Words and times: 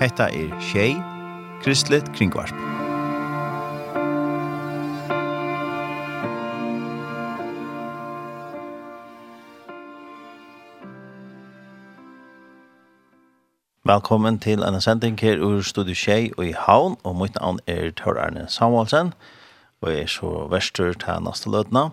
Hetta 0.00 0.22
er 0.22 0.60
Shay 0.60 0.94
Kristlet 1.62 2.06
Kringvarp. 2.16 2.54
Velkommen 13.84 14.38
til 14.38 14.62
en 14.62 14.80
sending 14.80 15.20
her 15.20 15.36
ur 15.44 15.60
Studio 15.60 15.94
Tjei 15.94 16.32
og 16.38 16.46
i 16.46 16.54
Havn, 16.56 16.96
og 17.04 17.16
mitt 17.20 17.36
navn 17.36 17.60
er 17.66 17.90
Tør 17.90 18.22
Arne 18.24 18.46
Samuelsen, 18.48 19.12
og 19.82 19.92
jeg 19.92 20.02
er 20.02 20.06
så 20.06 20.32
verster 20.48 20.96
til 20.96 21.28
neste 21.28 21.52
løtene. 21.52 21.90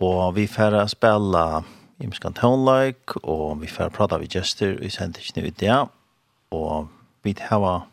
Og 0.00 0.34
vi 0.34 0.48
får 0.50 0.86
spille 0.86 1.46
imskan 2.00 2.34
tonelike, 2.34 3.22
og 3.22 3.62
vi 3.62 3.70
får 3.70 3.94
prata 3.94 4.18
vi 4.18 4.26
gjester 4.26 4.82
i 4.82 4.90
sendingen 4.90 5.46
i 5.46 5.54
dag, 5.54 5.86
og 6.50 6.88
vi 7.22 7.34
har 7.38 7.86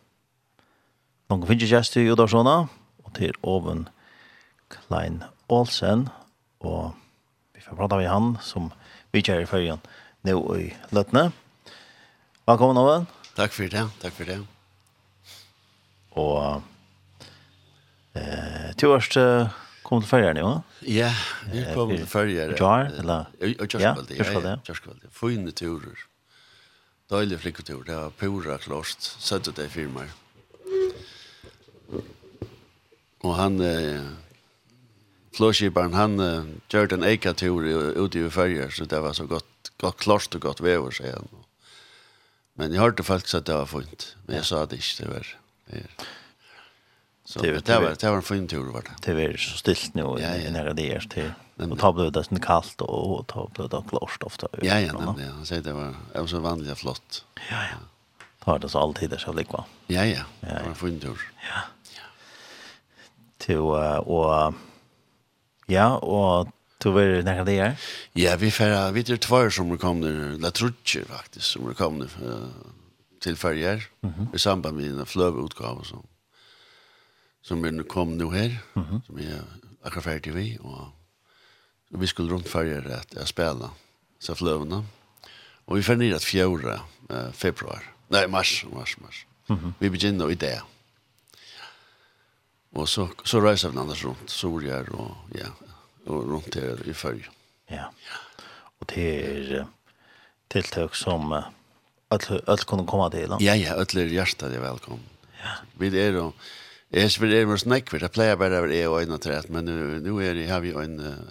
noen 1.29 1.43
finnes 1.49 1.69
gjester 1.69 2.01
i 2.01 2.09
Udarsona, 2.09 2.55
og 3.03 3.13
til 3.17 3.35
Oven 3.45 3.85
Klein 4.73 5.21
Olsen, 5.51 6.07
og 6.65 6.95
vi 7.53 7.61
får 7.61 7.77
prate 7.77 7.99
med 7.99 8.09
han 8.09 8.33
som 8.43 8.71
vi 9.13 9.21
kjører 9.21 9.45
i 9.45 9.49
følgen 9.49 9.83
nå 10.27 10.39
i 10.57 10.71
Løtne. 10.95 11.29
Velkommen, 12.47 12.79
Oven. 12.81 13.07
Takk 13.37 13.53
for 13.53 13.69
det, 13.71 13.85
takk 14.01 14.15
for 14.17 14.31
det. 14.31 14.39
Og 16.17 16.63
eh, 18.17 18.73
til 18.79 18.95
årst 18.95 19.19
kom 19.85 20.01
til 20.01 20.09
følgen, 20.09 20.41
jo? 20.41 20.51
Ja, 20.89 21.13
vi 21.51 21.63
kom 21.75 21.93
til 21.93 22.07
følgen. 22.09 22.57
Jar, 22.57 22.89
eller? 22.97 23.29
Ja, 23.39 23.53
Jørskvalde, 23.61 24.57
ja. 24.57 24.61
Jørskvalde, 24.71 25.11
fine 25.13 25.53
turer. 25.55 25.93
Ja. 26.01 26.16
Deilig 27.07 27.39
flikkultur, 27.39 27.83
det 27.87 27.95
var 27.95 28.15
pura 28.19 28.57
klart, 28.59 29.11
søtte 29.23 29.53
det 29.55 29.69
firmaer. 29.71 30.11
Og 33.23 33.33
han, 33.35 33.61
eh, 33.63 34.03
flåskiparen, 35.37 35.95
han 35.95 36.19
eh, 36.19 36.49
gjør 36.69 36.91
den 36.91 37.07
eika 37.07 37.33
tur 37.33 37.63
ute 37.95 38.19
i 38.19 38.29
ferger, 38.29 38.69
så 38.69 38.85
det 38.85 38.99
var 39.01 39.15
så 39.15 39.25
godt, 39.25 39.71
godt 39.79 39.97
klart 40.03 40.35
og 40.35 40.41
godt 40.41 40.61
vever, 40.61 40.91
sier 40.91 41.15
han. 41.15 41.45
Men 42.59 42.73
jeg 42.73 42.81
hørte 42.81 43.07
folk 43.07 43.27
at 43.33 43.47
det 43.47 43.55
var 43.55 43.71
fint, 43.71 44.15
men 44.25 44.39
jeg 44.41 44.49
sa 44.49 44.65
det 44.65 44.81
ikke, 44.81 45.03
det 45.03 45.09
var. 45.13 45.33
Det 45.71 45.83
Så 47.27 47.41
det 47.43 47.51
var, 47.67 47.95
det 47.95 48.09
var 48.09 48.15
en 48.17 48.23
fin 48.23 48.47
tur, 48.47 48.71
var 48.71 48.81
det. 48.87 48.99
Det 49.05 49.15
var 49.15 49.37
så 49.37 49.57
stilt 49.57 49.95
nå, 49.95 50.17
ja, 50.19 50.35
ja. 50.35 50.51
nære 50.51 50.75
det 50.75 50.91
er 50.95 51.07
til. 51.11 51.31
Men 51.57 51.71
Og 51.73 51.79
ta 51.81 51.91
blev 51.91 52.11
det 52.13 52.25
sånn 52.27 52.41
kallt 52.43 52.81
og 52.85 53.23
ta 53.31 53.47
blev 53.55 53.69
det 53.73 53.79
klart 53.89 54.25
ofta. 54.25 54.49
Ja 54.61 54.77
ja, 54.77 54.93
nemlig. 54.93 55.25
han 55.25 55.45
sier 55.45 55.63
det 55.65 55.73
var 55.73 55.95
det 56.13 56.21
var 56.21 56.27
så 56.29 56.41
vanlig 56.43 56.71
og 56.75 56.77
flott. 56.83 57.23
Ja 57.49 57.63
ja. 57.71 57.79
Tar 58.45 58.61
det 58.63 58.69
så 58.71 58.79
alltid 58.79 59.09
det 59.09 59.19
så 59.19 59.33
likva. 59.33 59.65
Ja 59.87 60.05
ja. 60.05 60.23
ja, 60.41 60.47
ja. 60.47 60.59
Det 60.61 60.67
var 60.67 60.77
fin 60.83 60.99
tur. 60.99 61.25
Ja. 61.49 61.65
uh, 63.49 63.99
og, 64.07 64.53
ja 65.67 65.97
och 65.97 66.47
Du 66.79 66.91
var 66.91 67.23
när 67.23 67.45
det 67.45 67.59
är? 67.59 67.75
Ja, 68.13 68.35
vi 68.35 68.51
färra, 68.51 68.91
vi 68.91 68.99
är 68.99 69.17
två 69.17 69.49
som 69.49 69.77
kommer, 69.77 70.37
la 70.37 70.51
trutje 70.51 71.05
faktiskt, 71.05 71.45
som 71.45 71.73
kommer 71.73 72.09
till 73.21 73.35
färger 73.35 73.87
mm 74.01 74.15
-hmm. 74.15 74.35
i 74.35 74.39
samband 74.39 74.77
med 74.77 74.85
en 74.85 75.05
flövutgave 75.05 75.83
som 75.83 76.07
som 77.41 77.61
vi 77.61 77.83
kom 77.83 78.17
nu 78.17 78.25
här, 78.25 78.59
mm 78.75 78.87
-hmm. 78.87 79.05
som 79.05 79.17
är 79.17 79.41
akkurat 79.83 80.03
färdig 80.03 80.33
vi 80.33 80.57
och 80.61 80.96
vi 81.89 82.07
skulle 82.07 82.33
rundfärja 82.33 82.95
att 82.95 83.13
jag 83.15 83.27
spela 83.27 83.69
så 84.19 84.35
flövna. 84.35 84.85
Och 85.65 85.77
vi 85.77 85.83
får 85.83 85.95
ner 85.95 86.15
att 86.15 86.23
fjärra 86.23 86.81
eh, 87.09 87.31
februari. 87.31 87.83
Nej, 88.07 88.27
mars, 88.27 88.65
mars, 88.73 88.97
mars. 88.97 89.25
Mm 89.49 89.61
-hmm. 89.61 89.73
Vi 89.79 89.89
begynner 89.89 90.31
i 90.31 90.35
det. 90.35 90.61
Och 92.71 92.89
så, 92.89 93.09
så 93.23 93.41
reser 93.41 93.69
vi 93.69 93.77
annars 93.77 94.03
runt, 94.03 94.29
Sorgar 94.29 94.89
och, 94.89 95.15
ja, 95.33 95.47
och 96.05 96.31
runt 96.31 96.55
här 96.55 96.89
i 96.89 96.93
färg. 96.93 97.29
Ja. 97.67 97.91
Och 98.79 98.85
det 98.95 99.25
är 99.25 99.67
tilltag 100.47 100.95
som 100.95 101.43
öll, 102.09 102.41
öll 102.47 102.57
kunde 102.57 102.85
komma 102.85 103.09
till. 103.09 103.35
Ja, 103.39 103.55
ja, 103.55 103.73
öll 103.73 103.97
är 103.97 104.05
hjärtat 104.05 104.53
är 104.53 104.59
välkommen. 104.59 105.03
Ja. 105.43 105.49
Vi 105.77 106.01
är 106.01 106.13
då, 106.13 106.33
Jeg 106.89 107.03
är 107.03 107.19
det 107.19 107.27
vi 107.27 107.41
är 107.41 107.45
mer 107.45 107.57
snäck, 107.57 107.91
det 107.91 108.13
bare 108.15 108.33
å 108.33 108.37
være 108.39 108.67
det 108.67 108.87
och 108.87 109.01
en 109.01 109.11
och 109.11 109.49
men 109.49 109.65
nu, 109.65 109.99
nu 109.99 110.23
är 110.23 110.33
det, 110.33 110.47
har 110.47 110.61
vi 110.61 110.71
en 110.71 111.27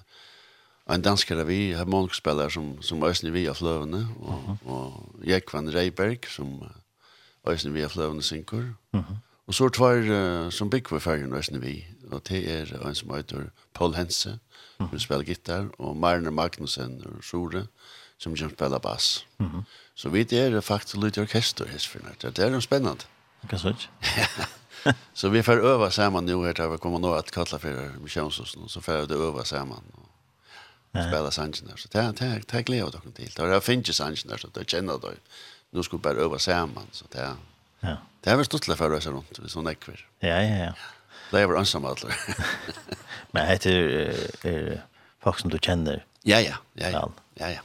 en 0.94 1.02
danskare 1.02 1.47
vi, 1.47 1.72
harmonikspelare 1.74 2.50
som, 2.50 2.82
som 2.82 3.02
Øystein 3.02 3.32
vi 3.34 3.47
av 3.50 3.58
fløvene, 3.58 4.04
og, 4.22 4.58
og 4.66 5.24
Jekvan 5.26 5.70
Reiberg, 5.74 6.28
som 6.30 6.60
Øystein 7.48 7.74
vi 7.74 7.82
av 7.82 7.91
fløvene 7.91 8.22
synker. 8.22 8.74
Uh 8.94 9.00
-huh. 9.00 9.16
Og 9.47 9.54
så 9.54 9.69
tvær 9.69 10.00
uh, 10.10 10.50
som 10.50 10.70
bygger 10.70 10.88
for 10.88 10.98
fergen 10.98 11.34
Øystein 11.34 11.62
vi, 11.62 11.86
og 12.10 12.28
det 12.28 12.50
er 12.50 12.88
en 12.88 12.94
som 12.94 13.14
heter 13.14 13.50
Paul 13.74 13.94
Hense, 13.94 14.30
uh 14.30 14.86
-huh. 14.86 14.91
som 14.91 14.98
spiller 14.98 15.24
gitar, 15.24 15.69
og 15.78 15.97
Marner 15.97 16.30
Magnussen 16.30 17.03
og 17.06 17.22
Sjore, 17.24 17.66
som 18.18 18.36
kommer 18.36 18.54
spiller 18.54 18.78
bass. 18.78 19.26
Uh 19.38 19.47
-huh. 19.47 19.62
Så 19.94 20.08
vi 20.08 20.20
er 20.20 20.60
faktisk 20.60 20.97
litt 20.97 21.18
orkester, 21.18 21.66
hestfyrnert. 21.66 22.22
Det 22.22 22.38
er 22.38 22.50
jo 22.50 22.60
spennende. 22.60 23.04
Hva 23.42 23.58
så 23.58 23.68
ikke? 23.68 23.88
Så 25.14 25.28
vi 25.28 25.42
får 25.42 25.53
øve 25.53 25.91
sammen 25.91 26.24
nå 26.24 26.44
her 26.44 26.53
til 26.53 26.70
vi 26.70 26.78
kommer 26.82 26.98
nå 26.98 27.14
at 27.14 27.30
kalla 27.32 27.58
for 27.58 28.00
Misjonshusen, 28.03 28.68
så 28.68 28.80
får 28.80 29.06
vi 29.06 29.14
øve 29.14 29.44
sammen. 29.44 29.82
Og 29.94 30.05
spela 31.02 31.30
sangen 31.30 31.52
där. 31.68 31.76
Så 31.76 31.88
det 31.92 32.12
det 32.18 32.42
det 32.46 32.62
glädjer 32.62 32.90
dock 32.90 33.14
till. 33.14 33.32
Då 33.36 33.46
det 33.46 33.60
finns 33.60 33.88
ju 33.88 33.92
sangen 33.92 34.16
där 34.24 34.36
så 34.36 34.48
det 34.48 34.70
känner 34.70 34.92
då. 34.92 35.10
Nu 35.70 35.82
ska 35.82 35.98
bara 35.98 36.14
öva 36.14 36.38
samman 36.38 36.86
så 36.92 37.04
det. 37.10 37.32
Ja. 37.80 37.96
Det 38.20 38.30
är 38.30 38.36
väl 38.36 38.44
stort 38.44 38.64
för 38.64 38.90
oss 38.92 39.06
runt 39.06 39.40
så 39.46 39.62
näkver. 39.62 40.06
Ja 40.18 40.42
ja 40.42 40.64
ja. 40.64 40.72
Det 41.30 41.40
är 41.42 41.46
väl 41.46 41.56
ensamma 41.56 41.88
alla. 41.88 42.14
Men 43.30 43.46
heter 43.46 43.72
är 44.42 44.82
folk 45.22 45.38
som 45.38 45.50
du 45.50 45.58
känner. 45.62 46.04
Ja 46.22 46.40
ja, 46.40 46.54
ja 46.74 46.90
ja. 46.90 47.12
Ja 47.34 47.50
ja. 47.50 47.60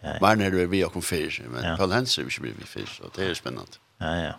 Ja. 0.00 0.18
Var 0.20 0.36
när 0.36 0.50
du 0.50 0.62
är 0.62 0.66
vi 0.66 0.84
och 0.84 0.92
kom 0.92 1.02
fisk, 1.02 1.40
men 1.48 1.76
Paul 1.76 1.92
Hans 1.92 2.18
är 2.18 2.40
blir 2.40 2.52
vi 2.58 2.64
fisk 2.64 2.92
så 2.92 3.04
det 3.14 3.24
är 3.24 3.34
spännande. 3.34 3.72
Ja 3.98 4.16
ja. 4.16 4.32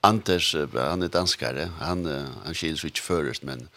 Anders 0.00 0.56
han 0.74 1.02
är 1.02 1.08
danskare. 1.08 1.70
Han 1.80 2.06
han 2.44 2.54
skiljer 2.54 2.76
sig 2.76 2.88
inte 2.88 3.00
förrest 3.00 3.42
men 3.42 3.68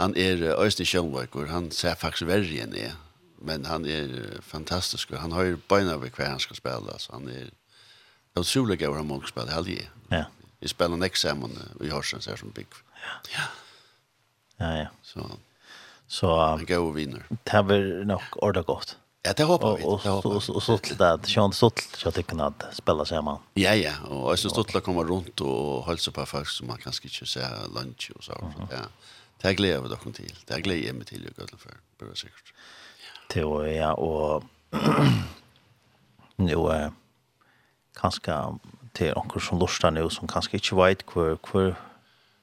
han 0.00 0.16
er 0.16 0.42
Øystein 0.56 0.88
Sjønvøk, 0.88 1.36
han 1.50 1.70
ser 1.74 1.98
faktisk 2.00 2.28
verre 2.30 2.62
enn 2.64 2.76
jeg, 2.76 2.92
men 3.40 3.64
han 3.68 3.84
er 3.88 4.40
fantastisk, 4.44 5.12
han 5.16 5.32
har 5.36 5.48
jo 5.48 5.60
beina 5.68 5.96
ved 6.00 6.16
hver 6.16 6.32
han 6.32 6.40
skal 6.42 6.56
spille, 6.56 6.96
så 6.98 7.12
han 7.16 7.28
er 7.28 7.50
utrolig 8.38 8.78
gøy 8.80 8.94
han 8.96 9.08
må 9.08 9.20
spille 9.28 9.52
helge. 9.52 9.88
Ja. 10.12 10.24
Vi 10.60 10.68
spiller 10.68 10.96
en 10.96 11.06
eksamen 11.06 11.56
i 11.80 11.92
Horsens 11.92 12.28
her 12.28 12.36
som 12.40 12.52
bygg. 12.56 12.80
Ja. 13.32 13.46
Ja, 14.60 14.72
ja. 14.76 14.88
Så, 15.02 15.24
så 16.08 16.32
han 16.36 16.66
gøy 16.68 16.90
vinner. 16.96 17.24
Det 17.30 17.62
var 17.68 17.86
nok 18.08 18.42
ordet 18.44 18.66
godt. 18.68 18.96
Ja, 19.24 19.32
det 19.36 19.44
håper 19.44 19.76
vi. 19.76 19.84
Og 19.84 20.62
så 20.64 20.78
til 20.80 20.96
det, 20.96 21.10
Sjøn 21.28 21.52
til 21.52 21.84
så 22.00 22.12
tykker 22.12 22.38
han 22.38 22.46
at 22.46 22.68
spiller 22.76 23.04
sammen. 23.08 23.40
Ja, 23.60 23.74
ja, 23.76 23.98
og 24.08 24.30
jeg 24.32 24.40
synes 24.44 24.54
Stottl 24.56 24.80
kommer 24.84 25.08
rundt 25.08 25.40
og 25.44 25.82
holder 25.88 26.14
på 26.16 26.24
folk 26.28 26.48
som 26.48 26.72
man 26.72 26.80
kanskje 26.80 27.10
ikke 27.10 27.28
ser 27.28 27.66
lunch 27.74 28.08
og 28.16 28.24
så. 28.24 28.38
Ja. 28.72 28.86
Det 29.42 29.56
gleder 29.56 29.80
vi 29.80 29.88
dere 29.88 30.12
til. 30.12 30.32
Det 30.48 30.62
gleder 30.64 30.86
jeg 30.86 30.96
meg 30.96 31.06
til 31.08 31.24
å 31.24 31.32
gå 31.36 31.46
til 31.48 31.60
for. 31.60 31.78
Bare 32.00 32.16
sikkert. 32.18 32.52
Det 33.32 33.44
var 33.46 33.68
ja, 33.70 33.92
og 33.96 34.44
nå 36.48 36.66
er 36.74 36.90
kanskje 37.96 38.36
til 38.96 39.14
noen 39.16 39.44
som 39.44 39.60
lurer 39.60 39.94
nå, 39.94 40.04
som 40.12 40.28
kanskje 40.28 40.60
ikke 40.60 40.78
vet 40.80 41.04
hvor, 41.08 41.38
hvor 41.46 41.72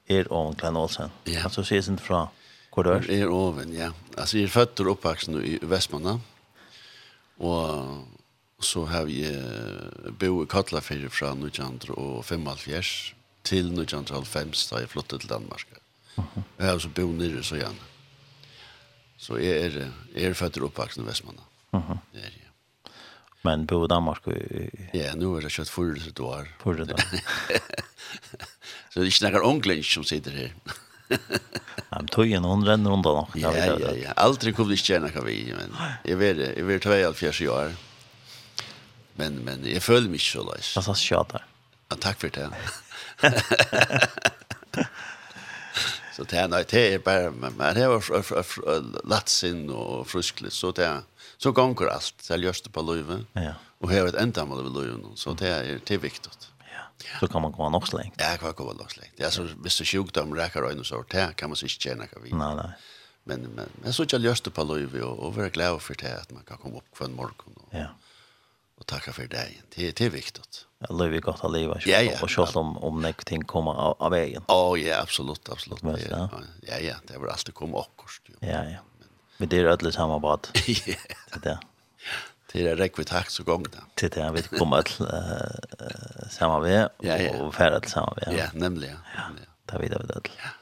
er 0.09 0.31
Oven 0.31 0.57
Glenn 0.57 0.80
Olsen. 0.80 1.13
Ja. 1.28 1.44
Kan 1.44 1.53
du 1.53 1.63
si 1.68 1.81
sin 1.81 2.02
fra 2.02 2.28
hvor 2.74 2.86
du 2.86 2.94
er? 2.96 3.06
Er 3.12 3.30
Oven, 3.34 3.74
ja. 3.75 3.91
Altså, 4.18 4.38
jeg 4.38 4.50
er 4.50 4.56
født 4.56 4.81
og 4.81 4.96
oppvaksen 4.96 5.41
i 5.41 5.57
Vestmanna. 5.62 6.18
Og 7.38 8.63
så 8.63 8.86
har 8.89 9.06
vi 9.06 9.21
bo 10.18 10.42
i 10.42 10.50
Katlafyrir 10.50 11.13
fra 11.13 11.36
1975 11.36 12.94
til 13.45 13.69
1995 13.74 14.69
da 14.71 14.81
jeg 14.81 14.89
flyttet 14.95 15.21
til 15.21 15.30
Danmark. 15.30 15.68
Ja 15.74 15.83
Jeg 16.18 16.66
har 16.66 16.74
også 16.74 16.90
bo 16.90 17.12
nere 17.12 17.44
så 17.44 17.60
gjerne. 17.60 17.88
Så 19.18 19.38
jeg 19.42 19.66
er, 19.66 19.88
jeg 20.16 20.30
er 20.30 20.34
født 20.38 20.58
og 20.58 20.69
oppvaksen 20.72 21.04
i 21.04 21.08
Vestmanna. 21.08 21.42
Uh 21.74 21.90
-huh. 21.90 21.98
Jeg 22.14 22.24
er. 22.24 22.48
Men 23.48 23.68
bo 23.68 23.86
i 23.86 23.88
Danmark? 23.88 24.28
I... 24.28 24.69
Ja, 24.94 25.16
nu 25.16 25.34
har 25.34 25.42
jeg 25.42 25.52
kjøtt 25.52 25.69
forrige 25.69 26.12
til 26.12 26.24
år. 26.24 26.36
har. 26.36 26.48
Forrige 26.60 26.86
da. 26.86 26.96
så 28.90 29.00
det 29.00 29.02
er 29.02 29.12
ikke 29.12 29.30
noen 29.30 29.46
ånglensk 29.46 29.92
som 29.92 30.04
sitter 30.04 30.31
her. 30.31 30.50
Ja, 31.10 31.18
men 31.96 32.08
tog 32.16 32.31
en 32.31 32.44
hon 32.44 32.66
renner 32.68 32.92
undan 32.92 33.16
nog. 33.22 33.36
Ja, 33.36 33.54
ja, 33.56 33.94
ja. 33.96 34.12
Aldrig 34.16 34.56
kom 34.56 34.68
det 34.68 34.74
inte 34.74 34.94
gärna 34.94 35.10
kan 35.10 35.25
vi, 35.25 35.54
men 35.58 35.75
jag 36.04 36.18
vet 36.18 36.38
det. 36.38 36.54
Jag 36.58 36.66
vet 36.66 36.81
två 36.81 37.30
och 37.30 37.42
i 37.42 37.48
år. 37.48 37.74
Men, 39.16 39.36
men 39.36 39.66
jag 39.66 39.84
följer 39.84 40.10
mig 40.10 40.19
så 40.19 40.54
läs. 40.54 40.75
Vad 40.75 40.86
sa 40.86 40.96
jag? 41.10 41.42
Ja, 41.90 41.96
tack 41.96 42.19
för 42.19 42.30
det. 42.30 42.50
Så 46.18 46.24
det 46.24 46.38
är 46.38 46.48
det 46.48 46.74
er 46.94 46.98
bare, 46.98 47.31
men 47.31 47.75
det 47.75 47.88
var 47.88 49.08
latt 49.08 49.30
sin 49.30 49.69
och 49.69 50.08
fruskligt 50.08 50.54
så 50.54 50.72
det 50.72 51.04
så 51.38 51.52
går 51.52 51.90
alt, 51.90 52.14
det 52.28 52.34
er 52.34 52.38
det 52.38 52.72
på 52.74 52.81
løyve, 52.81 53.25
Ja. 53.36 53.54
Och 53.80 53.92
här 53.92 54.08
ett 54.08 54.16
ändamål 54.16 54.64
med 54.64 54.72
løyve, 54.72 55.16
så 55.16 55.34
det 55.34 55.48
är 55.48 55.80
det 55.86 55.92
er 55.92 55.98
viktig. 55.98 56.31
Ja. 56.60 57.19
Så 57.19 57.28
kan 57.28 57.42
man 57.42 57.54
komma 57.54 57.69
nog 57.69 57.94
länge. 57.94 58.12
Ja, 58.18 58.38
kan 58.38 58.54
komma 58.54 58.74
nog 58.74 58.98
länge. 58.98 59.12
Ja, 59.18 59.31
så 59.31 59.48
visst 59.64 59.86
sjukdom 59.86 60.36
räcker 60.36 60.64
och 60.64 60.86
så 60.86 61.04
där 61.12 61.34
kan 61.34 61.50
man 61.50 61.56
sig 61.56 61.69
känna 61.69 62.08
kan 62.08 62.24
vi. 62.24 62.31
Nej, 62.31 62.56
nej. 62.56 62.72
Men 63.24 63.42
men 63.42 63.69
men 63.84 63.94
så 63.94 64.06
jag 64.10 64.22
löste 64.22 64.50
på 64.50 64.64
löven 64.64 65.04
och 65.04 65.19
och 65.19 65.36
vara 65.36 65.50
glad 65.50 65.81
för 65.81 65.96
det 65.96 66.22
att 66.22 66.31
man 66.31 66.44
kan 66.44 66.58
komma 66.58 66.78
upp 66.78 66.98
kvann 66.98 67.14
morgon. 67.14 67.54
Ja. 67.69 67.88
Och 68.80 68.86
tacka 68.86 69.14
för 69.14 69.28
det. 69.28 69.50
Det 69.75 69.88
är 69.88 69.94
det 69.96 70.06
är 70.06 70.10
viktigt 70.10 70.67
lever 70.79 71.07
vi 71.07 71.19
gott 71.19 71.44
att 71.44 71.51
leva. 71.51 71.79
Ja, 71.85 72.01
ja. 72.01 72.21
Och 72.21 72.29
kjort 72.29 72.56
om, 72.56 72.77
om 72.77 73.01
någonting 73.01 73.44
kommer 73.44 73.71
av, 73.71 73.95
av 74.00 74.12
vägen. 74.12 74.44
Ja, 74.47 74.69
oh, 74.69 74.79
ja, 74.79 75.01
absolut, 75.01 75.50
absolut. 75.50 75.83
Men, 75.83 75.97
ja. 76.09 76.29
ja, 76.62 76.77
ja, 76.81 76.95
det 77.07 77.18
var 77.18 77.27
alltid 77.27 77.53
komma 77.53 77.77
också. 77.77 78.21
Ja, 78.39 78.47
ja. 78.47 78.63
Men, 78.63 79.07
men 79.38 79.50
det 79.50 79.57
är 79.57 79.65
ödligt 79.65 79.95
samarbete. 79.95 80.50
ja. 81.44 81.57
Det 82.53 82.59
är 82.59 82.63
det. 82.63 82.69
är 82.69 82.75
räck 82.75 83.00
vi 83.00 83.03
tack 83.03 83.29
så 83.29 83.44
gång 83.44 83.63
där. 83.63 83.83
Det 83.94 84.13
där 84.15 84.31
vi 84.31 84.41
kommer 84.41 84.77
att 84.77 85.01
uh, 85.01 86.29
samarbete 86.29 86.89
ja, 87.00 87.18
ja. 87.18 87.44
och 87.44 87.56
färra 87.56 87.80
till 87.80 87.91
väg. 87.91 88.39
Ja, 88.39 88.45
nämligen. 88.53 88.97
Ja, 89.15 89.21
det 89.65 89.77
vet 89.77 90.01
vi 90.01 90.07
det. 90.07 90.21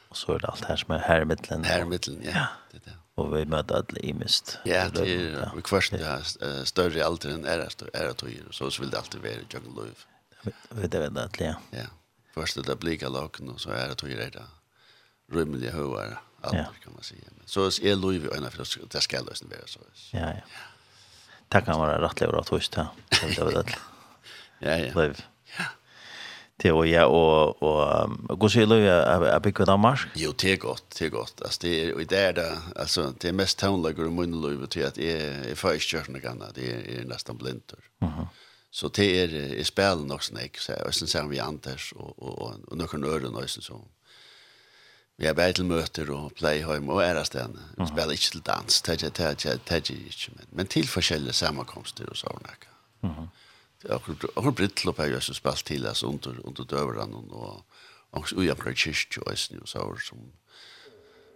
Och 0.10 0.18
så 0.18 0.34
är 0.34 0.40
det 0.40 0.48
allt 0.48 0.66
här 0.66 0.76
som 0.76 0.96
är 0.96 1.00
här 1.00 1.22
i 1.22 1.26
mitten. 1.26 1.64
Här 1.64 1.82
i 1.82 1.86
mitten, 1.86 2.22
ja. 2.24 2.48
Det 2.72 2.78
är 2.78 2.82
det 2.86 3.05
och 3.16 3.38
vi 3.38 3.46
möter 3.46 3.76
alla 3.76 4.00
i 4.00 4.14
mist. 4.14 4.58
Ja, 4.64 4.90
det 4.90 5.14
är 5.14 5.52
vi 5.56 5.62
kvarsen 5.62 6.00
det 6.00 6.66
större 6.66 7.06
alder 7.06 7.30
än 7.30 7.46
är 7.46 7.58
det 7.58 8.00
är 8.00 8.04
det 8.04 8.54
så 8.54 8.72
så 8.72 8.82
vill 8.82 8.90
det 8.90 8.98
alltid 8.98 9.22
vara 9.22 9.32
jungle 9.32 9.84
life. 9.84 10.08
Vet 10.70 10.92
det 10.92 11.00
vet 11.00 11.18
att 11.18 11.40
ja. 11.40 11.54
Ja. 11.72 11.86
Först 12.34 12.66
det 12.66 12.76
blika 12.76 13.10
laken 13.10 13.50
och 13.50 13.62
så 13.62 13.70
är 13.70 13.88
det 13.88 14.08
ju 14.10 14.16
det 14.16 14.44
rymliga 15.32 15.72
hövar 15.72 16.22
allt 16.42 16.54
kan 16.84 16.94
man 16.94 17.04
säga. 17.04 17.22
Så 17.46 17.66
är 17.66 17.96
lov 17.96 18.34
en 18.36 18.52
för 18.52 18.88
det 18.90 19.02
ska 19.02 19.22
lösen 19.22 19.50
vara 19.50 19.68
så. 19.68 19.80
Ja, 20.12 20.20
ja. 20.20 20.42
Det 21.48 21.62
kan 21.62 21.80
vara 21.80 22.02
rätt 22.02 22.22
lov 22.22 22.36
att 22.36 22.50
hosta. 22.50 22.88
Det 23.10 23.44
vet 23.44 23.56
att. 23.56 23.70
Ja, 24.60 24.78
ja. 24.78 24.94
Lov 24.94 25.16
det 26.58 26.72
och 26.72 26.88
jag 26.88 27.12
och 27.12 27.64
och 27.64 28.40
går 28.40 28.50
så 28.50 28.66
löja 28.66 29.04
att 29.36 29.44
bygga 29.44 29.66
Danmark. 29.66 30.00
Jo, 30.16 30.34
det 30.38 30.52
är 30.52 30.58
gott, 30.58 30.96
det 31.00 31.06
är 31.06 31.10
gott. 31.10 31.42
Alltså 31.42 31.60
det 31.62 31.84
är 31.84 31.94
och 31.94 32.06
det 32.06 32.18
är 32.18 32.34
det 32.34 32.58
alltså 32.76 33.14
det 33.20 33.28
är 33.28 33.34
mest 33.34 33.60
tonlager 33.60 34.04
mun 34.04 34.16
munlöv 34.16 34.66
till 34.66 34.86
att 34.86 34.98
är 34.98 35.52
är 35.52 35.56
förskjutna 35.56 36.20
gamla. 36.20 36.46
det 36.56 36.72
är 36.72 37.00
är 37.00 37.06
nästan 37.06 37.38
blindor. 37.38 37.80
Mhm. 38.02 38.26
Så 38.72 38.88
det 38.88 39.22
är 39.22 39.28
i 39.34 39.64
spel 39.64 40.06
nog 40.06 40.24
snack 40.24 40.58
så 40.58 40.74
och 40.86 40.94
sen 40.94 41.08
ser 41.08 41.24
vi 41.24 41.40
Anders 41.40 41.94
och 41.94 42.20
och 42.20 42.54
och 42.68 42.78
några 42.78 43.08
öron 43.08 43.36
och 43.36 43.50
så. 43.50 43.88
Vi 45.18 45.28
har 45.28 45.34
bättre 45.34 45.64
möter 45.64 46.10
och 46.12 46.36
play 46.36 46.62
hem 46.62 46.90
och 46.90 47.04
är 47.04 47.16
där 47.16 47.50
Vi 47.78 47.88
spelar 47.88 48.12
inte 48.12 48.32
till 48.32 48.42
dans, 48.42 48.82
tagga 48.82 49.10
tagga 49.10 49.58
tagga 49.58 49.96
men 50.36 50.46
men 50.50 50.66
till 50.66 50.88
forskjellige 50.88 51.34
sammankomster 51.34 52.10
och 52.10 52.18
såna. 52.18 52.50
Mhm 53.02 53.28
har 53.90 54.02
och 54.36 54.86
lopp 54.86 54.96
på 54.96 55.04
jeg 55.04 55.24
som 55.24 55.36
spalt 55.36 55.66
till 55.66 55.88
altså, 55.88 56.08
under, 56.08 56.48
under 56.48 56.64
dövran 56.64 57.14
och 57.14 57.66
och 58.12 58.30
så 58.30 58.36
ujammer 58.36 58.74
kyrkje, 58.74 59.22
og 59.22 59.32
jeg 59.32 59.62
og 59.62 59.68
så 59.68 59.96
som, 60.08 60.18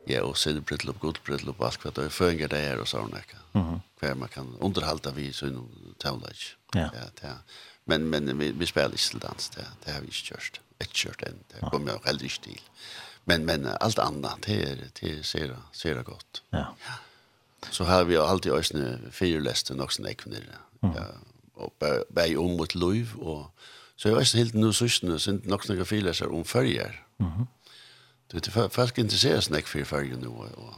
ja, 0.07 0.21
och 0.21 0.37
så 0.37 0.49
er 0.49 0.53
det 0.53 0.85
lopp, 0.85 0.99
god 0.99 1.19
britt 1.25 1.43
lopp, 1.43 1.61
allt 1.61 1.85
vad 1.85 1.95
det 1.95 2.05
är 2.05 2.09
føringer 2.09 2.47
det 2.47 2.57
är 2.57 2.79
och 2.79 2.87
såna 2.87 3.17
har 3.53 4.09
hun 4.09 4.19
man 4.19 4.29
kan 4.29 4.55
underhålla 4.61 5.11
vi, 5.11 5.33
så 5.33 5.47
inom 5.47 5.95
tavlage. 5.97 6.57
Ja. 6.73 6.89
ja 6.93 7.09
det, 7.21 7.35
men, 7.85 8.09
men 8.09 8.37
vi, 8.37 8.51
vi 8.51 8.65
spelar 8.65 8.91
inte 8.91 9.09
till 9.09 9.19
dans, 9.19 9.49
det, 9.49 9.65
det 9.85 9.91
har 9.91 10.01
vi 10.01 10.05
inte 10.05 10.17
kjørst. 10.17 10.61
Ett 10.79 10.93
kört 10.93 11.23
än. 11.23 11.43
det 11.47 11.69
kommer 11.71 11.91
jag 11.91 12.07
aldrig 12.07 12.41
till. 12.41 12.61
Men, 13.23 13.45
men 13.45 13.65
allt 13.65 13.99
annat 13.99 14.41
det 14.41 14.63
är 14.63 14.89
det 15.01 15.23
ser, 15.23 15.57
ser 15.71 16.03
gott. 16.03 16.43
Ja. 16.49 16.75
ja. 16.85 16.93
Så 17.71 17.83
har 17.83 18.03
vi 18.03 18.17
alltid 18.17 18.51
øsne 18.51 18.99
fyrlästen 19.11 19.81
också 19.81 20.01
när 20.01 20.09
jeg 20.09 20.17
kunne. 20.17 20.37
Mm. 20.81 20.95
Ja, 20.95 21.05
og 21.59 21.73
bei 22.15 22.35
om 22.38 22.57
mot 22.57 22.75
liv. 22.75 23.15
Og, 23.19 23.45
så 24.00 24.09
jeg 24.09 24.17
vet 24.17 24.35
helt 24.39 24.56
nå 24.56 24.71
søsene, 24.71 25.19
så 25.19 25.35
nok 25.44 25.67
noen 25.69 25.85
filer 25.85 26.15
seg 26.15 26.31
om 26.33 26.45
følger. 26.45 26.95
Mm 27.19 27.27
-hmm. 27.27 27.47
Du 28.31 28.38
vet, 28.38 28.71
folk 28.71 28.97
interesserer 28.97 29.41
seg 29.41 29.57
ikke 29.57 29.69
for 29.69 29.83
følger 29.83 30.17
nå. 30.17 30.29
Og, 30.29 30.75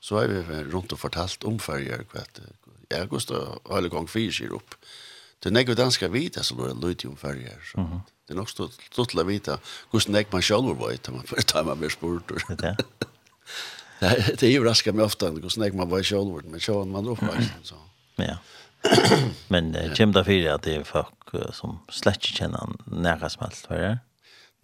så 0.00 0.18
har 0.18 0.26
vi 0.26 0.62
rundt 0.72 0.92
og 0.92 0.98
fortalt 0.98 1.44
om 1.44 1.58
følger. 1.58 2.04
Jeg 2.90 2.98
har 2.98 3.06
gått 3.06 3.30
og 3.30 3.74
hele 3.74 3.88
gang 3.88 4.10
fire 4.10 4.32
sier 4.32 4.54
opp. 4.54 4.74
Det 5.42 5.50
er 5.50 5.54
nekve 5.54 5.74
danska 5.74 6.08
vita 6.08 6.42
som 6.42 6.58
er 6.60 6.74
løyt 6.74 7.04
om 7.04 7.16
følger. 7.16 7.58
Så. 7.72 7.80
Mm 7.80 7.86
-hmm. 7.86 8.00
Det 8.28 8.34
er 8.34 8.38
nok 8.38 8.50
stått 8.50 9.10
til 9.10 9.20
å 9.20 9.24
vite 9.24 9.58
hvordan 9.90 10.14
jeg 10.14 10.26
man 10.32 10.42
selv 10.42 10.78
var 10.78 10.90
etter 10.90 11.12
man 11.12 11.26
før 11.26 11.40
tar 11.40 11.64
man 11.64 11.78
blir 11.78 11.88
spurt. 11.88 12.28
Det 12.28 12.64
er 12.64 12.74
det. 12.76 12.86
Det 14.40 14.42
er 14.42 14.52
jo 14.52 14.64
raskt 14.66 14.94
meg 14.94 15.04
ofte 15.04 15.30
hvordan 15.30 15.64
jeg 15.64 15.74
man 15.74 15.90
var 15.90 16.02
selv, 16.02 16.44
men 16.44 16.60
så 16.60 16.84
man 16.84 17.08
oppvaksen. 17.08 17.64
Så. 17.64 17.74
Ja. 18.18 18.36
Men 19.52 19.72
uh, 19.76 19.88
kjem 19.96 20.12
det 20.14 20.24
fyrir 20.28 20.52
at 20.54 20.66
det 20.66 20.76
er 20.80 20.86
folk 20.88 21.32
uh, 21.34 21.48
som 21.56 21.80
slett 21.92 22.22
ikke 22.22 22.44
kjenner 22.44 22.76
nære 22.86 23.30
som 23.32 23.46
helst, 23.46 23.70
var 23.70 23.82
det? 23.82 23.96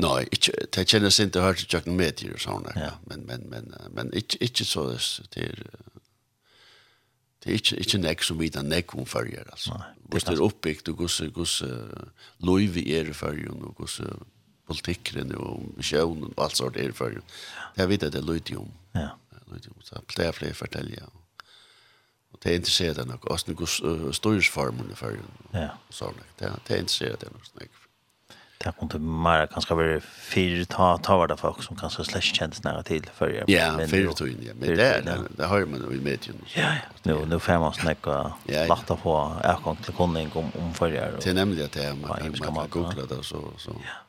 Nei, 0.02 0.24
ikke, 0.34 0.52
det 0.74 0.86
kjennes 0.90 1.20
ikke 1.22 1.42
hørt 1.42 1.60
til 1.62 1.76
Jøkken 1.76 1.96
med 1.98 2.22
og 2.26 2.40
sånn, 2.42 2.66
ja. 2.74 2.96
men, 3.06 3.22
men, 3.28 3.44
men, 3.50 3.68
men 3.94 4.10
ikke, 4.16 4.40
ikke 4.42 4.66
så 4.66 4.88
det 4.90 5.44
er, 5.44 5.60
det 7.44 7.52
er 7.52 7.58
ikke, 7.60 7.78
ikke 7.78 8.00
nek 8.02 8.24
som 8.26 8.40
vidt 8.40 8.58
nek 8.64 8.94
om 8.98 9.06
følger, 9.06 9.46
altså. 9.52 9.78
Hvis 10.10 10.26
det 10.26 10.34
det 10.34 10.40
er 10.40 10.46
oppbygd 10.48 10.90
og 10.90 11.02
gus 11.04 11.20
gosse 11.34 11.68
loiv 12.42 12.78
er 12.82 13.10
i 13.10 13.14
følgen 13.14 13.62
og 13.68 13.76
gosse 13.78 14.08
politikken 14.66 15.34
og 15.36 15.62
misjonen 15.76 16.32
og 16.32 16.44
alt 16.46 16.58
sånt 16.58 16.80
er 16.80 16.90
i 16.90 16.96
følgen, 16.96 17.22
det 17.76 17.84
er 17.84 17.90
vidt 17.90 18.06
at 18.08 18.16
det 18.16 18.22
er 18.22 18.26
løyt 18.26 18.50
om. 18.58 18.72
Ja. 18.96 19.12
Løyt 19.52 19.68
om, 19.70 19.78
så 19.84 20.02
det 20.16 20.26
er 20.26 20.34
flere 20.34 20.58
forteljer, 20.58 21.04
ja. 21.04 21.23
Och 22.34 22.40
det 22.42 22.50
är 22.50 22.56
intresserat 22.56 22.96
det 22.96 23.04
något. 23.04 23.30
Alltså 23.30 23.52
något 23.52 24.16
styrsformen 24.16 24.90
i 24.92 24.94
färgen. 24.94 25.24
Ja. 25.50 25.68
Så 25.88 26.12
det 26.38 26.44
är, 26.44 26.52
det 26.66 26.74
är 26.74 26.78
intresserat 26.78 27.20
det 27.20 27.26
något 27.26 27.46
snäck. 27.46 27.70
Det 28.58 28.64
kan 28.64 28.74
inte 28.82 28.98
mer 28.98 29.46
kanske 29.46 29.74
vara 29.74 30.00
fyra 30.00 30.64
ta 30.64 30.98
ta 30.98 31.16
var 31.16 31.28
det 31.28 31.36
folk 31.36 31.62
som 31.62 31.76
kanske 31.76 32.04
slash 32.04 32.20
känns 32.20 32.64
nära 32.64 32.82
till 32.82 33.06
för 33.14 33.44
Ja, 33.46 33.86
fyra 33.88 34.12
tog 34.12 34.28
ja. 34.28 34.52
Men 34.54 34.76
det 34.76 34.82
är 34.82 35.02
det 35.02 35.18
det 35.36 35.46
har 35.46 35.64
man 35.66 35.80
jo 35.84 35.92
i 35.92 36.00
medien. 36.00 36.36
Ja, 36.54 36.62
ja. 36.62 36.76
nu 37.02 37.26
nu 37.26 37.40
fem 37.40 37.62
och 37.62 37.74
ja, 37.84 38.30
ja. 38.44 38.66
lagt 38.66 38.86
på 38.86 39.36
är 39.42 39.54
kom 39.54 39.76
till 39.76 39.94
kunning 39.94 40.30
om 40.34 40.50
om 40.58 40.74
förr. 40.74 40.90
Det 41.22 41.30
är 41.30 41.34
nämligen 41.34 41.68
det 41.72 41.94
man 41.94 42.38
kan 42.40 42.68
googla 42.70 43.06
det 43.06 43.22
så 43.22 43.50
så. 43.58 43.70
Ja 43.70 44.04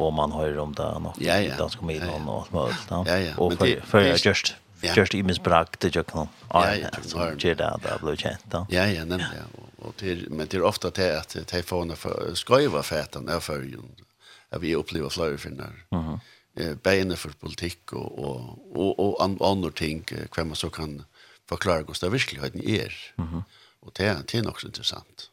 och 0.00 0.12
man 0.12 0.32
har 0.32 0.58
om 0.58 0.72
det 0.74 0.98
något 0.98 1.20
ja, 1.20 1.40
ja. 1.40 1.56
dansk 1.56 1.78
komedian 1.78 2.28
och 2.28 2.38
allt 2.38 2.52
möjligt. 2.52 2.86
Ja, 2.90 3.18
ja. 3.18 3.32
Och 3.36 3.52
för, 3.52 3.66
för, 3.66 4.14
för 4.14 4.28
just 4.28 4.54
Ja. 4.80 4.94
Just 4.96 5.14
i 5.14 5.22
misbrakt 5.22 5.80
det 5.80 5.94
jag 5.94 6.06
kan. 6.06 6.28
Ja, 6.50 6.74
ja, 6.76 6.88
så 7.02 7.18
det 7.30 7.54
där 7.54 7.78
där 7.82 7.98
blev 8.02 8.16
känt 8.16 8.44
då. 8.50 8.66
Ja, 8.70 8.86
ja, 8.86 9.04
nämn 9.04 9.22
det. 9.22 9.44
Och 9.78 9.96
till 9.96 10.30
men 10.30 10.46
till 10.46 10.62
ofta 10.62 10.90
till 10.90 11.16
at 11.16 11.36
telefoner 11.46 11.94
för 11.94 12.34
skriva 12.34 12.82
fätan 12.82 13.28
är 13.28 13.40
för 13.40 13.62
ju. 13.62 13.78
Jag 14.50 14.58
vill 14.58 14.74
uppleva 14.74 15.10
flöde 15.10 15.38
för. 15.38 15.50
Mhm. 15.90 16.20
Eh 16.56 16.74
benen 16.74 17.16
för 17.16 17.30
politik 17.30 17.92
og 17.92 18.18
og 18.18 18.98
og, 18.98 19.20
och 19.20 19.50
andre 19.50 19.70
ting 19.70 20.02
kvar 20.30 20.44
man 20.44 20.56
så 20.56 20.70
kan 20.70 21.04
forklare 21.48 21.82
hvordan 21.82 22.00
det 22.00 22.12
verkligheten 22.12 22.64
er. 22.64 22.92
Mhm. 23.16 23.42
Og 23.82 23.92
det 23.96 24.06
er, 24.06 24.22
det 24.22 24.38
er 24.38 24.42
nok 24.42 24.60
så 24.60 24.66
interessant. 24.66 25.30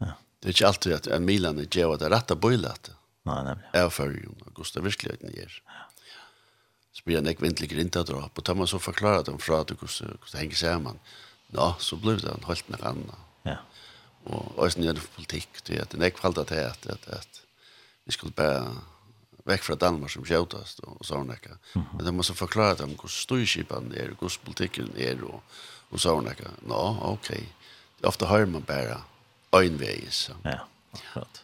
Ja. 0.00 0.06
Det 0.40 0.48
er 0.48 0.48
ikke 0.48 0.66
alltid 0.66 0.92
at 0.92 1.06
en 1.06 1.24
Milan 1.24 1.58
är 1.58 1.98
det 1.98 2.10
rette 2.10 2.36
bøylet. 2.36 2.90
Nej, 3.24 3.44
nej. 3.44 3.56
Är 3.72 3.88
för 3.88 4.10
ju 4.10 4.28
Gustav 4.54 4.82
det 4.82 4.88
verkligheten 4.88 5.28
är. 5.28 5.62
Ja 5.66 5.72
så 7.00 7.08
blir 7.08 7.16
han 7.16 7.30
ikke 7.30 7.46
vintelig 7.46 7.70
grinta 7.72 8.04
drap, 8.04 8.36
og 8.36 8.44
tar 8.44 8.58
man 8.58 8.68
så 8.68 8.78
forklarer 8.78 9.24
dem 9.24 9.40
fra 9.40 9.62
at 9.64 9.72
hvordan 9.72 10.18
det 10.20 10.36
henger 10.36 10.60
sammen, 10.60 11.00
ja, 11.56 11.72
så 11.80 11.96
blir 11.96 12.20
det 12.20 12.28
en 12.28 12.44
holdt 12.44 12.68
noe 12.68 12.84
annet. 12.92 13.26
Ja. 13.48 13.56
Og 14.28 14.58
også 14.60 14.82
nye 14.82 14.94
for 15.00 15.16
politikk, 15.16 15.62
det 15.64 15.80
er 15.80 16.08
ikke 16.10 16.26
falt 16.26 16.38
at 16.38 16.52
det 16.52 16.60
er 16.60 16.74
at, 16.76 17.08
at 17.08 17.40
vi 18.04 18.12
skulle 18.12 18.36
bare 18.36 18.68
vekk 19.48 19.64
fra 19.64 19.76
Danmark 19.80 20.12
som 20.12 20.26
kjøtast 20.28 20.82
og, 20.84 20.98
og 21.00 21.08
sånn 21.08 21.32
ikke. 21.32 21.56
Men 21.78 22.04
det 22.04 22.12
må 22.14 22.26
så 22.26 22.36
forklare 22.36 22.82
dem 22.82 22.92
hvordan 22.92 23.16
styrskipen 23.16 23.94
er, 23.96 24.12
hvordan 24.18 24.44
politikken 24.44 24.90
er 25.00 25.24
og, 25.24 25.40
og 25.90 26.02
sånn 26.02 26.28
ikke. 26.30 26.52
Ja, 26.68 26.82
ok. 27.14 27.30
Ofte 28.10 28.28
hører 28.28 28.52
man 28.52 28.66
bare 28.68 29.00
øynveis. 29.56 30.28
Ja, 30.44 30.60
akkurat. 30.92 31.42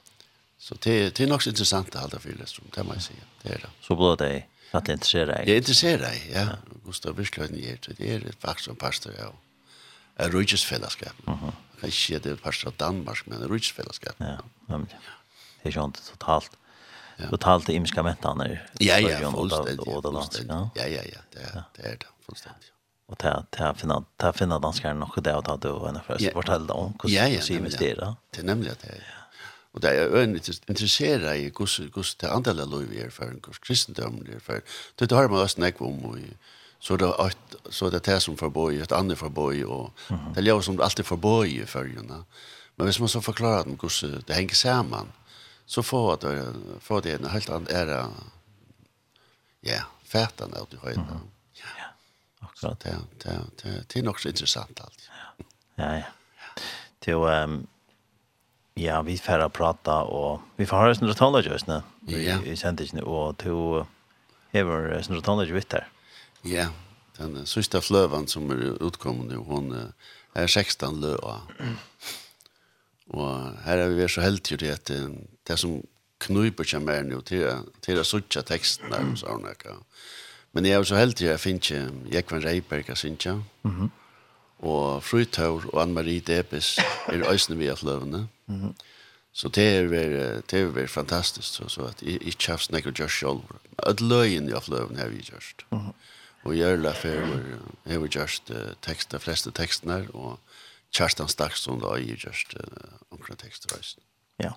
Så 0.60 0.76
det, 0.82 1.16
det 1.16 1.24
er 1.24 1.30
nok 1.30 1.44
så 1.44 1.52
interessant 1.52 1.92
det 1.94 2.02
halda 2.02 2.20
fylles, 2.20 2.56
det 2.74 2.84
må 2.84 2.96
jeg 2.98 3.08
si. 3.08 3.18
Det 3.42 3.52
er 3.54 3.66
det. 3.66 3.72
Så 3.86 3.96
blå 3.96 4.12
det 4.20 4.46
att 4.76 4.88
intressera 4.88 5.22
interesserer 5.22 5.36
deg. 5.38 5.46
Det 5.46 5.56
interesserer 5.56 6.12
ja. 6.34 6.46
Gustav 6.84 7.16
Virsløyden 7.18 7.58
ger 7.58 7.76
det. 7.86 7.98
Det 7.98 8.14
er 8.14 8.20
faktiskt 8.40 8.68
en 8.68 8.76
pastor 8.76 9.12
ja. 9.18 9.30
en 10.24 10.32
rujtjesfellesskap. 10.32 11.14
Uh 11.28 11.34
-huh. 11.34 11.52
Jeg 11.76 11.80
kan 11.80 11.88
ikke 11.88 11.98
si 11.98 12.14
at 12.14 12.24
det 12.24 12.32
er 12.32 12.36
pastor 12.36 12.68
av 12.68 12.74
Danmark, 12.76 13.26
men 13.26 13.42
en 13.42 13.48
rujtjesfellesskap. 13.48 14.14
Ja, 14.20 14.36
nämligen. 14.68 14.98
Det 15.62 15.68
är 15.68 15.72
ju 15.72 15.84
inte 15.84 16.00
totalt. 16.10 16.50
Ja. 17.18 17.28
Totalt 17.30 17.68
imiska 17.68 18.02
mentan 18.02 18.58
Ja, 18.80 18.98
ja, 18.98 19.30
fullständigt. 19.30 19.78
Och 19.78 20.02
det 20.02 20.12
danska. 20.12 20.42
Ja, 20.48 20.70
ja, 20.74 20.86
ja, 20.86 21.20
det 21.32 21.40
är 21.40 21.62
det 21.76 21.82
är 21.82 21.96
det 21.96 22.06
fullständigt. 22.26 22.72
Och 23.06 23.18
ta 23.18 23.44
ta 23.50 23.74
finna 23.74 24.04
ta 24.16 24.32
finna 24.32 24.58
danskar 24.58 24.94
nog 24.94 25.22
det 25.22 25.36
att 25.36 25.44
ta 25.44 25.56
då 25.56 25.86
en 25.86 26.00
först 26.06 26.32
fortälda 26.32 26.74
om 26.74 26.98
hur 27.02 27.08
vi 27.08 27.54
investera. 27.54 28.16
Det 28.30 28.40
är 28.40 28.44
nämligen 28.44 28.76
det. 28.82 29.02
Og 29.76 29.82
det 29.82 29.90
er 29.92 30.14
øyn 30.16 30.34
intresserad 30.68 31.36
i 31.36 31.50
hos 31.94 32.14
det 32.14 32.28
andale 32.32 32.64
lov 32.64 32.92
i 32.92 33.02
erfaring, 33.04 33.40
hos 33.46 33.58
kristendommen 33.58 34.26
i 34.26 34.34
erfaring. 34.34 34.64
Det 34.98 35.12
har 35.12 35.28
man 35.28 35.40
også 35.40 35.60
nekv 35.60 35.82
om, 35.82 36.16
så 36.80 36.96
det 36.96 37.08
er 37.08 37.34
så 37.70 37.90
det 37.90 38.06
det 38.06 38.22
som 38.22 38.34
ett 38.34 38.42
et 38.82 38.92
för 38.92 39.16
forboi, 39.16 39.64
og 39.64 39.92
det 40.34 40.48
er 40.48 40.54
ju 40.54 40.62
som 40.62 40.80
alltid 40.80 41.04
forboi 41.04 41.48
i 41.48 41.60
erfaringene. 41.60 42.24
Men 42.76 42.86
hvis 42.86 43.00
man 43.00 43.08
så 43.08 43.20
forklarer 43.20 43.64
dem 43.64 43.78
hos 43.80 44.00
det 44.00 44.34
henger 44.34 44.54
samman 44.54 45.12
så 45.66 45.82
får 45.82 46.16
det, 46.16 46.54
får 46.80 47.00
det 47.00 47.14
en 47.14 47.30
helt 47.30 47.50
annen 47.50 47.68
æra, 47.70 48.06
ja, 49.60 49.82
fætan 50.04 50.54
av 50.54 50.68
det 50.70 50.78
høyda. 50.78 51.20
Ja, 51.58 51.88
akkurat. 52.40 52.80
Det, 52.80 52.94
det, 53.22 53.38
det, 53.62 53.72
det 53.92 54.00
er 54.00 54.06
nok 54.06 54.20
så 54.22 54.28
interessant 54.28 54.80
alt. 54.80 55.08
Ja, 55.08 55.32
ja. 55.78 55.96
ja. 55.96 56.52
Til, 57.02 57.14
um, 57.14 57.66
Ja, 58.76 59.00
vi 59.02 59.16
får 59.16 59.46
å 59.46 59.48
prate, 59.48 59.92
og 60.12 60.42
vi 60.60 60.66
får 60.68 60.82
høre 60.82 60.96
sånne 60.98 61.14
taler 61.16 61.46
just 61.48 61.68
nu. 61.68 61.80
Ja. 62.06 62.38
i, 62.44 62.52
i 62.52 62.56
sendingen, 62.56 63.02
og 63.04 63.38
to 63.40 63.86
hever 64.52 64.92
sånne 65.02 65.22
taler 65.24 65.48
just 65.48 65.72
her. 65.72 65.88
Ja, 66.46 66.68
den 67.18 67.46
sista 67.48 67.80
flövan 67.80 68.28
som 68.28 68.50
er 68.52 68.76
utkommet 68.84 69.32
nå, 69.32 69.42
hun 69.48 69.72
är 70.36 70.46
16 70.46 71.00
lö. 71.00 71.16
Och 73.08 73.40
här 73.64 73.78
är 73.78 73.88
vi 73.88 73.94
vært 73.94 74.10
så 74.10 74.20
heldige 74.20 74.72
att 74.74 74.90
at 74.90 75.10
det 75.44 75.56
som 75.56 75.82
knuper 76.18 76.64
sig 76.64 76.80
mer 76.80 77.02
nu 77.02 77.20
till 77.20 77.52
till 77.80 77.98
å 77.98 78.04
suttje 78.04 78.42
texten 78.42 78.90
der, 78.90 79.14
så 79.16 79.26
hon 79.26 79.44
hun. 79.44 79.84
Men 80.52 80.64
jag 80.64 80.80
är 80.80 80.84
så 80.84 80.94
helt 80.94 81.16
at 81.16 81.20
jeg 81.20 81.40
finner 81.40 81.60
ikke 81.60 82.12
Jekvann 82.12 82.42
Reiberg, 82.44 82.88
jeg 82.88 82.96
synja. 82.96 83.34
Mhm. 83.62 83.80
Mm 83.82 83.90
og 84.58 85.02
Frøytaur 85.04 85.66
og 85.72 85.82
Anne-Marie 85.82 86.20
Debes 86.20 86.78
er 87.06 87.30
øysene 87.30 87.58
vi 87.58 87.66
at 87.66 87.82
løvene. 87.82 88.28
Mm 88.46 88.62
-hmm. 88.62 88.74
Så 89.32 89.48
det 89.48 89.78
er 89.78 89.86
vært, 89.86 90.50
det 90.50 90.60
er 90.60 90.66
vært 90.66 90.90
fantastisk, 90.90 91.54
så, 91.54 91.68
så 91.68 91.84
at 91.84 92.02
jeg 92.02 92.22
ikke 92.22 92.46
har 92.50 92.56
snakket 92.56 92.94
gjør 92.94 93.08
selv. 93.08 93.40
At 93.78 94.00
løyen 94.00 94.48
i 94.48 94.52
at 94.52 94.68
løvene 94.68 94.98
har 94.98 95.08
vi 95.08 95.16
gjort. 95.16 95.66
Mm 95.70 95.78
-hmm. 95.78 95.92
Og 96.44 96.54
Gjørla 96.54 96.92
Færøver 96.92 97.58
har 97.86 97.98
vi 97.98 98.08
gjort 98.08 98.50
uh, 98.50 98.56
tekst, 98.82 99.12
de 99.12 99.18
fleste 99.18 99.50
tekstene 99.50 100.06
og 100.14 100.38
Kjerstan 100.94 101.28
Stakstund 101.28 101.82
har 101.82 101.96
jeg 101.96 102.16
gjort 102.16 102.54
uh, 102.60 102.98
omkring 103.10 103.38
tekster 103.38 103.76
også. 103.78 103.96
Ja. 104.40 104.50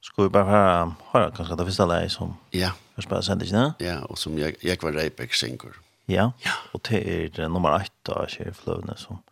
Skal 0.00 0.24
vi 0.24 0.28
bare 0.28 0.44
høre, 0.44 0.94
høre 1.12 1.30
kanskje 1.32 1.56
det 1.56 1.66
første 1.66 1.86
leie 1.88 2.10
som 2.12 2.34
ja. 2.52 2.70
først 2.94 3.08
bare 3.08 3.22
sendte 3.22 3.46
ikke 3.46 3.56
det? 3.56 3.86
Ja, 3.86 3.98
og 4.04 4.18
som 4.18 4.38
jeg, 4.38 4.54
jeg 4.62 4.78
var 4.82 4.92
Reipek 4.92 5.34
synger. 5.34 5.80
Ja. 6.08 6.30
ja. 6.44 6.52
Og 6.72 6.80
det 6.88 7.38
er 7.38 7.48
nummer 7.48 7.78
8 7.78 8.12
av 8.12 8.26
Kjærfløvene 8.28 8.96
som, 9.00 9.22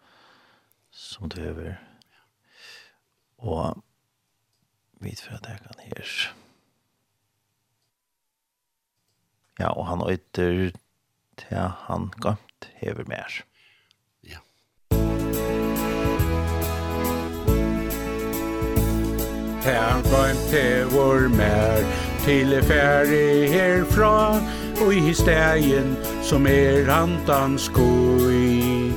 som 0.90 1.28
du 1.28 1.40
øver. 1.40 1.74
Og 3.38 3.82
vi 5.02 5.16
for 5.18 5.34
at 5.34 5.48
jeg 5.48 5.58
kan 5.66 5.82
her. 5.84 6.34
Ja, 9.60 9.68
og 9.68 9.86
han 9.86 10.10
øyter 10.10 10.70
til 11.38 11.58
han 11.58 12.10
gamt 12.20 12.70
hever 12.74 13.04
mer. 13.06 13.42
Ja. 14.24 14.38
Til 19.62 19.72
han 19.72 20.02
gamt 20.02 20.50
hever 20.50 21.28
mer, 21.28 21.82
til 22.24 22.52
er 22.52 22.62
ferdig 22.62 23.50
herfra, 23.50 24.40
og 24.82 24.94
i 24.94 25.14
sum 25.14 25.96
som 26.22 26.46
er 26.46 26.90
handans 26.90 27.68
koi. 27.68 28.92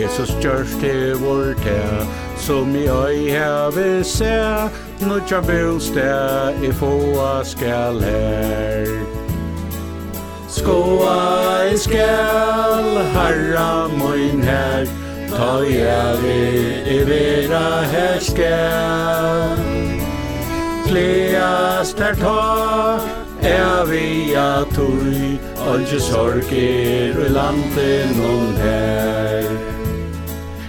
Jesus 0.00 0.30
gjørst 0.40 0.80
til 0.80 1.16
te, 1.16 2.06
som 2.36 2.76
i 2.76 2.86
øy 2.86 3.30
heve 3.30 4.04
se, 4.04 4.70
nu 5.00 5.20
tja 5.26 5.40
bostad 5.40 6.62
i 6.62 6.72
fåa 6.72 7.44
skal 7.44 8.02
her. 8.02 8.86
Skoa 10.48 11.64
i 11.72 11.76
skal, 11.76 13.02
harra 13.14 13.88
moin 13.88 14.42
her, 14.42 14.86
ta 15.30 15.60
i 15.62 15.78
i 16.86 16.98
vera 17.08 17.82
her 17.92 18.18
skal. 18.20 19.58
Kleast 20.88 21.98
her 21.98 22.14
ta, 22.14 23.17
er 23.42 23.84
vi 23.86 24.34
a 24.34 24.64
tui, 24.74 25.38
olje 25.70 26.00
sorgir 26.00 27.18
i 27.26 27.28
landen 27.28 28.14
hon 28.18 28.54
her. 28.62 29.50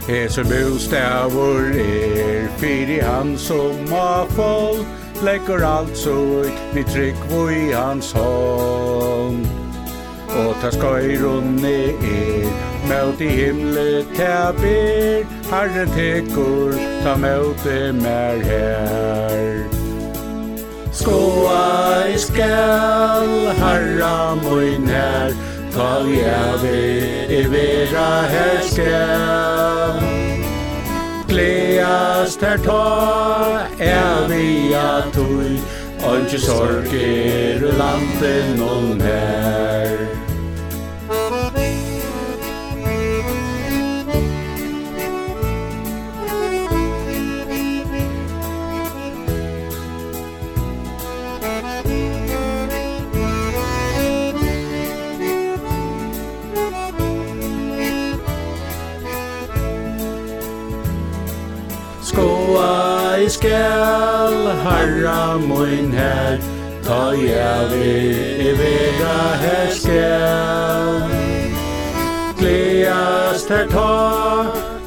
Hese 0.10 0.44
bostavur 0.44 1.70
er, 1.76 2.50
fyri 2.58 3.00
han 3.00 3.38
som 3.38 3.88
har 3.92 4.26
fall, 4.34 4.86
legger 5.22 5.66
alt 5.66 5.98
sorg, 5.98 6.52
vi 6.74 6.84
trygg 6.84 7.26
i 7.54 7.72
hans 7.72 8.12
hånd. 8.12 9.46
Og 10.30 10.56
ta 10.62 10.72
skøyrunne 10.74 11.76
er, 12.10 12.50
møt 12.90 13.22
i 13.22 13.30
himle 13.34 14.06
ta 14.18 14.52
ber, 14.58 15.26
herren 15.52 15.94
tekur, 15.98 16.78
ta 17.04 17.18
møte 17.18 17.82
mer 18.02 18.42
her 18.50 19.79
skoa 21.10 22.06
i 22.08 22.18
skal 22.18 23.56
harra 23.58 24.36
moin 24.36 24.88
her 24.88 25.34
Ta 25.74 26.04
vi 26.06 26.22
ave 26.22 26.78
i 27.30 27.42
vera 27.50 28.10
her 28.34 28.62
skal 28.62 30.00
Gleast 31.28 32.42
her 32.42 32.58
ta 32.58 33.68
er 33.80 34.28
vi 34.30 34.74
a 34.74 35.02
tui 35.14 35.60
Ongi 36.10 36.40
sorgir 36.40 37.60
landen 37.78 38.62
om 38.62 39.02
her. 39.02 40.19
skal 63.40 64.48
harra 64.66 65.38
moin 65.38 65.92
her 65.94 66.40
Ta 66.84 67.12
jeg 67.16 67.70
vi 67.72 67.92
i 68.50 68.54
vera 68.60 69.18
her 69.44 69.70
skal. 69.72 71.04
Gleast 72.40 73.50
her 73.50 73.68
ta 73.72 73.92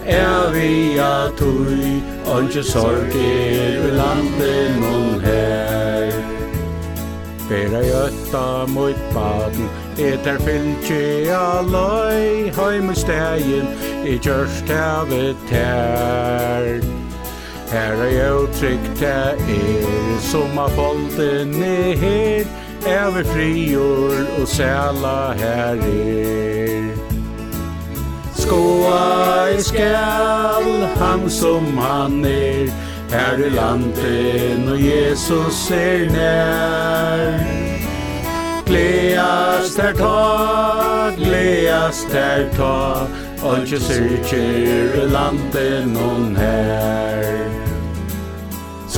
Er 0.04 0.50
vi 0.52 0.98
a 0.98 1.30
tui 1.38 2.02
Onge 2.34 2.62
sorgir 2.62 3.86
i 3.88 3.92
landen 3.96 4.80
mun 4.80 5.20
her. 5.24 6.12
Bera 7.48 7.80
jøtta 7.86 8.66
mot 8.74 9.06
baden 9.14 9.70
Eter 9.96 10.40
fylgje 10.44 11.36
aloi 11.36 12.50
Heim 12.58 12.90
i 12.90 12.98
stegin 13.04 13.72
I 14.04 14.18
gjørst 14.18 14.76
hevet 14.76 15.56
her 15.56 17.01
Her 17.72 18.02
er 18.04 18.28
jo 18.28 18.46
trygt 18.52 19.00
det 19.00 19.08
er 19.08 20.18
som 20.20 20.58
har 20.58 20.68
folden 20.68 21.62
er 21.62 21.96
her 21.96 22.44
Er 22.86 23.10
vi 23.10 23.24
frior 23.24 24.40
og 24.40 24.48
sæla 24.48 25.32
her 25.38 25.78
er. 25.80 26.90
Skåa 28.34 29.48
i 29.56 29.60
skall 29.62 30.86
han 30.96 31.30
som 31.30 31.78
han 31.78 32.24
er. 32.24 32.68
Her 33.10 33.46
i 33.46 33.48
landen 33.48 34.68
og 34.68 34.78
Jesus 34.80 35.70
er 35.70 36.10
nær. 36.10 37.38
Gleast 38.66 39.80
her 39.80 39.92
ta, 39.92 41.14
gleast 41.16 42.12
her 42.12 42.48
ta 42.56 43.06
Og 43.42 43.56
Anki 43.56 43.78
syrkir 43.78 45.06
landen 45.06 45.96
hon 45.96 46.36
her 46.36 47.61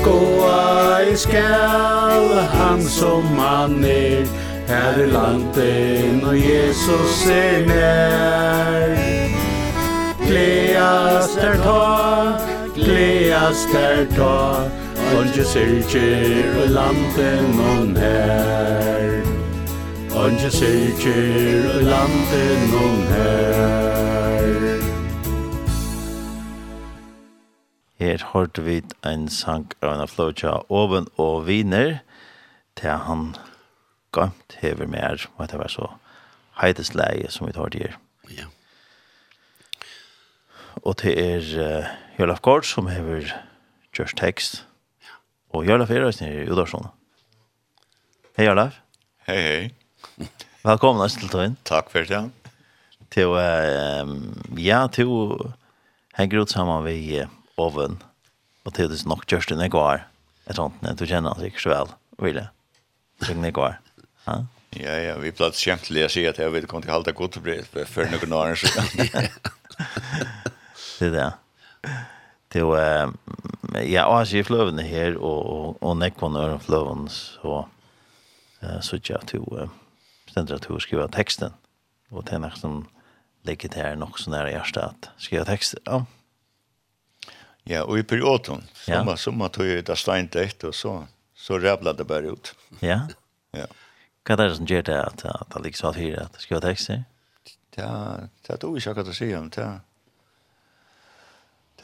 skoa 0.05 1.01
i 1.13 1.17
skal 1.17 2.29
han 2.53 2.83
som 2.83 3.25
man 3.37 3.85
er. 3.85 4.27
Her 4.69 4.99
i 5.03 5.07
landen 5.07 6.25
og 6.25 6.37
Jesus 6.37 7.27
er 7.31 7.67
nær. 7.67 8.97
Gleas 10.27 11.29
der 11.41 11.57
ta, 11.65 11.85
gleas 12.75 13.67
der 13.73 14.07
ta 14.17 14.71
Onge 15.19 15.45
syrkjer 15.45 16.65
i 16.65 16.69
landen 16.73 17.61
og 17.61 17.87
nær 17.93 19.21
Onge 20.17 20.51
syrkjer 20.51 21.69
i 21.81 21.85
landen 21.85 22.75
og 22.81 22.97
nær 23.11 24.74
Her 27.99 28.25
hørte 28.33 28.63
vi 28.67 28.81
en 29.07 29.29
sang 29.31 29.69
av 29.79 29.93
en 29.95 30.09
flotja 30.11 30.57
oven 30.67 31.07
og 31.15 31.45
viner 31.47 32.01
til 32.75 32.91
han 33.07 33.37
gamt 34.15 34.57
hever 34.59 34.89
mer, 34.91 35.23
og 35.39 35.51
det 35.51 35.61
var 35.61 35.71
så 35.71 35.87
heidesleie 36.59 37.31
som 37.31 37.47
vi 37.47 37.55
tar 37.55 37.71
til 37.71 37.87
her. 37.87 37.95
Ja. 38.35 38.49
Og 40.83 40.97
til 40.99 41.15
er 41.15 41.47
uh, 41.55 41.93
Jølaf 42.19 42.43
Gård 42.43 42.67
som 42.67 42.91
hever 42.91 43.31
just 43.99 44.19
tekst. 44.19 44.65
Ja. 45.03 45.15
Og 45.55 45.67
Jølaf 45.67 45.91
er 45.91 46.09
også 46.09 46.27
nere 46.27 46.43
i 46.43 46.51
Udarsson. 46.51 46.91
Hei 48.37 48.49
Jølaf. 48.49 48.81
Hei, 49.29 49.39
hei. 49.39 50.27
Velkommen 50.65 51.09
til 51.15 51.31
Tøyen. 51.31 51.57
Takk 51.65 51.95
for 51.95 52.11
det. 52.11 52.25
Til, 53.15 53.31
uh, 53.31 54.59
ja, 54.59 54.83
til 54.91 55.15
henger 56.19 56.43
ut 56.43 56.51
sammen 56.51 56.83
vi... 56.91 57.23
Uh, 57.23 57.31
oven. 57.61 57.99
Og 58.65 58.75
til 58.75 58.89
det 58.91 59.03
nok 59.07 59.27
kjørsten 59.29 59.61
jeg 59.61 59.75
går. 59.75 60.05
Jeg 60.49 60.57
tror 60.57 60.73
ikke 60.73 60.99
du 61.01 61.07
kjenner 61.09 61.35
han 61.35 61.45
sikkert 61.45 61.65
så 61.65 61.73
vel, 61.73 61.95
vil 62.25 62.41
jeg. 62.41 62.51
Ringen 63.29 63.49
jeg 63.49 63.57
går. 63.57 63.79
Ja? 64.27 64.41
Ja, 64.75 64.95
ja, 64.99 65.13
vi 65.23 65.31
platt 65.31 65.59
kjentlig 65.61 66.03
å 66.03 66.11
si 66.11 66.25
at 66.27 66.41
jeg 66.41 66.51
vet 66.51 66.65
ikke 66.67 66.81
om 66.81 66.83
til 66.83 66.91
halda 66.91 67.13
godt 67.15 67.37
brev 67.45 67.69
før 67.87 68.09
noen 68.11 68.33
år 68.35 68.57
siden. 68.59 68.89
Det 70.95 71.09
er 71.09 71.15
det. 71.15 71.93
Til, 72.55 72.71
uh, 72.71 73.11
ja, 73.83 74.05
og 74.07 74.21
jeg 74.23 74.29
sier 74.31 74.47
fløvene 74.47 74.85
her, 74.87 75.17
og, 75.19 75.41
og, 75.51 75.81
og 75.83 75.97
nekkene 75.99 76.45
er 76.55 76.61
fløvene, 76.63 77.11
så 77.11 77.65
uh, 77.65 78.79
så 78.79 79.01
ikke 79.01 79.19
at 79.19 79.35
du 79.35 79.43
uh, 79.43 79.73
stender 80.31 80.61
at 80.61 80.69
du 80.69 80.79
skriver 80.81 81.11
teksten. 81.13 81.57
Og 82.15 82.23
det 82.29 82.37
er 82.37 82.45
nok 82.45 82.61
sånn, 82.61 82.85
legger 83.49 83.73
det 83.75 83.83
her 83.83 83.99
nok 83.99 84.23
sånn 84.23 84.39
her 84.39 84.53
i 84.53 84.55
hjertet 84.55 84.87
at 84.87 85.11
skriver 85.27 85.51
teksten. 85.51 85.83
Ja, 85.91 86.05
Ja, 87.65 87.83
og 87.83 87.99
i 87.99 88.03
perioden. 88.03 88.67
Som 88.75 89.09
ja. 89.09 89.17
som 89.17 89.39
man 89.39 89.51
tog 89.51 89.67
ju 89.67 89.83
där 89.83 89.95
steindäkt 89.95 90.65
og 90.65 90.75
så 90.75 91.07
så 91.35 91.59
rabblade 91.59 91.99
det 91.99 92.05
bare 92.05 92.27
ut. 92.27 92.55
Ja. 92.81 93.01
ja. 93.53 93.67
Hva 94.25 94.35
er 94.35 94.49
det 94.49 94.57
som 94.57 94.67
gjør 94.67 94.83
det 94.83 95.01
at 95.01 95.25
att 95.25 95.51
det 95.55 95.63
liksom 95.63 95.91
att 95.91 95.97
hyra 95.97 96.23
att 96.23 96.41
skriver 96.41 96.61
tekster? 96.61 97.05
Ja, 97.77 98.17
det 98.47 98.61
tror 98.61 98.77
ikke 98.77 98.91
akkurat 98.91 99.09
å 99.09 99.13
si 99.13 99.35
om 99.37 99.51
det. 99.51 99.81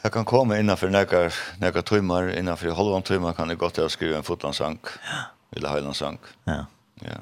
Det 0.01 0.09
kan 0.11 0.25
komme 0.25 0.59
innenfor 0.59 0.89
några 0.89 1.31
några 1.59 1.81
timmar 1.81 2.29
innenfor 2.37 2.75
halvan 2.75 3.01
timmar 3.01 3.33
kan 3.33 3.47
det 3.47 3.55
godt 3.55 3.75
gott 3.75 3.85
å 3.85 3.89
skrive 3.89 4.17
en 4.17 4.23
fotlandsank. 4.23 4.87
Ja. 4.87 5.23
Eller 5.55 5.69
heilandsank. 5.69 6.21
Ja. 6.43 6.65
Ja. 7.01 7.21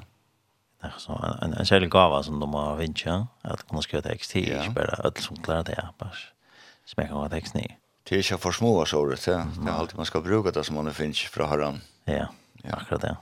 Det 0.80 0.88
er 0.88 0.98
så 0.98 1.12
en 1.42 1.54
en 1.54 1.66
særlig 1.66 1.90
gåva 1.90 2.22
som 2.22 2.40
de 2.40 2.54
har 2.54 2.76
vincha 2.76 3.26
att 3.42 3.82
skrive 3.82 4.02
tekst 4.02 4.30
til, 4.30 4.48
ja. 4.48 4.62
ikke 4.62 4.74
bare 4.74 5.04
allt 5.04 5.18
som 5.18 5.36
klarer 5.36 5.62
det 5.62 5.74
här. 5.74 6.14
Smäcker 6.86 7.14
vad 7.14 7.30
texten 7.30 7.60
är. 7.60 7.76
Det 8.10 8.16
är 8.16 8.18
ikke 8.18 8.38
för 8.38 8.52
små 8.52 8.84
såret, 8.84 9.24
det 9.24 9.46
det 9.64 9.70
är 9.70 9.74
alltid 9.74 9.96
man 9.96 10.06
ska 10.06 10.20
bruka 10.20 10.50
det 10.50 10.64
som 10.64 10.74
man 10.74 10.94
finns 10.94 11.20
från 11.20 11.48
Haran. 11.48 11.80
Ja. 12.04 12.26
Ja, 12.62 12.70
akkurat 12.70 13.00
det. 13.00 13.16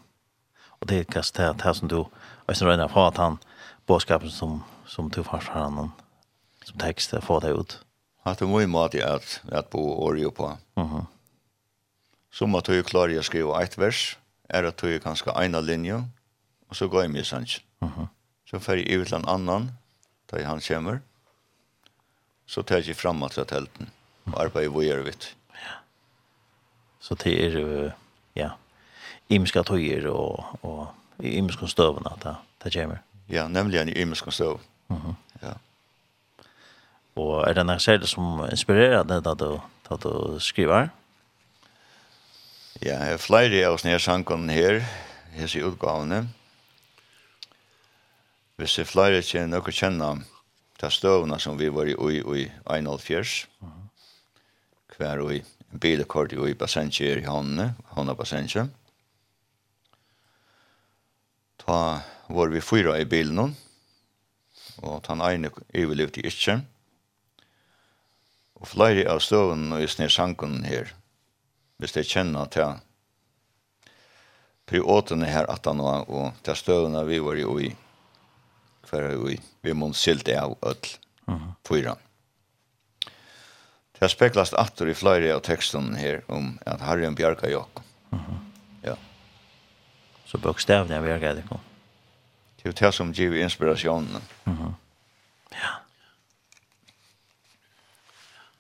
Och 0.69 0.87
det 0.87 0.99
är 0.99 1.05
kast 1.05 1.35
det 1.35 1.63
här 1.63 1.73
som 1.73 1.89
du 1.89 1.97
och 1.97 2.57
sen 2.57 2.69
röna 2.69 2.89
på 2.89 3.01
at 3.01 3.17
han 3.17 3.39
boskapen 3.87 4.31
som 4.31 4.65
som 4.87 5.09
du 5.09 5.25
fast 5.25 5.49
han 5.49 5.91
som 6.65 6.79
text 6.79 7.15
får 7.23 7.41
det 7.41 7.49
ut. 7.49 7.81
At 8.25 8.39
det 8.39 8.45
er 8.45 8.49
mye 8.49 8.67
mat 8.67 8.95
i 8.95 9.03
at, 9.03 9.43
at 9.53 9.71
bo 9.71 9.79
Oreo 9.79 10.31
på. 10.31 10.57
Mhm. 10.77 11.07
Som 12.33 12.55
att 12.55 12.65
du 12.65 12.83
klarer 12.83 13.13
jag 13.15 13.25
skrive 13.25 13.63
ett 13.63 13.79
vers 13.79 14.19
är 14.49 14.65
at 14.65 14.77
du 14.77 14.99
kanskje 14.99 15.45
ena 15.45 15.61
linje 15.61 16.05
och 16.69 16.77
så 16.77 16.89
går 16.89 17.03
jeg 17.03 17.11
med 17.11 17.27
sen. 17.27 17.47
Mhm. 17.81 18.09
Så 18.51 18.61
för 18.61 18.77
i 18.77 18.95
en 19.13 19.29
annan 19.29 19.73
där 20.31 20.45
han 20.45 20.61
kommer. 20.61 21.01
Så 22.47 22.63
tar 22.63 22.77
jag 22.77 22.97
fram 22.97 23.23
att 23.23 23.49
telten 23.49 23.91
og 24.33 24.45
arbeid 24.45 24.69
vi 24.75 24.87
gjør 24.87 25.03
vidt. 25.03 25.37
Ja. 25.55 25.75
Så 27.01 27.15
det 27.15 27.35
er, 27.45 27.93
ja, 28.37 28.51
imiske 29.29 29.63
tøyer 29.63 30.09
og, 30.11 30.59
og 30.63 30.89
imiske 31.23 31.69
støvene 31.69 32.13
at 32.13 32.25
det, 32.25 32.37
det 32.65 32.75
kommer. 32.75 33.05
Ja, 33.29 33.49
nemlig 33.49 33.81
en 33.81 33.97
imiske 33.97 34.31
støv. 34.31 34.61
Mm 34.89 34.97
-hmm. 34.97 35.15
Ja. 35.43 35.53
Og 37.17 37.49
er 37.49 37.53
det 37.53 37.67
noe 37.67 37.81
særlig 37.81 38.09
som 38.09 38.47
inspirerer 38.51 39.03
deg 39.03 39.25
da 39.25 39.35
du, 39.35 39.61
da 39.91 39.97
du 39.97 40.39
skriver? 40.39 40.89
Ja, 42.83 43.05
jeg 43.05 43.13
er 43.13 43.17
flere 43.17 43.67
av 43.67 43.73
oss 43.73 44.03
sangene 44.03 44.53
her, 44.53 44.85
hese 45.33 45.65
utgavene. 45.65 46.29
Hvis 48.57 48.75
det 48.75 48.83
er 48.83 48.93
flere 48.93 49.23
kjenner 49.23 49.59
noe 49.59 49.73
kjenner, 49.73 50.23
ta 50.79 50.89
støvene 50.91 51.39
som 51.39 51.59
vi 51.59 51.69
var 51.69 51.87
i, 51.87 51.93
i, 51.93 52.43
i 52.43 52.51
1.5. 52.67 53.47
Mm 53.61 53.88
var 54.99 55.33
i 55.33 55.43
en 55.73 55.79
bilkort 55.79 56.33
i 56.33 56.55
bassentjer 56.55 57.23
i 57.23 57.27
hånden, 57.27 57.75
hånden 57.95 58.17
bassentjer. 58.17 58.69
Ta 61.63 62.01
var 62.29 62.49
vi 62.49 62.61
fyra 62.61 62.99
i 62.99 63.05
bilen, 63.05 63.55
og 64.83 65.03
ta 65.05 65.15
han 65.15 65.25
ene 65.29 65.53
overlevde 65.53 66.25
ikke. 66.27 66.61
Og 68.59 68.67
flere 68.67 69.07
av 69.11 69.23
støvene 69.23 69.79
og 69.79 69.91
sned 69.91 70.11
sanken 70.11 70.63
her, 70.67 70.91
hvis 71.79 71.95
de 71.95 72.07
kjenner 72.07 72.51
til 72.51 72.81
privatene 74.69 75.29
her 75.31 75.47
at 75.49 75.67
han 75.69 75.83
var, 75.83 76.09
og 76.11 76.43
til 76.45 76.59
støvene 76.59 77.05
vi 77.09 77.21
var 77.23 77.39
i, 77.39 77.71
hver 78.89 79.09
vi, 79.23 79.39
vi 79.63 79.73
må 79.77 79.93
silte 79.93 80.37
av 80.41 80.57
ødel, 80.63 80.99
fyra. 81.65 81.95
Mm 81.95 81.99
-hmm. 82.01 82.08
Det 83.99 84.09
speklast 84.09 84.55
attur 84.55 84.89
i 84.89 84.95
flere 84.95 85.33
av 85.35 85.41
teksten 85.47 85.95
her 85.99 86.21
om 86.31 86.53
at 86.67 86.81
Harren 86.87 87.17
bjarga 87.19 87.51
Jakob. 87.51 87.83
Mm 88.11 88.19
-hmm. 88.19 88.39
Ja. 88.83 88.97
Så 90.27 90.39
bokstavlig 90.39 90.97
er 90.97 91.03
bjarga 91.03 91.35
Jakob. 91.35 91.61
Det 92.57 92.65
er 92.65 92.69
jo 92.71 92.87
det 92.87 92.95
som 92.95 93.13
giver 93.13 93.43
inspirationen. 93.43 94.23
Mm 94.45 94.57
-hmm. 94.57 94.73
Ja. 95.53 95.75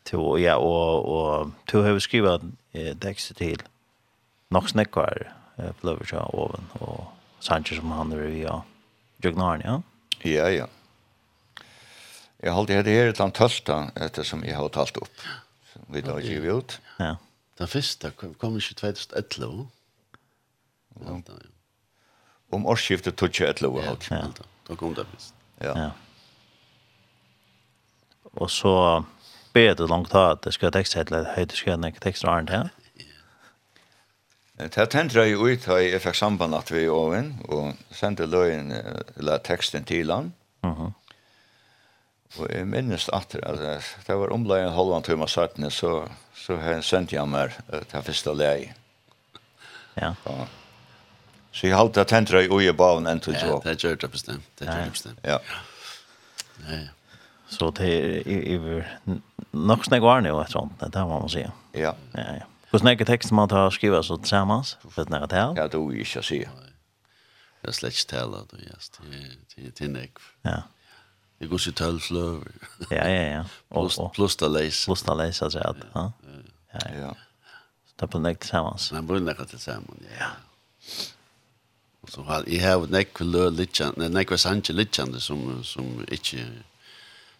To, 0.04 0.36
ja, 0.36 0.56
og, 0.56 1.08
og 1.08 1.52
to 1.66 1.82
har 1.82 1.92
vi 1.92 2.00
skrivet 2.00 2.42
eh, 2.72 2.96
tekster 2.96 3.34
til 3.34 3.62
nok 4.50 4.68
snekkar 4.68 5.32
eh, 5.58 5.72
bløver 5.80 6.04
seg 6.04 6.34
oven 6.34 6.70
og 6.80 7.04
Sanchez 7.40 7.76
som 7.76 7.90
han 7.90 8.12
er 8.12 8.26
i 8.28 8.40
ja. 8.40 8.60
Jøgnaren, 9.24 9.62
ja? 9.64 9.80
Ja, 10.24 10.48
ja. 10.48 10.66
Jeg 12.42 12.54
har 12.54 12.66
det 12.66 12.84
her 12.86 13.10
utan 13.10 13.32
tølta 13.34 13.78
etter 13.98 14.26
som 14.26 14.44
jeg 14.46 14.54
har 14.54 14.68
talt 14.70 14.98
opp. 15.00 15.24
Som 15.72 15.88
Vi 15.90 16.02
da 16.06 16.18
giv 16.22 16.46
ut. 16.46 16.78
Ja. 17.00 17.16
Den 17.58 17.66
første 17.66 18.12
kom 18.14 18.56
ikke 18.56 18.74
2011. 18.78 19.66
Ja. 21.02 21.16
Om 22.54 22.66
årsskiftet 22.66 23.16
tog 23.18 23.34
ikke 23.34 23.50
11 23.50 23.68
og 23.68 23.88
alt. 23.90 24.10
Ja. 24.10 24.22
Da 24.68 24.74
kom 24.78 24.94
det 24.94 25.06
først. 25.10 25.34
Ja. 25.60 25.74
ja. 25.78 25.90
Og 28.38 28.50
så 28.50 29.02
ber 29.52 29.74
du 29.74 29.86
langt 29.86 30.14
av 30.14 30.36
at 30.36 30.44
det 30.44 30.54
skal 30.54 30.72
tekst 30.72 30.94
et 30.96 31.10
eller 31.10 31.32
høyde 31.34 31.58
skjønne 31.58 31.90
tekst 31.98 32.24
og 32.24 32.36
annet 32.36 32.54
her. 32.54 32.70
Det 34.58 34.88
tendra 34.90 35.22
jeg 35.26 35.38
ut 35.38 35.66
her 35.70 35.82
jeg 35.82 36.02
fikk 36.02 36.18
samband 36.18 36.54
at 36.54 36.70
vi 36.70 36.84
i 36.86 36.90
oven 36.90 37.36
og 37.46 37.74
sendte 37.94 38.26
løyen, 38.26 38.72
eller 39.16 39.38
teksten 39.42 39.84
til 39.86 40.10
han. 40.14 40.32
Mhm. 40.62 40.90
Mm 40.90 40.94
Og 42.36 42.50
jeg 42.52 42.66
minnes 42.68 43.08
at 43.16 43.32
det 43.32 43.78
det 44.06 44.16
var 44.20 44.32
omlegg 44.34 44.66
en 44.66 44.74
halvann 44.76 45.02
tur 45.06 45.16
sattene, 45.26 45.70
så, 45.70 46.08
så 46.36 46.58
har 46.60 46.78
jeg 46.78 46.84
meg 47.26 47.56
til 47.88 48.02
første 48.02 48.34
leie. 48.36 48.74
Ja. 49.96 50.12
ja. 50.26 50.46
Så 51.52 51.66
jeg 51.66 51.76
halte 51.76 52.04
at 52.04 52.12
hentra 52.12 52.42
i 52.44 52.50
uje 52.52 52.72
baven 52.76 53.08
enn 53.08 53.20
til 53.20 53.34
Ja, 53.34 53.58
det 53.64 53.78
gjør 53.82 53.96
det 53.96 54.10
bestemt. 54.12 54.44
Det 54.58 54.68
gjør 54.68 54.84
det 54.84 54.92
bestemt. 54.92 55.18
Ja. 55.24 55.38
Ja, 56.68 56.76
ja. 56.76 56.88
Så 57.48 57.70
det 57.72 57.88
er 58.28 58.84
nok 59.56 59.84
snakk 59.84 60.02
var 60.04 60.20
det 60.20 60.28
jo 60.28 60.40
et 60.42 60.52
sånt, 60.52 60.80
det 60.80 61.04
må 61.08 61.18
man 61.22 61.32
si. 61.32 61.40
Ja. 61.74 61.94
Ja, 62.14 62.26
ja. 62.36 62.46
Hvordan 62.68 62.90
er 62.90 62.98
ikke 62.98 63.08
teksten 63.08 63.36
man 63.36 63.48
tar 63.48 63.70
og 63.70 63.72
skriver 63.72 64.02
så 64.04 64.18
tillsammans, 64.20 64.74
for 64.84 65.02
et 65.02 65.10
nære 65.10 65.30
tal? 65.32 65.54
Ja, 65.56 65.64
det 65.72 65.78
er 65.78 65.80
jo 65.80 66.04
ikke 66.04 66.20
å 66.20 66.26
si. 66.28 66.42
Det 66.44 67.70
er 67.70 67.76
slett 67.78 67.96
ikke 67.96 68.10
tala, 68.12 68.42
det 68.50 68.60
er 68.60 68.66
jo 68.68 69.62
ikke 69.62 69.72
til 69.80 69.94
nekv. 69.94 70.26
Ja. 70.44 70.60
Det 71.38 71.46
går 71.46 71.58
sig 71.58 71.72
tolv 71.72 72.00
slöv. 72.00 72.44
Ja, 72.90 73.08
ja, 73.08 73.22
ja. 73.22 73.44
Plus, 73.68 73.98
plus 74.14 74.36
det 74.36 74.48
läs. 74.48 74.84
Plus 74.84 75.02
det 75.02 75.14
läs, 75.14 75.42
alltså. 75.42 75.58
Ja, 75.58 75.74
ja. 75.94 76.12
ja. 76.72 76.80
ja. 77.00 77.16
Så 77.86 77.94
det 77.96 78.06
blir 78.06 78.20
näkt 78.20 78.40
tillsammans. 78.40 78.90
Det 78.90 79.02
blir 79.02 79.20
näkt 79.20 79.50
tillsammans, 79.50 80.02
ja. 80.18 80.30
Och 82.00 82.10
så 82.10 82.22
har 82.22 82.44
jag 82.46 82.78
har 82.78 82.86
näkt 82.86 83.20
lö 83.20 83.50
lite, 83.50 83.92
näkt 83.96 84.40
sanche 84.40 84.72
lite 84.72 85.20
som 85.20 85.64
som 85.64 86.06
inte 86.08 86.36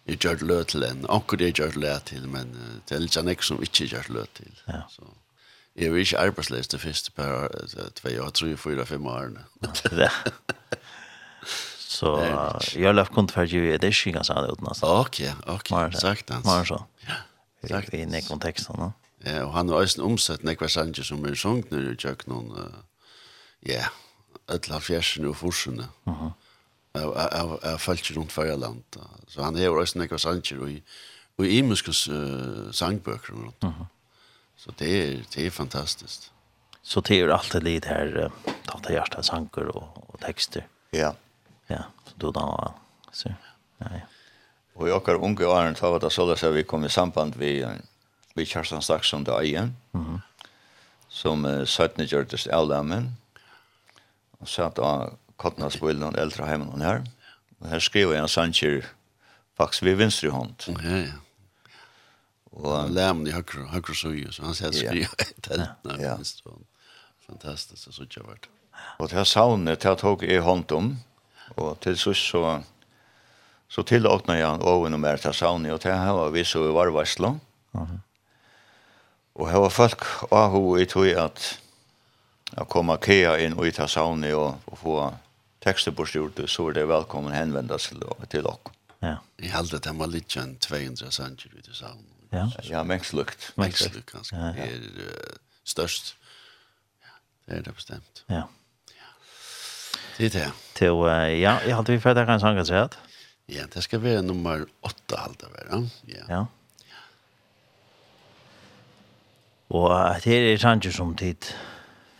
är 0.05 0.25
gjort 0.25 0.41
lö 0.41 0.63
till 0.63 0.83
en. 0.83 1.05
Och 1.05 1.37
det 1.37 1.45
är 1.45 1.65
gjort 1.65 1.75
lö 1.75 1.99
till, 1.99 2.27
men 2.27 2.79
det 2.87 2.95
är 2.95 2.99
lite 2.99 3.21
näkt 3.23 3.43
som 3.43 3.59
inte 3.59 3.83
är 3.83 3.87
gjort 3.87 4.09
lö 4.09 4.25
till. 4.25 4.61
Ja. 4.65 4.81
Så. 4.89 5.03
Jeg 5.75 5.87
er 5.87 5.95
ikke 5.95 6.17
arbeidsløs 6.19 6.67
det 6.67 6.79
første 6.81 7.11
par, 7.11 7.47
tvei 7.95 8.19
år, 8.19 8.29
tre, 8.29 8.57
fyra, 8.57 8.83
fem 8.83 9.05
år. 9.07 9.29
Ja. 9.91 10.09
Så 11.99 12.09
jag 12.75 12.95
lär 12.95 13.05
kunde 13.05 13.33
för 13.33 13.43
ju 13.43 13.77
det 13.77 13.91
skinga 13.91 14.23
så 14.23 14.33
där 14.33 14.53
utan 14.53 14.75
så. 14.75 15.01
Okej, 15.01 15.33
okej. 15.47 15.93
Sagt 15.93 16.29
han. 16.29 16.41
Var 16.41 16.63
så. 16.65 16.85
Ja. 17.07 17.67
Sagt 17.69 17.93
i 17.93 18.05
den 18.05 18.21
kontexten, 18.21 18.75
va? 18.79 18.93
Ja, 19.23 19.45
och 19.45 19.53
han 19.53 19.69
har 19.69 19.81
ju 19.81 20.03
omsatt 20.03 20.43
några 20.43 20.67
sanger 20.69 21.03
som 21.03 21.25
är 21.25 21.35
sjungna 21.35 21.77
i 21.77 21.95
Jack 21.99 22.27
någon 22.27 22.73
ja, 23.59 23.83
alla 24.53 24.79
fjärsen 24.79 25.27
och 25.27 25.37
forsen. 25.37 25.83
Mhm. 26.03 26.31
Av 26.91 27.17
av 27.41 27.59
av 27.63 27.77
falsk 27.77 28.11
runt 28.11 28.31
för 28.31 28.57
land. 28.57 28.83
Så 29.27 29.41
han 29.41 29.55
har 29.55 29.61
ju 29.61 29.69
också 29.69 29.99
några 29.99 30.17
sanger 30.17 30.59
och 30.63 30.69
och 31.37 31.45
i 31.45 31.63
muskus 31.63 32.09
sangböcker 32.71 33.33
och 33.33 33.39
något. 33.39 33.61
Mhm. 33.61 33.85
Så 34.57 34.71
det 34.77 34.89
är 35.03 35.23
det 35.35 35.45
är 35.45 35.51
fantastiskt. 35.51 36.31
Så 36.81 37.01
det 37.01 37.19
är 37.19 37.27
allt 37.27 37.51
det 37.51 37.85
här, 37.85 38.31
ta 38.65 38.79
det 38.87 38.93
hjärtat 38.93 39.25
sanker 39.25 39.65
och 39.75 40.13
och 40.13 40.19
texter. 40.19 40.67
Ja. 40.91 41.15
Ja, 41.69 41.83
så 42.05 42.11
då 42.15 42.31
då 42.31 42.73
så. 43.11 43.29
Ja, 43.77 43.85
ja. 43.91 43.99
Och 44.73 44.89
jag 44.89 44.99
har 45.05 45.23
unga 45.23 45.47
åren 45.47 45.75
så 45.75 45.91
var 45.91 45.99
det 45.99 46.09
så 46.09 46.35
där 46.35 46.51
vi 46.51 46.63
kom 46.63 46.85
i 46.85 46.89
samband 46.89 47.35
vi 47.35 47.65
vi 48.33 48.45
Kjartan 48.45 48.81
Saxon 48.81 49.23
där 49.23 49.43
igen. 49.43 49.75
Mhm. 49.91 50.21
Som 51.07 51.45
uh, 51.45 51.65
sötne 51.65 52.03
gjordes 52.03 52.47
Eldamen. 52.47 53.13
Och 54.39 54.49
så 54.49 54.63
att 54.63 54.79
uh, 54.79 55.07
kottnasbilden 55.35 56.09
och 56.09 56.17
äldre 56.17 56.45
hemmen 56.45 56.67
hon 56.67 56.81
här. 56.81 57.03
Och 57.59 57.67
här 57.67 57.79
skriver 57.79 58.13
jag 58.13 58.21
en 58.21 58.29
sancher 58.29 58.85
faktiskt 59.57 59.83
vid 59.83 59.97
vänster 59.97 60.29
hand. 60.29 60.63
Okej. 60.67 60.75
Okay. 60.75 61.11
Och 62.51 62.89
lämn 62.89 63.27
i 63.27 63.31
högra 63.31 63.93
så 63.93 64.13
ju 64.13 64.31
så 64.31 64.43
han 64.43 64.55
säger 64.55 64.71
skriva 64.71 65.07
ett 65.17 65.47
Ja. 65.99 66.19
Fantastiskt 67.27 67.83
så 67.83 67.91
så 67.91 68.05
jag 68.09 68.23
vart. 68.23 68.49
Och 68.97 69.07
det 69.09 69.15
här 69.15 69.23
saunet, 69.23 69.79
det 69.79 69.95
tog 69.95 70.23
i 70.23 70.39
hand 70.39 70.71
om. 70.71 70.97
Og 71.57 71.79
til 71.83 71.97
sist 71.97 72.29
så, 72.31 72.59
så 73.69 73.85
tilåkna 73.87 74.37
jeg 74.37 74.47
han 74.47 74.65
oven 74.65 74.97
og 74.97 75.01
mer 75.03 75.21
til 75.21 75.33
sauni, 75.33 75.71
og 75.73 75.81
til 75.81 75.95
her 75.95 76.13
var 76.17 76.29
vi 76.35 76.43
så 76.43 76.65
i 76.67 76.75
varvarslo. 76.75 77.35
Og 79.39 79.47
her 79.47 79.63
var 79.63 79.71
folk 79.71 80.05
av 80.35 80.51
ho 80.51 80.75
i 80.77 80.85
tog 80.89 81.07
at 81.15 81.53
jeg 82.49 82.65
kom 82.73 82.89
kea 83.01 83.35
inn 83.43 83.55
og 83.57 83.67
i 83.69 83.73
ta 83.75 83.85
sauni 83.87 84.31
og, 84.33 84.57
og 84.67 84.79
få 84.81 84.95
tekster 85.63 85.93
på 85.95 86.05
styrt, 86.09 86.39
så 86.49 86.69
er 86.69 86.79
det 86.79 86.87
velkommen 86.89 87.35
henvenda 87.35 87.77
til, 87.77 88.01
til 88.31 88.47
ok. 88.49 88.71
Ja. 89.03 89.17
Jeg 89.39 89.53
held 89.53 89.75
at 89.77 89.87
han 89.87 89.99
var 89.99 90.09
litt 90.11 90.35
enn 90.39 90.55
200 90.59 91.11
sanger 91.15 91.53
ut 91.55 91.67
i 91.69 91.75
sauni. 91.75 92.07
Ja, 92.33 92.45
ja 92.67 92.83
mengslukt. 92.85 93.51
Mengslukt, 93.57 94.11
ganske. 94.11 94.35
Ja, 94.35 94.51
ja. 94.57 94.65
Er 94.65 95.05
uh, 95.05 95.37
størst. 95.67 96.15
Ja, 97.05 97.15
det 97.45 97.57
er 97.57 97.67
det 97.69 97.75
bestemt. 97.77 98.23
Ja. 98.29 98.43
Det 100.19 100.25
är 100.25 100.39
det. 100.39 100.51
Till, 100.73 100.87
ja, 101.41 101.63
jag 101.67 101.75
hade 101.75 101.91
vi 101.91 101.99
för 101.99 102.09
att 102.09 102.17
jag 102.17 102.27
kan 102.27 102.39
sjunga. 102.39 102.89
Ja, 103.45 103.63
det 103.73 103.81
ska 103.81 103.99
vara 103.99 104.21
nummer 104.21 104.65
åtta 104.81 105.17
halta 105.17 105.47
vara. 105.49 105.87
Ja. 106.05 106.23
Ja. 106.29 106.45
Og 109.69 109.91
uh, 109.91 110.17
det 110.23 110.37
er 110.53 110.57
sanger 110.57 110.91
som 110.91 111.15
tid 111.15 111.45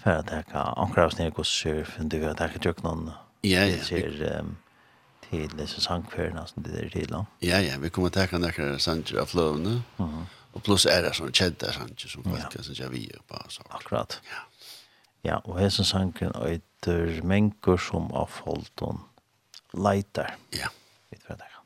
for 0.04 0.22
at 0.22 0.32
jeg 0.32 0.46
kan 0.52 0.74
ankre 0.78 1.06
oss 1.10 1.18
ned 1.18 1.34
hos 1.38 1.50
sjø, 1.50 1.84
for 1.86 2.06
du 2.06 2.20
vet 2.22 2.36
at 2.36 2.44
jeg 2.46 2.56
kan 2.56 2.66
trykke 2.66 2.86
noen 2.86 3.08
ja, 3.44 3.64
ja. 3.66 3.80
Ser, 3.84 4.20
um, 4.40 4.56
til 5.30 5.56
disse 5.58 5.82
sangførene 5.82 6.46
som 6.48 6.64
det 6.64 6.78
er 6.78 6.92
til. 6.94 7.16
Ja, 7.42 7.60
ja, 7.60 7.78
vi 7.82 7.90
kommer 7.90 8.14
til 8.14 8.24
å 8.24 8.30
ta 8.30 8.42
noen 8.42 8.80
sanger 8.80 9.22
av 9.24 9.34
fløvene, 9.34 9.82
mm 9.98 10.06
-hmm. 10.06 10.26
og 10.54 10.64
pluss 10.64 10.86
er 10.86 11.02
det 11.02 11.16
sånne 11.16 11.32
kjedde 11.32 11.74
sanger 11.74 12.08
som 12.08 12.24
folk 12.24 12.40
ja. 12.40 12.50
kan 12.50 12.92
vi 12.92 13.12
på. 13.28 13.36
Akkurat. 13.70 14.22
Ja. 14.32 14.49
Ja, 15.23 15.36
og 15.43 15.60
hesen 15.60 15.86
sangen 15.86 16.32
øyter 16.39 17.19
mengur 17.27 17.77
som 17.77 18.08
av 18.15 18.29
folton 18.32 19.01
leitar. 19.73 20.38
Ja. 20.55 20.71
Vi 21.12 21.17
tror 21.19 21.36
det 21.36 21.49
kan. 21.51 21.60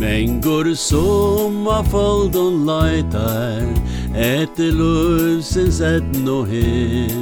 Mengur 0.00 0.74
som 0.74 1.68
av 1.68 1.84
folton 1.88 2.64
leitar 2.68 3.64
Etter 4.16 4.72
løvsens 4.76 5.80
etn 5.84 6.28
og 6.28 6.48
her 6.48 7.16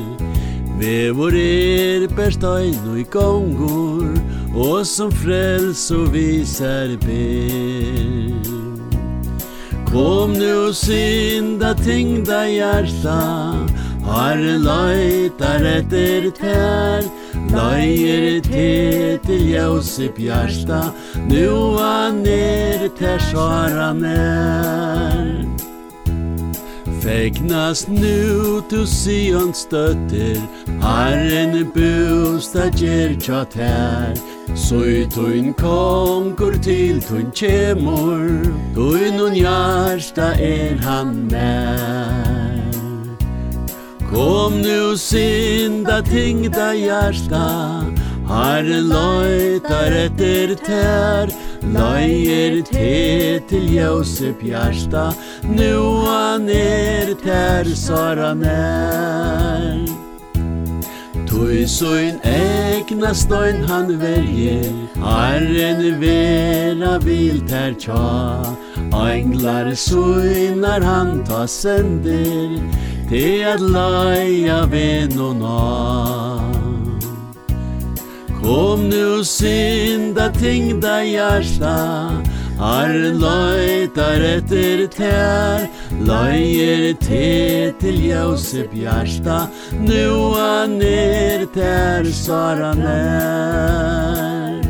Vevor 0.79 1.35
er 1.39 2.09
per 2.15 2.35
stein 2.35 2.79
og 2.91 2.99
i 2.99 3.07
gongur 3.11 4.11
og 4.55 4.87
som 4.87 5.11
frels 5.13 5.91
og 5.91 6.13
visar 6.15 6.95
ber. 7.03 8.55
Kom 9.95 10.33
nu 10.33 10.55
och 10.69 10.77
synda 10.77 11.75
tyngda 11.75 12.49
hjärta, 12.49 13.21
Herre 14.05 14.59
leitar 14.59 15.63
etter 15.65 16.27
tær, 16.35 17.07
leier 17.55 18.41
te 18.43 19.19
til 19.25 19.45
Josip 19.55 20.19
Gjersta, 20.19 20.81
nu 21.31 21.79
han 21.79 22.21
er 22.27 22.89
tær 22.99 23.23
svara 23.31 23.93
nær. 23.95 25.47
Fegnas 27.05 27.87
nu 27.89 28.61
til 28.69 28.87
Sions 28.89 29.65
døtter, 29.71 30.43
Herren 30.83 31.71
bostad 31.71 32.75
gjer 32.83 33.15
tja 33.23 33.45
tær, 33.55 34.19
Sui 34.55 35.05
tuin 35.11 35.53
konkur 35.55 36.55
til 36.63 37.01
tuin 37.03 37.31
kjemur 37.35 38.47
Tuin 38.75 39.19
un 39.21 39.35
jarsta 39.35 40.29
er 40.39 40.79
han 40.79 41.27
nær. 41.27 42.71
Kom 44.11 44.61
nu 44.63 44.95
synda 44.97 46.01
tingda 46.07 46.71
jarsta 46.79 47.43
Herren 48.31 48.87
løytar 48.95 49.99
etter 50.05 50.55
tær. 50.63 51.35
Løyer 51.75 52.63
te 52.63 53.41
til 53.51 53.69
Josef 53.75 54.39
Gjersta 54.39 55.11
Nu 55.51 56.07
han 56.07 56.49
er 56.49 57.15
tær 57.27 57.75
sara 57.75 58.35
nær. 58.39 60.04
Tui 61.35 61.67
suin 61.67 62.21
egna 62.23 63.13
stoin 63.13 63.65
han 63.69 63.89
verje, 63.99 64.61
Herren 64.95 65.81
vera 66.01 66.93
vil 67.03 67.41
ter 67.51 67.75
tja, 67.75 68.55
Englar 68.95 69.75
suinar 69.75 70.81
han 70.81 71.25
ta 71.25 71.45
sender, 71.47 72.55
Te 73.09 73.43
at 73.53 73.59
laia 73.61 74.61
venona. 74.71 75.59
Kom 78.39 78.89
nu 78.89 79.25
synda 79.25 80.31
tingda 80.39 81.03
hjarta, 81.03 81.77
Herren 82.63 83.19
løytar 83.19 84.23
etter 84.37 84.87
tær 84.87 85.67
Løyer 86.01 86.95
te 87.01 87.73
til 87.81 88.01
Josef 88.09 88.73
Gjersta, 88.75 89.47
nu 89.79 90.35
han 90.35 90.81
er 90.83 91.47
der 91.55 92.05
Sara 92.13 92.75
nær. 92.75 94.61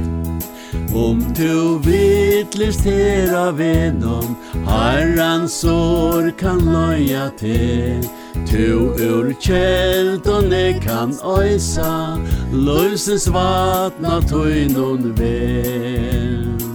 Om 0.95 1.25
tu 1.35 1.79
vitlist 1.83 2.85
her 2.87 3.33
av 3.35 3.57
vedom, 3.59 4.37
Herrans 4.69 5.57
sår 5.65 6.31
kan 6.39 6.61
løya 6.63 7.31
te, 7.41 7.99
Tu 8.47 8.93
ur 9.03 9.33
kjeld 9.43 10.27
og 10.31 10.45
ne 10.51 10.79
kan 10.85 11.17
øysa, 11.25 12.21
Løsens 12.53 13.27
vatna 13.35 14.21
tøynon 14.31 15.11
vel. 15.19 16.74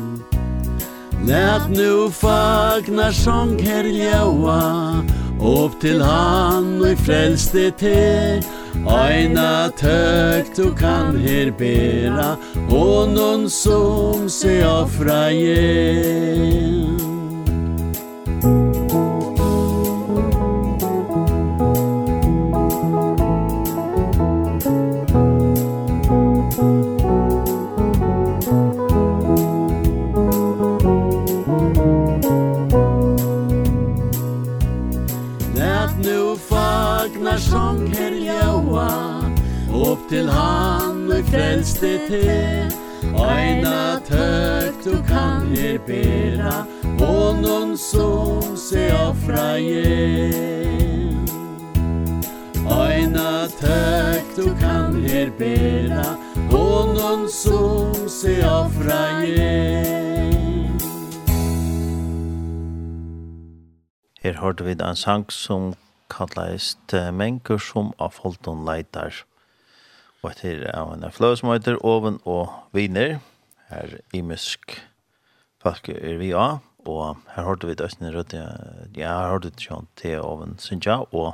Lät 1.28 1.70
nu 1.70 2.10
fagna 2.12 3.12
sång 3.14 3.60
her 3.60 3.84
ljaua 3.84 5.04
Upp 5.40 5.82
til 5.82 6.02
han 6.04 6.82
og 6.82 6.98
frelste 7.06 7.72
te 7.72 8.42
Aina 8.88 9.70
tøk 9.76 10.56
du 10.56 10.72
kan 10.76 11.20
her 11.20 11.52
bera 11.52 12.38
Honon 12.70 13.50
som 13.50 14.30
se 14.30 14.62
offra 14.64 15.30
je 15.32 17.09
til 40.10 40.30
han 40.30 41.12
og 41.12 41.26
frelste 41.30 41.98
til. 42.08 42.80
Eina 43.00 44.00
tøk 44.04 44.84
du 44.84 44.98
kan 45.08 45.48
je 45.56 45.78
bera 45.88 46.66
Honom 47.00 47.78
som 47.78 48.58
se 48.58 48.90
offra 48.92 49.56
je 49.56 50.30
Eina 52.70 53.48
tøk 53.60 54.36
du 54.36 54.50
kan 54.60 55.00
je 55.08 55.30
bera 55.40 56.18
Honom 56.52 57.28
som 57.32 58.10
se 58.10 58.36
offra 58.44 59.24
je 59.24 59.56
Her 64.20 64.34
hørte 64.42 64.64
vi 64.64 64.76
en 64.76 64.96
sang 64.96 65.32
som 65.32 65.74
kallast 66.12 66.94
Menker 67.14 67.58
som 67.58 67.94
av 68.00 68.12
Folton 68.20 68.66
Leitar. 68.68 69.29
Og 70.22 70.32
et 70.32 70.40
her 70.44 70.66
er 70.68 70.94
en 70.94 71.12
fløy 71.12 71.36
som 71.40 71.52
heter 71.54 71.80
Oven 71.86 72.20
og 72.26 72.50
Viner. 72.76 73.20
Her 73.70 74.00
imisk 74.14 74.76
folk 75.62 75.90
er 75.90 76.18
vi 76.20 76.34
av. 76.34 76.60
Og 76.88 77.18
her 77.36 77.44
hørte 77.44 77.68
vi 77.68 77.78
døsten 77.80 78.08
i 78.08 78.12
rødt. 78.16 78.34
Ja, 78.98 79.14
her 79.22 79.32
hørte 79.34 79.52
vi 79.52 79.64
sånn 79.68 79.88
til 80.00 80.20
Oven, 80.20 80.58
synes 80.60 80.88
jeg. 80.88 81.08
Og 81.16 81.34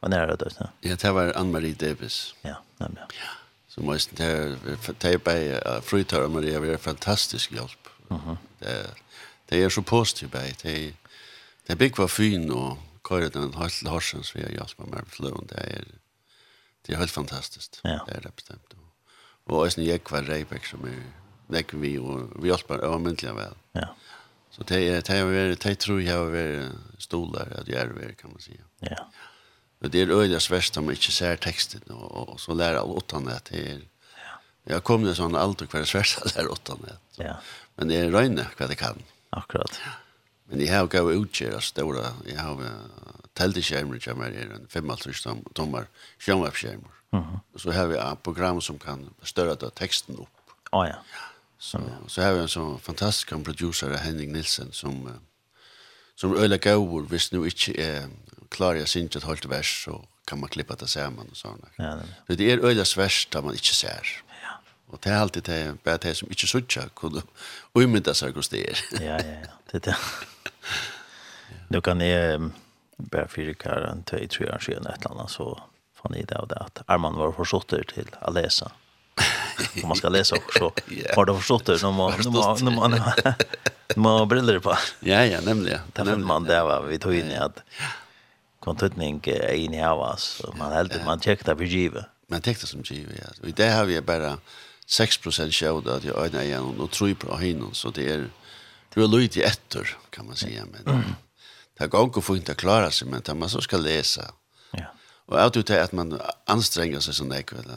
hva 0.00 0.10
nære 0.12 0.36
døsten? 0.40 0.72
Ja, 0.84 0.96
det 0.96 1.14
var 1.14 1.32
Ann-Marie 1.36 1.74
Davis. 1.74 2.34
Ja, 2.44 2.60
nemlig. 2.80 3.08
Ja. 3.20 3.36
Så 3.72 3.80
måste 3.80 4.16
det 4.16 4.58
det 5.00 5.18
på 5.24 5.32
frutar 5.82 6.28
men 6.28 6.42
det 6.42 6.54
är 6.54 6.76
fantastisk 6.76 7.52
hjälp. 7.52 7.88
Mhm. 8.08 8.36
Det 8.58 8.94
det 9.48 9.62
är 9.62 9.68
så 9.68 9.82
positivt 9.82 10.62
det 10.62 10.94
det 11.66 11.76
big 11.76 11.98
var 11.98 12.08
fin 12.08 12.50
och 12.50 12.78
kör 13.08 13.30
den 13.30 13.54
hals 13.54 13.82
halsens 13.86 14.36
vi 14.36 14.42
har 14.42 14.50
hjälper 14.50 14.84
med 14.84 15.04
flön 15.06 15.46
det 15.48 15.54
är 15.54 15.84
Det 16.82 16.92
är 16.92 16.96
helt 16.96 17.10
fantastiskt. 17.10 17.80
Ja. 17.82 18.04
Det 18.06 18.12
är 18.12 18.20
det 18.20 18.36
bestämt. 18.36 18.74
Och 19.44 19.66
ösn 19.66 19.84
jag 19.84 20.04
kvar 20.04 20.22
Rebeck 20.22 20.66
som 20.66 20.84
är 20.84 21.02
näck 21.46 21.74
vi 21.74 21.98
och 21.98 22.44
vi 22.44 22.48
hjälper 22.48 22.84
ömntligen 22.84 23.36
väl. 23.36 23.54
Ja. 23.72 23.96
Så 24.50 24.62
det 24.62 24.88
är 24.88 25.02
det 25.02 25.10
är 25.10 25.56
det 25.68 25.74
tror 25.74 26.02
jag 26.02 26.36
är 26.36 26.70
stolar 26.98 27.48
att 27.60 27.68
göra 27.68 27.92
det 27.92 28.14
kan 28.14 28.30
man 28.30 28.40
säga. 28.40 28.64
Ja. 28.78 29.10
Men 29.78 29.90
det 29.90 30.00
är 30.00 30.10
öliga 30.10 30.40
svärst 30.40 30.76
om 30.76 30.84
man 30.84 30.94
ikke 30.94 31.12
ser 31.12 31.36
texten 31.36 31.82
och, 31.90 32.28
og 32.28 32.40
så 32.40 32.54
lära 32.54 32.82
av 32.82 32.90
åttan 32.96 33.24
det 33.24 33.40
till 33.40 33.88
Ja. 34.64 34.72
Jag 34.74 34.84
kom 34.84 35.04
ju 35.06 35.14
sån 35.14 35.36
allt 35.36 35.62
och 35.62 35.70
kvar 35.70 35.84
svärst 35.84 36.34
där 36.34 36.50
åttan 36.50 36.78
det. 36.84 37.24
Ja. 37.24 37.36
Men 37.74 37.88
det 37.88 37.96
är 37.96 38.10
røyne 38.10 38.46
hva 38.56 38.68
det 38.68 38.74
kan. 38.74 39.02
Akkurat. 39.30 39.80
Men 40.44 40.58
det 40.58 40.66
här 40.66 40.86
går 40.86 41.12
utgöra 41.12 41.60
stora, 41.60 42.06
jag 42.26 42.42
har 42.42 42.70
telteskjermer 43.38 44.00
kommer 44.04 44.32
her, 44.32 44.54
en 44.56 44.66
55 44.70 45.44
tommer 45.54 45.88
skjermvepskjermer. 46.18 46.90
Mm 47.12 47.20
-hmm. 47.20 47.58
Så 47.58 47.72
har 47.72 47.86
vi 47.86 47.96
et 47.96 48.22
program 48.22 48.60
som 48.60 48.78
kan 48.78 49.08
større 49.22 49.54
da 49.54 49.70
teksten 49.70 50.18
opp. 50.18 50.54
Å 50.72 50.84
ja. 50.84 50.98
Så, 51.58 51.78
så 52.08 52.22
har 52.22 52.32
vi 52.32 52.40
en 52.40 52.48
sånn 52.48 52.80
fantastisk 52.80 53.34
producer, 53.44 53.96
Henning 53.96 54.32
Nilsen, 54.32 54.72
som, 54.72 55.20
som 56.16 56.34
øyla 56.34 56.56
gaur, 56.56 57.02
hvis 57.02 57.32
nu 57.32 57.44
ikke 57.44 57.76
er 57.78 58.08
klar 58.50 58.74
jeg 58.74 58.88
synes 58.88 59.16
et 59.16 59.22
halvt 59.22 59.48
vers, 59.50 59.84
så 59.84 60.04
kan 60.26 60.40
man 60.40 60.48
klippa 60.48 60.74
det 60.74 60.88
sammen 60.90 61.30
og 61.30 61.36
sånn. 61.36 61.62
Ja, 61.78 61.94
det, 62.28 62.38
det 62.38 62.52
er 62.52 62.64
øyla 62.64 62.84
vers 62.96 63.26
da 63.32 63.40
man 63.40 63.54
ikke 63.54 63.74
ser. 63.74 64.10
Ja. 64.42 64.56
Og 64.88 64.98
det 65.04 65.12
er 65.12 65.20
alltid 65.20 65.42
det, 65.42 65.78
bare 65.84 66.02
det 66.02 66.16
som 66.16 66.30
ikke 66.30 66.46
sutja, 66.46 66.88
kunne 66.94 67.22
umynda 67.74 68.14
seg 68.14 68.34
hos 68.34 68.48
det 68.48 68.64
er. 68.70 68.82
ja, 68.98 69.16
ja, 69.22 69.38
ja. 69.46 69.54
Det 69.72 69.86
er 69.86 69.92
det. 69.92 69.96
Du 71.72 71.80
kan... 71.80 72.00
Eh, 72.00 72.50
bare 72.98 73.28
fire 73.30 73.54
kjær 73.58 73.86
en 73.88 74.04
tøy 74.08 74.26
tre 74.30 74.48
år 74.52 74.62
siden, 74.62 74.86
et 74.88 75.04
eller 75.04 75.16
annet, 75.16 75.32
så 75.32 75.48
fann 75.98 76.16
jeg 76.16 76.28
det 76.30 76.38
av 76.38 76.48
det 76.50 76.60
at 76.60 76.82
Arman 76.90 77.18
var 77.18 77.34
forstått 77.36 77.74
til 77.94 78.12
å 78.20 78.34
lese. 78.34 78.68
Om 79.82 79.90
man 79.90 79.98
skal 79.98 80.14
lese 80.16 80.38
så 80.56 80.70
var 81.16 81.28
det 81.28 81.36
forstått 81.38 81.70
det, 81.70 81.80
nå 81.84 81.92
må 81.94 82.10
man 83.96 84.28
briller 84.30 84.62
på. 84.64 84.76
Ja, 85.06 85.22
ja, 85.28 85.42
nemlig. 85.44 85.78
Da 85.92 86.06
finner 86.06 86.26
man 86.26 86.48
det 86.48 86.62
var 86.64 86.86
vi 86.88 87.00
tog 87.02 87.16
inn 87.16 87.32
i 87.32 87.38
at 87.40 87.62
kontutning 88.62 89.20
er 89.28 89.54
inn 89.58 89.74
i 89.74 89.82
av 89.84 90.00
oss, 90.00 90.40
og 90.46 90.56
man 90.58 90.74
heldig, 90.74 91.02
man 91.06 91.22
tjekk 91.22 91.44
det 91.48 91.56
givet. 91.68 92.08
Man 92.32 92.44
tjekk 92.44 92.62
det 92.62 92.70
som 92.70 92.84
givet, 92.86 93.18
ja. 93.18 93.32
Og 93.42 93.50
i 93.50 93.56
det 93.58 93.72
har 93.74 93.88
vi 93.88 93.98
bare 94.00 94.36
6% 94.88 95.42
at 95.42 96.06
jeg 96.06 96.14
øyne 96.14 96.46
igjen, 96.46 96.70
og 96.78 96.92
tror 96.94 97.12
på 97.18 97.36
høynen, 97.36 97.74
så 97.76 97.92
det 97.94 98.06
er, 98.08 98.24
du 98.94 99.02
er 99.02 99.10
løyt 99.10 99.36
i 99.36 99.44
etter, 99.46 99.96
kan 100.14 100.28
man 100.30 100.40
si, 100.40 100.54
men... 100.56 100.88
Mm 100.88 101.12
det 101.78 101.86
går 101.86 102.04
inte 102.04 102.22
fint 102.22 102.48
att 102.48 102.56
klare 102.56 102.90
seg, 102.90 103.08
men 103.08 103.22
det 103.24 103.34
man 103.34 103.48
så 103.48 103.60
ska 103.60 103.76
läsa. 103.76 104.34
Ja. 104.70 104.86
Och 105.26 105.52
tror 105.52 105.64
det 105.64 105.84
att 105.84 105.92
man 105.92 106.20
anstränger 106.46 107.00
sig 107.00 107.14
sånn 107.14 107.28
där 107.28 107.42
kväll 107.42 107.72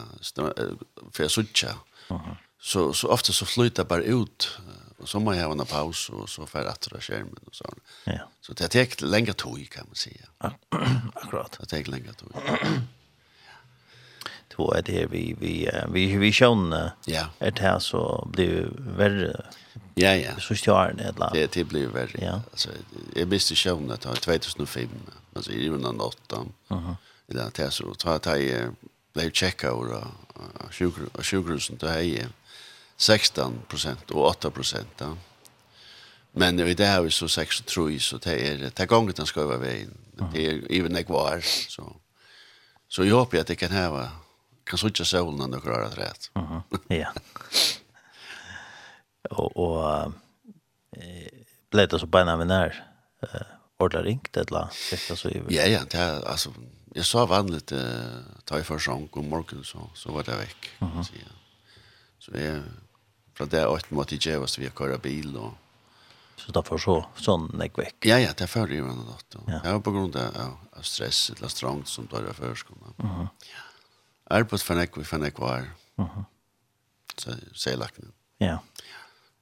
för 1.12 1.28
så 1.28 1.42
tjocka. 1.42 1.74
Mhm. 2.10 2.36
Så 2.60 2.92
så 2.92 3.08
ofta 3.08 3.32
så 3.32 3.46
flyter 3.46 3.84
bara 3.84 4.02
ut 4.02 4.58
och 4.98 5.08
så 5.08 5.20
må 5.20 5.34
jeg 5.34 5.44
ha 5.44 5.52
en 5.52 5.66
paus 5.66 6.08
och 6.08 6.28
så 6.28 6.46
får 6.46 6.66
att 6.66 6.80
dra 6.80 7.00
skjermen 7.00 7.38
och 7.46 7.54
så. 7.54 7.64
Ja. 8.04 8.30
Så 8.40 8.52
det 8.52 8.68
tar 8.68 9.06
längre 9.06 9.32
tog, 9.32 9.70
kan 9.70 9.86
man 9.86 9.94
säga. 9.94 10.26
Ja. 10.38 10.52
Akkurat. 11.14 11.58
Det 11.60 11.66
tar 11.66 11.90
längre 11.90 12.12
tog. 12.12 12.32
Då 14.56 14.72
är 14.72 14.82
det 14.82 15.06
vi 15.06 15.36
vi 15.38 15.70
vi 15.88 16.16
vi 16.16 16.32
sjön. 16.32 16.90
Ja. 17.04 17.26
Är 17.38 17.50
det 17.50 17.62
här 17.62 17.78
så 17.78 18.28
blir 18.32 18.68
värre 18.78 19.46
Ja, 19.98 20.14
ja. 20.14 20.40
Så 20.40 20.54
stjärn 20.54 20.98
eller. 20.98 21.30
Det 21.32 21.52
det 21.52 21.64
blir 21.64 21.86
värre. 21.86 22.24
Ja. 22.24 22.40
Alltså 22.50 22.68
jag 23.14 23.26
visste 23.26 23.54
sjön 23.54 23.90
att 23.90 24.00
2005. 24.00 24.88
Alltså 25.34 25.52
i 25.52 25.68
2008. 25.68 26.36
8. 26.36 26.44
Aha. 26.68 26.96
Eller 27.28 27.50
det 27.54 27.70
så 27.70 27.94
att 28.04 28.26
jag 28.26 28.74
blev 29.12 29.30
checka 29.30 29.72
och 29.72 30.04
sjukhus 30.70 31.08
och 31.12 31.26
sjukhusen 31.26 31.76
då 31.80 31.86
är 31.86 32.28
16 32.96 33.58
och 34.10 34.26
8 34.26 34.50
då. 34.96 35.16
Men 36.32 36.60
i 36.60 36.74
det 36.74 36.86
har 36.86 37.02
vi 37.02 37.10
så 37.10 37.28
6 37.28 37.60
tror 37.62 37.88
3, 37.88 38.00
så 38.00 38.16
det 38.18 38.48
är 38.48 38.70
det 38.74 38.86
gången 38.86 39.14
den 39.16 39.26
ska 39.26 39.46
vara 39.46 39.58
vägen. 39.58 39.94
Det 40.32 40.46
är 40.46 40.72
även 40.72 40.92
det 40.92 41.04
kvar 41.04 41.40
så. 41.68 41.96
Så 42.88 43.04
jag 43.04 43.16
hoppas 43.16 43.40
att 43.40 43.46
det 43.46 43.56
kan 43.56 43.70
här 43.70 44.08
kan 44.64 44.78
solen 44.78 44.90
inte 44.90 45.04
sålna 45.04 45.46
några 45.46 45.88
rätt. 45.88 46.30
Mhm. 46.34 46.60
Ja. 46.88 47.12
og, 49.36 49.56
og 49.56 50.14
eh, 50.96 51.44
ble 51.72 51.86
det 51.90 52.00
så 52.00 52.08
beina 52.10 52.36
vi 52.40 52.48
nær 52.48 52.76
eh, 53.26 53.52
ordla 53.82 54.02
ringt 54.06 54.36
et 54.36 54.48
eller 54.48 54.66
annet. 54.66 55.18
Så, 55.20 55.30
ja, 55.52 55.66
ja, 55.68 55.84
det 55.84 56.00
er, 56.00 56.22
altså, 56.28 56.52
jeg 56.96 57.04
sa 57.04 57.26
vanligt 57.28 57.72
eh, 57.76 58.24
ta 58.48 58.60
i 58.60 58.64
første 58.64 58.88
sang 58.88 59.08
om 59.12 59.28
morgenen, 59.30 59.64
så, 59.64 59.84
så 59.94 60.14
var 60.14 60.26
det 60.28 60.38
vekk. 60.40 60.70
Mm 60.80 60.88
-hmm. 60.88 61.02
så, 61.02 61.12
ja. 61.20 61.32
så 62.18 62.30
jeg, 62.34 62.62
fra 63.34 63.46
det 63.46 63.66
åtte 63.66 63.94
måtte 63.94 64.14
jeg 64.14 64.20
gjøre, 64.20 64.48
så 64.48 64.60
vi 64.60 64.70
har 64.76 64.98
bil 64.98 65.36
og 65.36 65.54
Så 66.36 66.52
da 66.52 66.62
får 66.62 66.78
så 66.78 66.94
sånn 67.16 67.48
jeg 67.60 67.72
vekk. 67.76 68.04
Ja, 68.04 68.18
ja, 68.18 68.32
det 68.32 68.42
er 68.44 68.46
før 68.46 68.72
i 68.72 68.80
hver 68.80 68.94
natt. 68.94 69.36
Ja. 69.48 69.60
Det 69.64 69.72
var 69.72 69.80
på 69.80 69.92
grunn 69.92 70.16
av, 70.16 70.58
av 70.72 70.82
stress 70.82 71.30
eller 71.30 71.48
strangt 71.48 71.88
som 71.88 72.06
da 72.06 72.20
jeg 72.20 72.34
før 72.34 72.54
skulle. 72.54 72.92
Mm 72.98 73.10
-hmm. 73.10 73.28
ja. 73.52 73.62
Arbeid 74.30 74.62
for 74.62 74.74
nekk, 74.74 75.04
for 75.04 75.18
nekk 75.18 75.38
var. 75.38 75.70
Mm 75.96 76.06
-hmm. 76.06 76.24
Så, 77.18 77.36
så 77.54 77.70
jeg 77.70 77.78
lagt. 77.78 78.00
Ja. 78.40 78.46
ja 78.46 78.58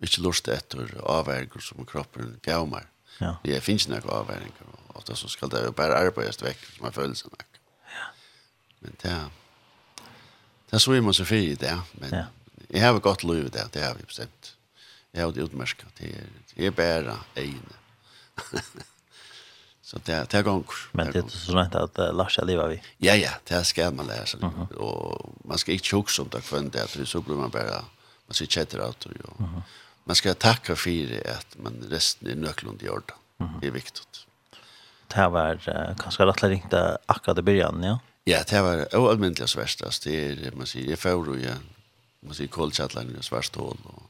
ikke 0.09 0.25
lust 0.25 0.49
etter 0.49 0.97
avverker 1.03 1.61
som 1.61 1.87
kroppen 1.89 2.37
gav 2.43 2.69
meg. 2.69 2.87
Ja. 3.21 3.37
Det 3.45 3.61
finnes 3.63 3.89
några 3.89 4.07
noen 4.07 4.19
avverker. 4.23 4.73
Ofte 4.95 5.17
så 5.19 5.29
skal 5.29 5.51
det 5.51 5.65
jo 5.65 5.73
bare 5.77 5.99
arbeides 5.99 6.43
vekk 6.43 6.61
som 6.77 6.87
er 6.89 6.95
følelsen. 6.95 7.35
Ja. 7.95 8.11
Men 8.83 9.01
det 9.03 9.11
er 9.11 9.33
det 10.75 10.81
er 10.81 10.83
så 10.83 10.91
vi 10.91 11.01
man 11.07 11.15
se 11.15 11.25
fyrt 11.29 11.53
i 11.53 11.55
det. 11.61 11.75
Men 12.03 12.15
ja. 12.17 12.25
jeg 12.67 12.83
har 12.83 12.97
gått 12.99 13.23
lov 13.23 13.45
i 13.45 13.51
det, 13.53 13.69
det 13.77 13.83
har 13.85 13.95
vi 13.95 14.07
bestemt. 14.09 14.55
Jeg 15.15 15.23
har 15.23 15.31
det 15.31 15.45
utmerket. 15.45 15.87
Det 16.01 16.09
er, 16.11 16.33
det 16.57 16.67
er 16.67 16.75
bare 16.75 17.15
egne. 17.39 17.77
så 19.89 20.01
det 20.07 20.17
er, 20.17 20.25
det 20.25 20.41
er 20.41 20.43
gong. 20.49 20.65
Men 20.93 21.13
det 21.15 21.23
er 21.23 21.31
så 21.31 21.55
rent 21.55 21.77
at 21.79 22.01
uh, 22.03 22.09
Lars 22.17 22.41
er 22.43 22.49
livet 22.49 22.73
vi. 22.73 22.81
Ja, 23.07 23.15
ja, 23.15 23.37
det 23.47 23.61
skal 23.71 23.95
man 23.95 24.11
lære 24.11 24.27
seg. 24.27 24.43
Mm 24.43 24.51
-hmm. 24.51 24.77
Og 24.83 25.39
man 25.45 25.59
skal 25.59 25.75
ikke 25.75 25.87
tjokke 25.87 26.13
som 26.13 26.29
det 26.29 26.43
kvendt, 26.43 26.75
det 26.75 27.09
så 27.09 27.21
blir 27.21 27.37
man 27.37 27.51
bare, 27.51 27.85
man 28.27 28.35
sier 28.35 28.49
kjetter 28.49 28.81
av 28.81 28.95
det. 29.05 29.15
jo. 29.15 29.35
mm 29.39 29.47
-hmm 29.47 29.63
man 30.05 30.17
ska 30.17 30.35
tacka 30.35 30.77
för 30.77 31.31
att 31.39 31.57
man 31.59 31.87
resten 31.91 32.29
är 32.29 32.35
nöklund 32.35 32.83
i 32.83 32.89
ord. 32.89 33.13
Det 33.61 33.67
är 33.67 33.71
viktigt. 33.71 34.27
Det 35.09 35.15
här 35.15 35.29
var 35.29 35.55
uh, 35.55 35.97
kanske 35.97 36.27
rätt 36.27 36.43
länge 36.43 36.55
inte 36.55 36.99
akkurat 37.07 37.39
i 37.39 37.43
början, 37.43 37.83
ja? 37.83 37.99
Ja, 38.25 38.43
det 38.49 38.63
var 38.63 38.97
oallmäntliga 38.97 39.47
svärstast. 39.47 40.05
Det 40.05 40.27
är, 40.27 40.53
man 40.57 40.67
säger, 40.67 40.89
det 40.89 40.97
får 40.97 41.29
och 41.29 41.39
ja. 41.39 41.53
man 42.21 42.35
säger 42.35 42.49
kolkattlaren 42.49 43.17
och 43.19 43.25
svärstål. 43.25 43.77
Och, 43.85 44.03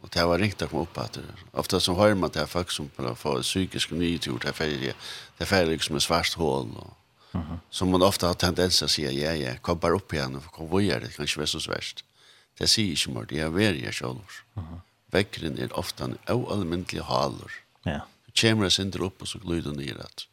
och 0.00 0.08
det 0.12 0.24
var 0.24 0.38
riktigt 0.38 0.62
att 0.62 0.70
komma 0.70 0.82
upp 0.82 0.98
att 0.98 1.12
det. 1.12 1.20
Ofta 1.50 1.80
så 1.80 1.94
hör 1.94 2.14
man 2.14 2.26
att 2.26 2.32
det 2.32 2.40
här 2.40 2.46
folk 2.46 2.70
som 2.70 2.90
får 3.16 3.42
psykisk 3.42 3.90
nytur, 3.90 4.38
det 4.38 4.46
här 4.46 4.52
färger, 4.52 4.94
det 5.36 5.44
här 5.44 5.46
färger 5.46 5.70
liksom 5.70 5.94
en 5.94 6.00
svärstål. 6.00 6.76
Och, 6.76 6.96
Mm 7.34 7.46
-hmm. 7.46 7.58
Som 7.70 7.90
man 7.90 8.02
ofta 8.02 8.26
har 8.26 8.34
tendens 8.34 8.82
att 8.82 8.90
säga, 8.90 9.10
ja, 9.10 9.34
ja, 9.34 9.56
kom 9.60 9.78
bara 9.78 9.94
upp 9.94 10.12
igen 10.12 10.36
och 10.36 10.44
kom 10.44 10.78
vidare, 10.78 11.00
det 11.00 11.16
kanske 11.16 11.42
är 11.42 11.46
så 11.46 11.60
svärst. 11.60 12.04
Det 12.58 12.68
sier 12.70 12.94
ikke 12.94 13.14
mer, 13.14 13.28
det 13.30 13.40
er 13.42 13.54
veri 13.54 13.84
jeg 13.84 13.96
selv. 13.98 14.20
Vekkeren 15.14 15.58
er 15.58 15.74
ofte 15.78 16.06
en 16.06 16.18
ualmindelig 16.30 17.06
haler. 17.08 17.56
Ja. 17.86 18.02
Du 18.26 18.32
kommer 18.40 18.68
og 18.68 18.74
sender 18.74 19.04
opp, 19.06 19.22
og 19.22 19.30
så 19.30 19.40
gluder 19.42 19.70
den 19.72 19.82
i 19.82 19.92
rett. 19.94 20.26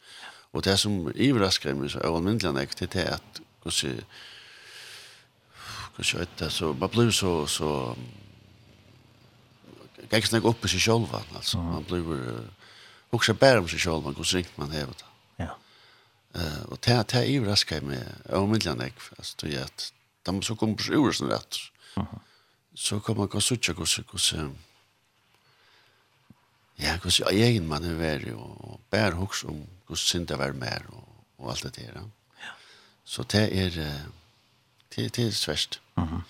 Og 0.52 0.66
det 0.66 0.78
som 0.80 1.08
iverrasker 1.16 1.78
meg 1.78 1.94
så 1.94 2.02
ualmindelig 2.06 2.50
enn 2.50 2.60
jeg, 2.62 2.76
det 2.82 3.06
er 3.06 3.16
at 3.18 3.42
hvordan 3.64 4.04
hvordan 5.96 6.20
vet 6.20 6.40
det, 6.40 6.52
så 6.52 6.74
man 6.74 6.90
blir 6.90 7.12
så 7.12 7.48
så 7.48 7.96
gikk 10.12 10.28
snakke 10.28 10.50
opp 10.50 10.66
i 10.66 10.72
seg 10.72 10.82
selv, 10.82 11.14
altså. 11.36 11.62
Man 11.62 11.86
blir 11.88 12.04
uh, 12.04 12.72
hukser 13.14 13.38
bare 13.38 13.62
om 13.62 13.68
seg 13.72 13.80
selv, 13.80 14.04
hvordan 14.04 14.28
ringt 14.34 14.58
man 14.60 14.72
hever 14.72 14.98
det. 14.98 15.10
Ja. 15.40 15.54
Uh, 16.36 16.64
og 16.72 16.80
det, 16.86 16.98
det 17.14 17.26
iverrasker 17.32 17.84
meg 17.86 18.04
ualmindelig 18.30 18.74
enn 18.74 18.86
jeg, 18.88 18.98
altså, 19.18 19.38
det 19.44 19.54
er 19.56 19.70
at 19.70 19.92
de 20.28 20.36
så 20.46 20.56
kommer 20.56 20.80
på 20.80 20.88
seg 20.90 21.00
ur 21.00 21.16
sånn 21.16 21.32
rett, 21.32 21.60
Så 22.76 23.00
kan 23.00 23.18
man 23.18 23.28
gå 23.28 23.40
suttje 23.40 23.74
hvordan, 23.74 24.06
hvordan, 24.10 24.58
ja, 26.80 26.98
hvordan 26.98 27.34
egen 27.34 27.68
man 27.68 27.84
er 27.84 27.98
vær, 28.00 28.28
og, 28.36 28.72
og 28.72 28.80
bær 28.90 29.18
hoks 29.20 29.44
om 29.44 29.66
hvordan 29.88 29.98
synd 29.98 30.28
det 30.28 30.38
var 30.40 30.54
mer, 30.54 30.88
og, 30.90 31.08
og 31.38 31.52
alt 31.52 31.64
det 31.64 31.76
der. 31.76 32.04
Ja. 32.42 32.54
Så 33.06 33.24
det 33.24 33.48
er, 33.64 33.70
det, 34.96 35.16
det 35.16 35.28
er 35.28 35.32
svært. 35.32 35.82
Uh 35.96 36.04
-huh. 36.04 36.22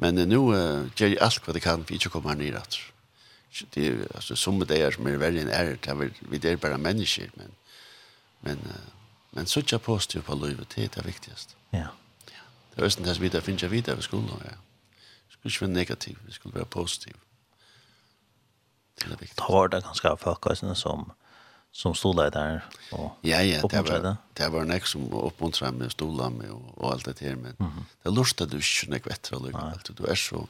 Men 0.00 0.14
nå 0.14 0.40
uh, 0.52 0.88
gjør 0.96 1.12
jeg 1.12 1.18
alt 1.20 1.42
hva 1.44 1.52
det 1.52 1.62
kan, 1.62 1.84
for 1.84 1.94
ikke 1.94 2.08
å 2.08 2.12
komme 2.14 2.32
her 2.32 2.38
nye 2.40 2.54
rett. 2.56 2.78
Det 3.74 3.86
er, 3.86 4.06
altså, 4.14 4.36
som 4.36 4.60
det 4.60 4.78
er 4.80 4.90
som 4.90 5.06
er 5.06 5.18
veldig 5.20 5.42
en 5.42 5.48
ære, 5.48 5.76
det 5.76 5.88
er, 5.88 6.10
vi 6.20 6.40
er 6.48 6.56
bare 6.56 6.78
mennesker, 6.78 7.28
men, 7.36 7.52
men, 8.40 8.58
uh, 8.66 8.92
men 9.32 9.46
så 9.46 9.60
ikke 9.60 9.78
positiv 9.78 10.22
på 10.22 10.34
livet, 10.34 10.72
det 10.74 10.84
er 10.84 10.88
det 10.88 11.06
viktigste. 11.06 11.54
Ja. 11.72 11.86
Det 12.70 12.78
er 12.78 12.84
også 12.84 13.02
det 13.02 13.16
som 13.16 13.22
vi 13.22 13.40
finner 13.40 13.68
videre 13.68 13.96
ved 13.96 14.02
skolen, 14.02 14.30
ja. 14.44 14.56
Vi 15.42 15.48
ikke 15.48 15.66
være 15.66 15.72
negativ, 15.72 16.18
vi 16.26 16.32
skulle 16.32 16.54
være 16.54 16.68
positiv. 16.70 17.16
Det 19.00 19.12
er 19.12 19.16
viktig. 19.16 19.38
Da 19.38 19.48
var 19.48 19.70
det 19.72 19.82
ganske 19.84 20.12
folkene 20.20 20.74
som, 20.76 21.06
som 21.72 21.94
stod 21.96 22.18
der 22.20 22.30
der 22.34 22.60
og 22.92 23.16
Ja, 23.24 23.40
ja, 23.40 23.62
det 23.62 23.84
var, 23.88 24.16
det 24.36 24.52
var 24.52 24.68
nek 24.68 24.86
som 24.86 25.06
oppmuntret 25.12 25.74
meg, 25.74 25.92
stola 25.94 26.28
meg 26.28 26.50
og, 26.52 26.74
og 26.76 26.92
alt 26.92 27.08
det 27.08 27.18
her, 27.24 27.36
men 27.36 27.56
mm 27.58 27.66
-hmm. 27.66 27.84
det 28.04 28.12
lurte 28.12 28.46
du 28.46 28.56
ikke 28.56 28.90
nek 28.90 29.06
vettere 29.06 29.38
og 29.38 29.46
lykke 29.46 29.70
alt, 29.70 29.90
du 29.98 30.04
er 30.04 30.14
så, 30.14 30.46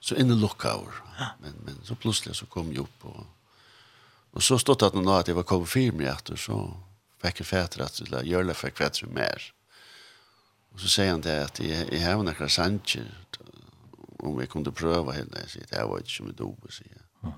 så 0.00 0.14
inne 0.14 0.34
lukka 0.34 0.72
over. 0.72 1.02
Ja. 1.18 1.28
Men, 1.40 1.54
men 1.64 1.80
så 1.84 1.94
plutselig 1.94 2.36
så 2.36 2.46
kom 2.46 2.72
jeg 2.72 2.80
opp 2.80 3.04
og 3.04 3.26
Og 4.32 4.42
så 4.42 4.58
stod 4.58 4.78
det 4.78 4.86
at 4.86 4.94
nå 4.94 5.14
at 5.18 5.28
jeg 5.28 5.36
var 5.36 5.42
kommet 5.42 5.68
fyr 5.68 5.92
med 5.92 6.06
etter, 6.06 6.36
så 6.38 6.76
fikk 7.22 7.42
jeg 7.42 7.46
fætter 7.46 7.82
at 7.84 8.00
jeg 8.00 8.28
gjør 8.28 8.46
det 8.46 8.56
fikk 8.56 8.76
fætter 8.78 9.10
mer. 9.10 9.52
Og 10.74 10.80
så 10.80 10.88
sier 10.92 11.10
han 11.10 11.24
det 11.24 11.36
at 11.48 11.60
jeg, 11.62 11.88
jeg 11.90 12.02
har 12.04 12.20
noen 12.22 12.52
sanger, 12.52 13.08
om 14.20 14.38
vi 14.38 14.46
kunde 14.46 14.72
pröva 14.72 15.12
henne. 15.12 15.38
Jag 15.40 15.50
säger, 15.50 15.66
det 15.70 15.76
här 15.76 15.86
var 15.86 15.98
inte 15.98 16.10
som 16.10 16.30
ett 16.30 16.36
dobe, 16.36 16.72
säger 16.72 16.96
jag. 17.22 17.32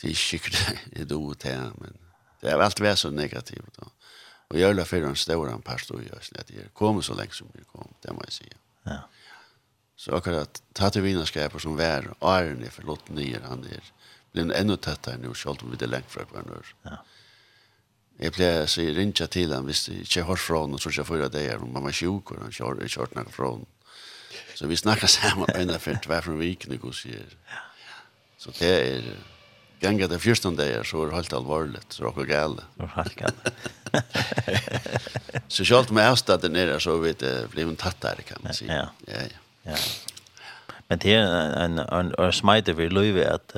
Det 0.00 0.10
är 0.10 0.14
sikkert 0.14 0.78
ett 0.92 1.08
dobe 1.08 1.36
här, 1.44 1.72
men 1.78 1.98
det 2.40 2.50
har 2.50 2.58
alltid 2.58 2.86
varit 2.86 2.98
så 2.98 3.10
negativt. 3.10 3.74
Då. 3.76 3.86
Och 4.48 4.58
jag 4.58 4.76
lade 4.76 4.88
för 4.88 5.02
en 5.02 5.16
stor 5.16 5.50
en 5.50 5.62
pastor 5.62 6.02
i 6.02 6.10
Östlig, 6.10 6.40
att 6.40 6.50
jag 6.50 6.74
kommer 6.74 7.00
så 7.00 7.14
länge 7.14 7.32
som 7.32 7.48
jag 7.54 7.66
kom, 7.66 7.94
det 8.00 8.12
må 8.12 8.20
jag 8.24 8.32
säga. 8.32 8.56
Ja. 8.82 9.08
Så 9.96 10.16
akkurat, 10.16 10.62
tatuvinarskaper 10.72 11.58
som 11.58 11.76
var, 11.76 12.14
Arne, 12.18 12.70
förlåt, 12.70 13.08
nyer, 13.08 13.40
han 13.48 13.64
är, 13.64 13.82
blir 14.32 14.52
ännu 14.52 14.76
tättare 14.76 15.16
nu, 15.16 15.34
så 15.34 15.50
allt 15.50 15.62
om 15.62 15.70
vi 15.70 15.76
det 15.76 15.86
länge 15.86 16.04
från 16.08 16.26
hverandre. 16.30 16.62
Ja. 16.82 16.96
Jeg 18.22 18.34
pleier 18.36 18.66
å 18.66 18.70
si, 18.70 18.84
rinja 18.94 19.26
til 19.32 19.52
han 19.54 19.64
hvis 19.66 19.86
jeg 19.88 20.04
ikke 20.04 20.26
har 20.28 20.38
fra 20.38 20.60
han, 20.62 20.74
og 20.76 20.82
så 20.82 20.90
ikke 20.90 21.00
jeg 21.00 21.08
fyrer 21.08 21.30
det 21.32 21.44
her, 21.46 21.62
og 21.64 21.70
mamma 21.72 21.90
er 21.90 21.96
sjuk, 21.96 22.30
og 22.34 22.42
han 22.44 22.52
kjører 22.54 22.84
ikke 22.86 23.06
noe 23.16 23.32
fra 23.34 23.48
han. 23.54 23.64
Så 24.54 24.66
vi 24.66 24.76
snackar 24.76 25.06
samman 25.06 25.46
på 25.46 25.58
ena 25.58 25.78
hver 25.78 26.02
fra 26.02 26.22
från 26.22 26.38
viken 26.38 26.80
och 26.82 26.94
så 26.94 27.08
här. 27.08 27.26
Så 28.38 28.50
det 28.58 28.96
är 28.96 29.02
ganga 29.80 30.06
de 30.06 30.18
14 30.18 30.56
så 30.56 30.62
er 30.62 31.06
det 31.06 31.14
helt 31.14 31.32
allvarligt 31.32 31.92
så 31.92 32.04
och 32.04 32.26
gal. 32.26 32.60
Så 32.76 32.86
halka. 32.86 33.30
Så 35.48 35.74
har 35.74 35.92
med 35.92 36.10
avstaden 36.10 36.52
nere 36.52 36.80
så 36.80 36.96
vet 36.96 37.18
det 37.18 37.50
blev 37.50 37.68
en 37.68 37.76
tattare 37.76 38.22
kan 38.22 38.38
man 38.42 38.54
säga. 38.54 38.88
Ja. 39.06 39.12
Ja. 39.14 39.20
Ja. 39.62 39.76
Men 40.88 40.98
det 40.98 41.14
är 41.14 41.24
en 41.64 41.78
en 41.78 42.14
en 42.18 42.32
smite 42.32 42.72
vi 42.72 42.88
löve 42.88 43.34
att 43.34 43.56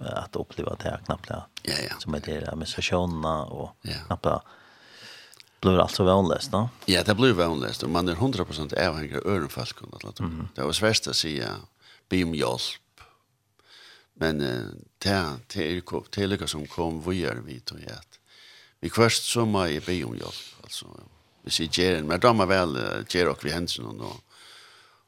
att 0.00 0.36
uppleva 0.36 0.76
det 0.82 0.88
här 0.88 1.00
knappt. 1.04 1.30
Ja 1.30 1.46
ja. 1.62 1.94
Som 1.98 2.12
det 2.12 2.32
her 2.32 2.56
med 2.56 2.68
sessionerna 2.68 3.44
och 3.44 3.76
knappt 4.06 4.26
blir 5.62 5.78
alt 5.78 5.94
så 5.94 6.04
vanlöst, 6.04 6.50
da? 6.50 6.68
Ja, 6.90 7.02
det 7.06 7.14
blir 7.14 7.34
vanlöst. 7.38 7.86
Man 7.86 8.08
er 8.08 8.18
100% 8.18 8.74
avhengig 8.74 9.16
av 9.16 9.26
øren 9.26 9.48
folk. 9.48 9.82
Mm. 10.20 10.48
Det 10.56 10.64
var 10.66 10.74
svært 10.74 11.06
å 11.06 11.14
si, 11.14 11.36
ja, 11.38 11.54
be 12.10 12.22
om 12.26 12.34
hjelp. 12.34 13.04
Men 14.18 14.40
uh, 14.40 14.66
det, 14.98 15.38
det, 15.46 15.66
är, 15.66 15.82
det 16.10 16.22
är 16.22 16.26
lika 16.26 16.46
som 16.46 16.66
kom 16.66 17.00
vi 17.02 17.16
gör 17.16 17.42
vi 17.46 17.60
tog 17.60 17.84
att 17.84 18.18
vi 18.80 18.90
kvörst 18.90 19.24
så 19.24 19.46
må 19.46 19.64
jeg 19.66 19.84
be 19.86 20.04
om 20.04 20.16
hjälp. 20.16 20.42
Alltså, 20.62 20.86
vi 21.42 21.50
ser 21.50 21.68
Jeren, 21.78 22.06
men 22.06 22.20
da 22.20 22.32
må 22.32 22.46
vel 22.46 22.76
Jeren 23.08 23.30
och 23.30 23.44
vi 23.44 23.50
händer 23.50 23.82
någon 23.82 24.00
og, 24.00 24.20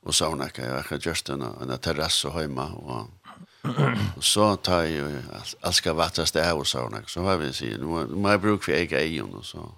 og 0.02 0.14
så 0.14 0.28
hon 0.28 0.40
att 0.40 0.58
jag 0.58 0.82
har 0.82 1.06
just 1.06 1.28
en, 1.28 1.42
en 1.42 1.78
terrasse 1.78 2.28
och 2.28 2.40
hemma 2.40 2.72
og, 2.72 3.10
och 4.16 4.24
så 4.24 4.56
tar 4.56 4.82
jeg 4.82 4.92
jag 4.92 5.22
alt 5.60 5.74
skal 5.74 5.94
vattes 5.94 6.32
det 6.32 6.42
här 6.42 6.54
og 6.54 6.66
så 6.66 6.78
har 6.78 6.90
hon 6.90 7.02
så 7.06 7.22
har 7.22 7.36
vi 7.36 7.52
sier, 7.52 7.78
nå 7.78 8.06
må 8.06 8.30
jag 8.30 8.40
bruka 8.40 8.64
för 8.64 8.72
egen 8.72 9.34
og 9.34 9.44
så 9.44 9.74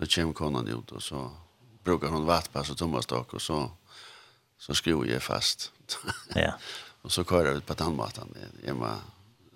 Så 0.00 0.20
kommer 0.20 0.32
konan 0.32 0.68
ut 0.68 0.92
och 0.92 1.02
så 1.02 1.30
brukar 1.84 2.08
hon 2.08 2.26
vattpass 2.26 2.70
och 2.70 2.78
Thomas 2.78 3.06
tak 3.06 3.34
och 3.34 3.42
så 3.42 3.70
så 4.58 4.74
skruvar 4.74 5.04
jag 5.04 5.22
fast. 5.22 5.72
ja. 6.34 6.54
och 7.02 7.12
så 7.12 7.24
kör 7.24 7.46
jag 7.46 7.56
ut 7.56 7.66
på 7.66 7.74
tandmatan. 7.74 8.34
Jag 8.66 8.74
var 8.74 8.96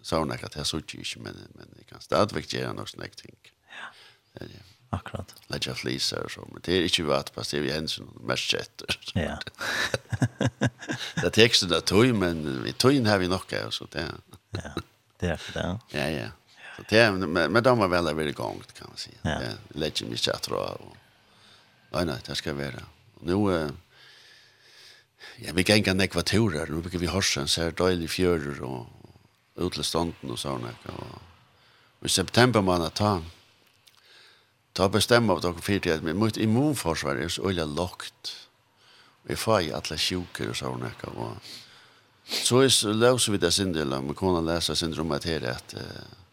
sauna 0.02 0.34
att 0.34 0.56
jag 0.56 0.66
såg 0.66 0.80
inte 0.94 1.18
men 1.18 1.34
men 1.54 1.68
det 1.78 1.84
kan 1.84 2.00
stadigt 2.00 2.52
göra 2.52 2.72
något 2.72 2.88
snägt 2.88 3.18
ting. 3.18 3.36
Ja. 3.68 3.86
Det 4.32 4.44
är. 4.44 4.62
Akkurat. 4.90 5.34
Lägga 5.46 5.74
flisar 5.74 6.18
och 6.18 6.30
så. 6.30 6.48
Men 6.52 6.60
det 6.64 6.72
är 6.72 6.82
inte 6.82 7.02
vattpass, 7.02 7.50
det 7.50 7.58
är 7.58 7.62
ju 7.62 7.70
en 7.70 7.88
mest 8.20 8.50
sätter. 8.50 9.00
Ja. 9.14 9.38
det 11.14 11.30
texten 11.30 11.68
där 11.68 11.80
tog, 11.80 12.14
men 12.14 12.62
vi 12.62 12.72
tog 12.72 12.92
in 12.92 13.06
här 13.06 13.18
vi 13.18 13.28
nog 13.28 13.40
så 13.70 13.86
det. 13.90 14.12
ja, 14.50 14.74
det 15.18 15.26
är 15.26 15.36
för 15.36 15.52
det. 15.52 15.78
Ja, 15.88 16.08
ja. 16.08 16.28
Så 16.76 16.82
det 16.88 16.98
är 16.98 17.12
men, 17.12 17.52
men 17.52 17.62
de 17.62 17.78
var 17.78 17.88
väl 17.88 18.14
varit 18.14 18.28
igång 18.28 18.62
kan 18.78 18.88
man 18.88 18.96
säga. 18.96 19.16
Ja. 19.22 19.38
Det 19.38 19.78
lägger 19.78 20.06
mig 20.06 20.16
chatta 20.16 20.54
och 20.54 20.96
nej 21.90 22.06
nej, 22.06 22.16
det 22.26 22.34
ska 22.34 22.52
vara. 22.52 22.82
Nu 23.20 23.70
ja, 25.36 25.52
vi 25.54 25.64
kan 25.64 25.82
kan 25.82 26.00
ekvatorer, 26.00 26.66
nu 26.66 26.80
brukar 26.80 26.98
vi 26.98 27.06
hörsen 27.06 27.48
så 27.48 27.62
här 27.62 27.70
dålig 27.70 28.10
fjörder 28.10 28.62
och 28.62 28.86
utlestånden 29.56 30.30
och 30.30 30.38
såna 30.38 30.68
och 32.00 32.06
i 32.06 32.08
september 32.08 32.60
månad 32.60 32.94
ta 32.94 33.22
ta 34.72 34.88
bestämma 34.88 35.32
av 35.32 35.40
dere 35.40 35.60
för 35.60 35.92
at 35.92 36.02
med 36.02 36.16
mot 36.16 36.36
er 36.36 37.16
är 37.16 37.28
så 37.28 37.50
illa 37.50 37.64
lockt. 37.64 38.48
Vi 39.22 39.36
får 39.36 39.60
ju 39.60 39.72
alla 39.72 39.96
sjuker 39.98 40.48
og 40.48 40.56
sånne. 40.56 40.90
och 41.02 41.32
så 42.24 42.60
är 42.60 42.68
så 42.68 42.92
låser 42.92 43.32
vi 43.32 43.38
det 43.38 43.52
sin 43.52 43.72
del 43.72 43.92
om 43.92 44.08
vi 44.08 44.14
kan 44.14 44.46
lese 44.46 44.76
sin 44.76 44.94
rum 44.94 45.10
att 45.10 45.22
det 45.22 45.50
at... 45.50 45.74
att 45.74 46.23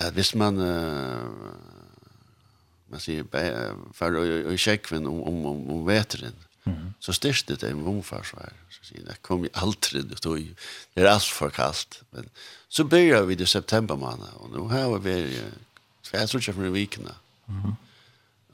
at 0.00 0.16
hvis 0.16 0.34
man 0.38 0.58
uh, 0.58 1.26
man 2.90 3.02
sier 3.02 3.26
for 3.94 4.16
å 4.18 4.54
sjekke 4.58 4.98
om, 4.98 5.10
om, 5.22 5.42
om, 5.52 5.60
om 5.76 5.82
veteren 5.86 6.34
mm. 6.66 6.94
så 7.02 7.14
styrste 7.14 7.58
det 7.60 7.70
en 7.70 7.84
vomfarsvær 7.86 8.56
så 8.74 8.88
sier 8.88 9.04
det 9.06 9.20
kom 9.26 9.44
ju 9.46 9.52
aldri 9.54 10.02
det, 10.02 10.18
tog, 10.24 10.40
det 10.94 11.04
er 11.04 11.12
alt 11.12 11.30
for 11.30 11.54
kalt 11.54 12.00
men 12.10 12.26
så 12.68 12.84
börjar 12.84 13.28
vi 13.28 13.38
det 13.38 13.48
september 13.48 14.00
måned 14.00 14.32
og 14.40 14.50
nå 14.56 14.66
har 14.72 14.98
vi 15.04 15.14
jeg 16.10 16.26
tror 16.26 16.42
ikke 16.42 16.56
for 16.56 16.74
vikene 16.74 17.14
mm. 17.46 17.78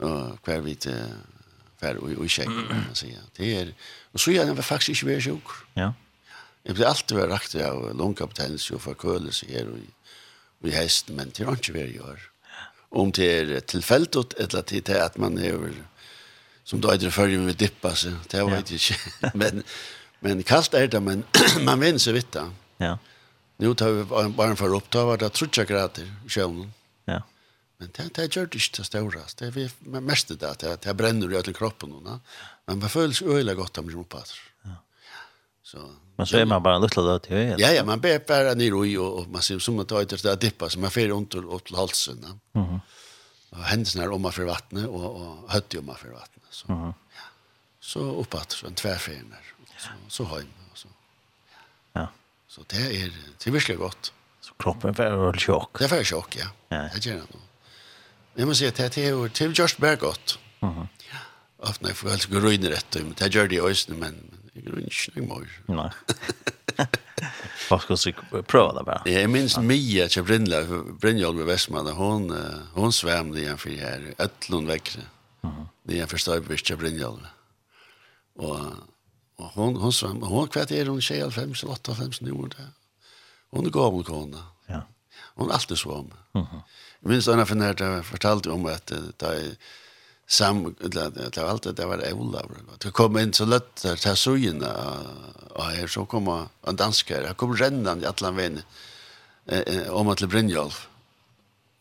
og 0.04 0.44
hver 0.44 0.60
vi 0.66 0.74
til 0.74 1.00
för 1.78 1.96
och 1.96 2.10
och 2.10 2.30
check 2.30 2.48
man 2.48 2.94
sier 2.94 3.20
Det 3.36 3.54
är 3.54 3.74
och 4.12 4.20
så 4.20 4.30
gärna 4.30 4.54
var 4.54 4.62
faktiskt 4.62 5.02
inte 5.02 5.06
mer 5.06 5.20
sjuk. 5.20 5.48
Ja. 5.74 5.92
Jeg 6.64 6.74
blir 6.74 6.86
alltid 6.86 7.16
vært 7.16 7.30
rakt 7.30 7.54
av 7.54 7.92
lungkapitens 7.94 8.70
og 8.74 8.80
forkølelse 8.82 9.46
her 9.46 9.68
og 9.70 9.78
i 10.64 10.72
hesten, 10.74 11.16
men 11.16 11.32
det 11.34 11.44
er 11.44 11.58
ikke 11.58 11.74
hver 11.76 11.92
gjør. 11.92 12.24
Om 12.96 13.12
det 13.12 13.26
er 13.32 13.60
tilfellet, 13.60 14.34
eller 14.38 14.62
til 14.62 14.84
det 14.86 14.96
at 15.02 15.18
man 15.18 15.38
er, 15.38 15.58
som 16.64 16.80
du 16.80 16.88
eitir 16.90 17.12
før 17.14 17.34
med 17.42 17.58
dippa 17.60 17.94
seg, 17.98 18.16
det 18.30 18.44
var 18.44 18.60
jeg 18.60 18.78
ikke. 18.78 18.96
men, 19.42 19.62
men 20.24 20.42
kast 20.46 20.74
er 20.74 20.88
det, 20.90 21.02
men 21.02 21.26
man 21.68 21.82
vinner 21.82 22.02
seg 22.02 22.16
vitt 22.16 22.32
da. 22.34 22.48
Ja. 22.80 22.96
Nu 23.58 23.74
tar 23.74 23.90
vi 23.90 24.04
bara 24.04 24.28
bare 24.28 24.56
för 24.56 24.74
upp 24.74 24.90
då 24.90 25.04
var 25.04 25.16
det 25.16 25.32
trutja 25.32 25.64
grader 25.64 26.04
i 26.26 26.28
sjøvnen. 26.28 26.72
Ja. 27.04 27.22
Men 27.78 27.90
det, 27.96 28.10
det 28.16 28.36
gjør 28.36 28.48
det 28.52 28.60
ikke 28.60 28.76
det 28.76 28.86
store. 28.86 29.22
Det 29.38 29.48
er 29.48 30.00
mest 30.00 30.28
det, 30.28 30.52
det, 30.60 30.74
det 30.84 30.96
brenner 30.96 31.32
i 31.32 31.36
alle 31.36 31.52
kroppen. 31.52 31.94
Men 32.04 32.78
man 32.80 32.88
føles 32.88 33.22
øyelig 33.22 33.56
godt 33.56 33.78
om 33.78 33.88
det 33.88 33.96
oppe. 33.96 34.22
Ja. 34.24 34.55
Så, 35.66 35.78
men 36.16 36.26
så 36.26 36.46
man 36.46 36.62
bara 36.62 36.78
lite 36.78 37.00
då 37.00 37.18
till 37.18 37.54
Ja, 37.58 37.72
ja, 37.72 37.84
man 37.84 38.00
ber 38.00 38.18
bara 38.28 38.54
ner 38.54 38.84
i 38.86 38.96
och, 38.96 39.18
och 39.18 39.28
man 39.28 39.42
ser 39.42 39.58
som 39.58 39.78
att 39.78 39.88
ta 39.88 40.02
ett 40.02 40.22
där 40.22 40.36
dippa 40.36 40.68
som 40.68 40.80
man 40.82 40.90
får 40.90 41.12
ont 41.12 41.34
åt 41.34 41.76
halsen. 41.76 42.18
Mhm. 42.52 42.64
Mm 42.64 42.80
och 43.50 43.64
händerna 43.64 44.02
är 44.04 44.10
omma 44.10 44.32
för 44.32 44.44
vattnet 44.44 44.86
och 44.86 45.16
och 45.16 45.50
hött 45.52 45.74
om 45.74 45.86
man 45.86 45.96
för 45.96 46.08
vattnet. 46.08 46.44
Så. 46.50 46.72
Mm. 46.72 46.84
Ja. 46.86 46.92
Så 47.80 48.00
uppåt 48.00 48.52
så 48.52 48.66
en 48.66 48.74
tvärfen 48.74 49.34
Så 49.78 49.88
så 50.08 50.24
hem 50.24 50.46
och 50.72 50.78
så. 50.78 50.88
Ja. 51.92 52.08
Så 52.48 52.62
det 52.66 52.76
är 52.76 53.12
det 53.38 53.50
är 53.50 53.52
verkligen 53.52 53.80
gott. 53.80 54.12
Så 54.40 54.54
kroppen 54.54 54.94
får 54.94 55.26
väl 55.26 55.40
chock. 55.40 55.78
Det 55.78 55.88
får 55.88 56.04
chock, 56.04 56.36
ja. 56.36 56.46
ja. 56.68 56.88
Det 56.94 57.06
gör 57.06 57.14
det 57.14 57.20
nog. 57.20 57.42
Jag 58.34 58.48
måste 58.48 58.58
säga 58.58 58.86
att 58.86 58.92
det 58.92 59.06
är 59.06 59.28
till 59.28 59.58
just 59.58 59.78
bergott. 59.78 60.38
Mhm. 60.60 60.72
Mm 60.72 60.86
ja. 61.10 61.18
Ofta 61.68 61.82
när 61.82 61.88
jag 61.88 61.96
får 61.96 62.40
gå 62.40 62.52
in 62.52 62.68
rätt, 62.68 62.96
det 63.16 63.34
gör 63.34 63.48
det 63.48 63.54
ju 63.54 63.94
men 63.94 64.35
Jeg 64.56 64.72
er 64.72 64.86
ikke 64.88 65.20
noe 65.20 65.28
mer. 65.28 65.56
Nei. 65.76 65.90
Hva 67.66 67.78
skal 67.80 67.98
du 67.98 68.42
prøve 68.48 68.72
det 68.76 68.84
bare? 68.86 69.10
Jeg 69.10 69.28
minns 69.32 69.56
Mia 69.60 70.06
til 70.12 70.24
Brynla, 70.26 70.62
Brynjolv 71.00 71.42
i 71.42 71.46
Vestmanna, 71.48 71.94
hon, 71.96 72.28
hon 72.76 72.92
svam 72.94 73.32
det 73.34 73.44
igjen 73.44 73.60
for 73.60 73.80
her, 73.80 74.10
Øtlund 74.22 74.70
vekkere, 74.70 75.06
det 75.86 75.98
igjen 75.98 76.10
for 76.10 76.22
Støybevist 76.22 76.68
til 76.68 76.80
Brynjolv. 76.80 77.24
Og, 78.44 78.82
og 79.40 79.54
hon, 79.56 79.78
hon 79.80 79.94
svam, 79.94 80.20
hon 80.28 80.50
kvett 80.52 80.74
er 80.76 80.92
hun 80.92 81.00
25, 81.00 81.56
58, 81.64 82.20
nu 82.24 82.36
er 82.44 82.52
det. 82.56 82.68
Hon 83.54 83.68
er 83.68 83.74
gammel 83.74 84.04
kona. 84.04 84.44
Ja. 84.68 84.84
Hon 85.36 85.50
er 85.50 85.56
alltid 85.56 85.80
svam. 85.80 86.12
Mm. 86.36 86.60
Jeg 87.02 87.12
minns 87.12 87.28
denne 87.28 87.46
for 87.48 87.60
når 87.60 87.80
jeg 87.80 88.06
fortalte 88.08 88.52
om 88.52 88.68
at 88.72 88.92
da 89.20 89.32
jeg 89.36 89.56
sam 90.26 90.74
det 90.80 91.36
var 91.36 91.48
alltid 91.48 91.74
det 91.74 91.86
var 91.86 92.12
Ola 92.12 92.42
Det 92.78 92.90
kom 92.90 93.18
in 93.18 93.32
så 93.32 93.44
lätt 93.44 93.82
där 93.82 93.96
så 93.96 94.16
sugen 94.16 94.64
och 95.50 95.64
här 95.64 95.86
så 95.86 96.06
kom 96.06 96.48
en 96.62 96.76
danskare. 96.76 97.26
Han 97.26 97.34
kom 97.34 97.56
rännan 97.56 98.02
i 98.02 98.06
alla 98.06 98.30
vänner. 98.30 98.62
Eh 99.46 99.88
om 99.88 100.08
att 100.08 100.22
Brynjolf 100.22 100.88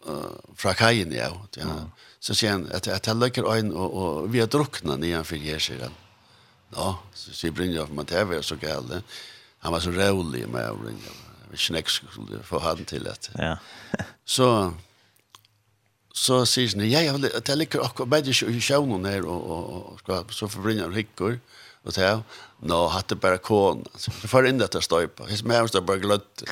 eh 0.07 0.13
fra 0.55 0.73
kajen 0.73 1.11
ja. 1.11 1.47
Ja. 1.57 1.89
Så 2.19 2.35
säger 2.35 2.53
han 2.53 2.71
att 2.71 2.87
att 2.87 3.05
han 3.05 3.19
lägger 3.19 3.57
in 3.57 3.71
och 3.71 3.93
och 3.93 4.35
vi 4.35 4.39
har 4.39 4.47
drucknat 4.47 4.99
ner 4.99 5.23
för 5.23 5.35
här 5.35 5.59
sedan. 5.59 5.91
Ja, 6.75 6.99
så 7.13 7.33
säger 7.33 7.51
Brynjolf 7.51 7.89
man 7.91 8.05
det 8.05 8.23
var 8.23 8.41
så 8.41 8.55
gällde. 8.61 9.01
Han 9.59 9.71
var 9.71 9.79
så 9.79 9.91
rolig 9.91 10.47
med 10.47 10.77
Brynjolf. 10.81 11.21
Vi 11.51 11.57
snackade 11.57 12.43
för 12.43 12.59
han 12.59 12.85
till 12.85 13.07
att. 13.07 13.29
Ja. 13.33 13.57
Så 14.25 14.73
så 16.16 16.39
sier 16.47 16.72
han, 16.72 16.86
ja, 16.88 17.03
har 17.11 17.20
litt, 17.20 17.36
jeg 17.36 17.82
akkurat 17.84 18.11
bare 18.13 18.32
ikke 18.32 18.47
i 18.55 18.61
sjøvnen 18.63 19.05
her, 19.09 19.28
og, 19.28 19.49
og, 19.51 19.63
og 19.76 19.99
skal, 19.99 20.24
så 20.32 20.47
forbrinner 20.51 20.88
han 20.88 20.95
hikker, 20.95 21.39
og 21.86 21.93
til 21.93 22.05
jeg, 22.05 22.22
nå 22.66 22.80
hatt 22.93 23.11
det 23.11 23.20
bare 23.22 23.41
kån, 23.43 23.84
så 23.99 24.13
får 24.16 24.47
inn 24.49 24.61
dette 24.61 24.82
støypa, 24.82 25.28
hvis 25.28 25.43
vi 25.45 25.53
har 25.57 25.68
bare 25.86 26.01
gløtt. 26.01 26.45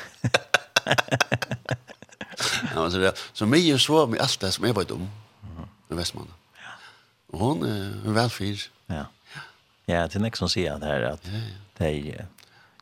ja, 2.74 2.84
så, 2.92 3.00
det, 3.00 3.16
så 3.32 3.48
mye 3.50 3.80
så 3.80 4.04
med 4.12 4.22
alt 4.22 4.42
det 4.44 4.52
som 4.54 4.68
jeg 4.68 4.76
var 4.76 4.88
dum, 4.90 5.08
med 5.88 5.98
Vestmannen. 5.98 6.36
Og 7.34 7.40
hun 7.42 7.64
er 7.66 8.14
velfyr. 8.14 8.68
Ja. 8.92 9.08
Ja, 9.90 10.04
det 10.08 10.20
er 10.20 10.24
nek 10.24 10.38
som 10.38 10.52
sier 10.52 10.78
det 10.80 10.92
her, 10.92 11.08
at 11.16 11.26
ja, 11.28 11.40
ja. 11.40 11.58
det 11.80 11.88
er 11.88 12.28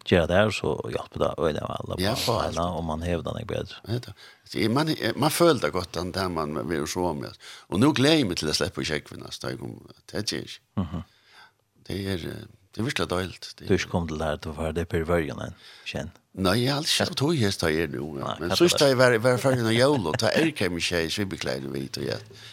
gjør 0.10 0.28
det 0.30 0.38
her, 0.38 0.52
så 0.56 0.72
hjelper 0.90 1.20
det 1.24 1.30
øyne 1.38 1.62
med 1.62 1.76
alle 1.76 1.98
på 2.26 2.36
alle, 2.42 2.66
og 2.78 2.84
man 2.88 3.02
hever 3.06 3.24
den 3.28 3.40
ikke 3.42 3.54
bedre. 3.54 4.14
Man, 4.74 4.96
man 5.16 5.32
føler 5.32 5.60
det 5.62 5.72
godt, 5.74 5.94
den 5.96 6.12
der 6.16 6.28
man 6.28 6.58
vil 6.70 6.88
så 6.88 7.14
med. 7.14 7.38
Og 7.70 7.80
nå 7.80 7.92
gleder 7.98 8.18
jeg 8.22 8.28
meg 8.32 8.38
til 8.42 8.50
å 8.52 8.56
slippe 8.58 8.84
kjekkvinne, 8.88 9.32
så 9.32 9.54
jeg 9.54 9.60
kommer 9.62 9.94
til 10.08 10.26
det 10.26 10.42
ikke. 10.46 11.04
Det 11.88 12.00
er, 12.14 12.26
det 12.72 12.82
er 12.82 12.88
virkelig 12.88 13.10
døylt. 13.12 13.52
Du 13.60 13.66
er 13.74 13.78
ikke 13.80 13.92
kommet 13.92 14.10
til 14.14 14.20
det 14.22 14.28
her, 14.32 14.42
å 14.52 14.58
være 14.58 14.74
det 14.80 14.88
på 14.92 15.04
vørgen 15.08 15.40
enn, 15.44 15.56
kjenn. 15.88 16.12
Nei, 16.42 16.54
jeg 16.62 16.72
har 16.72 16.80
aldri 16.80 16.94
kjent 16.96 17.18
tog 17.20 17.36
hest 17.36 17.60
da 17.64 17.68
jeg 17.74 17.90
er 17.90 17.94
nå. 17.96 18.06
Men 18.40 18.54
sørst 18.56 18.80
da 18.80 18.88
jeg 18.88 18.98
var 19.02 19.38
ferdig 19.42 19.66
av 19.68 19.74
jævla, 19.76 20.14
da 20.22 20.30
er 20.32 20.48
ikke 20.54 20.70
mye 20.72 20.86
kjei, 20.86 21.06
så 21.12 21.26
vi 21.26 21.32
beklæder 21.34 21.72
vi 21.74 21.86
til 21.92 22.08
hjelp. 22.08 22.44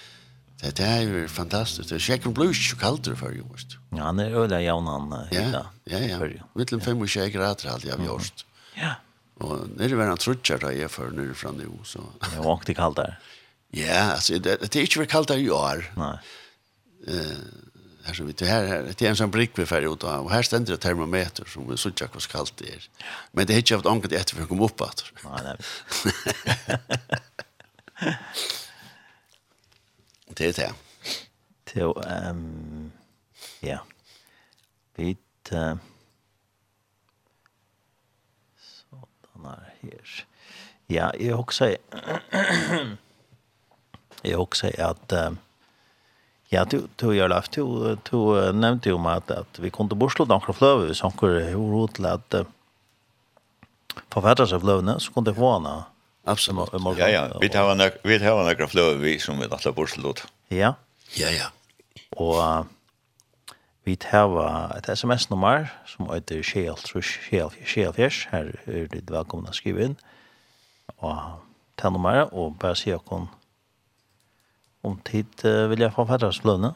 Det 0.58 0.82
er 0.82 1.04
jo 1.06 1.26
fantastisk. 1.30 1.86
Det 1.88 1.96
er 2.00 2.02
sikkert 2.02 2.34
blod 2.34 2.50
ikke 2.50 2.80
kaldt 2.80 3.08
for 3.18 3.34
jo. 3.34 3.46
Ja, 3.94 4.08
han 4.08 4.18
er 4.18 4.34
øyla 4.34 4.58
jævn 4.58 4.88
han 4.90 5.12
Ja, 5.32 5.62
ja, 5.86 6.00
ja. 6.02 6.18
Vittlum 6.58 6.80
25 6.80 7.30
grader 7.30 7.70
hadde 7.70 7.88
jeg 7.88 7.98
gjort. 8.02 8.44
Ja. 8.76 8.96
Og 9.38 9.68
nere 9.78 9.96
var 9.98 10.10
han 10.10 10.18
trutjar 10.18 10.58
da 10.58 10.72
jeg 10.74 10.90
for 10.90 11.14
nere 11.14 11.34
fra 11.34 11.52
nu. 11.54 11.78
Så. 11.86 12.02
Det 12.24 12.42
var 12.42 12.58
ikke 12.58 12.74
kaldt 12.74 12.98
der. 12.98 13.14
Ja, 13.76 14.14
altså, 14.16 14.38
det, 14.38 14.58
det 14.64 14.76
er 14.76 14.88
ikke 14.88 15.04
vært 15.04 15.14
kaldt 15.14 15.30
der 15.30 15.38
i 15.38 15.48
år. 15.48 15.86
Nei. 16.00 16.16
så 18.08 18.24
her, 18.24 18.32
det, 18.32 18.48
her, 18.48 18.86
det 18.90 19.06
er 19.06 19.12
en 19.12 19.20
sånn 19.20 19.30
brikk 19.30 19.58
vi 19.60 19.66
ferdig 19.68 19.92
ut 19.92 20.04
av, 20.08 20.26
og 20.26 20.32
her 20.32 20.42
stender 20.42 20.74
det 20.74 20.82
termometer 20.82 21.46
som 21.46 21.68
vi 21.68 21.76
sier 21.78 21.92
ikke 21.92 22.08
hvordan 22.16 22.32
kaldt 22.34 22.58
det 22.58 22.74
er. 22.74 22.88
Men 23.30 23.46
det 23.46 23.54
er 23.54 23.62
ikke 23.62 23.78
haft 23.78 23.90
ångat 23.92 24.16
etter 24.16 24.34
for 24.34 24.48
å 24.48 24.50
komme 24.50 24.66
opp 24.66 24.82
at. 24.88 25.04
Nei, 25.22 25.42
nei. 25.52 25.58
det 30.38 30.48
er 30.48 30.52
det. 30.52 30.74
Det 31.68 31.82
er, 31.82 32.30
um, 32.30 32.92
ja. 33.62 33.78
Vi, 34.96 35.16
uh, 35.52 35.74
sånn 38.68 39.50
er 39.52 39.66
her. 39.82 40.14
Ja, 40.88 41.10
jeg 41.20 41.34
også, 41.36 41.74
jeg 44.24 44.38
også 44.38 44.72
at, 44.78 45.18
um, 45.26 45.38
Ja, 46.50 46.64
du 46.64 46.88
du 46.96 47.12
gör 47.12 47.28
det 47.28 47.50
du 47.54 47.96
du 48.10 48.52
nämnde 48.52 48.88
ju 48.88 48.96
att 49.08 49.30
at 49.30 49.58
vi 49.58 49.70
kunde 49.70 49.94
borsla 49.94 50.24
dankra 50.24 50.52
flöve 50.52 50.94
så 50.94 51.12
hur 51.20 51.72
roligt 51.72 52.00
att 52.00 52.34
författas 54.10 54.52
av 54.52 54.64
lövna 54.64 55.00
så 55.00 55.12
kunde 55.12 55.32
vara 55.32 55.84
Absolut. 56.28 56.68
Ja, 56.98 57.08
ja. 57.08 57.38
Vi 57.40 57.48
tar 57.48 57.70
en 57.72 57.90
vi 58.02 58.18
tar 58.18 58.48
en 58.48 58.56
graf 58.56 58.74
löv 58.74 59.00
vi 59.00 59.18
som 59.18 59.38
vi 59.38 59.44
alla 59.44 59.72
borslot. 59.72 60.26
Ja. 60.48 60.74
Ja, 61.16 61.30
ja. 61.30 61.48
Och 62.10 62.66
vi 63.84 63.96
tar 63.96 64.76
ett 64.78 64.88
SMS 64.88 65.30
nummer 65.30 65.68
som 65.86 66.10
heter 66.14 66.42
Shell 66.42 66.76
Trush 66.76 67.18
Shell 67.30 67.50
Shell 67.64 67.92
Fish. 67.92 68.28
Här 68.30 68.60
är 68.64 68.88
det 68.90 69.10
välkomna 69.10 69.52
skriva 69.52 69.82
in. 69.82 69.96
Och 70.96 71.16
ta 71.74 71.90
nummer 71.90 72.34
och 72.34 72.52
bara 72.52 72.74
se 72.74 72.98
kon 73.04 73.28
om 74.80 74.98
tid 74.98 75.44
vill 75.44 75.80
jag 75.80 75.94
få 75.94 76.06
fatta 76.06 76.32
slöna. 76.32 76.74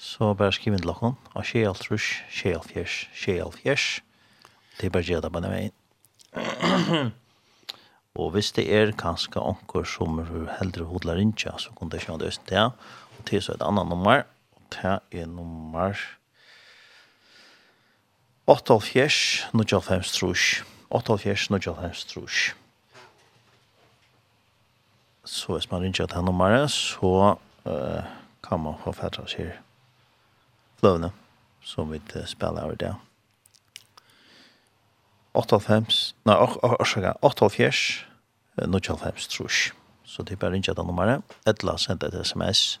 Så 0.00 0.34
bare 0.34 0.52
skriv 0.52 0.72
inn 0.72 0.80
til 0.80 0.88
dere, 0.88 1.12
og 1.36 1.44
Shell 1.44 1.74
trus, 1.76 2.06
Shell 2.32 2.62
fjers, 2.64 3.02
Shell 3.12 3.52
fjers. 3.52 4.00
Det 4.78 4.88
er 4.88 4.94
bare 4.94 5.04
gjør 5.04 5.20
det 5.26 5.32
på 5.34 5.42
den 5.44 5.52
veien. 5.52 5.74
og 8.20 8.30
hvis 8.34 8.52
det 8.56 8.66
er 8.74 8.92
kanskje 8.98 9.42
onker 9.42 9.84
som 9.88 10.20
er 10.22 10.30
heldre 10.58 10.86
hodler 10.90 11.22
ikke, 11.22 11.52
så 11.58 11.74
kan 11.78 11.90
det 11.90 12.02
ikke 12.02 12.18
det 12.18 12.32
øst 12.32 12.46
til. 12.48 12.70
Og 13.18 13.26
til 13.26 13.42
så 13.42 13.52
er 13.52 13.60
det 13.60 13.66
annet 13.66 13.88
nummer, 13.88 14.22
og 14.56 14.62
det 14.74 15.22
er 15.22 15.26
nummer 15.26 15.94
88, 18.50 19.46
95, 19.52 20.12
trus. 20.12 20.64
88, 20.90 21.48
95, 21.48 22.04
trus. 22.04 22.56
Så 25.24 25.52
hvis 25.52 25.70
man 25.70 25.82
ringer 25.82 26.06
til 26.06 26.24
nummeret, 26.24 26.70
så 26.70 27.36
uh, 27.64 28.04
kan 28.48 28.60
man 28.60 28.74
få 28.84 28.92
fattes 28.92 29.32
her 29.34 29.52
fløvene 30.80 31.12
som 31.62 31.92
vi 31.92 32.00
uh, 32.16 32.26
spiller 32.26 32.62
over 32.62 32.74
det. 32.74 32.86
Ja. 32.86 33.09
85, 35.34 36.14
nei, 36.26 36.36
orsaka, 36.36 37.14
88, 37.22 38.06
95, 38.56 39.28
trus. 39.28 39.72
Så 40.04 40.22
det 40.22 40.32
er 40.32 40.36
bare 40.42 40.56
ikke 40.58 40.74
det 40.74 40.86
nummeret. 40.86 41.22
Etla 41.46 41.76
sendte 41.78 42.08
et 42.10 42.26
sms, 42.26 42.80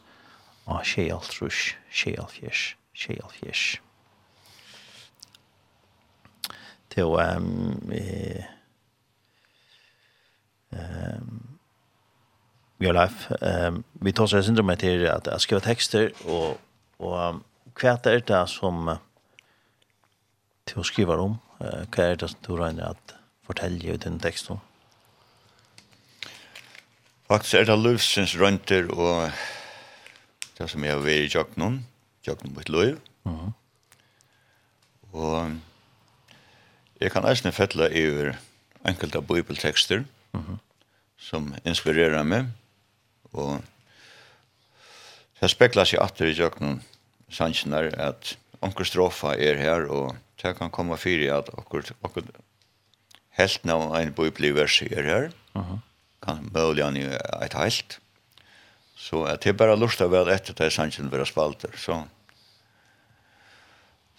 og 0.66 0.82
tjejal 0.84 1.22
trus, 1.22 1.76
tjejal 1.94 2.26
fjers, 2.30 2.74
tjejal 2.94 3.30
fjers. 3.36 3.66
Til 6.90 7.06
å, 7.06 7.20
um, 7.22 7.92
eh, 7.94 8.48
um, 10.74 11.58
your 12.80 12.96
life. 12.96 13.30
Um, 13.40 13.84
vi 14.02 14.12
tar 14.12 14.26
seg 14.26 14.42
syndrom 14.44 14.72
til 14.80 15.06
at 15.06 15.30
jeg 15.30 15.46
skriver 15.46 15.62
tekster, 15.68 16.10
og, 16.26 16.58
og 16.98 17.14
um, 17.28 17.40
hva 17.78 17.94
er 18.10 18.26
det 18.26 18.42
som 18.50 18.90
uh, 18.90 18.98
til 20.66 20.82
å 20.82 20.86
skrive 20.86 21.18
om, 21.20 21.38
Hva 21.60 22.04
er 22.06 22.16
det 22.16 22.32
du 22.46 22.54
regner 22.56 22.94
at 22.94 23.14
fortelle 23.44 23.92
i 23.92 23.96
den 24.00 24.18
teksten? 24.20 24.60
Faktisk 27.28 27.54
er 27.60 27.68
det 27.68 27.78
løvsens 27.78 28.32
rønter 28.40 28.88
og 28.90 29.30
det 30.58 30.68
som 30.72 30.84
jeg 30.84 30.96
har 30.96 31.04
vært 31.04 31.26
i 31.26 31.32
Jøknum, 31.34 31.76
Jøknum 32.26 32.54
mot 32.56 32.64
et 32.64 32.72
løv. 32.72 32.96
Og 35.12 35.52
jeg 37.00 37.12
kan 37.12 37.28
eisne 37.28 37.52
fettla 37.52 37.88
over 37.88 38.34
enkelte 38.88 39.22
bibeltekster 39.22 40.04
uh 40.32 40.40
-huh. 40.40 40.58
som 41.18 41.54
inspirerer 41.64 42.22
meg. 42.22 42.46
Og 43.32 43.62
det 45.40 45.50
spekler 45.50 45.84
seg 45.84 46.02
atter 46.02 46.26
i 46.26 46.36
Jøknum 46.36 46.82
sannsjoner 47.30 47.94
at 47.98 48.38
onker 48.62 48.84
strofa 48.84 49.34
er 49.38 49.56
her 49.56 49.86
og 49.88 50.16
det 50.42 50.56
kan 50.58 50.70
komme 50.70 50.96
fyrir 50.96 51.32
at 51.38 51.50
akkur, 51.58 51.84
akkur 52.02 52.24
helt 53.38 53.64
nå 53.64 53.78
en 53.96 54.14
bibelvers 54.16 54.82
er 54.82 55.02
her, 55.02 55.30
uh 55.54 55.62
-huh. 55.62 55.78
kan 56.22 56.50
mulig 56.52 56.84
han 56.84 56.96
et 56.96 57.54
helt. 57.54 58.00
Så 58.96 59.24
at 59.24 59.42
det 59.44 59.56
bare 59.56 59.76
lust 59.76 60.00
av 60.00 60.10
vel 60.10 60.28
etter 60.28 60.54
det 60.54 60.72
sannsyn 60.72 61.10
vera 61.10 61.24
spalter, 61.24 61.76
så 61.76 62.06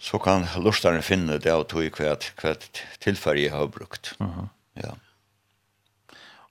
så 0.02 0.18
kan 0.18 0.48
lustaren 0.56 1.02
finne 1.02 1.38
det 1.38 1.52
av 1.52 1.62
tog 1.64 1.84
hva, 1.98 2.16
hva 2.42 2.54
tilfærg 2.98 3.38
jeg 3.38 3.52
har 3.52 3.66
brukt. 3.66 4.14
Uh 4.20 4.26
-huh. 4.26 4.48
Ja. 4.74 4.94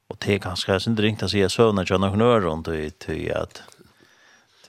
Og 0.09 0.17
det 0.19 0.33
er 0.33 0.39
ganske 0.39 0.79
sin 0.79 0.95
dringt 0.95 1.23
å 1.23 1.27
si 1.29 1.41
at 1.43 1.51
søvnet 1.51 1.87
kjønner 1.87 2.11
knøren 2.11 2.63
til 2.63 3.31
at 3.35 3.61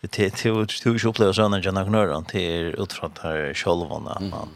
det 0.03 0.18
er 0.18 0.26
ikke 0.26 1.09
opplevd 1.09 1.34
søvnet 1.34 1.64
kjønner 1.64 1.84
knøren 1.84 2.24
til 2.24 2.74
utfra 2.78 3.09
det 3.09 3.22
her 3.22 3.55
sjølvene, 3.55 4.16
at 4.16 4.22
man 4.22 4.48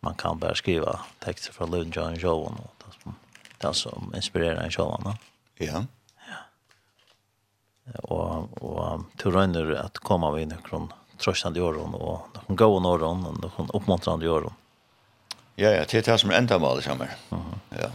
man 0.00 0.14
kan 0.14 0.38
bara 0.38 0.54
skriva 0.54 1.00
texter 1.18 1.52
från 1.52 1.70
Lund 1.70 1.96
John 1.96 2.14
Jovan 2.14 2.54
och 2.54 2.84
det 2.84 3.02
som 3.02 3.14
det 3.58 3.74
som 3.74 4.12
inspirerar 4.16 4.62
en 4.62 4.70
Jovan. 4.70 5.16
Ja. 5.54 5.84
Ja. 6.26 8.00
Och 8.02 8.62
och 8.62 9.00
tror 9.16 9.74
att 9.76 9.98
komma 9.98 10.30
vi 10.30 10.42
in 10.42 10.54
kron 10.64 10.92
tröstande 11.18 11.60
åren 11.60 11.94
och 11.94 12.28
någon 12.48 12.56
goda 12.56 12.88
åren 12.88 13.26
och 13.26 13.40
någon 13.40 13.70
uppmuntrande 13.74 14.28
åren. 14.28 14.52
Ja, 15.54 15.70
ja, 15.70 15.84
det 15.90 16.08
är 16.08 16.12
det 16.12 16.18
som 16.18 16.30
ändar 16.30 16.58
målet 16.58 16.84
samma. 16.84 17.04
Mm. 17.04 17.44
Ja. 17.68 17.76
Ja. 17.78 17.90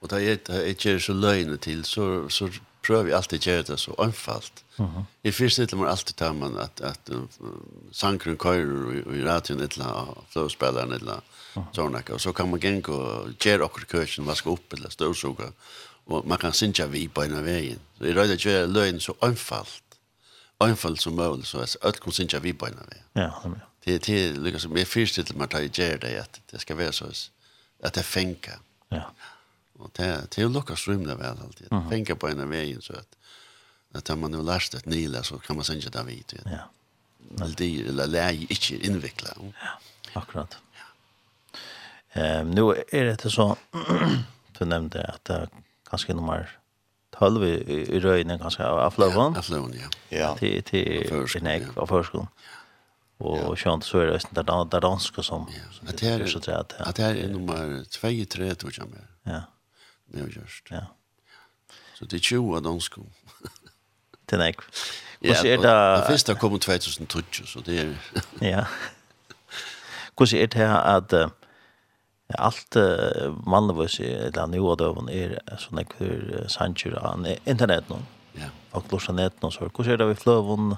Och 0.00 0.08
det 0.08 0.16
är 0.16 0.38
det 0.46 0.86
är 0.86 0.98
så 0.98 1.12
löjligt 1.12 1.60
till 1.60 1.84
så 1.84 2.28
så 2.28 2.48
prøver 2.86 3.16
alltid 3.16 3.40
å 3.40 3.50
gjøre 3.50 3.66
det 3.70 3.78
så 3.82 3.94
omfalt. 3.98 4.62
Uh 4.78 4.86
-huh. 4.86 5.04
Jeg 5.24 5.34
forstiller 5.34 5.76
meg 5.76 5.90
alltid 5.90 6.14
til 6.16 6.34
man 6.34 6.58
at, 6.58 6.80
at 6.80 7.10
uh, 7.12 7.24
sankeren 7.92 8.36
køyrer 8.36 8.86
og, 8.86 9.06
og 9.06 9.26
radioen 9.26 9.60
et 9.60 9.72
eller 9.72 9.86
annet, 9.86 10.16
og 10.16 10.24
fløvspilleren 10.32 10.92
et 10.92 11.00
eller 11.00 11.12
annet, 11.12 11.24
uh 11.56 11.62
-huh. 11.62 11.74
sånn 11.74 12.12
Og 12.14 12.20
så 12.20 12.32
kan 12.32 12.50
man 12.50 12.60
gjenge 12.60 12.88
og 12.88 13.32
gjøre 13.40 13.64
akkurat 13.64 13.88
køkken, 13.88 14.26
vaske 14.26 14.50
opp 14.50 14.72
eller 14.72 14.90
støvsuga, 14.90 15.52
og 16.06 16.26
man 16.26 16.38
kan 16.38 16.52
synge 16.52 16.88
vi 16.90 17.08
på 17.08 17.22
en 17.22 17.34
av 17.34 17.44
veien. 17.44 17.78
Så 17.98 18.04
jeg 18.04 18.16
røyde 18.16 18.32
ikke 18.32 18.50
gjøre 18.50 18.72
løgn 18.72 19.00
så 19.00 19.12
omfalt, 19.20 19.82
omfalt 20.58 21.02
som 21.02 21.12
mulig, 21.12 21.46
så 21.46 21.58
at 21.58 21.76
alt 21.82 22.00
kan 22.00 22.12
synge 22.12 22.42
vi 22.42 22.52
på 22.52 22.66
en 22.66 22.78
av 22.78 22.86
veien. 22.90 23.04
Ja, 23.14 23.30
det 23.84 23.94
er 23.94 23.98
det. 23.98 24.06
Det 24.06 24.26
er 24.26 24.40
lykkes 24.42 24.62
som 24.62 24.76
jeg 24.76 24.86
forstiller 24.86 25.36
meg 25.38 25.50
til 25.50 25.58
å 25.58 25.70
gjøre 25.72 25.98
det, 25.98 26.14
at 26.18 26.40
det 26.52 26.60
skal 26.60 26.76
være 26.76 26.92
så, 26.92 27.30
at 27.82 27.94
det 27.94 28.04
fengar. 28.04 28.58
Ja. 28.90 29.02
Og 29.78 29.90
det 29.96 30.30
det 30.30 30.38
er 30.38 30.44
är 30.44 30.48
luckas 30.48 30.88
rymda 30.88 31.14
vel 31.14 31.38
alltid. 31.44 31.72
Mm. 31.72 31.90
Tänka 31.90 32.14
på 32.14 32.28
en 32.28 32.40
av 32.40 32.48
veien 32.48 32.82
så 32.82 32.92
at 32.92 33.06
at 33.94 34.10
att 34.10 34.18
man 34.18 34.30
nu 34.30 34.42
lært 34.42 34.74
et 34.74 34.86
nila 34.86 35.22
så 35.22 35.38
kan 35.38 35.56
man 35.56 35.64
sänka 35.64 35.90
det 35.90 36.06
vidt. 36.06 36.34
Ja. 36.44 36.58
Men 37.18 37.54
det 37.58 37.64
är 37.64 38.06
läge 38.06 38.46
ikke 38.50 38.76
inveckla. 38.86 39.28
Ja. 39.36 39.80
Akkurat. 40.20 40.56
Ja. 40.72 42.22
Ehm 42.22 42.50
nu 42.50 42.84
är 42.92 43.04
det 43.04 43.30
så 43.30 43.56
du 44.58 44.64
nämnde 44.64 45.04
att 45.04 45.24
det 45.24 45.48
kanske 45.90 46.14
nummer 46.14 46.58
12 47.10 47.44
i, 47.44 47.96
i 47.96 48.00
röjningen 48.00 48.38
kanske 48.38 48.64
av 48.64 48.78
Aflavon. 48.78 49.32
Ja, 49.32 49.38
Aflavon, 49.38 49.72
ja. 49.72 50.18
Ja. 50.18 50.36
Till 50.36 50.62
till 50.62 51.42
Nek 51.42 51.76
av 51.76 51.86
förskolan. 51.86 52.28
Och 53.18 53.58
sjönt 53.58 53.84
så 53.84 53.98
är 53.98 54.06
det 54.06 54.20
där 54.30 54.64
där 54.64 54.80
danska 54.80 55.22
som. 55.22 55.46
Ja. 55.50 55.88
Att 55.88 55.98
det 55.98 56.08
är 56.08 56.26
så 56.26 56.38
att 56.50 56.96
det 56.96 57.02
är 57.02 57.28
nummer 57.28 57.84
2 57.84 58.08
3 58.30 58.54
tror 58.54 58.72
jag. 58.76 58.88
Ja. 59.22 59.42
Det 60.12 60.22
har 60.22 60.28
gjort. 60.28 60.70
Ja. 60.70 60.84
Så 61.94 62.04
det 62.04 62.20
er 62.20 62.24
20 62.28 62.56
av 62.56 62.64
dansk. 62.64 62.98
Det 64.30 64.38
er 64.40 64.52
ikke. 64.52 64.68
Hvordan 65.20 65.46
er 65.46 65.56
det... 65.56 65.62
Det 65.62 66.04
første 66.10 66.32
har 66.32 66.38
kommet 66.40 66.62
2020, 66.62 67.46
så 67.46 67.62
det 67.66 67.80
er... 67.80 67.94
ja. 68.54 68.64
Hvordan 70.16 70.40
er 70.40 70.46
det 70.46 70.60
her 70.60 70.76
at 70.76 71.12
uh, 71.12 71.30
alt 72.38 72.76
uh, 72.76 73.48
mannløs 73.48 73.98
i 73.98 74.08
eller 74.08 74.46
nye 74.46 74.76
døven 74.78 75.08
er 75.12 75.38
sånn 75.60 75.82
kvar 75.84 76.04
hører 76.04 76.48
sannsjer 76.52 76.96
av 77.00 77.26
internett 77.46 77.88
nå? 77.92 78.00
Ja. 78.36 78.50
Folk 78.72 78.92
lort 78.92 79.06
seg 79.06 79.16
nett 79.16 79.40
nå, 79.42 79.50
så 79.50 79.68
hvordan 79.68 79.92
er 79.92 80.02
det 80.02 80.10
vi 80.12 80.20
fløven... 80.24 80.76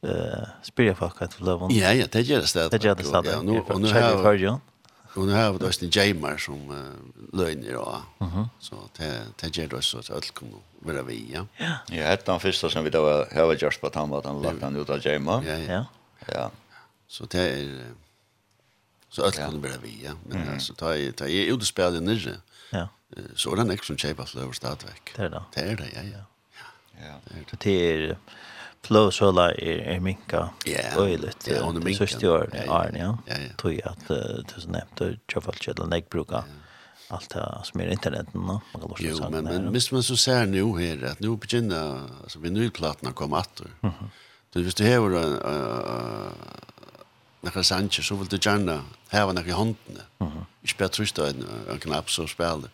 Uh, 0.00 0.46
spyrir 0.64 0.94
folk 0.96 1.18
at 1.20 1.34
fløven? 1.36 1.72
Ja, 1.76 1.90
ja, 1.92 2.06
det 2.08 2.24
gjør 2.24 2.40
det 2.40 2.48
stedet. 2.48 2.72
Det 2.72 2.84
gjør 2.84 2.94
det 2.96 3.04
stedet. 3.04 3.34
Ja, 3.34 3.42
nu, 3.44 3.58
og 3.60 3.80
nu 3.80 3.88
har 3.92 4.32
jeg... 4.32 4.54
Och 5.14 5.26
nu 5.26 5.32
har 5.32 5.52
vi 5.52 5.58
då 5.58 5.66
en 5.66 5.90
jamar 5.90 6.36
som 6.36 6.70
uh, 6.70 7.38
löjner 7.38 7.72
då. 7.72 8.02
Mm. 8.18 8.44
Så 8.58 8.76
det, 8.96 9.22
det 9.36 9.56
ger 9.56 9.74
oss 9.74 9.94
att 9.94 10.10
allt 10.10 10.30
kommer 10.30 10.52
vara 10.78 11.02
vi, 11.02 11.30
ja. 11.34 11.46
Ja, 11.56 11.76
ja 11.88 12.02
ett 12.02 12.28
av 12.28 12.34
de 12.34 12.40
första 12.40 12.70
som 12.70 12.84
vi 12.84 12.90
då 12.90 13.26
har 13.34 13.54
gjort 13.54 13.80
på 13.80 13.86
att 13.86 13.94
han 13.94 14.10
var 14.10 14.18
att 14.18 14.24
han 14.24 14.42
lagt 14.42 14.62
han 14.62 14.76
ut 14.76 14.90
av 14.90 15.06
jamar. 15.06 15.44
Ja, 15.46 15.58
ja. 15.58 15.86
ja. 16.26 16.50
Så 17.06 17.24
det 17.24 17.40
är... 17.40 17.92
Så 19.08 19.24
allt 19.24 19.36
kommer 19.36 19.68
vara 19.68 19.78
vi, 19.82 20.00
ja. 20.04 20.12
Men 20.28 20.42
mm. 20.42 20.54
alltså, 20.54 20.74
ta 20.74 20.96
i, 20.96 21.12
ta 21.12 21.26
i 21.26 21.46
utspelade 21.46 22.00
nere. 22.00 22.36
Ja. 22.70 22.88
Så 23.34 23.52
är 23.52 23.56
det 23.56 23.72
en 23.72 23.78
som 23.78 23.96
tjej 23.96 24.14
på 24.14 24.24
flöver. 24.24 24.54
Det 24.60 25.22
är 25.22 25.30
det. 25.30 25.42
Det 25.54 25.60
är 25.60 25.76
det, 25.76 25.88
ja, 25.94 26.02
ja. 26.02 26.24
Ja. 27.00 27.14
Det 27.26 27.34
är 27.34 27.44
det. 27.50 27.56
Det 27.58 27.94
är 27.94 28.16
flösöla 28.82 29.50
är 29.54 29.78
är 29.78 30.00
minka. 30.00 30.50
Ja. 30.64 31.02
Öjligt. 31.02 31.48
Ja, 31.50 31.62
hon 31.62 31.76
är 31.76 31.80
minka. 31.80 31.98
Så 31.98 32.06
Sist 32.06 32.24
år 32.24 32.50
är 32.52 32.96
ja. 32.98 33.18
Tror 33.56 33.72
jag 33.72 33.88
att 33.88 34.08
det 34.08 34.44
så 34.60 34.68
nämnt 34.68 34.96
det 34.96 35.04
jag 35.04 35.16
tjafalt 35.32 35.62
kedla 35.62 35.86
näck 35.86 36.08
bruka. 36.08 36.44
allt 37.08 37.30
det 37.30 37.60
som 37.64 37.80
är 37.80 37.88
internet 37.88 38.26
nu. 38.34 38.40
Man 38.40 38.60
kan 38.72 38.80
låtsas 38.80 38.98
Jo, 39.00 39.30
men 39.30 39.44
men 39.44 39.72
visst 39.72 39.92
man 39.92 40.02
så 40.02 40.16
ser 40.16 40.46
nu 40.46 40.64
här 40.78 41.04
att 41.10 41.20
nu 41.20 41.36
begynner 41.36 42.00
alltså 42.22 42.38
vi 42.38 42.48
vinylplattorna 42.48 43.12
kommer 43.12 43.36
att. 43.36 43.62
Mhm. 43.80 43.92
Du 44.52 44.62
visst 44.62 44.76
det 44.76 44.84
här 44.84 44.98
var 44.98 45.10
några 47.40 47.62
sanger 47.62 47.90
så 48.02 48.14
vill 48.14 48.28
du 48.28 48.38
gärna 48.42 48.84
här 49.08 49.26
var 49.26 49.32
några 49.32 49.48
i 49.48 49.52
handen. 49.52 49.98
Mhm. 50.18 50.30
Jag 50.60 50.70
spelar 50.70 50.88
trösta 50.88 51.28
en 51.28 51.44
en 51.70 51.78
knapp 51.78 52.10
så 52.10 52.26
spelar 52.26 52.58
det. 52.58 52.68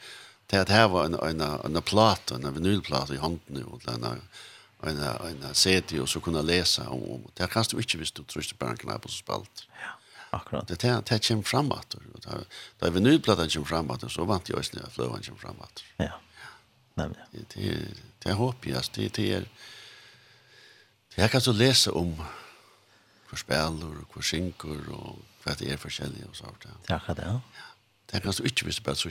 Det 0.46 0.68
här 0.68 0.88
var 0.88 1.04
en 1.04 1.14
en 1.14 1.40
en 1.76 1.82
platta, 1.82 2.34
en 2.34 2.54
vinylplatta 2.54 3.14
i 3.14 3.18
handen 3.18 3.64
och 3.64 3.80
den 3.84 4.04
en, 4.82 4.98
en 4.98 5.54
CD 5.54 6.00
och 6.00 6.08
så 6.08 6.20
kunna 6.20 6.42
läsa 6.42 6.88
om, 6.88 7.10
om. 7.10 7.30
Det 7.34 7.50
kan 7.50 7.64
du 7.70 7.76
inte 7.76 7.98
visst 7.98 8.14
du 8.14 8.22
tryckte 8.22 8.54
på 8.54 8.66
en 8.66 8.76
knapp 8.76 9.04
och 9.04 9.10
så 9.10 9.16
spalt. 9.16 9.66
Ja, 9.80 9.88
akkurat. 10.38 10.68
Det 10.68 10.82
här 10.82 11.02
tar 11.02 11.18
kom 11.28 11.42
framåt. 11.42 11.96
Då 12.78 12.86
är 12.86 12.90
vi 12.90 13.00
nu 13.00 13.18
plattan 13.18 13.48
kom 13.48 13.64
framåt 13.64 14.12
så 14.12 14.24
vant 14.24 14.48
jag 14.48 14.64
snö 14.64 14.80
flövan 14.90 15.22
kom 15.22 15.36
framåt. 15.36 15.84
Ja. 15.96 16.20
Nej 16.94 17.08
Det 17.30 17.54
Det 17.54 17.88
det 18.18 18.32
hoppas 18.32 18.88
det 18.88 19.14
det 19.14 19.32
är 19.32 19.44
det 21.14 21.28
kan 21.28 21.40
så 21.40 21.52
läsa 21.52 21.92
om 21.92 22.22
hur 23.30 23.36
spelar 23.38 23.84
och 23.84 24.14
hur 24.14 24.22
synker 24.22 24.90
och 24.92 25.16
vad 25.44 25.58
det 25.58 25.72
är 25.72 25.76
för 25.76 25.90
skillnad 25.90 26.28
och 26.30 26.36
så 26.36 26.44
där. 26.44 26.70
Ja, 26.86 26.98
kan 26.98 27.14
det. 27.14 27.22
Ja. 27.22 27.40
Det 28.06 28.20
kan 28.20 28.32
så 28.32 28.42
inte 28.42 28.64
visst 28.64 28.84
på 28.84 28.94
så 28.94 29.10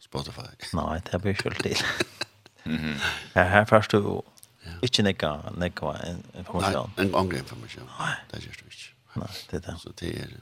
Spotify. 0.00 0.42
Nej, 0.72 1.02
det 1.10 1.18
blir 1.18 1.34
skuld 1.34 1.58
till. 1.62 1.76
Mhm. 2.62 2.96
Ja, 3.32 3.42
här 3.42 3.64
först 3.64 3.90
du 3.90 4.22
Ikke 4.82 5.02
nekka, 5.02 5.34
nekka 5.56 5.94
informasjon. 6.38 6.92
Nei, 6.96 7.06
en 7.06 7.14
angre 7.14 7.38
informasjon. 7.42 7.90
Nei. 7.98 8.14
Det 8.30 8.42
gjør 8.44 8.56
du 8.60 8.64
ikke. 8.70 8.88
Nei, 9.20 9.32
det 9.50 9.58
er 9.60 9.66
det. 9.66 9.76
Så 9.80 9.92
det 10.00 10.14
er... 10.22 10.38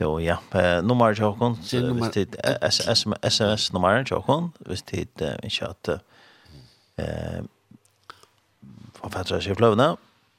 Jo, 0.00 0.18
ja. 0.18 0.36
Nummer 0.82 1.14
til 1.14 1.24
Håkon, 1.24 1.54
hvis 1.54 2.14
det 2.14 2.36
er 2.42 2.58
SMS-nummer 2.70 4.02
til 4.02 4.16
åkken. 4.16 4.52
hvis 4.66 4.82
det 4.82 5.08
er 5.22 5.36
ikke 5.46 5.68
at 5.70 6.00
for 8.94 9.10
forfatter 9.10 9.40
seg 9.44 9.56
fløvene, 9.56 9.94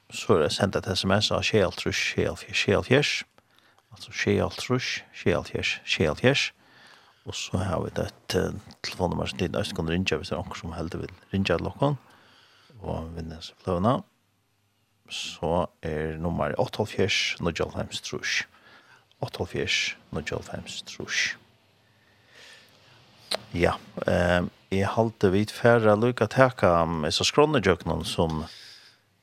så 0.10 0.34
er 0.36 0.40
det 0.44 0.52
sendt 0.52 0.76
et 0.76 0.88
SMS 0.98 1.32
av 1.32 1.44
Kjeltrush, 1.46 2.16
Kjeltfjers, 2.16 2.64
Kjeltfjers, 2.66 3.24
altså 3.94 4.12
Kjeltrush, 4.12 5.04
Kjeltfjers, 5.14 5.24
Kjeltfjers, 5.24 5.80
Kjeltfjers, 5.86 6.52
Og 7.26 7.36
så 7.36 7.58
har 7.58 7.82
vi 7.82 7.92
et 8.02 8.36
uh, 8.38 8.58
telefonnummer 8.86 9.30
som 9.30 9.40
tidligere 9.40 9.78
kan 9.78 9.90
ringe 9.90 10.18
hvis 10.20 10.30
det 10.30 10.38
er 10.38 10.44
noen 10.44 10.60
som 10.60 10.76
heldig 10.78 11.02
vil 11.06 11.16
ringe 11.34 11.50
til 11.50 11.66
lokken 11.66 11.98
og 12.86 13.16
vinne 13.16 13.40
seg 13.42 13.58
fløvene. 13.64 13.96
Så 15.10 15.66
er 15.86 16.18
nummer 16.22 16.54
8-4, 16.62 17.42
Trus. 18.06 18.44
8-4, 19.22 20.84
Trus. 20.90 21.24
Ja, 23.54 23.76
eh, 24.08 24.46
jeg 24.72 24.90
halte 24.94 25.32
vidt 25.34 25.54
færre 25.54 25.96
lukka 25.98 26.28
teka 26.28 26.72
om 26.84 27.06
så 27.10 27.26
skrånne 27.26 27.62
som 28.06 28.46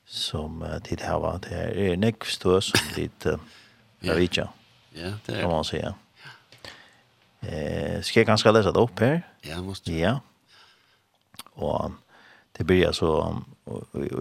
som 0.06 0.62
uh, 0.62 0.78
tid 0.84 1.00
hava. 1.00 1.38
Det 1.40 1.52
er 1.56 1.96
nekvstø 1.96 2.60
som 2.60 2.80
tid 2.94 3.26
uh, 3.26 3.38
Ja, 4.92 5.14
det 5.26 5.36
er. 5.36 5.40
Kan 5.40 5.50
man 5.50 5.64
säga. 5.64 5.94
Eh, 7.42 8.02
ska 8.02 8.20
jag 8.20 8.26
ganska 8.26 8.50
läsa 8.50 8.72
det 8.72 8.80
upp 8.80 9.00
här? 9.00 9.22
Ja, 9.40 9.62
måste. 9.62 9.92
Ja. 9.92 10.20
Og 11.54 11.92
det 12.52 12.64
blir 12.64 12.86
alltså 12.86 13.42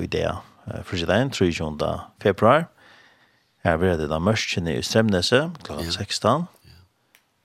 i 0.02 0.08
det 0.08 0.38
fredagen 0.84 1.32
3 1.32 1.52
februar. 2.20 2.66
Her 3.64 3.78
blir 3.78 3.98
det 3.98 4.08
da 4.10 4.18
mørkene 4.20 4.74
i 4.74 4.82
Strømnese 4.82 5.52
klokka 5.64 5.92
16. 5.92 6.48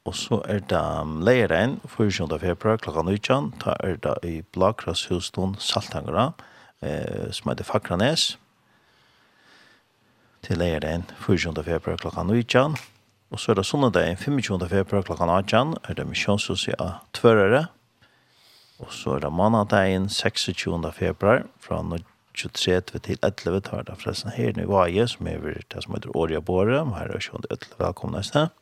Og 0.07 0.15
så 0.15 0.41
er 0.49 0.63
det 0.65 0.83
leiren 1.27 1.81
4. 1.89 2.39
februar 2.41 2.77
klokka 2.77 3.03
19. 3.03 3.53
Da 3.65 3.77
er 3.81 3.97
det 3.97 4.17
i 4.25 4.43
Blagrashuston 4.53 5.57
Saltangera, 5.59 6.33
eh, 6.81 7.33
som 7.33 7.51
heter 7.51 7.65
Fakranes. 7.65 8.39
Til 10.43 10.59
leiren 10.59 11.05
4. 11.27 11.63
februar 11.63 11.97
klokka 11.97 12.23
19 12.23 12.77
Og 13.31 13.41
så 13.43 13.53
er 13.53 13.59
det 13.59 13.67
sånne 13.67 13.91
dagen, 13.91 14.19
25. 14.21 14.69
februar 14.71 15.03
klokken 15.07 15.33
18, 15.33 15.73
er 15.89 15.99
det 15.99 16.07
misjonshuset 16.07 16.79
av 16.83 17.01
Tvørere. 17.17 17.67
Og 18.79 18.93
så 18.93 19.17
er 19.17 19.25
det 19.25 19.33
mandagen 19.33 20.07
26. 20.13 20.77
februar 20.95 21.47
fra 21.63 21.81
23 22.37 22.81
til 23.01 23.19
11, 23.25 23.61
tar 23.67 23.87
det 23.89 23.97
forresten 23.99 24.35
her 24.37 24.61
i 24.61 24.69
Vaje, 24.69 25.09
som 25.09 25.27
er 25.27 25.41
det 25.43 25.83
som 25.83 25.97
heter 25.97 26.15
Årja 26.15 26.41
Båre, 26.45 26.83
og 26.85 26.95
her 26.99 27.17
er 27.17 27.47
det 27.49 27.69
velkomne 27.79 28.23
sted. 28.23 28.53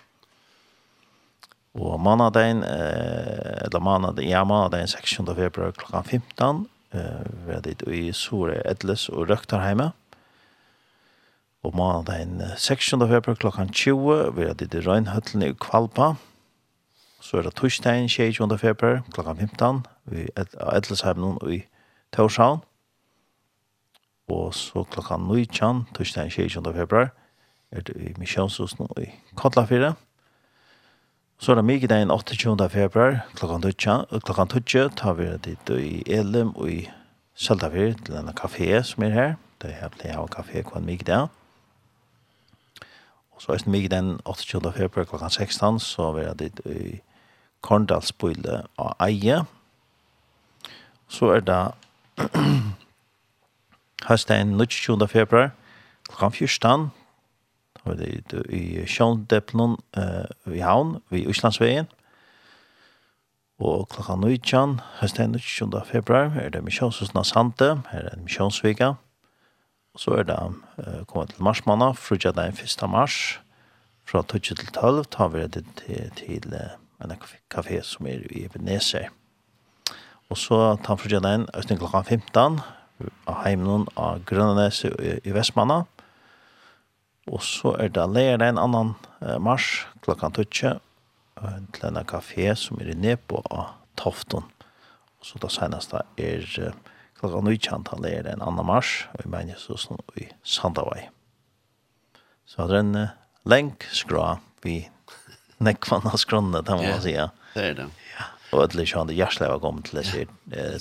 Og 1.75 1.99
mandagen, 2.01 2.63
eh, 2.63 3.67
eller 3.67 3.81
mandagen, 3.81 4.29
ja, 4.29 4.45
mandagen 4.45 4.89
26. 4.89 5.35
februar 5.35 5.73
klokken 5.73 6.05
15, 6.05 6.69
eh, 6.93 7.27
vi 7.47 7.53
er 7.53 7.61
dit 7.61 7.83
i 7.83 8.13
Sore 8.13 8.63
Edles 8.65 9.09
og 9.09 9.29
Røktarheimet. 9.29 9.93
Og 11.65 11.73
mandagen 11.77 12.43
16. 12.57 13.01
februar 13.09 13.35
klokkan 13.35 13.71
20 13.73 14.37
vil 14.37 14.47
jeg 14.47 14.59
ditt 14.61 14.75
i 14.75 14.83
Røgnhøtlen 14.85 15.43
i 15.43 15.53
Kvalpa. 15.57 16.11
Så 17.25 17.39
er 17.39 17.47
det 17.47 17.55
torsdagen 17.57 18.09
20. 18.09 18.59
februar 18.59 19.01
klokkan 19.15 19.37
15 19.37 19.87
vi 20.13 20.27
Edlesheimen 20.37 21.39
i 21.49 21.63
Torshavn. 22.13 22.61
Og 24.29 24.55
så 24.55 24.85
klokkan 24.85 25.25
19, 25.25 25.87
torsdagen 25.95 26.31
20. 26.31 26.75
februar, 26.75 27.15
er 27.73 27.81
det 27.81 27.97
i 27.97 28.13
Misjonshusen 28.19 28.89
i 29.01 29.09
Kotlafire. 29.35 29.95
Så 31.39 31.53
er 31.53 31.57
det 31.57 31.65
mye 31.65 31.81
mykdagen 31.81 32.11
28. 32.11 32.69
februar 32.71 33.25
klokkan 33.37 33.65
20, 33.65 34.21
klokken 34.21 34.49
12, 34.49 34.91
tar 34.97 35.17
vi 35.17 35.31
ditt 35.45 35.71
i 35.71 36.03
Elim 36.07 36.53
og 36.57 36.71
i 36.71 36.91
Søltafire 37.35 37.97
til 38.05 38.15
denne 38.15 38.37
kafé 38.37 38.83
som 38.83 39.03
er 39.03 39.17
her. 39.17 39.35
Det 39.63 39.71
er 39.71 39.81
helt 39.81 39.97
blir 39.97 40.13
jeg 40.13 40.21
har 40.21 40.29
kafé 40.37 40.63
kvann 40.63 40.85
mye 40.85 40.93
mykdagen. 40.93 41.33
Og 43.35 43.43
så 43.43 43.53
er 43.53 43.63
det 43.63 43.73
mye 43.75 43.89
den 43.89 44.21
28. 44.25 44.73
februar 44.73 45.05
klokken 45.05 45.31
16, 45.31 45.81
så 45.81 46.03
er 46.03 46.35
det 46.35 46.41
dit 46.45 46.61
i 46.67 47.01
Korndalsbøyle 47.65 48.63
av 48.79 48.95
Eie. 49.01 49.43
Så 51.09 51.33
er 51.35 51.41
det 51.41 51.63
høsten 54.09 54.61
28. 54.61 55.09
februar 55.09 55.51
klokken 56.09 56.33
14, 56.33 56.91
da 57.85 57.93
er 57.93 57.97
det 57.97 58.45
i 58.53 58.87
uh, 59.97 60.55
i 60.55 60.61
Havn, 60.61 60.99
ved 61.11 61.27
Øslandsveien. 61.29 61.87
Og 63.59 63.89
klokka 63.89 64.17
19, 64.17 64.81
høsten 65.01 65.33
29. 65.33 65.83
februar, 65.87 66.33
er 66.37 66.49
det 66.49 66.65
Misjonshusen 66.65 67.19
av 67.19 67.25
Sante, 67.25 67.81
her 67.91 68.09
er 68.09 68.15
det 68.17 68.23
Misjonsvika 68.25 68.95
så 69.97 70.19
er 70.19 70.27
det 70.27 70.39
uh, 70.39 71.03
kommet 71.07 71.35
til 71.35 71.45
marsmanna, 71.47 71.93
frugja 71.95 72.33
den 72.35 72.55
1. 72.55 72.89
mars, 72.91 73.39
fra 74.05 74.23
12 74.23 74.41
til 74.59 74.73
12 74.75 75.05
tar 75.15 75.31
vi 75.33 75.47
det 75.47 75.65
til, 75.79 76.11
til 76.19 76.55
uh, 76.55 76.75
en 77.05 77.15
kafé 77.51 77.81
som 77.83 78.07
er 78.07 78.27
i 78.31 78.45
Ebenezer. 78.45 79.11
Og 80.31 80.39
så 80.39 80.77
tar 80.83 80.99
frugja 80.99 81.21
den 81.23 81.47
østen 81.55 81.79
klokka 81.79 82.03
15, 82.03 82.61
av 83.27 83.41
heimen 83.43 83.87
av 83.99 84.23
Grønnes 84.27 84.85
i, 84.87 84.91
i 85.27 85.35
Vestmanna, 85.35 85.83
og 87.31 87.41
så 87.43 87.73
er 87.81 87.91
det 87.95 88.05
leir 88.13 88.39
den 88.43 88.59
annan 88.61 88.95
uh, 89.23 89.39
mars, 89.39 89.87
klokka 90.05 90.31
12, 90.35 90.81
uh, 91.41 91.61
til 91.73 91.87
en 91.89 92.03
kafé 92.09 92.51
som 92.59 92.83
er 92.83 92.91
i 92.93 92.99
Nepo 92.99 93.45
av 93.51 93.77
Tofton. 94.01 94.45
Og 95.21 95.31
så 95.31 95.41
da 95.41 95.53
senest 95.53 95.95
er... 95.95 96.51
Uh, 96.59 96.75
klokka 97.25 97.43
nøytjant 97.45 97.91
han 97.93 98.05
leir 98.05 98.29
en 98.29 98.43
annan 98.45 98.69
mars, 98.69 99.07
og 99.15 99.25
i 99.25 99.31
mener 99.33 99.61
så 99.61 99.77
i 100.21 100.29
Sandavai. 100.45 101.09
Så 102.45 102.63
hadde 102.63 102.81
en 102.85 102.97
uh, 102.97 103.15
lenk 103.49 103.87
skra 103.93 104.39
vi 104.65 104.83
nekvann 105.65 106.07
av 106.11 106.19
skronne, 106.21 106.61
det 106.63 106.77
må 106.77 106.85
man 106.85 107.03
säga. 107.03 107.31
Det 107.55 107.69
er 107.71 107.75
det. 107.79 107.89
Ja. 108.13 108.27
Og 108.53 108.65
ødelig 108.65 108.89
så 108.91 109.01
han 109.01 109.09
det 109.09 109.17
hjertelig 109.17 109.51
var 109.51 109.63
kommet 109.63 109.89
til 109.89 110.01
disse 110.03 110.27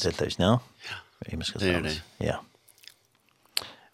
tiltakene, 0.03 0.49
ja. 0.49 0.99
Ja, 1.23 1.37
det 1.59 1.69
er 1.71 1.85
det. 1.85 1.93
Ja. 2.19 2.37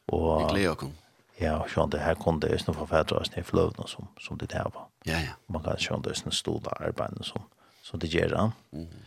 Og, 0.10 0.42
vi 0.42 0.54
gleder 0.56 0.88
oss. 0.88 0.96
Ja, 1.40 1.54
og 1.62 1.70
sånn 1.72 1.92
det 1.94 2.02
her 2.04 2.18
kunne 2.20 2.42
det 2.44 2.50
østene 2.52 2.76
forfædre 2.76 3.22
oss 3.22 3.30
ned 3.32 3.46
i 3.46 3.48
fløvene 3.48 3.86
som, 3.88 4.10
som 4.20 4.40
det 4.42 4.50
her 4.52 4.68
var. 4.74 4.90
Ja, 5.08 5.22
ja. 5.24 5.38
Man 5.48 5.64
kan 5.64 5.80
sånn 5.80 6.04
det 6.04 6.18
østene 6.18 6.36
stod 6.36 6.68
arbeidene 6.74 7.24
som, 7.24 7.46
som 7.86 8.02
det 8.02 8.10
gjør. 8.12 8.36
Mm 8.74 8.88
-hmm 8.88 9.06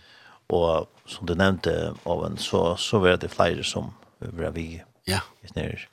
og 0.53 0.88
som 1.07 1.26
du 1.26 1.34
nevnte 1.34 1.94
Oven, 2.05 2.36
så 2.38 2.76
så 2.76 2.98
var 2.98 3.16
det 3.16 3.30
flere 3.30 3.64
som 3.64 3.92
var 4.20 4.50
vi. 4.50 4.82
Ja. 5.07 5.20
Just 5.42 5.55
ner. 5.55 5.88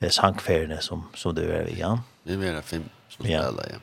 Det 0.00 0.06
är 0.06 0.80
som 0.80 1.08
som 1.14 1.34
du 1.34 1.46
var 1.46 1.64
vi, 1.64 1.80
ja. 1.80 1.98
Det 2.24 2.36
var 2.36 2.62
fem 2.62 2.88
som 3.08 3.26
ja. 3.26 3.42
spelar, 3.42 3.68
ja. 3.70 3.78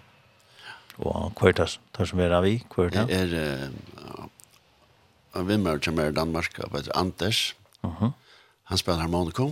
Och 0.97 1.38
kvartas 1.38 1.80
tar 1.91 2.06
som 2.06 2.20
var 2.20 2.41
vi, 2.41 2.64
kvartas. 2.70 3.08
Det 3.08 3.24
uh, 3.34 3.70
en 5.36 5.47
vimmer 5.47 5.80
som 5.80 5.99
er 5.99 6.10
i 6.10 6.12
Danmark, 6.12 6.60
Anders. 6.95 7.56
Mhm. 7.82 7.95
Mm 7.99 8.14
han 8.66 8.78
spelar 8.78 8.99
harmonika 8.99 9.43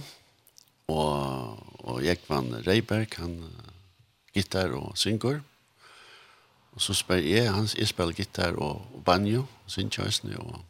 og 0.87 1.57
og 1.83 2.03
Jekvan 2.05 2.63
Reiberg 2.67 3.17
han 3.17 3.43
gitarr 4.33 4.71
och 4.71 4.97
synkor. 4.97 5.41
Og 6.73 6.81
så 6.81 6.93
spør 6.93 7.15
jeg, 7.21 7.53
han 7.53 7.67
spiller 7.67 8.13
gitar 8.13 8.55
og, 8.57 8.81
og 8.93 9.03
banjo, 9.05 9.45
og 9.65 9.71
sin 9.71 9.89
kjøsene, 9.89 10.39
og 10.39 10.61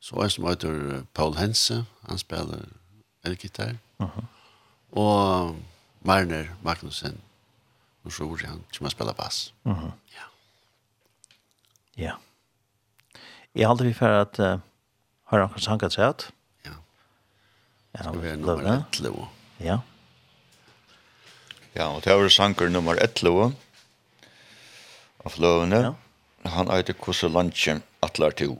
så 0.00 0.16
er 0.16 0.28
som 0.28 0.46
heter 0.46 1.02
Paul 1.14 1.36
Hense, 1.36 1.84
han 2.08 2.18
spiller 2.18 2.66
elgitar. 3.24 3.74
Uh 3.98 4.06
-huh. 4.06 4.24
Og 4.92 5.56
Marner 6.02 6.44
Magnussen, 6.62 7.20
og 8.04 8.12
så 8.12 8.24
er 8.24 8.46
han 8.46 8.64
som 8.72 8.90
spiller 8.90 9.12
bass. 9.12 9.54
Uh 9.64 9.78
-huh. 9.78 9.90
Ja. 10.12 10.26
Ja. 11.96 12.12
Jeg 13.54 13.66
har 13.66 13.70
aldri 13.70 13.92
for 13.92 14.06
at 14.06 14.38
uh, 14.38 14.60
har 15.24 15.46
han 15.46 15.58
sanket 15.58 15.92
seg 15.92 16.08
ut. 16.08 16.30
Ja. 16.64 16.70
Det 17.92 18.00
skal 18.00 18.22
være 18.22 18.36
nummer 18.36 18.84
11. 18.92 19.28
Ja. 19.60 19.78
Ja, 21.74 21.86
og 21.88 22.04
det 22.04 22.12
er 22.12 22.28
sanker 22.28 22.68
nummer 22.68 22.94
11 22.94 23.54
av 25.26 25.34
fløvene. 25.34 25.82
Ja. 25.88 25.94
Han 26.56 26.70
er 26.70 26.86
kosse 26.94 27.26
lunchen 27.26 27.50
lunsjen 27.50 27.82
atler 28.06 28.34
til. 28.38 28.56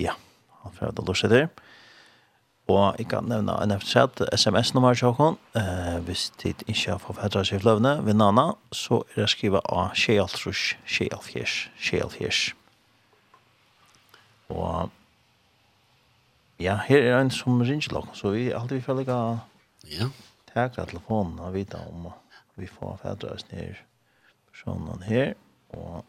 Ja, 0.00 0.16
han 0.62 0.74
får 0.74 0.96
det 0.96 1.06
løse 1.06 1.30
der. 1.30 1.50
Og 2.70 2.96
jeg 2.98 3.08
kan 3.10 3.26
nevne 3.28 3.54
en 3.62 3.74
FZ 3.74 4.22
SMS-nummer 4.32 4.94
til 4.94 5.12
dere. 5.18 5.36
Eh, 5.58 5.98
hvis 6.06 6.30
de 6.42 6.54
ikke 6.66 6.94
har 6.94 6.98
fått 7.02 7.18
fædre 7.18 7.44
seg 7.44 7.62
fløvene 7.62 7.96
ved 8.06 8.14
Nana, 8.14 8.52
så 8.72 9.02
er 9.14 9.24
det 9.24 9.30
skrivet 9.34 9.66
av 9.66 9.94
Kjeltrus, 9.98 10.74
Kjelfjers, 10.86 11.68
Kjelfjers. 11.76 12.42
Og 14.52 14.90
ja, 16.62 16.78
her 16.86 17.02
er 17.02 17.18
en 17.18 17.32
som 17.34 17.60
ringer 17.60 17.90
dere, 17.90 18.14
så 18.14 18.34
vi 18.34 18.48
er 18.50 18.60
alltid 18.60 18.80
vil 18.80 18.88
følge 18.90 19.22
Ja. 19.90 20.10
Takk 20.52 20.76
telefonen 20.76 21.40
og 21.40 21.54
vite 21.54 21.80
om 21.90 22.10
vi 22.60 22.66
får 22.66 23.00
fædre 23.02 23.32
oss 23.34 23.46
ned 23.50 23.80
sånn 24.62 24.88
han 24.88 25.04
her, 25.06 25.34
og 25.74 26.04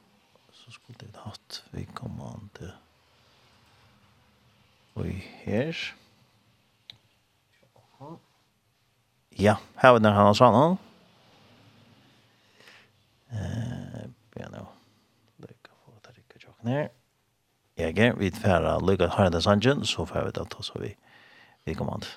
så 0.53 0.71
skulle 0.71 1.01
det 1.01 1.25
hatt 1.25 1.63
vi 1.73 1.85
komme 1.97 2.31
an 2.35 2.49
til 2.57 2.71
og 4.93 5.05
her. 5.43 5.77
Ja, 9.39 9.55
her 9.81 9.95
er 9.95 10.01
det 10.03 10.11
han 10.13 10.35
sånn 10.37 10.53
han. 10.53 10.75
Eh, 13.33 14.03
begynner 14.35 14.67
å 14.67 14.67
lykke 15.41 15.73
få 15.73 15.95
ta 16.05 16.13
rikket 16.13 16.45
tjokken 16.45 16.69
her. 16.69 16.91
Jeg 17.81 17.97
er 17.97 18.19
vidt 18.19 18.37
færre 18.37 18.75
lykke 18.85 19.07
til 19.07 19.15
Harald 19.15 19.39
Sanjen, 19.41 19.81
så 19.89 20.05
får 20.05 20.27
vi 20.27 20.35
det 20.37 20.45
ta 20.53 20.61
så 20.61 20.77
vi 20.83 20.93
vi 21.65 21.73
kommer 21.79 21.97
an 21.97 22.05
til. 22.05 22.13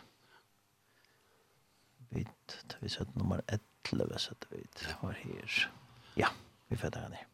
Vi 2.12 2.26
tar 2.50 2.84
vi 2.84 2.92
sett 2.92 3.16
nummer 3.16 3.40
11 3.48 4.18
setter 4.20 4.52
vi 4.52 4.60
ut. 4.60 4.78
Det 4.82 4.96
var 5.00 5.16
her. 5.22 5.58
Ja. 5.64 5.85
Ja, 6.16 6.26
vi 6.68 6.76
får 6.76 6.88
det 6.88 6.98
her. 6.98 7.26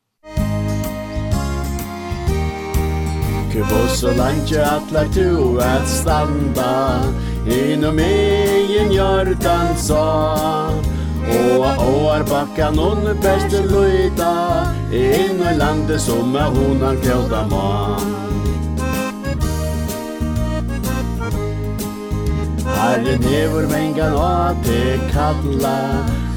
Hvor 3.53 3.87
så 3.87 4.11
langt 4.16 4.53
atlar 4.53 5.07
tu 5.14 5.59
at 5.61 5.89
standa 5.89 7.03
Innom 7.47 7.99
egen 7.99 8.93
hjörtan 8.93 9.76
sa 9.76 10.70
Åa 11.28 11.76
åar 11.78 12.22
bakka 12.30 12.70
non 12.70 13.05
beste 13.22 13.62
luida 13.62 14.66
Inno 14.93 15.51
i 15.51 15.55
landet 15.59 16.01
som 16.01 16.37
er 16.37 16.49
honan 16.57 16.97
kjölda 16.97 17.47
ma 17.51 18.01
Herren 22.66 23.20
nevor 23.20 23.68
mengan 23.68 24.16
a 24.16 24.57
te 24.64 24.99
kalla 25.12 25.78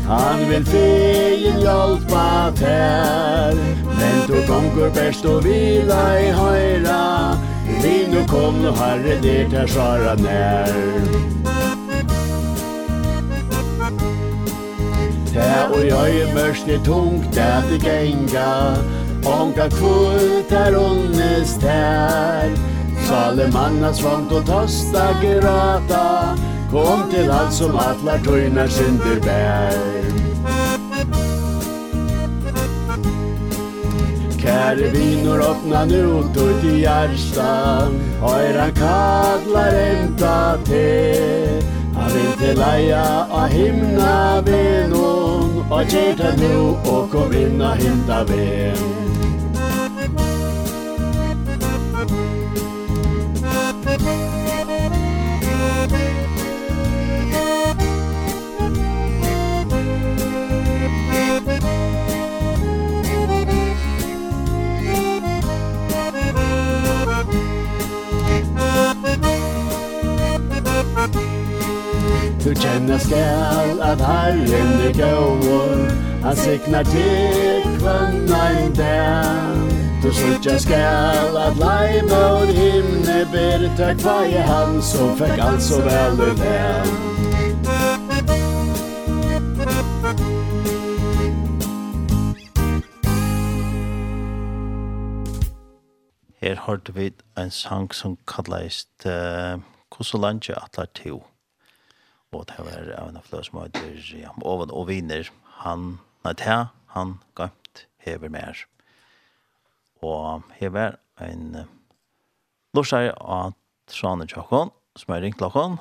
Han 0.07 0.49
vil 0.49 0.65
fegin 0.65 1.59
hjälpa 1.59 2.51
tär 2.55 3.55
Men 3.99 4.27
du 4.27 4.47
gonger 4.47 4.89
best 4.89 5.25
og 5.25 5.43
vila 5.43 6.19
i 6.19 6.31
høyra 6.31 7.37
Vi 7.83 8.07
nu 8.11 8.25
kom 8.27 8.61
nu 8.61 8.71
herre 8.71 9.17
det 9.21 9.53
är 9.53 9.67
svara 9.67 10.15
nær. 10.15 10.73
Tär 15.33 15.71
og 15.73 15.85
jag 15.85 16.09
är 16.09 16.33
mörst 16.33 16.65
det 16.65 16.79
tungt 16.79 17.33
där 17.33 17.63
det 17.69 17.87
gänga 17.87 18.75
Onka 19.25 19.69
kvult 19.69 20.51
är 20.51 20.77
onnes 20.77 21.49
Sale 21.61 22.57
Salemannas 23.07 23.97
svangt 23.97 24.31
og 24.31 24.45
tosta 24.45 25.13
grata 25.21 26.37
Kom 26.72 27.09
til 27.11 27.32
alt 27.32 27.53
som 27.53 27.78
atlar 27.80 28.24
tøynar 28.26 28.68
synder 28.68 29.20
bær. 29.26 30.05
Kære 34.45 34.91
vinor, 34.93 35.39
åpna 35.49 35.86
nu 35.86 36.24
tøy 36.34 36.53
til 36.61 36.76
hjärsta 36.84 37.49
Høyra 38.22 38.68
kallar 38.78 39.74
enda 39.74 40.57
te 40.68 40.86
Han 41.95 42.11
vil 42.13 42.34
til 42.38 42.59
leia 42.59 43.01
av 43.26 43.49
himna 43.49 44.41
venon 44.45 45.66
Og 45.66 45.89
kjerta 45.89 46.36
nu 46.38 46.78
og 46.86 47.09
kom 47.09 47.34
vinna 47.34 47.74
hinta 47.82 48.22
ven 48.30 49.24
kjenner 72.61 72.97
skal 72.97 73.81
at 73.81 74.01
Herren 74.01 74.75
er 74.87 74.93
gåvor. 74.99 76.05
Han 76.25 76.35
siknar 76.35 76.83
til 76.83 77.61
kvann 77.79 78.29
ein 78.33 78.73
dag 78.73 79.57
Du 80.03 80.13
sutja 80.13 80.57
skal 80.57 81.37
at 81.37 81.57
lajma 81.57 82.21
og 82.41 82.47
himne 82.47 83.19
ber 83.33 83.75
Tack 83.77 84.05
varje 84.05 84.41
han 84.41 84.81
som 84.81 85.17
fick 85.17 85.37
alt 85.37 85.61
så 85.61 85.81
vel 85.85 86.19
ur 86.19 86.33
det 86.41 86.65
Her 96.41 96.59
hørte 96.65 96.93
vi 96.93 97.11
en 97.37 97.51
sang 97.51 97.93
som 97.93 98.17
kallast 98.27 99.05
uh, 99.05 99.61
Kosolanje 99.89 100.53
atlar 100.63 100.85
2 100.85 101.34
og 102.36 102.45
det 102.49 102.59
var 102.59 102.89
av 102.99 103.09
en 103.09 103.19
av 103.19 103.27
flere 103.27 103.47
som 103.47 103.61
heter 103.61 104.19
ja, 104.19 104.33
Oven 104.43 104.73
og 104.75 104.89
Viner, 104.89 105.29
han, 105.61 105.97
nei, 106.25 106.33
det 106.41 106.57
han 106.95 107.17
gømt 107.38 107.86
hever 108.05 108.31
mer. 108.31 108.65
Og 110.05 110.43
hever 110.59 110.97
en 111.23 111.45
uh, 111.55 111.67
lorsar 112.75 113.13
av 113.15 113.55
Trane 113.91 114.27
Tjokkon, 114.29 114.73
som 114.99 115.15
er 115.15 115.23
ringt 115.25 115.41
lakken. 115.43 115.79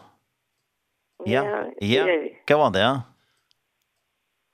Ja, 1.27 1.45
ja, 1.81 2.05
hva 2.49 2.59
var 2.61 2.75
det? 2.75 2.83
ja? 2.85 2.95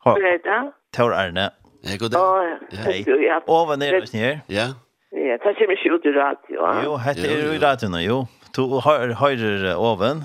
Hva 0.04 0.16
er 0.16 0.38
det? 0.44 0.60
Tor 0.96 1.14
Erne. 1.16 1.50
Ja, 1.84 1.96
god 2.00 2.12
dag. 2.12 2.60
Hei. 2.84 3.00
Oven 3.48 3.82
er 3.82 4.00
det 4.00 4.12
her. 4.12 4.42
Ja. 4.52 4.68
Ja, 5.10 5.36
det 5.42 5.54
kommer 5.58 5.74
ikke 5.74 5.94
ut 5.96 6.04
i 6.06 6.12
radio. 6.14 6.66
Jo, 6.84 6.96
hette 7.02 7.26
er 7.26 7.40
jo 7.46 7.54
i 7.56 7.62
radio 7.62 7.88
nå, 7.90 8.02
jo. 8.04 8.18
Du 8.56 8.78
hører 8.84 9.74
oven. 9.74 10.24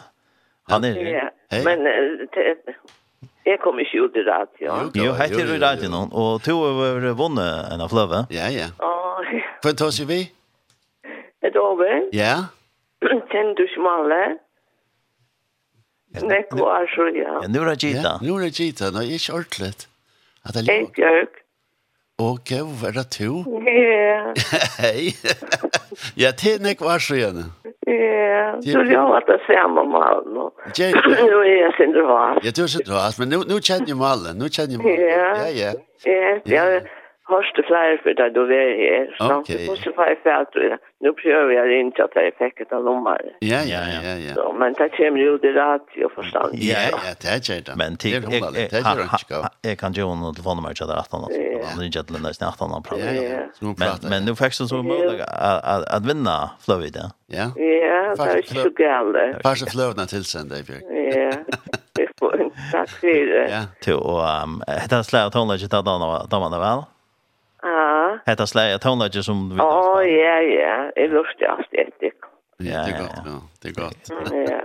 Han 0.70 0.84
er 0.84 1.00
det. 1.00 1.24
Hei. 1.54 1.62
Men 1.66 1.86
jeg 3.46 3.60
kom 3.64 3.78
ikke 3.80 4.06
ut 4.06 4.16
i 4.18 4.24
radio. 4.26 4.66
Jo, 4.66 4.90
jo 5.06 5.12
hette 5.20 5.42
er 5.44 5.52
i 5.54 5.60
radio 5.62 5.90
nå, 5.94 6.02
og 6.12 6.42
to 6.46 6.56
har 6.64 7.12
vunnet 7.20 7.70
en 7.74 7.84
av 7.86 7.92
fløve. 7.94 8.24
Ja, 8.34 8.48
ja. 8.54 8.72
Hva 9.62 9.74
tar 9.78 9.94
seg 9.94 10.10
vi? 10.10 10.22
Er 11.46 11.54
det 11.54 11.62
over? 11.62 12.08
Ja. 12.16 12.36
Kjenner 13.06 13.54
du 13.58 13.64
ikke 13.68 13.84
maler? 13.86 14.36
Ja. 16.16 16.24
Nekko 16.26 16.66
er 16.72 16.86
så, 16.96 17.10
ja. 17.14 17.34
Ja, 17.44 17.48
nu 17.52 17.60
er 17.62 17.76
Gita. 17.76 18.16
Ja, 18.16 18.18
nu 18.24 18.38
er 18.40 18.50
Gita, 18.56 18.90
nå 18.96 19.04
er 19.04 19.14
ikke 19.18 19.34
ordentlig. 19.36 19.74
At 20.46 20.56
jeg 20.58 20.66
lever. 20.66 20.88
Eikjøk. 20.88 21.42
Og 22.24 22.38
gav, 22.48 22.70
er 22.88 22.96
det 22.96 23.06
to? 23.12 23.42
Ja. 23.68 24.34
Hei. 24.84 25.12
Ja, 26.20 26.32
til 26.36 26.60
Nekko 26.64 26.90
er 26.92 27.00
så, 27.04 27.16
ja. 27.16 27.30
Ja, 27.88 28.62
så 28.62 28.84
jag 28.94 29.02
har 29.02 29.22
det 29.28 29.40
samma 29.48 29.84
mal 29.84 30.24
nu. 30.34 30.50
Nu 31.26 31.36
är 31.52 31.62
jag 31.62 31.74
dras. 31.94 32.38
Ja, 32.44 32.52
du 32.56 32.64
är 32.64 32.84
dras, 32.86 33.20
men 33.20 33.30
nu 33.30 33.38
nu 33.48 33.62
känner 33.62 33.86
jag 33.88 33.98
mal, 33.98 34.18
nu 34.36 34.50
känner 34.50 34.74
jag 34.74 34.84
mal. 34.84 34.92
Ja, 35.00 35.50
ja. 35.50 35.72
Ja, 36.04 36.40
ja. 36.44 36.80
Hörst 37.28 37.56
flere 37.68 37.98
for 37.98 38.04
för 38.04 38.14
du 38.14 38.30
då 38.30 38.44
vi 38.46 38.56
är 38.56 39.16
här. 39.20 39.38
Okej. 39.38 39.70
Okay. 39.70 39.84
Så 39.84 39.92
får 39.94 40.06
jag 40.24 40.42
att 40.42 40.56
nu 41.00 41.14
prövar 41.14 41.52
jag 41.52 41.80
inte 41.80 42.04
att 42.04 42.16
jag 42.16 42.34
fick 42.38 42.60
ett. 42.60 42.68
Ja, 42.72 43.62
ja, 43.74 43.80
ja, 43.94 44.16
ja. 44.28 44.34
Så, 44.34 44.56
men 44.60 44.74
det 44.74 44.90
kommer 44.90 45.20
jo 45.20 45.38
til 45.38 45.54
radio 45.54 46.10
forstand. 46.16 46.54
Ja, 46.54 46.78
ja, 46.92 47.14
det 47.22 47.50
är 47.50 47.62
det. 47.62 47.76
Men 47.76 47.96
det 47.96 48.10
jeg, 48.10 48.22
det 48.22 48.38
är 48.38 49.04
inte. 49.04 49.50
Jag 49.62 49.78
kan 49.78 49.94
jo 49.94 50.16
noen 50.16 50.36
telefonnummer 50.36 50.74
till 50.74 50.88
det 50.88 50.94
att 50.94 51.12
han 51.12 51.26
ringer 51.80 52.04
til 52.04 52.16
den 52.16 52.24
nesten 52.24 52.48
18. 52.48 52.72
han 52.72 52.84
pratar. 52.84 53.14
Men 53.62 54.10
men 54.10 54.26
nu 54.26 54.36
fikk 54.36 54.54
du 54.60 54.68
så 54.68 54.84
möjligt 54.84 55.22
at 55.22 55.84
att 55.96 56.06
vinna 56.06 56.50
det. 56.68 57.12
Ja. 57.28 57.46
Ja, 57.56 58.16
det 58.18 58.32
är 58.38 58.64
så 58.64 58.70
gällde. 58.80 59.40
Fast 59.44 59.72
Florida 59.72 60.06
tillsända 60.06 60.56
i 60.60 60.64
Björk. 60.64 60.84
Ja. 61.16 61.32
Takk 62.72 62.90
for 63.00 63.08
det. 63.08 63.50
Ja, 63.50 63.62
till 63.82 63.94
och 63.94 64.44
um, 64.44 64.64
det 64.68 64.96
här 64.96 65.04
slår 65.04 65.30
tonlaget 65.30 65.74
av 65.74 65.84
damerna 66.30 66.60
väl? 66.60 66.95
Ja. 67.62 68.20
Hetta 68.26 68.48
släja 68.48 68.80
tonlager 68.80 69.22
som 69.22 69.50
vi 69.50 69.56
Ja, 69.56 70.04
ja, 70.04 70.42
ja. 70.42 70.92
Det 70.96 71.08
låter 71.08 71.46
astiskt. 71.60 72.22
Ja, 72.58 72.86
det 72.86 72.92
är 72.92 73.00
godt, 73.02 73.22
ja. 73.26 73.42
Det 73.62 73.70
er 73.70 73.74
godt. 73.74 74.10
Ja. 74.50 74.62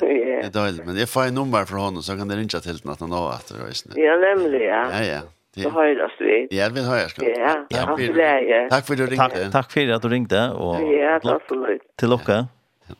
Det 0.00 0.44
er 0.44 0.50
dåligt, 0.50 0.86
men 0.86 0.96
jag 0.96 1.08
får 1.08 1.22
en 1.22 1.34
nummer 1.34 1.64
från 1.64 1.80
honom 1.80 2.02
så 2.02 2.16
kan 2.16 2.28
det 2.28 2.36
ringa 2.36 2.60
till 2.60 2.90
at 2.90 3.00
han 3.00 3.12
har 3.12 3.34
efter 3.34 3.54
resan. 3.54 3.92
Ja, 3.96 4.16
nämligen. 4.16 4.90
Ja, 4.90 5.04
ja. 5.04 5.04
ja. 5.04 5.20
Det 5.54 5.70
hörs 5.70 6.20
vi. 6.20 6.48
Ja, 6.50 6.68
vi 6.72 6.80
hörs. 6.84 7.14
Ja, 7.18 7.66
tack 7.70 7.96
för 8.00 8.12
det. 8.14 8.68
Tack 8.70 8.86
för 8.86 8.92
att 8.92 8.98
du 8.98 9.06
ringde. 9.06 9.50
Tack 9.52 9.72
för 9.72 9.88
att 9.90 10.02
du 10.02 10.08
ringte. 10.08 10.50
Og 10.50 10.82
Ja, 10.92 11.20
takk 11.20 11.42
for 11.48 11.56
mycket. 11.56 11.96
Til 11.96 12.08
Loka. 12.08 12.46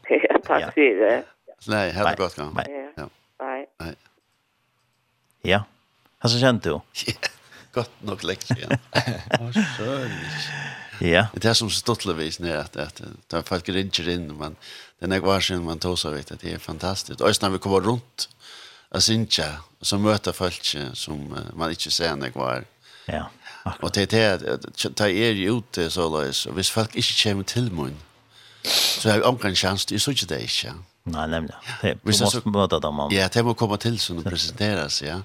Ja, 0.08 0.38
takk 0.44 0.74
for 0.74 0.80
det. 0.80 1.22
Nej, 1.68 1.92
ha 1.92 2.10
det 2.10 2.16
gott. 2.18 2.38
Ja. 2.38 3.06
Bye. 3.38 3.94
Ja. 5.42 5.64
Hva 6.22 6.28
så 6.28 6.38
kjente 6.38 6.68
du? 6.70 6.80
godt 7.72 8.02
nok 8.06 8.24
lenge 8.28 8.56
igjen. 8.56 8.78
Ja. 11.02 11.24
Det 11.34 11.48
er 11.50 11.56
som 11.58 11.70
stuttlevis 11.72 12.36
nere 12.38 12.60
at, 12.62 12.76
at, 12.78 13.00
at, 13.32 13.48
folk 13.48 13.66
ringer 13.74 14.06
inn, 14.12 14.28
men 14.38 14.54
det 15.00 15.10
er 15.16 15.24
var 15.24 15.40
sin 15.42 15.64
man 15.66 15.80
tog 15.82 15.96
seg 15.98 16.14
vet 16.14 16.30
at 16.30 16.44
det 16.44 16.52
er 16.54 16.62
fantastisk. 16.62 17.18
Og 17.20 17.34
når 17.42 17.56
vi 17.56 17.60
kommer 17.64 17.82
rundt 17.82 18.28
av 18.94 19.02
Sintja, 19.02 19.48
så 19.82 19.98
møter 19.98 20.36
folk 20.36 20.62
som 20.94 21.24
man 21.58 21.74
ikke 21.74 21.90
ser 21.90 22.14
når 22.14 22.36
kvar. 22.36 22.62
var. 22.62 22.68
Ja, 23.08 23.24
akkurat. 23.64 23.82
Og 23.82 23.94
det 23.94 24.12
er 24.12 24.38
det 24.38 24.48
at 24.52 24.96
ta 24.96 25.08
er 25.10 25.42
ute 25.50 25.90
så 25.90 26.06
løs, 26.12 26.46
og 26.46 26.54
hvis 26.54 26.70
folk 26.70 26.94
ikke 26.94 27.18
kommer 27.22 27.44
til 27.44 27.72
mun. 27.72 27.98
så 28.64 29.10
har 29.10 29.18
vi 29.18 29.24
omkring 29.24 29.56
sjans, 29.56 29.84
det 29.84 29.94
er 29.94 29.98
så 29.98 30.10
ikke 30.10 30.26
det 30.26 30.40
ikke. 30.42 30.74
Nej, 31.04 31.28
nämligen. 31.28 31.56
Det 31.82 32.04
måste 32.04 32.26
så, 32.26 32.48
möta 32.48 32.78
dem. 32.80 32.98
Om. 33.00 33.12
Ja, 33.14 33.28
det 33.32 33.42
måste 33.42 33.58
komma 33.58 33.76
till 33.76 33.98
så 33.98 34.12
de 34.14 34.24
presenteras, 34.30 35.02
ja. 35.02 35.20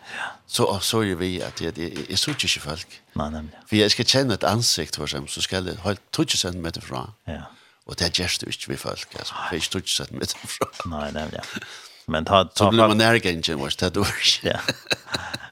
Så 0.45 0.79
så 0.79 1.03
ju 1.03 1.15
vi 1.15 1.43
att 1.43 1.55
det 1.55 1.77
är 2.11 2.15
så 2.15 2.33
tjocka 2.33 2.61
folk. 2.61 3.01
Nej, 3.13 3.31
nämligen. 3.31 3.59
För 3.67 3.75
jag 3.75 3.91
ska 3.91 4.03
känna 4.03 4.33
ett 4.33 4.43
ansikt 4.43 4.95
för 4.95 5.07
sig 5.07 5.27
så 5.27 5.41
ska 5.41 5.61
det 5.61 5.79
hålla 5.79 5.97
tjocka 6.15 6.37
sen 6.37 6.61
med 6.61 6.73
det 6.73 6.81
från. 6.81 7.11
Ja. 7.25 7.41
Och 7.85 7.95
det 7.95 8.19
görs 8.19 8.39
det 8.39 8.45
inte 8.45 8.71
vi 8.71 8.77
folk 8.77 9.15
alltså. 9.19 9.33
För 9.49 9.55
jag 9.55 9.63
tjocka 9.63 9.87
sen 9.87 10.07
med 10.11 10.19
det 10.21 10.47
från. 10.47 10.99
Nej, 10.99 11.11
nämligen. 11.13 11.45
Men 12.05 12.25
ta 12.25 12.43
ta 12.43 12.65
så 12.65 12.69
blir 12.69 12.87
man 12.87 12.97
närgen 12.97 13.41
ju 13.41 13.55
måste 13.55 13.89
det 13.89 13.99
då. 13.99 14.05
Ja. 14.43 14.59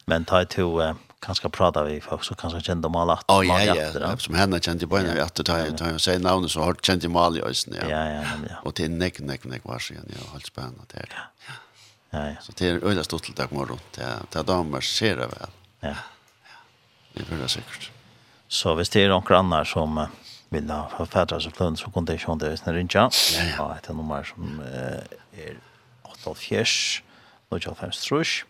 Men 0.06 0.26
ta 0.26 0.46
till 0.46 0.64
kanske 1.26 1.50
prata 1.50 1.84
vi 1.84 2.02
folk 2.02 2.24
så 2.24 2.36
kanske 2.36 2.62
kände 2.62 2.90
mal 2.90 3.10
att 3.10 3.32
oh, 3.32 3.48
ja, 3.48 3.64
ja, 3.64 3.76
ja. 3.76 4.18
som 4.18 4.36
henne 4.36 4.60
kände 4.60 4.88
på 4.88 4.98
när 4.98 5.16
vi 5.16 5.22
att 5.22 5.34
ta 5.34 5.44
ta 5.78 5.94
och 5.94 6.02
säga 6.02 6.20
namn 6.20 6.50
så 6.50 6.62
har 6.62 6.74
kände 6.82 7.10
mal 7.10 7.38
i 7.38 7.42
östen 7.42 7.76
ja. 7.82 7.90
Ja 7.90 8.10
ja 8.10 8.24
ja. 8.50 8.56
Och 8.64 8.76
till 8.76 8.92
neck 8.92 9.20
neck 9.20 9.44
neck 9.44 9.62
var 9.64 9.80
så 9.80 9.94
ja 9.94 10.00
helt 10.32 10.46
spännande 10.46 10.82
det. 10.88 11.06
Ja. 11.10 11.54
Ja 12.10 12.28
ja. 12.28 12.36
Så 12.42 12.52
det 12.56 12.68
är 12.68 12.84
öliga 12.84 13.04
stort 13.04 13.24
till 13.24 13.34
dag 13.34 13.52
morgon 13.52 13.80
det 13.96 14.20
det 14.32 14.44
damer 14.44 14.82
ser 14.82 15.18
det 15.18 15.28
väl. 15.28 15.50
Ja. 15.80 15.96
Det 17.14 17.32
är 17.32 17.38
väl 17.38 17.50
säkert. 17.50 17.92
Så 18.48 18.76
visst 18.76 18.94
det 18.94 19.04
är 19.04 19.10
några 19.10 19.38
andra 19.38 19.66
som 19.66 20.08
vill 20.50 20.70
ha 20.70 20.90
författar 20.98 21.40
så 21.40 21.52
plön 21.52 21.78
så 21.78 21.92
kunde 21.92 22.14
det 22.14 22.32
inte 22.32 22.58
när 22.66 22.78
inte. 22.78 22.98
Ja, 22.98 23.10
ja. 23.58 23.78
det 23.82 23.90
är 23.90 23.94
nummer 23.94 24.24
som 24.24 24.62
är 25.32 25.58
8 26.02 26.34
fjärs, 26.34 27.04
95 27.50 27.92
trusch. 27.92 28.46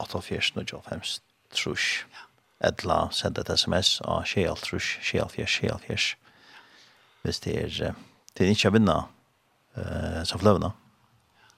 48 0.00 0.58
og 0.58 0.64
95 0.64 1.20
trus. 1.54 1.86
Edla 2.60 3.06
sender 3.12 3.44
et 3.44 3.54
sms 3.56 4.00
av 4.04 4.26
Kjell 4.28 4.58
trus, 4.60 4.96
Kjell 5.04 5.30
fjers, 5.32 5.56
Kjell 5.60 5.80
fjers. 5.86 6.10
Hvis 7.22 7.40
det 7.44 7.56
er, 7.56 7.96
det 8.36 8.46
er 8.46 8.52
ikke 8.52 8.70
å 8.72 8.74
vinne 8.76 8.96
uh, 9.76 10.20
som 10.28 10.40
fløvene, 10.40 10.72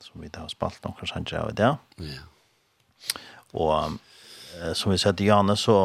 som 0.03 0.23
vi 0.23 0.31
har 0.35 0.51
spalt 0.51 0.83
noen 0.87 1.11
sanger 1.11 1.43
av 1.43 1.51
i 1.53 1.59
dag. 1.59 1.99
Ja. 2.03 2.23
Og 3.53 3.99
uh, 3.99 4.73
som 4.79 4.95
vi 4.95 4.99
sier 4.99 5.15
til 5.19 5.31
Janne, 5.31 5.59
så, 5.59 5.77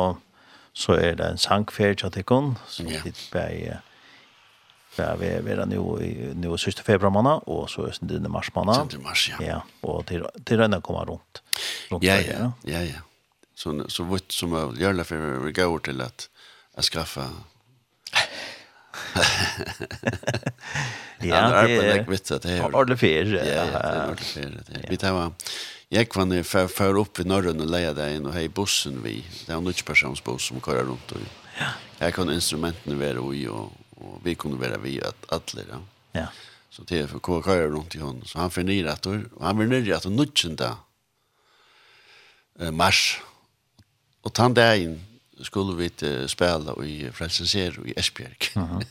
så 0.73 0.97
er 0.97 1.17
det 1.19 1.31
en 1.31 1.41
sangferie 1.41 1.97
til 1.97 2.13
Tikkun, 2.13 2.55
som 2.69 2.89
yeah. 2.89 3.01
vi 3.03 3.11
sitter 3.11 3.29
på 3.33 3.45
i 3.57 3.77
det 4.97 5.05
er 5.05 5.41
vi 5.45 5.51
er 5.53 5.65
nå 5.69 5.83
i 6.03 6.11
nå 6.37 6.57
siste 6.61 6.83
februar 6.85 7.13
måned, 7.13 7.45
og 7.47 7.67
så 7.71 7.87
er 7.87 7.97
det 8.01 8.17
denne 8.17 8.31
mars 8.33 8.49
måned. 8.55 8.87
Siste 8.87 9.03
mars, 9.03 9.27
ja. 9.31 9.37
ja. 9.43 9.59
Og 9.87 10.05
til, 10.09 10.25
til 10.45 10.63
denne 10.63 10.81
kommer 10.85 11.05
rundt. 11.09 11.43
rundt 11.91 12.05
ja, 12.05 12.17
ja, 12.21 12.51
ja, 12.67 12.81
ja. 12.87 13.03
Så, 13.57 13.73
så 13.89 14.03
vidt 14.05 14.33
som 14.33 14.53
jeg 14.53 14.81
gjør 14.83 14.99
det, 14.99 15.05
for 15.09 15.15
vi 15.45 15.53
går 15.57 15.79
til 15.89 16.01
at 16.05 16.27
jeg 16.77 16.83
skaffer 16.91 17.29
ja, 21.21 21.41
det 21.49 21.77
er 21.77 21.81
lägg 21.93 22.09
vitt 22.09 22.31
att 22.31 22.41
det 22.41 22.55
er 22.57 22.63
ordentlig 22.65 22.97
fyr. 22.99 23.33
Ja, 23.45 23.65
ordle 24.09 24.25
fyr. 24.25 24.55
Vi 24.89 24.97
tar 24.97 25.13
va. 25.13 25.31
Jeg 25.89 26.09
kan 26.09 26.31
ju 26.31 26.43
för 26.43 26.67
för 26.67 26.97
upp 26.97 27.19
i 27.19 27.23
Norrøn 27.23 27.61
og 27.61 27.69
leja 27.69 27.93
deg 27.93 28.15
inn 28.17 28.25
og 28.25 28.33
hei 28.33 28.47
bussen 28.49 29.03
vi. 29.03 29.21
Det 29.45 29.53
er 29.53 29.57
en 29.57 29.63
nutch 29.63 29.83
som 30.39 30.61
kører 30.61 30.85
rundt. 30.89 31.11
Og, 31.11 31.21
Ja. 31.59 31.65
Jag 31.99 32.13
kan 32.13 32.29
instrumenten 32.29 32.99
vara 32.99 33.35
i 33.35 33.47
og, 33.47 33.71
og 33.97 34.21
vi 34.23 34.33
kunne 34.33 34.61
være 34.61 34.81
vi 34.81 34.99
at 34.99 35.15
alle, 35.31 35.65
ja. 35.69 35.79
Ja. 36.19 36.27
Så 36.69 36.83
det 36.83 36.99
er 36.99 37.07
for 37.07 37.19
hva 37.23 37.41
kører 37.41 37.71
rundt 37.73 37.95
i 37.95 37.99
hånden. 37.99 38.25
så 38.25 38.39
han 38.39 38.51
förnyar 38.51 38.97
og 39.35 39.45
han 39.45 39.59
vill 39.59 39.69
nöja 39.69 39.97
att 39.97 40.05
nutchen 40.05 40.55
där. 40.55 40.75
Eh 42.59 42.71
mars 42.71 43.21
Og 44.23 44.33
tant 44.33 44.55
där 44.55 44.99
skulle 45.41 45.75
vi 45.77 45.83
inte 45.83 46.27
spela 46.27 46.73
i 46.83 47.11
Frelsenser 47.11 47.79
og 47.79 47.87
i 47.87 47.93
Esbjerg. 47.97 48.37
Mm 48.55 48.83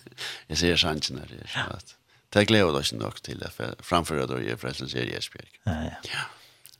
jag 0.49 0.59
ser 0.59 0.77
sannsyn 0.77 1.19
her. 1.19 1.27
det 1.27 1.49
så 1.49 1.61
att 1.61 1.97
det 2.33 2.45
gläder 2.45 2.75
oss 2.75 2.93
nog 2.93 3.23
till 3.23 3.43
att 3.43 3.87
framföra 3.87 4.27
då 4.27 4.41
i 4.41 4.57
Frelsesero 4.57 5.05
i 5.05 5.15
Esbjerg. 5.15 5.49
Ja 5.65 5.73
ja. 5.73 5.91
Ja. 6.03 6.21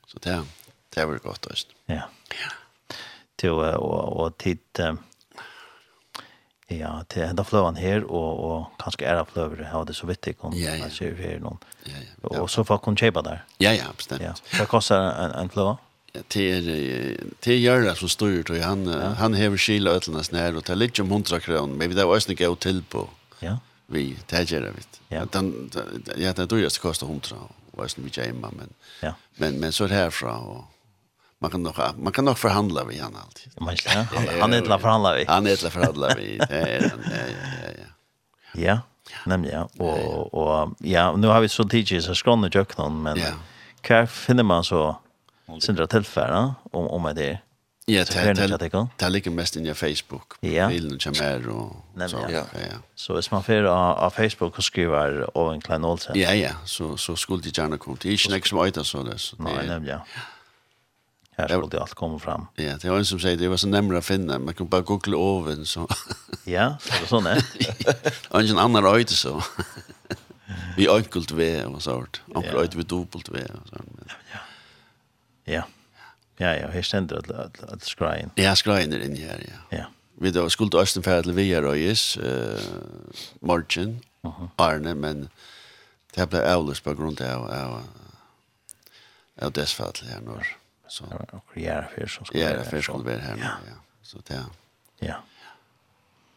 Så 0.07 0.19
det 0.19 0.45
det 0.95 1.07
var 1.07 1.17
godt 1.17 1.45
også. 1.45 1.67
Ja. 1.85 2.01
Ja. 2.31 2.51
Till 3.37 3.49
og, 3.49 4.17
og 4.17 4.37
tid 4.37 4.79
um 4.79 5.06
Ja, 6.69 6.89
til 7.07 7.23
enda 7.23 7.45
fløven 7.47 7.77
her, 7.79 8.03
og, 8.03 8.39
og 8.43 8.63
kanskje 8.81 9.07
æra 9.07 9.23
fløvere, 9.23 9.69
ja, 9.71 9.79
det 9.87 9.93
er 9.93 9.97
så 10.01 10.07
vidt 10.09 10.27
ikke, 10.27 10.49
ja, 10.51 10.73
ja. 10.75 10.83
jeg 10.83 10.91
ser 10.97 11.13
her 11.15 11.37
noen. 11.39 11.61
Ja, 11.87 12.01
ja. 12.01 12.41
Og 12.41 12.49
så 12.51 12.65
får 12.67 12.81
hun 12.83 12.97
kjøpe 12.99 13.23
der. 13.23 13.45
Ja, 13.63 13.71
ja, 13.71 13.87
bestemt. 13.95 14.25
Ja. 14.25 14.33
Hva 14.57 14.65
koster 14.67 14.99
en, 14.99 15.35
en 15.39 15.51
fløve? 15.53 15.77
Ja, 16.11 16.25
Til, 16.33 16.67
til 17.45 17.61
Gjørla 17.61 17.93
som 17.95 18.11
styrer, 18.11 18.43
tror 18.43 18.59
han, 18.63 18.83
ja. 18.89 19.13
han 19.21 19.37
hever 19.37 19.57
kila 19.63 19.95
øtlene 19.95 20.23
snær, 20.27 20.59
og 20.59 20.65
det 20.67 20.75
er 20.75 20.81
litt 20.81 20.99
om 20.99 21.11
hundra 21.13 21.39
kroner, 21.39 21.71
men 21.71 21.95
det 21.95 22.03
er 22.03 22.11
også 22.11 22.35
ikke 22.35 22.51
å 22.51 22.59
til 22.59 22.83
på. 22.83 23.05
Ja. 23.39 23.57
Vi, 23.87 24.09
det 24.27 24.41
er 24.41 24.47
gjerne, 24.51 24.75
vet 24.75 24.99
Ja. 25.13 25.23
Den, 25.31 25.53
ja, 26.19 26.33
det 26.35 26.43
er 26.43 26.51
dyreste 26.51 26.83
koster 26.83 27.07
hundra, 27.07 27.45
og 27.47 27.83
også 27.85 28.03
mye 28.03 28.11
hjemme, 28.11 28.51
men, 28.59 28.75
ja. 28.99 29.13
men, 29.39 29.61
men 29.61 29.71
så 29.71 29.85
er 29.85 29.93
det 29.93 30.01
herfra, 30.01 30.35
og 30.43 30.65
man 31.39 31.51
kan 31.51 31.63
nog 31.63 31.75
man 31.97 32.13
kan 32.13 32.25
nog 32.25 32.37
förhandla 32.37 32.83
vi 32.83 32.99
han 32.99 33.15
alltid. 33.15 33.51
Man 33.61 33.75
ja, 33.85 34.05
han 34.41 34.53
är 34.53 34.57
inte 34.57 34.73
att 34.73 34.81
förhandla 34.81 35.15
vi. 35.15 35.25
Han 35.25 35.47
är 35.47 35.51
inte 35.51 35.67
att 35.67 35.73
förhandla 35.73 36.15
vi. 36.15 36.37
Ja, 36.37 36.45
ja, 36.49 36.67
ja, 36.67 36.89
ja. 37.07 37.83
Ja. 38.53 38.79
Ja. 39.51 39.69
Och 39.77 40.33
och 40.33 40.75
ja, 40.79 41.15
nu 41.15 41.27
har 41.27 41.41
vi 41.41 41.49
så 41.49 41.63
tidigt 41.63 42.03
så 42.03 42.15
ska 42.15 42.35
nu 42.35 42.49
jag 42.53 42.77
någon 42.77 43.01
men 43.01 43.17
ja. 43.19 43.31
kan 43.81 44.07
finner 44.07 44.43
man 44.43 44.63
så 44.63 44.95
sindra 45.59 45.87
tillfällen 45.87 46.51
om 46.71 46.87
om 46.87 47.13
det. 47.15 47.39
Ja, 47.89 48.05
det 48.05 48.89
det 48.97 49.09
ligger 49.09 49.31
mest 49.31 49.55
i 49.55 49.59
din 49.59 49.75
Facebook. 49.75 50.33
Ja. 50.39 50.67
Bilden 50.67 50.99
som 50.99 51.13
är 51.21 51.49
och 51.49 51.75
så 52.09 52.17
ja. 52.29 52.43
Ja. 52.53 52.77
Så 52.95 53.15
är 53.15 53.27
man 53.31 53.43
för 53.43 53.63
av 53.63 54.09
Facebook 54.09 54.57
och 54.57 54.63
skriver 54.63 55.37
och 55.37 55.53
en 55.53 55.61
klein 55.61 55.85
olsen. 55.85 56.19
Ja, 56.19 56.33
ja, 56.33 56.51
så 56.65 56.97
så 56.97 57.15
skulle 57.15 57.41
det 57.41 57.57
gärna 57.57 57.77
komma. 57.77 57.97
Det 58.01 58.09
är 58.09 58.17
inte 58.67 58.83
nästa 58.83 58.83
så 58.83 59.03
det. 59.03 59.17
Nej, 59.37 59.67
nämligen. 59.67 59.99
Ja. 60.15 60.21
Här 61.37 61.47
skulle 61.47 61.67
det 61.67 61.81
allt 61.81 61.93
komma 61.93 62.19
fram. 62.19 62.47
Ja, 62.55 62.77
det 62.81 62.89
var 62.89 62.97
en 62.97 63.05
som 63.05 63.19
säger 63.19 63.37
det 63.37 63.47
var 63.47 63.57
så 63.57 63.67
nämligen 63.67 63.97
att 63.97 64.05
finna. 64.05 64.39
Man 64.39 64.53
kan 64.53 64.67
bara 64.67 64.81
googla 64.81 65.17
oven 65.17 65.65
så. 65.65 65.87
ja, 66.43 66.77
så 66.81 66.93
det 67.01 67.07
sån 67.07 67.25
är. 67.25 67.45
Och 68.29 68.41
ingen 68.41 68.57
annan 68.57 68.83
röjde 68.83 69.11
så. 69.11 69.43
Vi 70.77 70.89
önkelt 70.89 71.31
V 71.31 71.65
och 71.65 71.83
så 71.83 71.95
vart. 71.95 72.21
Onkel 72.33 72.53
röjde 72.53 72.77
vi 72.77 72.83
dubbelt 72.83 73.29
V 73.29 73.39
och 73.61 73.67
så. 73.69 73.75
Ja. 74.31 74.39
Ja. 75.43 75.63
Ja, 76.37 76.55
ja, 76.55 76.67
här 76.67 76.81
ständer 76.81 77.15
att 77.15 77.31
att, 77.31 77.63
att 77.63 77.83
skrejen. 77.83 78.29
Ja, 78.35 78.55
skrejen 78.55 78.89
det 78.89 79.05
inne 79.05 79.19
här, 79.19 79.45
ja. 79.47 79.77
Ja. 79.77 79.85
Vi 80.19 80.31
då 80.31 80.49
skulle 80.49 80.69
då 80.69 80.79
östen 80.79 81.03
färd 81.03 81.23
till 81.23 81.33
VR 81.33 81.61
röjes 81.61 82.17
eh 82.17 82.59
margin. 83.39 83.99
Mhm. 84.21 84.49
Arne 84.55 84.95
men 84.95 85.29
det 86.13 86.29
blev 86.29 86.41
ävlöst 86.41 86.83
på 86.83 86.93
grund 86.93 87.21
av 87.21 87.51
av 87.51 87.83
av 89.41 89.51
dess 89.51 89.79
her 89.79 89.91
här 90.09 90.21
norr. 90.21 90.47
Ja. 90.47 90.66
Så 90.87 91.05
och 91.31 91.57
göra 91.57 91.85
för 91.87 92.07
så 92.07 92.25
ska 92.25 92.37
göra 92.37 92.63
för 92.63 92.81
skulle 92.81 93.03
vara 93.03 93.17
här. 93.17 93.37
Ja. 93.41 93.73
Så 94.01 94.17
där. 94.27 94.43
Ja. 94.99 95.15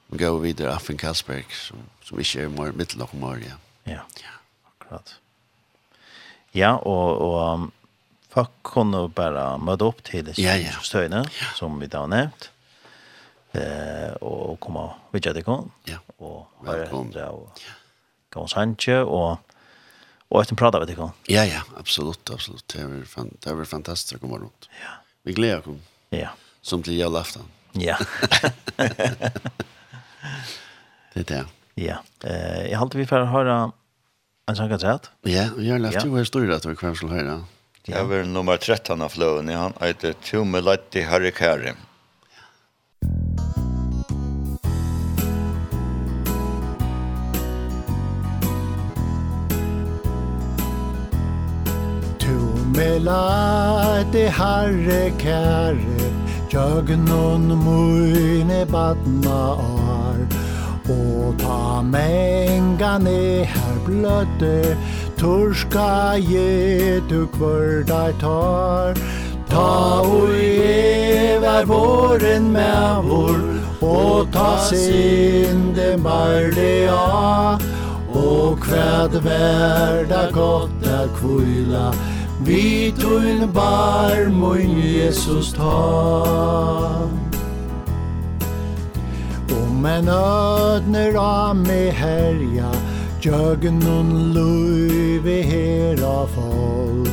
Vi 0.07 0.19
går 0.19 0.41
vidare 0.41 0.75
af 0.75 0.91
en 0.91 0.97
Carlsberg 0.97 1.47
som 1.51 1.79
som 2.03 2.19
vi 2.19 2.25
kör 2.25 2.49
mer 2.49 2.73
mittellock 2.73 3.13
mer 3.13 3.45
ja. 3.85 3.93
Ja. 3.93 4.01
Akkurat. 4.65 5.15
Ja, 6.53 6.77
och 6.77 7.13
och 7.29 7.71
folk 8.29 8.51
kunde 8.63 9.09
bara 9.09 9.59
möta 9.59 9.85
upp 9.85 10.03
till 10.03 10.25
det 10.25 10.39
ja, 10.39 10.57
ja. 10.57 10.73
stöjna 10.83 11.25
som 11.55 11.81
vi 11.81 11.87
då 11.87 12.07
nämnt. 12.07 12.51
Eh 13.53 14.13
och 14.13 14.61
komma 14.61 14.95
vidare 15.11 15.35
det 15.35 15.43
kon. 15.43 15.71
Ja. 15.85 15.99
Och 16.17 16.49
höra 16.67 17.31
och 17.31 17.61
gå 18.31 18.47
sanche 18.47 18.99
och 18.99 19.39
och 20.31 20.41
att 20.41 20.57
prata 20.57 20.79
med 20.79 20.89
dig. 20.89 20.97
Ja, 21.27 21.45
ja, 21.45 21.61
absolutt, 21.77 22.31
absolutt. 22.31 22.69
Det 22.69 22.81
er 22.81 23.05
fan 23.05 23.31
det 23.43 23.51
er 23.51 23.65
fantastisk 23.65 24.15
att 24.15 24.21
komma 24.21 24.37
rundt. 24.39 24.69
Ja. 24.83 24.91
Vi 25.23 25.33
gleder 25.33 25.61
kom. 25.61 25.81
Ja. 26.11 26.29
Som 26.63 26.83
til 26.83 26.97
jag 26.99 27.17
aften. 27.17 27.43
Ja. 27.73 27.97
det 31.15 31.29
det. 31.29 31.45
Ja. 31.75 31.97
Eh, 32.25 32.71
jeg 32.71 32.79
halte 32.79 32.99
vi 32.99 33.07
for 33.07 33.25
å 33.25 33.27
høre 33.27 33.73
en 34.47 34.57
sang 34.57 34.73
at 34.73 34.81
sett. 34.81 35.11
Ja, 35.27 35.49
og 35.57 35.65
jag 35.65 35.81
läste 35.81 36.07
ju 36.07 36.17
hur 36.17 36.25
står 36.25 36.47
det 36.47 36.57
att 36.57 36.65
vi 36.67 36.77
kvar 36.77 36.95
skulle 36.95 37.13
höra. 37.13 37.45
Jag 37.85 38.13
är 38.13 38.25
nummer 38.25 38.57
13 38.57 39.03
av 39.03 39.09
flöden. 39.09 39.49
Han 39.49 39.73
heter 39.81 40.13
Tumelatti 40.13 41.05
Latti 41.05 41.39
Mm. 41.71 41.77
Velate 52.81 54.31
harre 54.31 55.13
kære, 55.21 56.07
Jøgnon 56.49 57.43
mune 57.65 58.61
badna 58.73 59.41
ar, 59.61 60.21
Og 60.89 61.35
ta 61.43 61.83
mengane 61.85 63.45
her 63.45 63.77
bløtte, 63.85 64.79
Torska 65.19 66.17
gjetu 66.25 67.27
kvördai 67.35 68.15
tar, 68.19 68.97
Ta 69.51 70.01
ui 70.01 70.41
evar 71.37 71.67
våren 71.69 72.49
med 72.53 73.05
vår, 73.05 73.43
Og 73.83 74.33
ta 74.33 74.57
sinde 74.71 75.99
marle 75.99 76.89
a, 76.89 77.59
Og 78.15 78.57
kvæd 78.65 79.21
verda 79.21 80.31
gott 80.33 80.89
a 80.89 81.05
kvila, 81.19 81.93
Vi 82.43 82.91
tuin 82.97 83.53
bar 83.53 84.31
mun 84.31 84.81
Jesus 84.81 85.53
ta 85.53 87.09
Om 89.51 89.87
en 89.87 90.09
ödner 90.09 91.15
av 91.15 91.57
me 91.57 91.91
herja 91.91 92.73
Jögnun 93.21 94.33
luive 94.33 95.43
hera 95.43 96.27
folk 96.27 97.09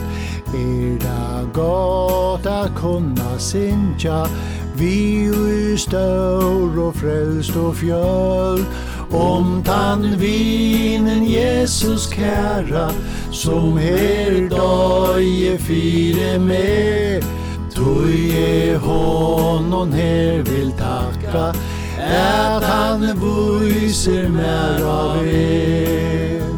Er 0.55 0.97
det 0.99 1.53
gott 1.53 2.45
a 2.45 2.69
kunna 2.75 3.39
sinja 3.39 4.27
Vi 4.75 5.25
ur 5.25 5.77
stör 5.77 6.79
och 6.79 6.95
frälst 6.95 7.55
och 7.55 7.75
fjöl 7.75 8.65
Om 9.11 9.63
tann 9.63 10.19
vinen 10.19 11.23
Jesus 11.23 12.09
kära 12.11 12.91
Som 13.31 13.77
her 13.77 14.49
døye 14.49 15.57
fire 15.57 16.39
med. 16.39 17.23
Tui 17.71 18.31
e 18.31 18.75
honom 18.75 19.91
her 19.91 20.43
vil 20.43 20.71
takka 20.71 21.53
At 21.99 22.63
han 22.63 23.01
vyser 23.21 24.29
mer 24.29 24.83
av 24.83 25.27
en. 25.27 26.57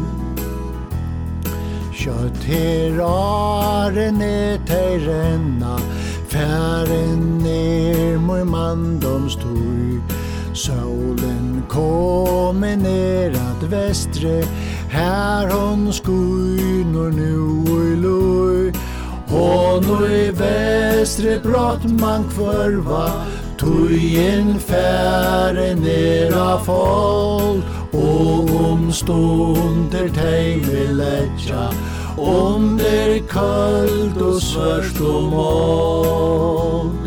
Kjøtt 2.00 2.44
her 2.48 3.00
aren 3.04 4.22
er 4.24 4.60
tei 4.64 4.96
renna 5.04 5.74
Færen 6.32 7.44
er 7.44 8.16
mor 8.24 8.44
mandomstog 8.48 9.99
Solen 10.54 11.62
kommer 11.68 12.76
ner 12.76 13.30
at 13.30 13.62
vestre 13.62 14.42
Här 14.88 15.48
hon 15.50 15.92
skuinor 15.92 17.10
nu 17.10 17.92
i 17.92 17.96
loj 17.96 18.72
Hon 19.28 19.90
och 19.90 20.10
i 20.10 20.30
vestre 20.30 21.38
brått 21.42 22.00
man 22.00 22.24
kvarva 22.28 23.12
Tujen 23.58 24.58
färre 24.58 25.70
av 26.40 26.58
folk 26.58 27.64
Og 27.92 28.54
om 28.70 28.92
stunder 28.92 30.08
teg 30.14 30.66
vil 30.66 30.96
letja 30.96 31.70
Under 32.18 33.18
kallt 33.30 34.18
og 34.22 34.42
svørst 34.42 35.00
og 35.00 35.30
mål 35.32 36.99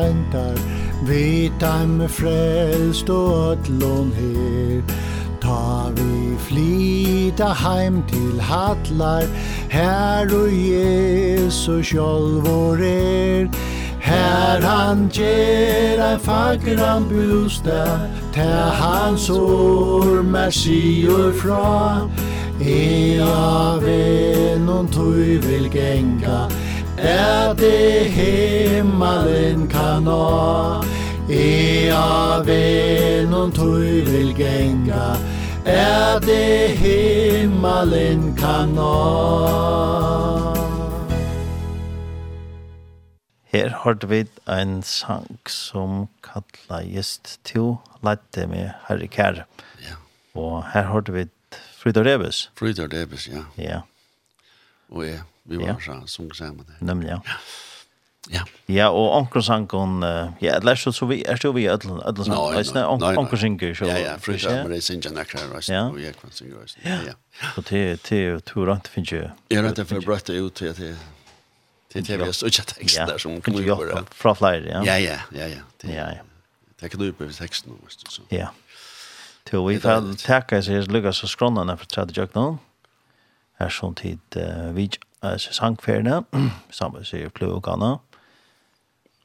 sæntar 0.00 0.56
Vi 1.02 1.52
dem 1.60 2.08
frelst 2.08 3.10
og 3.10 3.52
ötlån 3.52 4.12
her. 4.14 4.82
Ta 5.42 5.90
vi 5.96 6.36
flita 6.38 7.52
heim 7.52 8.02
til 8.08 8.40
hallar. 8.40 9.24
Her 9.70 10.34
og 10.42 10.50
Jesu 10.52 11.82
sjálvor 11.82 12.76
er. 12.76 13.48
Her 14.00 14.60
han 14.60 15.08
ger 15.12 16.10
ein 16.10 16.20
fagran 16.20 17.04
busta 17.08 17.84
Ta 18.32 18.70
hans 18.82 19.30
år 19.30 20.22
mersior 20.22 21.32
fra 21.32 22.08
Ea 22.60 23.78
venon 23.80 24.88
tui 24.88 25.36
vil 25.36 25.70
genga 25.70 26.48
er 27.02 27.54
det 27.54 28.10
himmelen 28.12 29.68
kan 29.68 30.04
nå. 30.04 30.84
Ea 31.30 32.42
venum 32.44 33.52
tui 33.52 34.00
vil 34.04 34.34
genga, 34.34 35.16
er 35.64 36.18
det 36.24 36.76
himmelen 36.80 38.36
kan 38.36 38.74
nå. 38.74 38.94
Her 43.50 43.72
hørte 43.84 44.08
vi 44.08 44.24
en 44.46 44.82
sang 44.82 45.40
som 45.48 46.08
kalla 46.22 46.82
just 46.86 47.40
to 47.44 47.80
Lette 48.02 48.46
med 48.46 48.70
Herre 48.86 49.08
Kær. 49.10 49.44
Ja. 49.82 49.96
Og 50.34 50.62
her 50.72 50.86
hørte 50.92 51.12
vi 51.12 51.26
Frida 51.80 52.04
Rebus. 52.06 52.50
Frida 52.54 52.86
Rebus, 52.86 53.28
ja. 53.28 53.42
Ja. 53.58 53.80
Og 54.90 55.06
jeg 55.06 55.20
vi 55.50 55.56
var 55.56 55.66
ja. 55.66 55.76
så 55.80 56.02
sung 56.06 56.34
sammen. 56.34 56.66
der. 56.66 56.86
Nemlig, 56.86 57.08
ja. 57.08 57.18
Ja. 58.30 58.42
Ja, 58.68 58.88
og 58.88 59.16
onkel 59.16 59.42
sang 59.42 59.70
sangon, 59.70 60.02
ja, 60.42 60.58
det 60.60 60.68
er 60.68 60.74
så 60.74 60.92
så 60.92 61.06
vi 61.06 61.22
er 61.26 61.36
så 61.36 61.52
vi 61.52 61.64
ætlan 61.68 62.02
ætlan 62.08 62.24
sang. 62.24 62.36
Nei, 62.52 62.62
nei, 62.74 62.98
nei. 63.00 63.16
onkel 63.16 63.38
synger 63.38 63.74
så. 63.74 63.84
Ja, 63.88 63.96
ja, 63.98 64.16
frisk 64.16 64.46
men 64.50 64.70
det 64.70 64.82
synger 64.84 65.14
nekker 65.16 65.46
rest. 65.54 65.68
Ja, 65.68 65.86
og 65.88 66.02
jeg 66.02 66.14
kan 66.20 66.32
synge 66.32 66.60
rest. 66.62 66.78
Ja. 66.84 66.98
ja. 67.06 67.14
Og 67.56 67.64
til, 67.64 67.98
til, 67.98 68.40
to 68.46 68.66
rant 68.68 68.88
finje. 68.88 69.32
Ja, 69.50 69.62
rent 69.64 69.80
for 69.88 70.04
brætt 70.04 70.30
ut 70.30 70.52
til 70.52 70.74
til 70.74 70.96
til 71.92 72.04
til 72.06 72.20
vi 72.20 72.32
så 72.32 72.48
chat 72.48 72.74
tekst 72.76 72.96
der 72.96 73.18
som 73.18 73.40
kommer 73.40 73.62
jo 73.62 73.76
på. 73.76 74.04
Fra 74.14 74.34
flyer, 74.34 74.68
ja. 74.68 74.82
Ja, 74.84 74.98
ja, 74.98 75.18
ja, 75.32 75.46
ja. 75.46 75.62
Ja, 75.84 76.08
ja. 76.08 76.26
Det 76.80 76.90
kan 76.90 77.00
du 77.00 77.12
på 77.12 77.24
teksten 77.32 77.72
nu, 77.72 77.78
visst 77.84 78.12
så. 78.12 78.22
Ja. 78.30 78.46
Til 79.46 79.58
vi 79.68 79.80
fall 79.80 80.16
tacka 80.16 80.62
sig 80.62 80.82
Lucas 80.88 81.16
så 81.16 81.26
skronna 81.26 81.64
när 81.64 81.76
för 81.76 81.86
tredje 81.86 82.14
jag 82.22 82.28
nu. 82.34 82.56
Här 83.58 83.68
som 83.68 83.94
tid 83.94 84.20
vi 84.74 84.90
altså 85.22 85.52
sangferiene, 85.52 86.24
sammen 86.70 87.04
med 87.12 87.30
Kløvgana. 87.30 87.96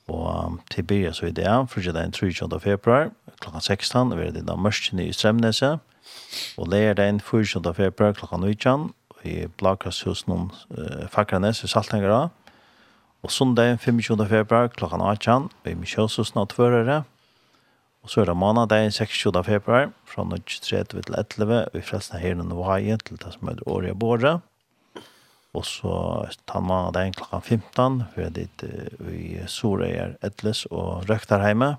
Og 0.07 0.59
til 0.71 0.83
byrja 0.83 1.13
så 1.13 1.25
i 1.25 1.31
det, 1.31 1.69
fyrtje 1.69 1.93
den 1.93 2.11
23. 2.11 2.59
februar, 2.59 3.09
klokka 3.41 3.59
16, 3.59 4.17
vi 4.17 4.27
er 4.27 4.31
det 4.31 4.45
da 4.47 4.55
mørkene 4.55 5.07
i 5.07 5.13
Strømnese, 5.13 5.77
og 6.57 6.67
leir 6.69 6.93
den 6.93 7.19
24. 7.19 7.73
februar 7.73 8.13
klokka 8.13 8.37
19, 8.37 8.93
i 9.25 9.47
Blakrashusen 9.57 10.29
noen 10.29 10.51
uh, 10.77 11.07
Fakranes 11.09 11.63
i 11.63 11.67
Saltengara, 11.67 12.29
og 13.25 13.31
sondag 13.31 13.79
25. 13.79 14.27
februar 14.29 14.67
klokka 14.67 15.01
18, 15.01 15.49
i 15.65 15.73
Misjøshusen 15.73 16.39
av 16.39 16.51
Tvørere, 16.53 17.03
Og 18.05 18.11
så 18.13 18.21
er 18.21 18.25
det 18.29 18.37
måndag 18.37 18.91
26. 18.93 19.43
februar, 19.43 19.87
fra 20.05 20.21
23 20.21 20.83
til 20.83 21.15
11, 21.17 21.65
vi 21.73 21.81
frelsen 21.81 22.19
her 22.21 22.35
i 22.35 22.45
Novaje 22.45 22.97
til 23.01 23.17
det 23.17 23.31
som 23.33 23.49
er 23.49 23.63
året 23.65 23.97
Båre. 23.97 24.41
Og 25.55 25.63
så 25.63 25.95
tar 26.47 26.59
man 26.59 26.93
den 26.93 27.13
15, 27.15 28.03
for 28.13 28.21
det 28.21 28.25
er 28.25 28.29
dit 28.29 28.63
i 29.13 29.39
Sorøyer, 29.47 30.17
Edles 30.23 30.65
og 30.65 31.09
Røktarheime. 31.09 31.75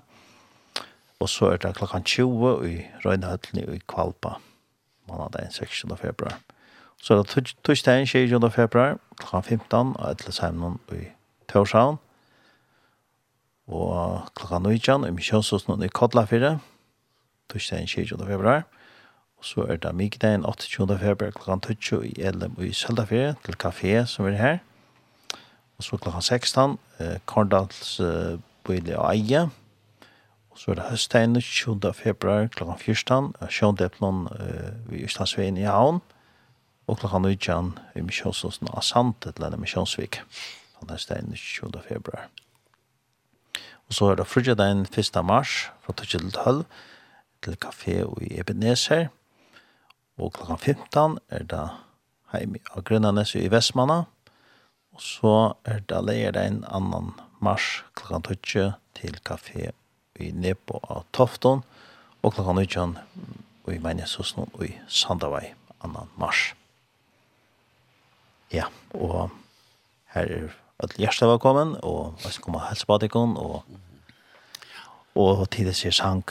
Og 1.19 1.29
så 1.29 1.51
er 1.53 1.57
det 1.57 1.75
klokken 1.77 2.03
20 2.03 2.69
i 2.69 2.75
Røynehøtlen 3.05 3.73
i 3.73 3.79
Kvalpa, 3.89 4.37
man 5.07 5.29
26. 5.33 5.51
16. 5.51 5.97
februar. 5.97 6.39
Så 7.01 7.13
er 7.13 7.23
det 7.23 7.55
torsdagen 7.63 8.07
26. 8.07 8.51
februar, 8.51 8.97
klokken 9.17 9.43
15, 9.43 9.95
og 9.97 10.11
Edlesheimen 10.11 10.79
i 10.91 11.05
Torshavn. 11.49 11.97
Og 13.67 14.21
klokka 14.35 14.59
19 14.59 15.07
i 15.07 15.11
Misjonshusen 15.11 15.83
i 15.83 15.87
Kodlafire, 15.87 16.59
torsdagen 17.49 17.87
26. 17.87 18.25
februar. 18.25 18.63
Og 19.37 19.45
så 19.45 19.65
er 19.69 19.77
det 19.77 19.93
mykdagen 19.95 20.45
28. 20.45 20.97
februar 20.99 21.31
kl. 21.31 21.73
20 21.73 22.07
i 22.07 22.21
Elm 22.21 22.57
og 22.57 22.65
i 22.65 22.73
Søldaferie 22.73 23.35
til 23.45 23.55
kafé 23.55 24.05
som 24.05 24.25
er 24.25 24.37
her. 24.37 24.57
Og 25.77 25.83
så 25.83 25.97
kl. 25.97 26.09
16, 26.21 26.77
eh, 26.99 27.17
Kordals 27.25 27.99
eh, 27.99 28.39
Bøyle 28.63 28.97
og 28.99 29.15
Eie. 29.15 29.49
Og 30.49 30.57
så 30.57 30.71
er 30.71 30.75
det 30.75 30.89
høstdagen 30.89 31.41
20. 31.41 31.93
februar 31.93 32.47
kl. 32.47 32.63
14, 32.77 33.33
Sjøndepnon 33.49 34.27
eh, 34.39 34.71
ved 34.89 35.03
Østlandsveien 35.05 35.57
i 35.57 35.69
Havn. 35.69 36.01
Og 36.87 36.97
kl. 36.97 37.05
19 37.19 37.77
i 37.95 38.01
Misjonsåsen 38.01 38.67
av 38.73 38.81
Sant, 38.81 39.27
et 39.27 39.37
eller 39.37 39.57
Misjonsvik. 39.57 40.21
Så 40.79 40.89
høstdagen 40.89 41.35
20. 41.35 41.81
februar. 41.87 42.29
Og 43.87 43.93
så 43.93 44.11
er 44.11 44.15
det 44.19 44.27
frugjedagen 44.27 44.87
1. 44.89 45.25
mars 45.25 45.69
fra 45.85 45.93
12 45.93 46.07
til 46.07 46.31
12 46.31 46.65
til 47.43 47.57
kafé 47.65 48.01
og 48.03 48.23
i 48.23 48.39
Ebenezer. 48.39 49.07
Og 50.17 50.33
klokka 50.33 50.57
15 50.57 51.19
er 51.29 51.43
det 51.45 51.63
heim 52.33 52.57
av 52.73 52.83
Grønnanes 52.87 53.35
i 53.37 53.47
Vestmanna. 53.53 54.05
Og 54.95 55.03
så 55.03 55.35
er 55.69 55.83
det 55.89 56.01
leier 56.05 56.33
det 56.33 56.45
en 56.49 56.63
annan 56.73 57.13
mars 57.43 57.83
klokka 57.97 58.33
12 58.33 58.73
til 58.97 59.19
kafé 59.27 59.69
i 60.17 60.31
Nepo 60.33 60.81
av 60.89 61.05
Tofton. 61.13 61.61
Og 62.25 62.33
klokka 62.33 62.55
19 62.57 62.97
i 63.69 63.79
Meineshusen 63.83 64.47
og 64.47 64.63
i 64.65 64.73
Sandavai 64.89 65.51
annan 65.85 66.09
mars. 66.17 66.53
Ja, 68.51 68.69
og 68.95 69.29
her 70.15 70.31
er 70.31 70.53
alle 70.79 71.01
hjertet 71.01 71.27
velkommen, 71.27 71.75
og 71.83 72.15
jeg 72.23 72.31
skal 72.31 72.45
komme 72.45 72.63
helsebatikon, 72.63 73.35
og, 73.37 73.65
og 75.19 75.43
tidligere 75.51 75.91
sang 75.91 76.23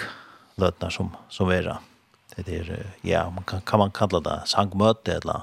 løtene 0.56 0.90
som, 0.90 1.12
som 1.28 1.52
er 1.52 1.68
det. 1.68 1.76
Det 2.36 2.48
är 2.48 2.86
ja, 3.00 3.30
man 3.30 3.44
kan 3.44 3.60
kan 3.60 3.78
man 3.78 3.90
kalla 3.90 4.20
det 4.20 4.42
sangmøte 4.46 5.12
eller. 5.12 5.40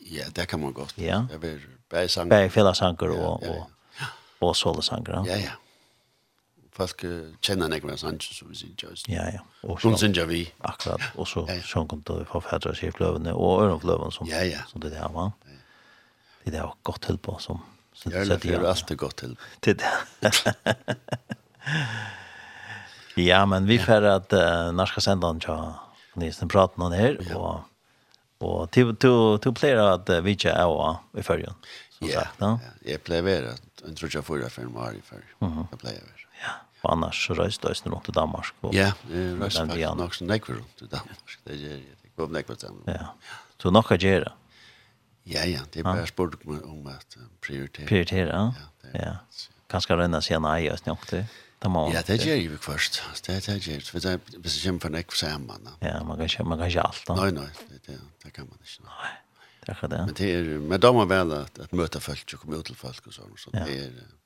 Ja, 0.00 0.24
det 0.34 0.46
kan 0.46 0.60
man 0.60 0.72
godt. 0.72 0.98
Ja. 0.98 1.26
Det 1.30 1.42
vill 1.42 1.60
bare 1.90 2.08
sang. 2.08 2.28
Bare 2.28 2.50
fela 2.50 2.74
sanger 2.74 3.06
ja, 3.06 3.38
ja. 3.42 3.64
og, 4.40 4.56
og 4.66 4.84
sanger. 4.84 5.24
Ja, 5.26 5.36
ja. 5.36 5.50
Folk 6.72 7.00
Fast 7.00 7.40
känner 7.40 7.68
några 7.68 7.96
sanger 7.96 8.18
så 8.18 8.44
vi 8.48 8.54
syns 8.54 8.82
just. 8.82 9.08
Ja, 9.08 9.22
ja. 9.32 9.40
Och 9.62 9.80
så 9.80 9.96
syns 9.96 10.18
vi. 10.18 10.52
Akkurat. 10.58 11.00
Og 11.14 11.28
så 11.28 11.44
ja, 11.48 11.54
ja. 11.54 11.62
så 11.62 11.84
kom 11.84 12.02
det 12.06 12.24
för 12.24 12.40
färdra 12.40 12.74
sig 12.74 12.92
fløvene 12.92 13.32
og 13.34 13.62
öronflöven 13.62 14.12
som 14.12 14.26
ja, 14.26 14.44
ja. 14.44 14.58
som 14.68 14.80
det 14.80 14.90
där 14.90 15.08
va. 15.08 15.32
Det 16.44 16.54
er 16.54 16.62
var 16.62 16.74
gott 16.82 17.02
till 17.02 17.18
på 17.18 17.38
som 17.38 17.58
så 17.92 18.08
det 18.10 18.16
är 18.16 18.64
alltid 18.64 18.98
gott 18.98 19.24
Til 19.60 19.76
Det 20.20 20.54
Ja, 23.16 23.46
men 23.46 23.66
vi 23.66 23.78
får 23.78 24.02
at 24.02 24.32
uh, 24.32 24.72
när 24.72 24.86
ska 24.86 25.10
han 25.10 25.40
til 25.40 25.74
Nilsen 26.18 26.48
pratar 26.48 26.78
någon 26.78 26.92
här 26.92 27.36
och 27.36 27.60
och 28.38 28.70
till 28.70 28.96
till 28.96 29.38
till 29.42 29.54
player 29.54 29.76
att 29.76 30.10
vi 30.22 30.36
kör 30.36 30.64
av 30.64 30.96
i 31.18 31.22
förrjun. 31.22 31.54
Som 31.90 32.08
sagt, 32.08 32.34
ja. 32.38 32.60
Jag 32.84 33.04
pleverar 33.04 33.54
en 33.84 33.94
tror 33.94 34.10
jag 34.14 34.24
förra 34.24 34.48
för 34.48 34.62
mig 34.62 34.96
i 34.98 35.00
förr. 35.02 35.24
Jag 35.70 35.80
pleverar. 35.80 36.28
Ja. 36.42 36.50
Och 36.82 36.92
annars 36.92 37.26
så 37.26 37.34
röst 37.34 37.62
då 37.62 37.74
snart 37.74 38.04
till 38.04 38.12
Danmark. 38.12 38.46
Ja, 38.60 38.92
röst 39.40 39.58
faktiskt 39.58 40.00
också 40.00 40.24
näkvar 40.24 40.56
runt 40.56 40.76
till 40.76 40.88
Danmark. 40.88 41.38
Det 41.44 41.52
är 41.52 41.56
det 41.56 42.08
går 42.16 42.28
näkvar 42.28 42.56
sen. 42.58 42.82
Ja. 42.84 43.14
Så 43.62 43.70
några 43.70 43.96
gera. 43.96 44.32
Ja, 45.22 45.44
ja, 45.44 45.60
det 45.72 45.80
är 45.80 45.84
bara 45.84 46.06
sport 46.06 46.34
om 46.44 46.86
att 46.86 47.16
prioritera. 47.40 47.86
Prioritera. 47.86 48.54
Ja. 48.82 49.00
Ja. 49.00 49.16
Kanske 49.66 49.96
rena 49.96 50.20
sig 50.20 50.40
nej 50.40 50.64
just 50.64 50.86
nu 50.86 50.92
också. 50.92 51.24
Det 51.62 51.70
må 51.74 51.88
Ja, 51.90 52.02
det 52.06 52.20
gjør 52.22 52.36
vi 52.52 52.58
først. 52.62 53.00
Det 53.26 53.38
det 53.46 53.56
gjør 53.66 53.80
vi. 53.92 54.00
Det 54.00 54.12
er 54.12 54.20
hvis 54.38 54.54
det 54.54 54.62
kommer 54.64 54.84
for 54.84 54.94
nekk 54.94 55.16
sammen. 55.18 55.70
Ja, 55.82 56.02
man 56.06 56.16
kan 56.20 56.30
ikke, 56.30 56.44
man 56.44 56.58
kan 56.58 56.70
ikke 56.70 56.84
alt. 56.86 57.02
da. 57.08 57.16
Nei, 57.18 57.30
nei, 57.34 57.48
det, 57.70 57.80
det 57.86 57.98
det 58.22 58.32
kan 58.32 58.46
man 58.46 58.58
ikke. 58.62 58.84
Nei, 58.86 59.10
det 59.64 59.72
er 59.72 59.74
ikke 59.74 59.90
det. 59.94 60.04
Men 60.06 60.14
det 60.20 60.30
er, 60.34 60.52
men 60.70 60.80
da 60.80 60.92
må 60.94 61.04
vel 61.10 61.34
at, 61.40 61.58
at 61.58 61.74
møte 61.74 62.00
folk 62.00 62.34
og 62.34 62.44
komme 62.44 62.60
ut 62.60 62.70
til 62.70 62.78
folk 62.78 63.10
og 63.10 63.16
sånn, 63.16 63.34
så 63.42 63.54
ja. 63.54 63.64
det 63.66 63.78
er, 63.88 64.16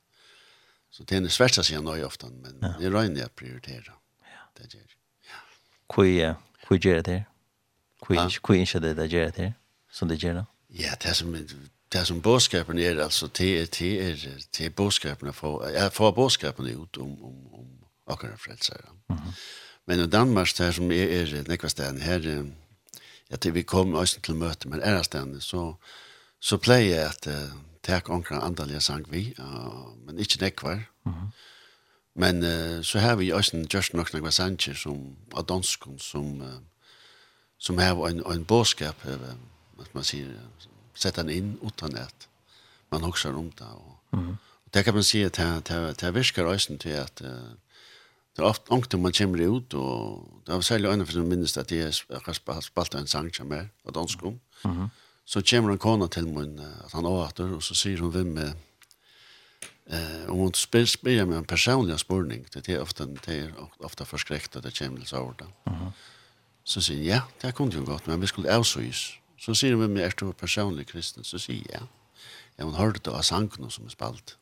så 0.93 1.09
det 1.09 1.23
er 1.23 1.29
svært 1.33 1.57
å 1.57 1.65
si 1.65 1.79
nøye 1.81 2.05
ofte, 2.05 2.29
men 2.29 2.59
ja. 2.61 2.75
det 2.79 2.91
er 2.91 2.97
røyne 2.99 3.23
jeg 3.23 3.33
prioriterer. 3.39 3.93
Ja. 4.29 4.45
Det 4.59 4.69
gjør. 4.77 4.97
Ja. 5.31 5.45
Hvor, 5.95 6.11
hvor 6.67 6.83
gjør 6.85 7.01
det 7.01 7.19
her? 7.21 7.29
Hvor, 8.03 8.17
ja. 8.19 8.29
hvor 8.43 8.61
ikke 8.61 8.81
det 8.85 8.97
det 8.99 9.09
gjør 9.13 9.31
det 9.33 9.47
her? 9.47 9.55
Som 9.93 10.13
det 10.13 10.21
gjør 10.21 10.43
det? 10.43 10.45
Ja, 10.83 10.93
det 11.01 11.11
er 11.11 11.17
som, 11.17 11.33
det 11.93 12.07
som 12.07 12.21
bådskapen 12.21 12.79
er 12.79 13.03
alltså 13.03 13.27
det 13.27 13.61
er 13.61 13.67
det 13.67 14.11
er 14.11 14.17
det 14.59 14.67
er 14.67 14.71
bådskapen 14.71 15.33
for 15.33 15.69
jag 15.69 15.93
får 15.93 16.11
bådskapen 16.11 16.67
ut 16.67 16.97
om 16.97 17.25
om 17.25 17.55
om 17.55 17.67
akkurat 18.07 18.71
en 18.71 18.89
Men 19.87 20.01
i 20.01 20.07
Danmark 20.07 20.57
där 20.59 20.73
som 20.73 20.93
är 20.93 21.07
är 21.07 21.49
nekvastan 21.49 22.01
här 22.01 22.53
ja 23.31 23.37
til 23.37 23.55
vi 23.55 23.63
kom 23.63 23.95
også 23.95 24.21
till 24.21 24.35
möte 24.35 24.69
men 24.69 24.81
er 24.81 25.03
det 25.03 25.43
så 25.43 25.75
så 26.41 26.57
plejer 26.57 27.07
att 27.07 27.27
uh, 27.27 27.33
ta 27.83 28.01
onkra 28.07 28.41
andaliga 28.41 28.81
sang 28.81 29.05
vi 29.11 29.35
uh, 29.39 29.95
men 30.07 30.19
inte 30.19 30.45
nekvar. 30.45 30.89
Men 32.15 32.43
uh, 32.43 32.83
så 32.83 32.99
har 32.99 33.17
vi 33.17 33.33
också 33.33 33.57
just 33.57 33.93
nog 33.93 34.15
några 34.15 34.31
sanger 34.31 34.75
som 34.75 35.17
av 35.33 35.47
danskon 35.47 35.99
som 35.99 36.41
uh, 36.41 36.59
som 37.59 37.79
har 37.79 38.09
en 38.09 38.23
en 38.27 38.45
boskap 38.45 39.07
uh, 39.07 39.17
vad 39.77 39.87
man 39.93 40.05
säger 40.05 40.39
sett 40.95 41.17
den 41.17 41.31
inn 41.31 41.59
utan 41.63 41.97
at 41.97 42.29
man 42.93 43.05
huxar 43.05 43.37
om 43.39 43.51
det. 43.59 43.69
Og, 43.69 43.99
mm 44.19 44.37
og 44.65 44.75
det 44.75 44.85
kan 44.85 44.95
man 44.95 45.05
si 45.05 45.21
at 45.21 45.37
det, 45.37 45.69
det, 45.69 46.01
det 46.01 46.15
virker 46.15 46.47
også 46.49 46.79
til 46.81 46.97
at 46.97 47.21
uh, 47.21 47.53
det 48.33 48.41
er 48.41 48.49
ofte 48.49 48.73
ångte 48.73 48.97
man 48.97 49.13
kommer 49.13 49.45
ut, 49.45 49.75
og 49.75 50.29
det 50.47 50.55
var 50.55 50.61
særlig 50.61 50.89
øyne 50.89 51.07
for 51.07 51.13
den 51.13 51.29
minnes 51.29 51.57
at 51.57 51.73
jeg 51.73 51.93
har 52.25 52.61
spalt 52.61 52.95
en 52.95 53.07
sang 53.07 53.35
som 53.35 53.53
er, 53.53 53.67
og 53.85 53.95
dansk 53.95 54.23
om. 54.25 54.41
Mm. 54.65 54.89
Så 55.25 55.43
kommer 55.51 55.73
en 55.73 55.79
kona 55.79 56.07
til 56.07 56.29
min, 56.29 56.59
at 56.59 56.93
han 56.93 57.07
åter, 57.07 57.53
og 57.55 57.63
så 57.63 57.75
sier 57.75 58.01
hun 58.01 58.11
hvem 58.11 58.27
med, 58.27 58.53
eh, 59.87 60.31
om 60.31 60.39
hun 60.39 60.55
spyr, 60.55 60.85
spyr 60.85 61.25
meg 61.25 61.39
en 61.39 61.45
personlig 61.45 61.99
spørning, 62.01 62.47
det 62.55 62.69
er 62.69 62.81
ofte, 62.81 63.05
det 63.27 63.37
er 63.37 63.53
ofte 63.81 64.05
forskrekt 64.05 64.57
at 64.57 64.65
det 64.65 64.79
kommer 64.79 64.99
til 64.99 65.09
så 65.09 65.17
over 65.17 65.93
Så 66.65 66.81
sier 66.81 66.99
jeg, 66.99 67.07
ja, 67.07 67.21
det 67.43 67.55
kunne 67.55 67.75
jo 67.75 67.85
godt, 67.85 68.07
men 68.07 68.21
vi 68.21 68.27
skulle 68.27 68.51
avsøys. 68.51 69.19
Så 69.43 69.57
sier 69.59 69.75
hun 69.75 69.83
med 69.83 69.97
meg, 69.97 70.07
er 70.07 70.15
du 70.19 70.31
personlig 70.39 70.87
kristen? 70.93 71.27
Så 71.27 71.41
sier 71.43 71.67
jeg, 71.67 71.87
ja, 72.59 72.65
hun 72.65 72.79
hørte 72.79 73.03
det 73.09 73.15
av 73.17 73.25
sangene 73.27 73.71
som 73.75 73.89
er 73.89 73.95
spalt. 73.95 74.37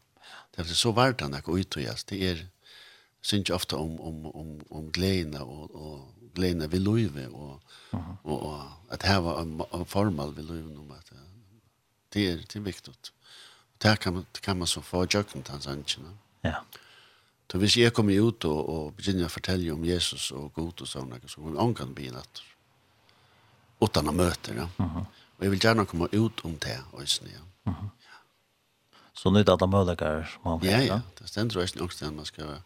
Det 0.53 0.65
er 0.65 0.73
så 0.77 0.93
vært 0.93 1.23
han 1.25 1.37
ikke 1.39 1.57
utøyest. 1.57 2.11
Det 2.11 2.19
er, 2.27 2.43
synes 3.25 3.49
jeg 3.49 3.57
ofte 3.57 3.79
om, 3.81 3.97
om, 4.01 4.27
om, 4.35 4.51
om 4.77 4.91
gledene 4.93 5.41
og, 5.41 5.73
og 5.73 6.35
gledene 6.37 6.69
ved 6.73 6.85
løyve, 6.85 7.29
og, 7.33 7.73
og, 7.97 8.37
og 8.37 8.93
at 8.93 9.07
her 9.09 9.23
var 9.25 9.41
en, 9.41 9.57
en 9.73 9.89
formal 9.89 10.37
ved 10.37 10.51
løyve 10.51 10.77
om 10.77 10.93
at 10.99 11.15
det 12.13 12.27
er, 12.27 12.45
det 12.45 12.59
er 12.59 12.67
viktig. 12.67 12.93
Det 13.81 13.97
kan, 14.03 14.19
man, 14.19 14.27
det 14.35 14.43
kan 14.43 14.59
man 14.59 14.69
så 14.69 14.83
få 14.85 15.07
jøkken 15.07 15.43
til 15.43 15.53
hans 15.53 15.67
angene. 15.71 16.13
Ja. 16.45 16.61
Så 17.51 17.59
hvis 17.59 17.77
jeg 17.77 17.93
kommer 17.95 18.21
ut 18.21 18.45
og, 18.45 18.61
og 18.69 18.95
begynner 18.99 19.27
å 19.27 19.33
fortelle 19.33 19.73
om 19.73 19.85
Jesus 19.87 20.29
og 20.37 20.53
god 20.55 20.85
og 20.85 20.91
sånn, 20.91 21.15
så 21.25 21.41
kommer 21.41 21.57
jeg 21.57 21.65
ångan 21.65 21.95
begynne 21.97 22.21
etter 22.23 22.50
utan 23.81 24.09
att 24.09 24.15
möta. 24.15 24.55
Ja. 24.55 24.63
Uh 24.63 24.69
-huh. 24.77 25.07
Och 25.37 25.45
jag 25.45 25.51
vill 25.51 25.65
gärna 25.65 25.85
komma 25.85 26.09
ut 26.13 26.41
om 26.41 26.59
det. 26.59 26.81
Också, 26.93 27.25
ja. 27.65 27.75
Så 29.13 29.31
nu 29.31 29.41
är 29.41 29.45
det 29.45 29.53
alla 29.53 29.67
möjligheter 29.67 30.39
man 30.45 30.61
får. 30.61 30.69
Ja, 30.69 30.81
ja. 30.81 31.01
Det 31.19 31.27
ständer 31.27 31.63
också 31.63 31.85
också 31.85 32.07
att 32.07 32.15
man 32.15 32.25
ska 32.25 32.47
vara 32.47 32.63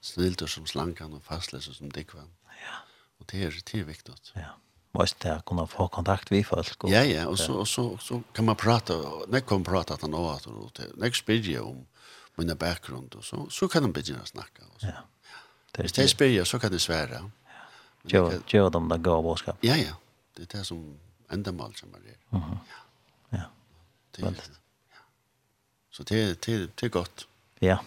snilt 0.00 0.42
och 0.42 0.50
som 0.50 0.66
slankan 0.66 1.14
och 1.14 1.24
fastläsa 1.24 1.72
som 1.72 1.88
dikva. 1.88 2.20
Ja. 2.44 2.74
Och 3.18 3.26
det 3.26 3.42
är, 3.44 3.60
det 3.72 3.80
är 3.80 3.84
viktigt. 3.84 4.32
Ja. 4.34 4.40
Måste 4.92 5.28
det 5.28 5.42
kunna 5.46 5.66
få 5.66 5.88
kontakt 5.88 6.30
med 6.30 6.46
folk. 6.46 6.84
Och, 6.84 6.90
ja, 6.90 7.04
ja. 7.04 7.26
Och 7.26 7.38
så, 7.38 7.52
och 7.52 7.68
så, 7.68 7.86
och 7.86 8.02
så 8.02 8.22
kan 8.32 8.44
man 8.44 8.56
prata. 8.56 8.94
När 9.28 9.40
kan 9.40 9.58
man 9.58 9.64
prata 9.64 9.94
att 9.94 10.02
han 10.02 10.12
har 10.12 10.34
att 10.34 10.46
När 10.94 11.10
spyr 11.10 11.50
jag 11.50 11.66
om 11.66 11.86
mina 12.34 12.54
bakgrund. 12.54 13.14
Och 13.14 13.24
så, 13.24 13.46
så 13.50 13.68
kan 13.68 13.82
de 13.82 13.92
börja 13.92 14.24
snacka. 14.24 14.62
Och 14.74 14.80
så. 14.80 14.86
Ja. 14.86 14.92
Det 15.70 15.82
är, 15.82 15.92
det 15.94 16.02
är 16.02 16.06
spyr 16.06 16.36
jag 16.36 16.46
så 16.46 16.58
kan 16.58 16.72
det 16.72 16.78
svära. 16.78 17.18
Ja. 17.20 17.30
Gör, 18.02 18.40
gör 18.46 18.70
där 18.70 18.80
det 18.80 18.98
goda 18.98 19.22
bådskap. 19.22 19.56
Ja, 19.60 19.76
ja. 19.76 19.92
Det 20.36 20.54
är 20.54 20.58
det 20.58 20.64
som 20.64 20.98
ändamål 21.28 21.74
som 21.74 21.94
er 21.94 22.00
det. 22.00 22.36
Mm. 22.36 22.48
Ja. 23.30 23.38
Ja. 24.16 24.24
Väldigt. 24.24 24.50
Ja. 24.90 24.96
Så 25.90 26.02
det 26.02 26.46
det 26.46 26.70
det 26.74 26.86
är 26.86 26.90
gott. 26.90 27.26
Ja. 27.58 27.78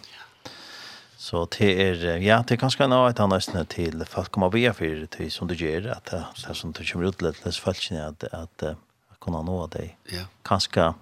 Så 1.16 1.48
det 1.58 1.88
är 1.88 2.16
ja, 2.16 2.44
det 2.48 2.56
kanske 2.56 2.84
en 2.84 2.92
av 2.92 3.08
ett 3.08 3.20
annat 3.20 3.36
nästan 3.36 3.66
till 3.66 4.04
för 4.04 4.22
kommer 4.22 4.30
komma 4.30 4.48
via 4.48 4.74
för 4.74 5.08
det 5.18 5.30
som 5.30 5.48
du 5.48 5.54
gör 5.54 5.86
att 5.86 6.04
det 6.04 6.54
som 6.54 6.72
du 6.72 6.84
kommer 6.84 7.08
ut 7.08 7.22
lätt 7.22 7.44
det 7.44 7.52
fallet 7.52 8.22
att 8.32 8.62
att 8.62 9.20
kunna 9.20 9.42
nå 9.42 9.66
dig. 9.66 9.98
Ja. 10.04 10.24
Kanske 10.42 10.94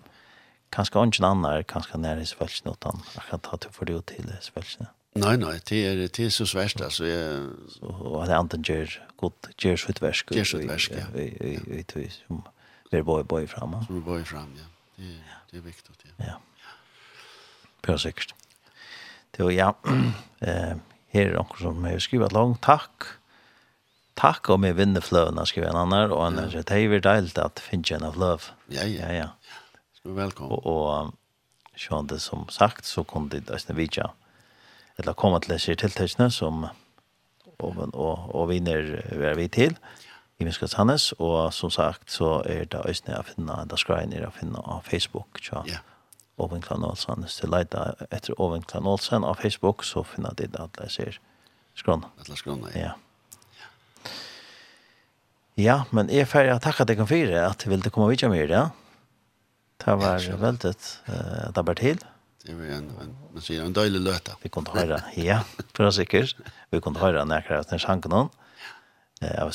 kanske 0.70 0.98
ingen 0.98 1.24
annan 1.24 1.64
kanske 1.64 1.96
när 1.98 2.16
det 2.16 2.22
är 2.22 2.36
fallet 2.36 2.62
utan 2.64 3.02
kan 3.30 3.40
ta 3.40 3.56
till 3.56 3.70
för 3.70 3.86
det 3.86 4.06
till 4.06 4.32
fallet. 4.54 4.88
Nei, 5.16 5.36
nei, 5.36 5.56
det 5.68 5.78
er, 5.86 6.00
det 6.06 6.26
er 6.26 6.30
så 6.30 6.46
svært, 6.46 6.80
altså. 6.84 7.04
Jeg... 7.08 7.46
så 7.72 7.92
hade 8.20 8.36
Anton 8.36 8.62
Ger 8.62 8.92
gott 9.18 9.48
Ger 9.58 9.76
sitt 9.80 10.02
verk. 10.02 10.30
Ger 10.34 10.46
sitt 10.46 10.68
verk. 10.68 10.94
Vi 11.14 11.26
vi 11.40 11.84
vi 11.94 12.08
som 12.12 12.44
vi 12.92 13.02
boy 13.02 13.24
boy 13.24 13.46
fram. 13.46 13.74
Som 13.86 14.02
boy 14.04 14.24
fram 14.24 14.52
ja. 14.56 14.68
Det 14.96 15.16
det 15.50 15.58
är 15.58 15.62
viktigt 15.62 16.04
ja. 16.16 16.24
Ja. 16.26 16.34
Perfekt. 17.82 18.34
Det 19.30 19.42
var 19.42 19.50
ja 19.50 19.74
eh 20.40 20.76
Her 21.08 21.24
er 21.24 21.34
noen 21.34 21.58
som 21.58 21.84
har 21.84 21.98
skrivet 21.98 22.32
långt 22.32 22.60
Takk. 22.62 23.06
Takk 24.14 24.50
om 24.50 24.64
jeg 24.64 24.76
vinner 24.76 25.00
fløvene, 25.00 25.46
skriver 25.46 25.70
en 25.70 25.76
annen, 25.76 25.94
annan 25.94 26.12
och 26.12 26.26
annars 26.26 26.52
det 26.52 26.70
är 26.70 26.78
ju 26.78 27.00
deilig 27.00 27.38
at 27.38 27.60
finne 27.60 27.96
en 27.96 28.04
av 28.04 28.16
love. 28.16 28.42
Ja 28.66 28.84
ja. 28.84 29.08
Ja 29.08 29.12
ja. 29.12 29.28
Så 30.02 30.12
velkommen. 30.12 30.52
Og, 30.52 30.66
og 30.66 31.14
sånn 31.76 32.06
det 32.06 32.20
som 32.20 32.48
sagt 32.48 32.84
så 32.84 33.04
kom 33.04 33.28
det 33.28 33.46
där 33.46 33.58
snävitja. 33.58 34.04
Mm 34.04 34.27
eller 34.98 35.16
komme 35.18 35.40
til 35.40 35.54
disse 35.54 35.74
tiltakene 35.78 36.30
som 36.34 36.66
og, 37.58 37.78
og, 37.92 38.34
og 38.34 38.48
vinner 38.52 38.98
er 39.10 39.34
vi 39.38 39.48
til 39.50 39.74
i 40.38 40.46
Miskats 40.46 40.76
Hannes, 40.78 41.10
og 41.18 41.52
som 41.54 41.70
sagt 41.74 42.12
så 42.14 42.38
er 42.46 42.68
det 42.70 42.84
øyne 42.86 43.18
å 43.18 43.24
finne, 43.26 43.56
da 43.66 43.78
skal 43.80 44.04
jeg 44.04 44.26
å 44.26 44.34
finne 44.34 44.62
av 44.62 44.84
Facebook, 44.86 45.40
tja. 45.42 45.64
Ja. 45.66 45.82
Oven 46.38 46.62
Klan 46.62 46.84
Olsen, 46.86 47.24
hvis 47.26 47.40
du 47.40 47.48
leter 47.50 47.98
etter 48.14 48.36
Oven 48.38 48.62
Klan 48.62 48.86
Olsen 48.86 49.26
av 49.26 49.40
Facebook, 49.42 49.82
så 49.82 50.04
finner 50.06 50.36
du 50.38 50.44
det 50.46 50.60
at 50.62 50.78
jeg 50.84 50.94
ser 50.94 51.18
skrån. 51.74 52.04
At 52.20 52.30
jeg 52.30 52.38
skrån, 52.38 52.62
ja. 52.70 52.92
ja. 52.92 52.92
Ja, 55.58 55.80
men 55.90 56.06
jeg 56.14 56.22
er 56.22 56.30
ferdig 56.30 56.52
å 56.54 56.62
takke 56.62 56.86
deg 56.86 57.02
om 57.02 57.10
fire, 57.10 57.42
at 57.48 57.64
du 57.64 57.72
ville 57.72 57.90
komme 57.90 58.12
videre 58.12 58.30
med 58.30 58.52
det. 58.52 58.62
Det 59.82 59.96
var 59.98 60.22
veldig, 60.22 60.74
uh, 61.10 61.50
det 61.54 61.66
var 61.66 61.78
til. 61.82 61.98
Ja. 61.98 62.17
Det 62.46 62.54
var 62.54 62.64
en, 62.64 62.90
en 63.02 63.14
man 63.34 63.42
sier, 63.42 63.64
en 63.64 63.74
døylig 63.74 64.00
løte. 64.00 64.36
Vi 64.42 64.50
kunne 64.52 64.70
høre, 64.70 65.00
ja, 65.18 65.40
for 65.74 65.88
å 65.88 65.92
sikkert. 65.94 66.38
Vi 66.70 66.80
kunde 66.80 67.00
höra 67.00 67.24
när 67.24 67.46
jag 67.48 67.64
när 67.70 67.78
sank 67.78 68.06
någon. 68.06 68.28
Eh 69.20 69.42
av 69.42 69.50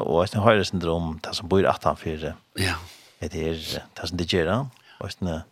og 0.00 0.22
jeg 0.22 0.34
jag 0.34 0.42
hörde 0.42 0.64
syndrom 0.64 1.20
det 1.22 1.34
som 1.34 1.48
bor 1.48 1.66
18 1.66 1.96
for 1.96 2.34
Ja. 2.58 2.74
Det 3.20 3.34
er 3.34 3.82
det 3.96 4.08
som 4.08 4.16
det 4.16 4.32
gjør. 4.32 4.70
Og 5.00 5.10
jeg 5.20 5.42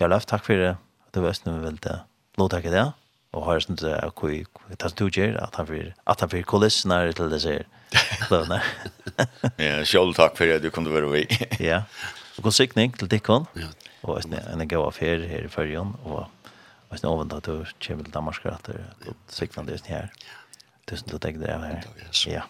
har 0.00 0.08
løft 0.08 0.28
takk 0.28 0.44
for 0.44 0.54
det. 0.54 0.76
Det 1.14 1.22
var 1.22 1.32
snäll 1.32 1.60
väl 1.60 1.76
det. 1.76 2.00
Låt 2.38 2.50
tack 2.50 2.64
det. 2.64 2.92
Och 3.32 3.44
hörde 3.44 3.60
synd 3.60 3.84
att 3.84 4.14
kui 4.14 4.46
det 4.68 4.82
som 4.82 4.96
du 4.96 5.08
gjør, 5.08 5.36
at 5.42 5.54
han 5.56 5.66
for, 5.66 5.92
at 6.06 6.20
han 6.20 6.30
för 6.30 6.42
kulisserna 6.42 7.12
til 7.12 7.30
det 7.30 7.40
säger. 7.40 7.66
Slovene. 8.28 8.62
Ja, 9.56 9.84
själv 9.90 10.14
tack 10.14 10.36
för 10.36 10.46
det. 10.46 10.58
Du 10.58 10.70
kunde 10.70 10.90
vara 10.90 11.06
vi. 11.06 11.26
Ja. 11.60 11.82
og 12.40 12.44
god 12.48 12.56
sikning 12.56 12.94
til 12.98 13.10
Dikkon. 13.10 13.46
Ja 13.56 13.68
og 14.02 14.20
jeg 14.20 14.38
er 14.38 14.52
en 14.54 14.68
god 14.68 14.86
affær 14.90 15.26
her 15.28 15.44
i 15.44 15.52
førjen, 15.52 15.94
og 16.04 16.26
jeg 16.90 17.00
er 17.02 17.08
ovent 17.08 17.32
at 17.32 17.46
du 17.46 17.64
kommer 17.86 18.04
til 18.04 18.14
Danmark 18.14 18.46
at 18.46 18.66
det 18.66 18.80
er 18.80 19.14
sikkert 19.28 19.66
det 19.66 19.86
her. 19.86 20.08
Tusen 20.88 21.08
takk 21.08 21.22
deg 21.22 21.40
der 21.40 21.58
her. 21.58 21.84
Ja. 22.26 22.42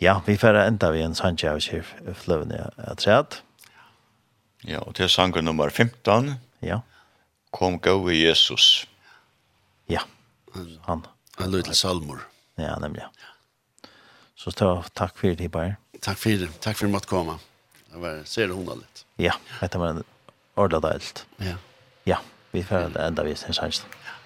Ja, 0.00 0.20
vi 0.26 0.36
får 0.36 0.56
enda 0.66 0.90
vi 0.90 1.02
en 1.04 1.14
Sanchez 1.14 1.68
her 1.70 1.84
fløvende 2.14 2.70
av 2.78 2.96
træet. 2.96 3.42
Ja, 4.64 4.80
og 4.80 4.94
til 4.94 5.10
sangen 5.10 5.44
nummer 5.44 5.70
15. 5.70 6.34
Ja. 6.62 6.80
Kom 7.52 7.78
gå 7.78 8.08
i 8.10 8.22
Jesus. 8.24 8.86
Ja, 9.90 10.00
han. 10.86 11.04
Han 11.38 11.50
lød 11.50 11.62
til 11.68 11.76
salmor. 11.76 12.22
Ja, 12.58 12.74
nemlig. 12.80 13.04
Så 14.34 14.50
ta, 14.50 14.82
takk 14.94 15.18
for 15.18 15.34
det, 15.38 15.50
Bare. 15.52 15.76
Takk 16.02 16.18
for 16.18 16.30
det. 16.30 16.48
Takk 16.60 16.76
for 16.76 16.86
at 16.86 16.90
du 16.90 16.94
måtte 16.96 17.10
komme. 17.10 17.38
Det 17.92 18.00
var 18.00 18.22
ser 18.24 18.50
hundaligt. 18.50 19.04
Ja, 19.18 19.36
det 19.60 19.78
var 19.78 19.90
en 19.90 20.04
orda 20.56 20.80
det. 20.80 21.26
Ja. 21.36 21.56
Ja, 22.04 22.16
vi 22.50 22.62
får 22.62 22.90
det 22.94 23.06
enda 23.06 23.22
vi 23.22 23.30
en 23.30 23.54
sjanse. 23.54 23.86
Ja. 24.04 24.22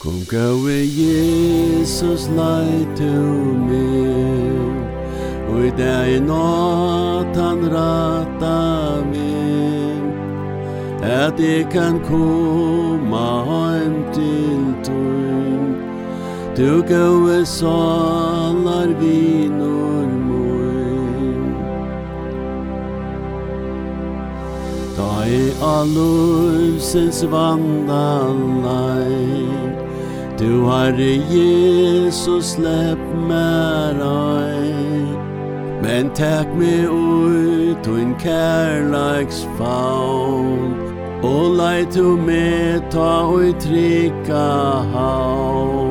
Kom 0.00 0.24
gaue 0.24 0.72
Jesus 0.72 2.28
lai 2.32 2.86
tu 2.96 3.04
meg 3.68 4.80
Og 5.52 5.66
i 5.66 5.72
dag 5.76 6.08
i 6.08 6.20
han 7.36 7.60
rata 7.74 9.04
meg 9.10 10.00
At 11.04 11.36
jeg 11.36 11.68
kan 11.68 12.00
koma 12.08 13.44
heim 13.44 14.00
til 14.16 14.69
Du 16.60 16.82
gaue 16.82 17.46
salar 17.46 18.88
vinor 19.00 20.08
moin 20.28 21.54
Da 24.96 25.24
e 25.24 25.54
alusens 25.76 27.20
vandalai 27.34 29.14
Du 30.36 30.50
har 30.66 30.92
Jesus 31.32 32.52
slepp 32.52 33.02
merai 33.30 34.74
Men 35.80 36.10
tak 36.10 36.46
me 36.54 36.84
ut 36.84 37.86
un 37.86 38.14
kærleiks 38.26 39.46
faun 39.56 40.76
Og 41.22 41.56
leit 41.56 41.94
du 41.94 42.16
me 42.16 42.80
ta 42.90 43.12
og 43.28 43.56
trykka 43.64 44.48
haun. 44.92 45.89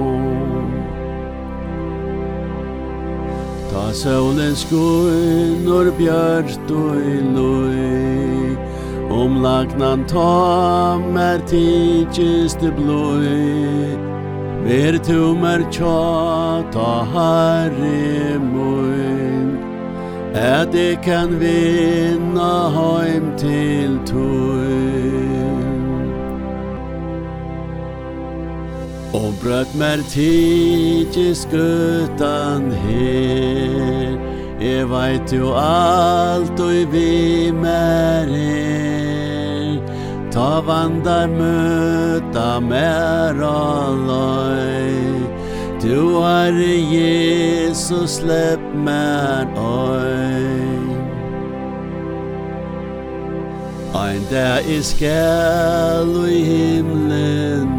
Ta 3.79 3.93
solen 3.93 4.55
skunor 4.59 5.87
bjart 5.97 6.71
og 6.79 6.97
i 6.99 7.19
loi 7.35 8.57
Om 9.07 9.37
lagnan 9.43 10.03
ta 10.11 10.97
mer 11.15 11.39
tidsist 11.47 12.65
bloi 12.75 13.95
Ver 14.65 14.99
tu 15.07 15.31
mer 15.43 15.63
tja 15.71 16.59
ta 16.75 16.91
herre 17.13 18.35
moin 18.51 19.55
At 20.35 20.75
jeg 20.75 20.99
kan 21.07 21.39
vinna 21.39 22.53
heim 22.75 23.31
til 23.39 23.95
tui. 24.11 24.98
Og 29.13 29.33
brøt 29.41 29.75
mer 29.75 30.03
tidsi 30.09 31.33
skuttan 31.35 32.71
her. 32.71 34.29
Jeg 34.59 34.89
veit 34.91 35.31
jo 35.31 35.53
alt 35.55 36.59
og 36.59 36.91
vi 36.91 37.47
mer 37.55 38.27
her 38.27 39.77
Ta 40.35 40.59
vandar 40.67 41.31
møta 41.31 42.59
mer 42.59 43.39
alloi 43.39 45.15
Du 45.79 46.19
har 46.19 46.51
Jesus 46.59 48.19
slepp 48.19 48.59
mer 48.75 49.47
oi 49.55 50.27
Ein 53.95 54.27
der 54.27 54.59
is 54.67 54.91
skal 54.91 56.11
i 56.27 56.43
himlen 56.43 57.78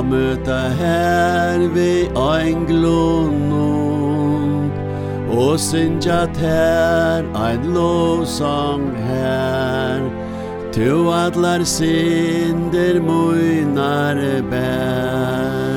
a 0.00 0.02
møta 0.02 0.60
her 0.80 1.58
vi 1.74 2.08
englunum 2.16 3.70
Og 5.30 5.60
synja 5.60 6.26
ter 6.34 7.24
ein 7.36 7.62
lovsang 7.74 8.86
her. 9.06 10.00
Tu 10.72 10.90
atlar 11.12 11.64
sinder 11.64 13.00
moinar 13.00 14.18
bær. 14.50 15.69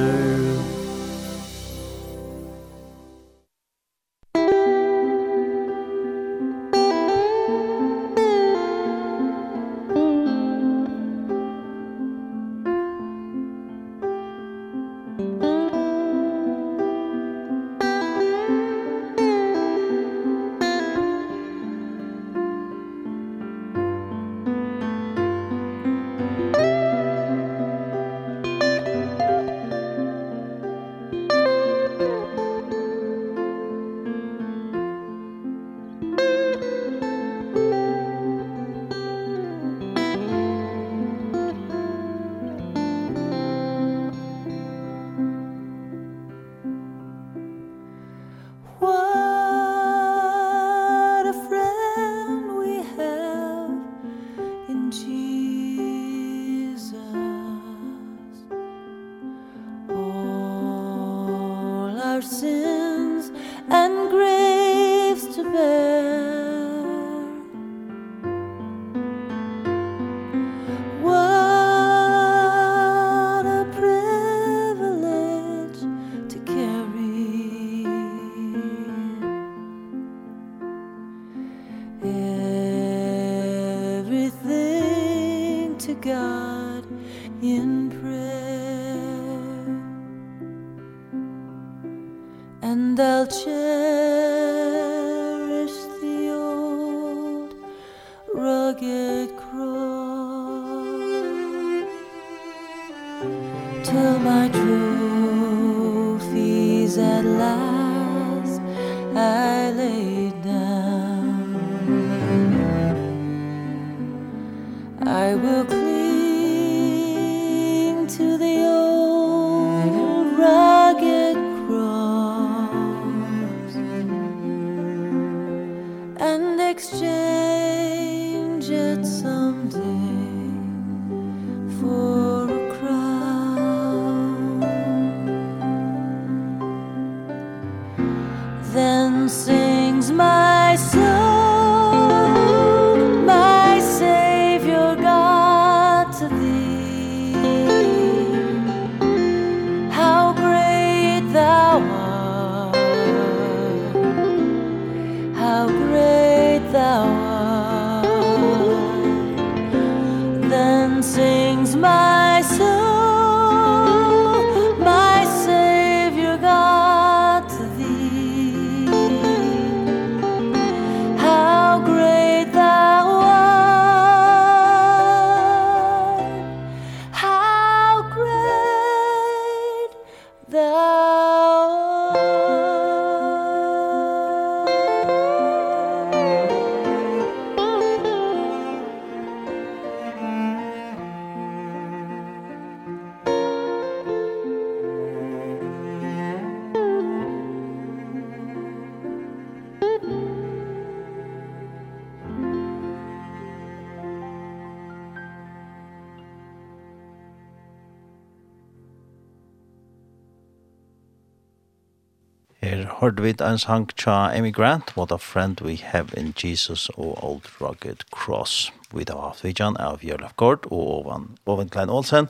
hørte 212.99 213.23
vi 213.23 213.33
en 213.41 213.59
sang 213.59 213.87
tja 213.97 214.29
Amy 214.33 214.51
Grant, 214.53 214.93
What 214.97 215.11
a 215.11 215.17
Friend 215.17 215.61
We 215.61 215.77
Have 215.83 216.13
in 216.17 216.33
Jesus 216.43 216.89
og 216.89 217.23
Old 217.23 217.45
Rugged 217.61 218.05
Cross. 218.11 218.73
Vi 218.93 219.03
da 219.03 219.13
var 219.13 219.35
Fidjan 219.37 219.77
av 219.77 220.03
Jørlef 220.03 220.35
Gård 220.37 220.67
og 220.71 220.87
Ovan, 220.97 221.29
Ovan 221.45 221.69
Klein 221.69 221.89
Olsen, 221.89 222.29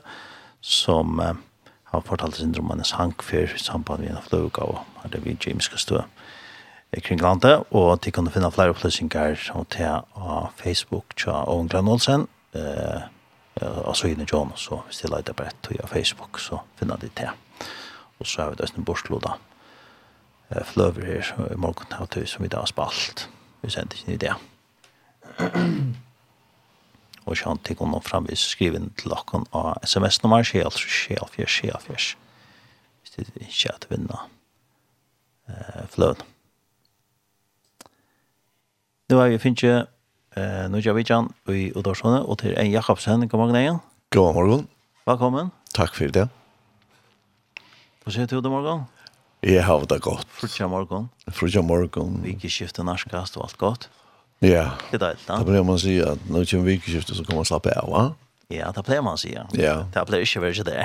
som 0.60 1.20
uh, 1.20 1.34
har 1.92 2.04
fortalt 2.06 2.36
sin 2.36 2.54
om 2.58 2.70
en 2.70 2.84
sang 2.84 3.14
for 3.22 3.56
samband 3.56 4.04
med 4.04 4.16
en 4.16 4.26
fløk 4.28 4.58
av 4.58 4.84
det 5.12 5.24
vi 5.24 5.36
James 5.46 5.64
skal 5.64 5.78
stå 5.78 6.02
kring 7.02 7.20
landet, 7.20 7.64
og 7.70 8.04
de 8.04 8.10
kunne 8.14 8.30
finne 8.30 8.52
flere 8.54 8.70
opplysninger 8.70 9.50
og 9.54 9.66
til 9.74 10.04
av 10.14 10.52
Facebook 10.56 11.16
tja 11.16 11.42
Ovan 11.44 11.68
Klein 11.68 11.88
Olsen, 11.88 12.28
uh, 12.54 13.02
og 13.60 13.96
så 13.96 14.10
inne 14.10 14.26
John, 14.32 14.52
så 14.56 14.82
hvis 14.86 15.02
de 15.02 15.10
leiter 15.10 15.32
bare 15.32 15.54
tog 15.62 15.78
av 15.82 15.88
Facebook, 15.88 16.38
så 16.38 16.62
finner 16.78 16.96
de 16.96 17.10
til. 17.16 17.30
Og 18.18 18.26
så 18.26 18.42
har 18.42 18.50
vi 18.50 18.62
det 18.62 18.72
en 18.76 18.84
bortlodet 18.84 19.34
fløver 20.50 21.06
her 21.08 21.52
i 21.52 21.56
morgen 21.56 21.94
av 21.96 22.08
tøy 22.12 22.26
som 22.28 22.44
vi 22.44 22.50
da 22.52 22.62
har 22.62 22.70
spalt. 22.70 23.28
Vi 23.62 23.70
sendte 23.72 23.96
ikke 23.96 24.10
en 24.10 24.18
idé. 24.18 24.34
Og 27.24 27.36
så 27.36 27.54
til 27.64 27.76
kunne 27.76 28.02
framvis 28.04 28.42
skrive 28.52 28.76
inn 28.76 28.90
til 29.00 29.14
dere 29.14 29.40
av 29.56 29.80
sms-nummer, 29.86 30.44
skjel, 30.44 30.68
skjel, 30.76 31.24
fjers, 31.32 31.56
skjel, 31.56 31.80
fjers. 31.80 32.10
Hvis 33.00 33.16
det 33.16 33.24
ikke 33.40 33.72
er 33.72 33.80
til 33.80 33.88
å 33.88 33.94
vinne 33.94 34.20
eh, 35.48 35.82
fløven. 35.94 36.20
Nå 39.08 39.20
er 39.20 39.32
vi 39.32 39.40
finnes 39.40 39.64
jo 39.64 39.72
eh, 40.36 40.68
vi 40.72 40.96
Vidjan 40.96 41.32
i 41.48 41.70
Udorsone, 41.72 42.20
og 42.24 42.38
til 42.44 42.56
en 42.60 42.72
Jakobsen, 42.72 43.28
god 43.28 43.40
morgen 43.40 43.60
igjen. 43.60 43.80
God 44.12 44.34
morgen. 44.34 44.68
Velkommen. 45.08 45.52
Takk 45.74 45.96
for 45.96 46.12
det. 46.12 46.28
Hva 48.04 48.12
sier 48.12 48.28
du 48.28 48.36
til 48.36 48.52
morgen? 48.52 48.84
Jeg 49.44 49.64
har 49.66 49.84
det 49.84 50.00
godt. 50.00 50.28
Frutja 50.38 50.66
morgon. 50.72 51.10
Frutja 51.28 51.62
morgon. 51.62 52.16
Vikeskifte, 52.24 52.84
narskast 52.86 53.36
og 53.36 53.44
alt 53.48 53.58
godt. 53.60 53.88
Ja. 54.44 54.70
Det 54.90 54.98
er 54.98 55.02
deilig, 55.02 55.24
da. 55.26 55.36
Da 55.36 55.44
pleier 55.46 55.66
man 55.66 55.76
å 55.76 55.82
si 55.82 55.98
at 56.04 56.22
når 56.30 56.44
det 56.44 56.50
kommer 56.54 56.70
vikeskiftet 56.72 57.18
så 57.18 57.24
kan 57.26 57.38
man 57.38 57.48
slappe 57.48 57.74
av, 57.76 57.90
va? 57.92 58.04
Ja, 58.52 58.70
det 58.76 58.84
pleier 58.86 59.04
man 59.04 59.18
å 59.18 59.20
si, 59.20 59.34
ja. 59.34 59.44
Ja. 59.58 59.76
Det 59.92 60.04
pleier 60.08 60.24
ikke 60.24 60.40
å 60.40 60.44
være 60.46 60.64
det. 60.68 60.80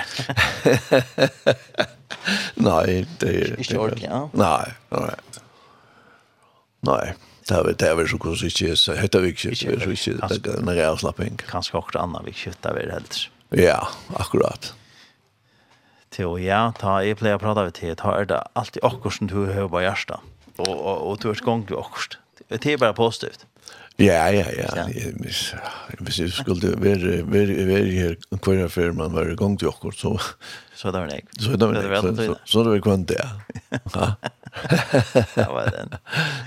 Nei, 2.68 3.06
det 3.22 3.32
er... 3.32 3.56
Ikke 3.64 3.80
ordentlig, 3.80 4.10
ja. 4.10 4.22
Nei, 4.40 4.68
nei. 4.92 5.16
Nei. 6.90 7.04
Det 7.50 7.58
er 7.58 7.72
det 7.82 7.88
er 7.88 7.96
vel 7.98 8.08
så 8.12 8.20
kurs 8.22 8.44
ikke 8.46 8.76
så 8.78 8.94
heter 8.94 9.24
vi 9.24 9.32
ikke 9.34 9.56
så 9.58 9.72
ikke 9.74 10.20
det 10.44 10.52
er 10.54 10.60
en 10.62 10.70
avslapping. 10.92 11.40
Kanskje 11.50 11.80
akkurat 11.80 12.04
annet 12.04 12.28
vi 12.28 12.36
skjøtter 12.38 12.76
vi 12.78 12.84
det 12.86 13.00
helst. 13.00 13.30
Ja, 13.58 13.80
akkurat 14.22 14.70
til, 16.20 16.30
og 16.30 16.44
ja, 16.44 16.70
ta, 16.78 17.00
jeg 17.06 17.18
pleier 17.20 17.40
å 17.40 17.44
prate 17.44 17.66
av 17.66 17.76
til, 17.78 17.96
ta 18.00 18.16
er 18.20 18.30
det 18.30 18.42
alltid 18.60 18.84
akkurat 18.86 19.18
som 19.18 19.32
du 19.32 19.38
hører 19.42 19.72
på 19.72 19.84
hjertet, 19.86 20.32
og, 20.60 20.74
og, 20.74 20.96
og 20.96 21.22
du 21.24 21.30
er 21.32 21.46
gang 21.46 21.66
til 21.70 21.80
akkurat. 21.80 22.20
Det 22.50 22.66
er 22.66 22.82
bare 22.82 22.98
positivt. 22.98 23.46
Ja, 24.00 24.30
ja, 24.32 24.46
ja. 24.56 24.86
Hvis 25.20 25.54
hvis 26.00 26.20
jeg 26.20 26.32
skulle 26.32 26.72
være, 26.82 27.32
være, 27.32 27.68
være 27.68 27.92
her 27.92 28.16
hver 28.32 28.64
affær 28.64 28.94
man 28.96 29.14
var 29.14 29.28
i 29.28 29.36
gang 29.36 29.60
til 29.60 29.68
akkurat, 29.68 29.96
så... 29.96 30.16
Så 30.76 30.88
er 30.88 30.92
det 30.92 31.02
var 31.02 31.08
det 31.08 31.44
Så 31.44 31.52
er 31.52 31.58
det 31.58 31.68
vel 31.68 32.16
det 32.16 32.26
Så, 32.26 32.36
så 32.46 32.64
det 32.64 32.72
var 32.72 32.80
kvann 32.80 33.04
det, 33.04 33.20
ja. 33.20 34.08
Det 35.36 35.48
var 35.52 35.70
den. 35.76 35.94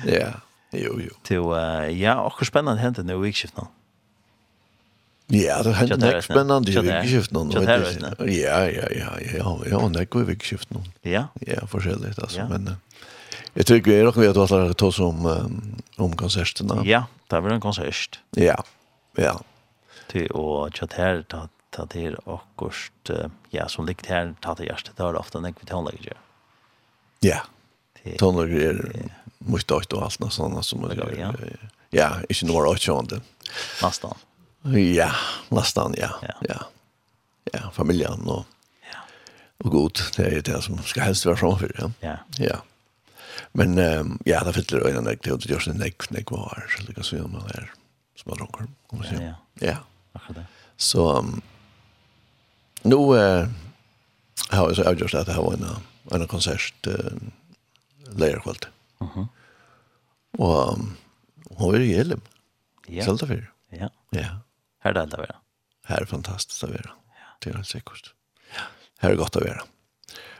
Ja, 0.08 0.30
jo, 0.72 0.98
jo. 1.00 1.12
Til, 1.24 1.40
uh, 1.40 2.00
ja, 2.00 2.16
akkurat 2.26 2.48
spennende 2.48 2.80
hentet 2.80 3.06
nå 3.06 3.18
i 3.20 3.26
vikskiftet 3.28 3.60
nå. 3.60 3.68
Ja, 5.32 5.62
det 5.64 5.72
har 5.72 5.78
hänt 5.80 6.02
nok 6.02 6.24
spännande 6.24 6.72
i 6.72 6.76
vikskiften. 6.76 7.50
Ja, 7.56 8.68
ja, 8.68 8.88
ja, 8.92 9.12
ja, 9.20 9.58
ja, 9.66 9.78
nok 9.88 10.16
i 10.20 10.24
vikskiften. 10.28 10.82
Ja? 11.08 11.28
Ja, 11.40 11.66
forskjellig, 11.66 12.12
ja, 12.36 12.48
men... 12.50 12.76
Jeg 13.54 13.66
tror 13.68 13.78
ikke 13.80 13.90
vi 13.92 13.96
er 14.00 14.06
nok 14.08 14.18
vet 14.20 14.36
hva 14.36 14.46
det 14.50 14.76
tas 14.80 14.98
om, 15.04 15.24
om 16.00 16.12
konsertene. 16.16 16.78
Ja, 16.88 17.02
det 17.28 17.36
er 17.36 17.42
vel 17.44 17.54
en 17.56 17.64
konsert. 17.64 18.20
Ja, 18.36 18.58
ja. 19.20 19.34
Til 20.12 20.28
å 20.36 20.68
kjøtt 20.72 20.96
her, 20.96 21.22
ta, 21.28 21.46
ta 21.72 21.84
til 21.92 22.16
akkurat, 22.24 23.12
ja, 23.52 23.66
som 23.72 23.88
likt 23.88 24.08
her, 24.12 24.34
ta 24.44 24.56
til 24.56 24.68
hjertet, 24.68 24.96
det 24.96 25.04
er 25.04 25.20
ofte 25.20 25.40
en 25.40 25.48
ekvitt 25.48 25.72
håndlegger. 25.72 26.20
Ja, 27.24 27.42
tonlager 28.20 28.72
er 28.72 28.82
mye 29.48 29.64
døyt 29.64 29.96
og 29.96 30.08
alt, 30.08 30.28
sånn 30.32 30.60
som 30.64 30.84
man 30.84 30.96
gjør. 30.96 31.56
Ja, 31.92 32.08
ikke 32.28 32.48
noe 32.48 32.64
rått 32.68 32.84
sånn 32.84 33.08
det. 33.12 33.20
Nesten. 33.80 34.16
Ja, 34.96 35.12
nästan 35.48 35.94
ja. 35.98 36.10
Ja. 36.22 36.34
Ja, 36.40 36.66
ja 37.52 37.70
familjen 37.70 38.20
och 38.28 38.46
ja. 38.92 38.98
Och 39.64 39.70
god, 39.70 39.98
det 40.16 40.22
är 40.22 40.42
det 40.42 40.62
som 40.62 40.78
ska 40.78 41.00
helst 41.00 41.26
vara 41.26 41.36
framför, 41.36 41.72
ja. 41.78 41.90
Ja. 42.00 42.16
Ja. 42.36 42.56
Men 43.52 43.78
um, 43.78 44.18
ja, 44.24 44.44
det 44.44 44.52
fyller 44.52 44.80
ögonen 44.80 45.04
där 45.04 45.16
till 45.16 45.32
att 45.32 45.46
göra 45.46 45.60
sin 45.60 45.76
näck 45.76 46.10
näck 46.10 46.30
var 46.30 46.66
så 46.76 46.82
lika 46.82 47.02
så 47.02 47.16
man 47.16 47.46
är 47.46 47.72
små 48.16 48.34
drunkar, 48.34 48.66
om 48.86 48.98
man 48.98 49.06
säger. 49.06 49.34
Ja. 49.54 49.66
Ja. 49.66 49.76
Akkurat. 50.12 50.44
Så 50.76 51.18
um, 51.18 51.42
nu 52.82 52.96
eh 52.96 53.48
har 54.50 54.66
jag 54.68 54.76
så 54.76 54.88
avgjort 54.88 55.14
att 55.14 55.26
det 55.26 55.32
här 55.32 55.42
var 55.42 55.52
en 55.52 55.66
en 56.10 56.26
konsert 56.26 56.86
eh, 56.86 56.94
lejarkvalt. 58.16 58.68
Mhm. 58.98 59.28
Och 60.38 60.72
um, 60.72 60.96
hon 61.50 61.74
är 61.74 61.80
i 61.80 61.94
Elim. 61.94 62.20
Ja. 62.86 63.04
Sälta 63.04 63.26
för. 63.26 63.50
Ja. 63.68 63.90
Ja. 64.10 64.38
Här 64.82 64.90
är 64.90 64.94
det 64.94 65.02
att 65.02 65.12
vara. 65.12 65.36
Här 65.84 66.00
är 66.00 66.04
fantastiskt 66.04 66.64
att 66.64 66.70
vara. 66.70 66.80
Ja. 66.84 67.36
Det 67.38 67.50
är 67.50 67.54
helt 67.54 67.68
säkert. 67.68 68.14
Ja. 68.54 68.62
Här 68.98 69.10
är 69.10 69.14
gott 69.14 69.36
att 69.36 69.42
vara. 69.42 69.62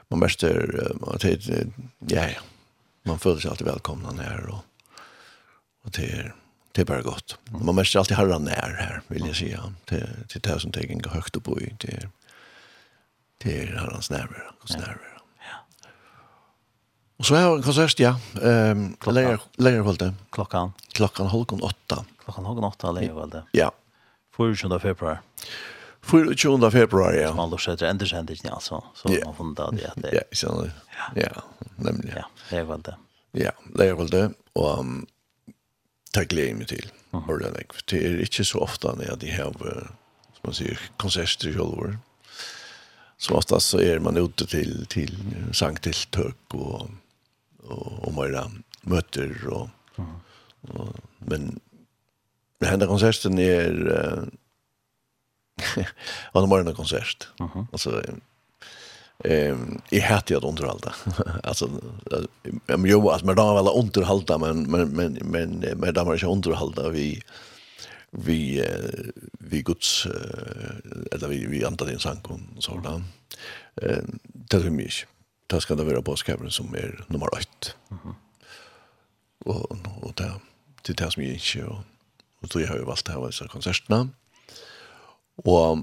Man 0.09 0.20
måste, 0.20 0.69
man 1.01 1.19
tid, 1.19 1.73
ja, 1.98 2.28
ja. 2.28 2.40
Man 3.02 3.19
føler 3.19 3.40
sig 3.40 3.51
alltid 3.51 3.66
välkomna 3.66 4.10
när 4.10 4.47
och, 4.47 4.64
och 5.85 5.90
det 5.90 6.12
är, 6.12 6.35
det 6.73 6.81
är 6.81 6.85
bara 6.85 7.02
gott. 7.02 7.39
Man 7.44 7.74
måste 7.74 7.98
alltid 7.98 8.16
harra 8.16 8.39
när 8.39 8.77
här, 8.78 9.02
vill 9.06 9.27
jag 9.27 9.36
säga. 9.36 9.74
Det, 9.85 9.97
det 10.28 10.47
är 10.48 10.52
det 10.55 10.60
som 10.60 10.73
tänker 10.73 10.94
går 10.94 11.10
högt 11.10 11.36
upp 11.36 11.48
i. 11.48 11.74
Det 11.78 11.93
är, 11.93 12.09
det 13.39 13.62
är 13.62 13.77
harrans 13.77 14.10
nerver, 14.10 14.51
hans 14.59 14.77
nerver. 14.77 15.12
Och 17.16 17.27
så 17.27 17.35
har 17.35 17.62
konsert 17.62 18.01
ja. 18.01 18.16
Um, 18.40 18.97
Klockan. 19.01 19.39
lägger. 19.56 20.14
Klockan. 20.31 20.73
Klockan 20.93 21.27
halv 21.27 21.44
åtta. 21.64 22.05
Klockan 22.24 22.44
halv 22.44 22.56
kon 22.56 22.64
8 22.64 22.93
lägger 22.93 23.14
väl 23.14 23.31
det. 23.31 23.43
Ja, 23.52 23.73
24 24.36 24.80
februari. 24.80 25.18
24 26.02 26.70
februari, 26.70 27.20
ja. 27.20 27.28
Som 27.28 27.36
man 27.36 27.50
lukkar 27.50 27.76
etter 27.76 27.86
endersendelsen, 27.86 28.50
altså. 28.50 28.82
Så 28.94 29.10
yeah. 29.12 29.26
man 29.26 29.36
funnet 29.38 29.60
av 29.60 29.74
det 29.76 29.86
at 29.86 29.98
det... 30.02 30.12
Ja, 30.16 30.22
ikke 30.26 30.40
sant? 30.40 30.72
Ja, 31.16 31.30
nemlig. 31.76 32.14
Ja, 32.16 32.24
det 32.50 32.59
er 32.59 32.68
vel 32.68 32.86
det. 32.88 32.94
Ja, 33.38 33.52
det 33.78 33.88
er 33.88 33.98
vel 34.00 34.10
det. 34.12 34.24
Og 34.59 34.70
um, 34.80 34.96
det 36.12 36.26
gleder 36.32 36.50
jeg 36.50 36.59
meg 36.59 36.70
til. 36.72 36.90
Mm. 37.12 37.28
Det 37.88 38.00
er 38.00 38.18
ikke 38.24 38.44
så 38.48 38.64
ofte 38.64 38.92
når 38.98 39.20
de 39.22 39.30
har, 39.32 39.54
uh, 39.62 39.92
som 40.34 40.48
man 40.48 40.59
sier, 40.59 40.82
konserter 41.00 41.52
i 41.52 41.54
kjølver. 41.54 41.96
Så 43.22 43.36
ofte 43.38 43.60
så 43.62 43.80
er 43.84 44.02
man 44.02 44.18
ute 44.18 44.48
til, 44.50 44.82
til 44.90 45.14
uh, 45.30 45.52
sangtiltøk 45.54 46.59
og, 46.59 46.90
og, 47.62 47.86
og 48.09 48.16
mer 48.18 48.40
møter 48.90 49.36
og, 49.54 49.70
mm. 49.96 50.14
og 50.74 50.96
men 51.30 51.52
Henne 52.62 52.86
konserten 52.86 53.39
er 53.39 53.72
uh, 53.90 54.24
han 56.32 56.51
var 56.51 56.60
en 56.60 56.74
konsert. 56.74 57.28
Mm. 57.40 57.66
Alltså 57.72 58.02
ehm 59.24 59.80
i 59.90 60.01
hade 60.01 60.36
att 60.36 60.44
underhålla. 60.44 60.94
alltså 61.43 61.70
jag 62.66 62.89
jo 62.89 63.10
alltså 63.10 63.26
men 63.26 63.36
då 63.36 63.55
väl 63.55 63.72
underhålla 63.74 64.39
men 64.39 64.70
men 64.70 64.89
men 64.89 65.12
men 65.12 65.51
men 65.76 65.94
där 65.94 66.05
man 66.05 66.14
inte 66.14 66.26
underhålla 66.26 66.89
vi 66.89 67.22
vi 68.10 68.64
vi 69.32 69.62
guds 69.62 70.06
eller 71.12 71.28
vi 71.28 71.47
vi 71.47 71.64
antar 71.64 71.86
din 71.86 71.98
och 72.56 72.62
så 72.62 72.78
där. 72.78 73.02
Eh 73.82 74.02
det 74.24 74.56
är 74.56 74.70
mycket. 74.70 75.09
Det 75.47 75.60
ska 75.60 75.74
det 75.74 75.84
vara 75.84 76.02
på 76.02 76.16
skärmen 76.16 76.51
som 76.51 76.74
är 76.74 77.05
nummer 77.09 77.34
8. 77.34 77.48
Mhm. 77.89 77.98
Mm 78.05 78.14
och 79.44 79.70
och 80.01 80.12
där 80.14 80.32
det 80.82 80.93
där 80.93 81.10
som 81.10 81.22
jag 81.22 81.32
inte 81.32 81.64
och 81.64 81.78
Og 82.43 82.48
då 82.48 82.66
har 82.66 82.78
vi 82.78 82.85
valgt 82.85 83.06
det 83.06 83.12
här 83.12 83.27
dessa 83.27 83.48
konserterna. 83.48 84.09
Och 85.36 85.78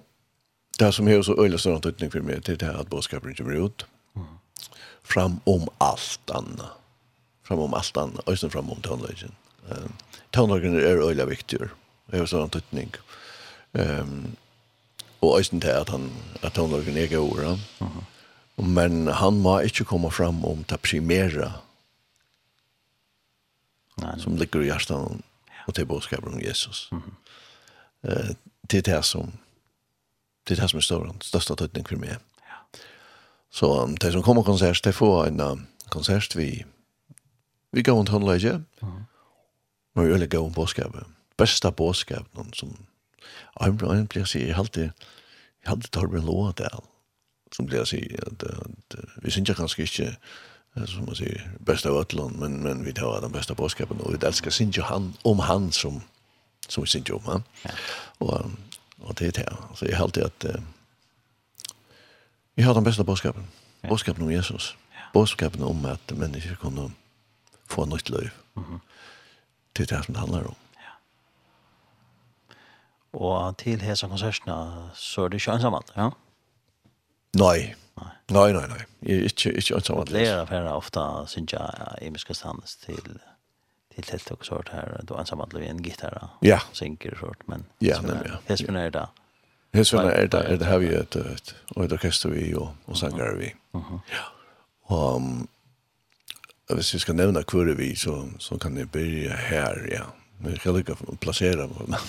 det 0.79 0.91
som 0.91 1.07
är 1.07 1.21
så 1.21 1.43
öjla 1.43 1.57
stor 1.57 1.75
antydning 1.75 2.11
för 2.11 2.21
mig 2.21 2.39
det 2.45 2.51
är 2.51 2.55
det 2.55 2.65
här 2.65 2.73
att 2.73 2.89
bådskapen 2.89 3.35
kommer 3.35 3.65
ut. 3.65 3.85
Mm. 4.15 4.27
Fram 5.03 5.39
om 5.43 5.69
allt 5.77 6.29
annat. 6.29 6.71
Fram 7.43 7.59
om 7.59 7.73
allt 7.73 7.97
annat. 7.97 8.29
Och 8.29 8.51
fram 8.51 8.69
om 8.69 8.81
tonlagen. 8.81 9.31
Um, 9.69 9.93
tonlagen 10.29 10.75
är 10.75 11.07
öjla 11.07 11.25
viktigare. 11.25 11.69
Det 12.05 12.17
är 12.17 12.25
sån 12.25 12.41
antydning. 12.41 12.91
Um, 13.71 14.35
och 15.19 15.37
öjsen 15.37 15.59
det 15.59 15.81
att, 15.81 15.89
han, 15.89 16.11
att 16.41 16.53
tonlagen 16.53 16.97
är 16.97 17.07
god. 17.07 17.39
Mm. 17.39 17.57
Men 18.55 19.07
han 19.07 19.39
må 19.39 19.61
inte 19.61 19.83
komma 19.83 20.09
fram 20.11 20.45
om 20.45 20.63
det 20.67 20.77
primera 20.77 21.53
som 24.17 24.37
ligger 24.37 24.61
i 24.61 24.67
hjärtan 24.67 25.21
og 25.69 25.75
til 25.77 25.87
budskapen 25.89 26.33
om 26.33 26.41
Jesus. 26.41 26.87
Mm. 26.91 27.13
Eh, 28.09 28.33
det 28.71 28.81
er 28.81 28.87
det 28.95 29.05
som 29.05 29.31
det 30.47 30.57
er 30.57 30.61
det 30.63 30.69
som 30.71 30.79
er 30.79 30.81
større, 30.81 31.13
største 31.21 31.55
tøtning 31.55 31.85
for 31.87 32.01
meg. 32.01 32.17
Ja. 32.49 32.79
Så 33.53 33.69
um, 33.83 33.97
de 33.97 34.11
som 34.11 34.23
kommer 34.25 34.43
konsert, 34.43 34.81
de 34.85 34.93
får 34.93 35.27
en 35.27 35.41
uh, 35.41 35.57
konsert 35.93 36.35
vi 36.37 36.65
vi 37.71 37.83
går 37.85 37.93
rundt 37.93 38.09
håndlegget, 38.09 38.63
mm. 38.81 38.87
og 39.95 40.03
vi 40.03 40.09
øyelig 40.09 40.29
går 40.29 40.45
om 40.45 40.53
budskapet. 40.53 41.03
Beste 41.37 41.71
budskap, 41.71 42.25
noen 42.35 42.53
som 42.53 42.71
en 43.61 44.07
blir 44.07 44.23
å 44.23 44.25
si, 44.25 44.41
jeg 44.47 44.55
halte 44.57 44.89
jeg 45.59 45.69
halte 45.69 45.91
Torbjørn 45.93 46.25
Lådal, 46.25 46.85
som 47.53 47.67
blir 47.67 47.83
å 47.83 47.85
si 47.85 47.99
at, 48.25 48.43
at, 48.43 48.95
at 48.97 49.23
vi 49.23 49.31
synes 49.31 49.53
kanskje 49.57 49.85
ikke 49.85 50.09
som 50.73 51.05
man 51.05 51.15
säger, 51.15 51.51
bästa 51.59 51.89
av 51.89 51.97
Ötland, 51.97 52.39
men, 52.39 52.61
men 52.61 52.83
vi 52.85 52.93
tar 52.93 53.21
den 53.21 53.31
bästa 53.31 53.55
påskapen 53.55 53.99
och 53.99 54.13
vi 54.13 54.27
älskar 54.27 54.51
sin 54.51 54.73
han 54.81 55.13
om 55.21 55.39
han 55.39 55.71
som, 55.71 56.01
som 56.67 56.83
vi 56.83 56.89
sin 56.89 57.05
om 57.13 57.21
han. 57.25 57.43
Ja. 57.63 57.69
Och, 58.17 58.41
och 59.01 59.13
det 59.13 59.25
är 59.27 59.31
det. 59.31 59.57
Så 59.75 59.85
jag 59.85 59.97
har 59.97 60.03
alltid 60.03 60.23
att 60.23 60.45
vi 62.59 62.63
har 62.63 62.73
den 62.73 62.83
bästa 62.83 63.03
påskapen. 63.03 63.47
Ja. 63.81 63.89
Påskapen 63.89 64.23
om 64.23 64.31
Jesus. 64.31 64.75
Ja. 64.91 64.99
Påskapen 65.13 65.63
om 65.63 65.85
att 65.85 66.11
människor 66.11 66.55
kunde 66.55 66.91
få 67.67 67.85
nytt 67.85 68.09
liv. 68.09 68.31
Mm 68.55 68.69
-hmm. 68.69 68.79
Det 69.73 69.91
är 69.91 69.97
det 69.97 70.03
som 70.03 70.13
det 70.13 70.19
handlar 70.19 70.47
om. 70.47 70.55
Ja. 70.75 70.91
Och 73.19 73.57
till 73.57 73.81
hesa 73.81 74.07
konserterna 74.07 74.89
så 74.93 75.25
er 75.25 75.29
det 75.29 75.35
ikke 75.35 75.51
ensamt, 75.51 75.91
ja? 75.95 76.11
Nei. 77.37 77.75
Nei, 78.29 78.51
nei, 78.53 78.67
nei. 78.69 78.83
Jeg 79.03 79.17
er 79.17 79.27
ikke, 79.29 79.51
ikke 79.57 79.75
ønsker 79.75 80.01
at 80.01 80.11
lese. 80.13 80.31
Lærer 80.31 80.45
for 80.49 80.71
ofte 80.75 81.03
synes 81.31 81.53
jeg 81.53 81.97
i 82.01 82.09
min 82.09 82.35
standes 82.35 82.75
til 82.85 83.19
til 83.95 84.05
telt 84.05 84.31
og 84.31 84.45
sort 84.45 84.69
her. 84.73 84.99
Du 85.07 85.13
er 85.13 85.23
ensom 85.23 85.41
at 85.41 85.53
en 85.53 85.83
gitar 85.83 86.15
ja. 86.45 86.59
synker 86.73 87.17
sort, 87.19 87.41
men 87.47 87.65
ja, 87.81 88.01
men, 88.01 88.21
ja. 88.25 88.39
Hespen 88.47 88.75
er 88.75 88.89
det. 88.89 89.05
Hespen 89.73 90.05
er 90.05 90.27
det, 90.27 90.41
er 90.45 90.57
det 90.57 90.67
har 90.67 90.79
vi 90.81 90.91
et, 90.95 91.15
et, 91.15 91.55
og 91.75 91.85
et 91.85 91.93
orkester 91.93 92.29
vi 92.33 92.53
og, 92.55 92.73
og 92.87 92.97
sanger 92.97 93.35
vi. 93.37 93.51
Ja. 93.73 94.27
Og 94.95 96.75
hvis 96.75 96.93
vi 96.93 96.99
skal 96.99 97.15
nevne 97.17 97.43
hvor 97.43 97.73
vi, 97.77 97.95
så, 97.95 98.23
så 98.39 98.57
kan 98.57 98.77
jeg 98.77 98.91
begynne 98.91 99.35
her, 99.49 99.83
ja. 99.91 100.05
Vi 100.39 100.55
kan 100.63 100.77
lykke 100.77 100.95
å 100.95 101.17
plassere 101.19 101.65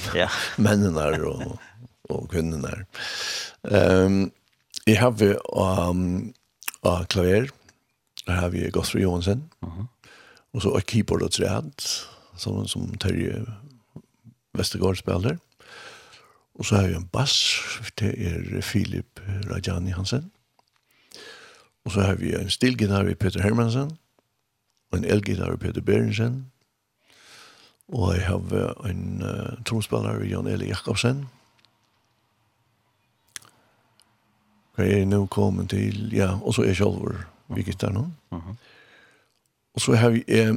mennene 0.67 1.07
og, 1.27 1.57
og 2.13 2.29
kvinnene. 2.31 2.85
Um, 3.67 4.29
Jeg 4.87 4.99
har 4.99 5.11
vi 5.11 5.35
um, 5.53 6.35
uh, 6.87 7.05
klaver, 7.05 7.51
jeg 8.27 8.37
har 8.37 8.49
vi 8.49 8.71
Gottfried 8.71 9.03
Johansen, 9.03 9.51
uh 9.63 9.69
-huh. 9.69 9.87
og 10.53 10.63
så 10.63 10.75
et 10.77 10.87
keyboard 10.87 11.23
og 11.23 11.31
træt, 11.31 12.09
som, 12.37 12.69
som 12.69 12.95
Terje 12.95 13.47
Vestergaard 14.55 14.97
spiller. 14.97 15.37
Og 16.55 16.65
så 16.65 16.77
har 16.77 16.87
vi 16.87 16.95
en 16.95 17.09
bass, 17.13 17.61
det 17.99 18.27
er 18.27 18.61
Filip 18.61 19.21
Rajani 19.51 19.91
Hansen. 19.91 20.33
Og 21.85 21.93
så 21.93 22.01
har 22.01 22.15
vi 22.15 22.35
en 22.35 22.51
stilgitar 22.51 23.03
ved 23.03 23.15
Peter 23.15 23.43
Hermansen, 23.43 23.91
og 24.93 24.99
en 24.99 25.05
elgitar 25.05 25.51
ved 25.51 25.59
Peter 25.59 25.81
Berensen, 25.81 26.53
og 27.89 28.15
jeg 28.15 28.27
har 28.27 28.87
en 28.87 29.23
uh, 29.23 29.65
tromspiller 29.65 30.19
ved 30.19 30.27
Jan 30.27 30.47
Eli 30.47 30.67
Jakobsen, 30.67 31.25
Jeg 34.83 35.01
är 35.01 35.07
nå 35.07 35.27
kommet 35.27 35.71
till, 35.71 36.13
ja, 36.13 36.41
och 36.43 36.55
så 36.55 36.63
är 36.63 36.75
selv 36.75 37.25
vi 37.47 37.63
gittar 37.63 37.91
Mhm. 38.31 38.57
Och 39.75 39.83
så 39.83 39.95
har 39.95 40.11
vi, 40.11 40.25
eh, 40.27 40.55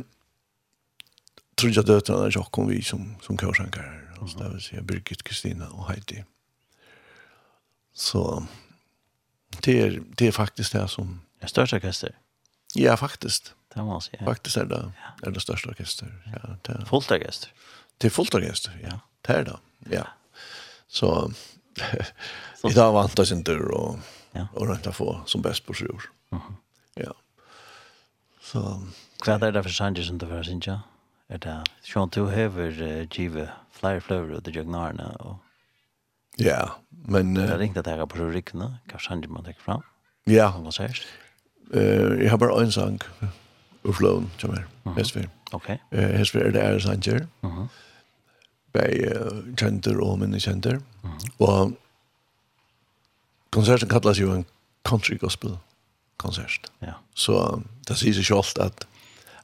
tror 1.55 1.71
jag 1.71 1.85
döttrarna 1.85 2.27
er 2.27 2.47
kom 2.51 2.67
vi 2.67 2.81
som, 2.81 3.15
som 3.21 3.37
körsankare. 3.37 3.99
Altså, 4.21 4.37
det 4.37 4.49
vil 4.49 4.61
si, 4.61 4.81
Birgit, 4.81 5.23
Kristina 5.23 5.69
och 5.69 5.87
Heidi. 5.87 6.23
Så 7.93 8.45
det 9.65 9.81
er, 9.81 9.99
det 10.17 10.27
är 10.27 10.31
faktiskt 10.31 10.73
det 10.73 10.87
som... 10.87 11.21
Det 11.41 11.47
största 11.47 11.75
orkester? 11.75 12.17
Ja, 12.75 12.97
faktiskt. 12.97 13.53
Det 13.73 13.81
må 13.81 13.91
man 13.91 14.01
säga. 14.01 14.25
Faktiskt 14.25 14.57
är 14.57 14.65
det, 14.65 14.91
er 15.23 15.31
det 15.31 15.39
största 15.39 15.69
orkester. 15.69 16.07
Ja, 16.25 16.55
det, 16.61 16.85
fullt 16.85 17.11
orkester? 17.11 17.49
Det 17.97 18.07
er 18.07 18.09
fullt 18.09 18.35
orkester, 18.35 18.79
ja. 18.81 18.87
ja. 18.87 18.99
Det 19.21 19.33
är 19.33 19.43
det, 19.43 19.57
ja. 19.95 20.07
Så 20.87 21.31
idag 22.69 22.93
vantas 22.93 23.31
inte 23.31 23.55
och 23.55 23.99
ja. 24.31 24.47
och 24.53 24.67
rätta 24.67 24.91
få 24.91 25.21
som 25.25 25.41
bäst 25.41 25.65
på 25.65 25.73
sjur. 25.73 25.91
år. 25.91 26.03
Mhm. 26.29 26.41
Mm 26.41 26.55
ja. 26.95 27.13
Så 28.41 28.81
kvad 29.23 29.43
är 29.43 29.51
det 29.51 29.63
för 29.63 29.69
sanjes 29.69 30.09
inte 30.09 30.27
för 30.27 30.43
sin 30.43 30.61
ja. 30.65 30.81
Är 31.27 31.37
det 31.37 31.63
Sean 31.83 32.09
to 32.09 32.25
have 32.25 33.07
give 33.11 33.49
flyer 33.71 33.99
flower 33.99 34.31
och 34.35 34.41
det 34.41 34.51
jagnarna 34.51 35.09
och 35.09 35.35
Ja, 36.35 36.75
men 36.89 37.35
jag 37.35 37.59
tänkte 37.59 37.79
att 37.79 37.85
det 37.85 37.91
här 37.91 38.05
på 38.05 38.25
ryckna, 38.25 38.77
kanske 38.87 39.09
han 39.09 39.25
man 39.27 39.43
tar 39.43 39.53
fram. 39.53 39.81
Ja, 40.23 40.55
vad 40.59 40.73
säger 40.73 41.01
du? 41.71 41.79
Eh, 41.79 42.23
jag 42.23 42.31
har 42.31 42.37
bara 42.37 42.61
en 42.61 42.71
sång. 42.71 42.99
Uflon, 43.83 44.31
tror 44.39 44.67
jag. 44.83 44.91
Hesfer. 44.91 45.29
Okej. 45.51 45.83
Eh, 45.91 46.09
Hesfer 46.09 46.39
är 46.39 46.51
det 46.51 46.61
är 46.61 46.79
Sanger. 46.79 47.27
Mhm. 47.41 47.69
Bæg 48.73 49.55
kjenter 49.59 49.99
og 50.01 50.17
minne 50.21 50.41
kjenter. 50.41 50.79
Mm. 51.03 51.19
Og 51.45 51.75
konserten 53.53 53.91
kallas 53.91 54.21
jo 54.21 54.33
en 54.33 54.47
country 54.87 55.19
gospel 55.21 55.57
konsert. 56.17 56.71
Ja. 56.81 56.97
Så 57.13 57.37
det 57.87 57.99
sier 57.99 58.17
seg 58.17 58.29
selv 58.31 58.65
at 58.65 58.87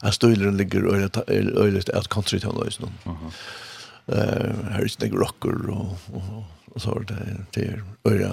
at 0.00 0.14
støyleren 0.16 0.56
ligger 0.56 0.86
øylet 0.88 1.90
at 1.92 2.06
country 2.08 2.38
til 2.38 2.48
han 2.48 2.62
løs 2.62 2.78
noen. 2.80 2.94
Uh 3.04 3.26
uh, 4.10 4.70
her 4.74 4.86
er 4.86 5.04
ikke 5.06 5.20
rocker 5.20 5.58
og, 5.70 5.98
og, 6.16 6.44
og 6.72 6.82
så 6.82 6.94
er 6.96 7.06
det 7.10 7.36
til 7.54 7.82
øyre 8.08 8.32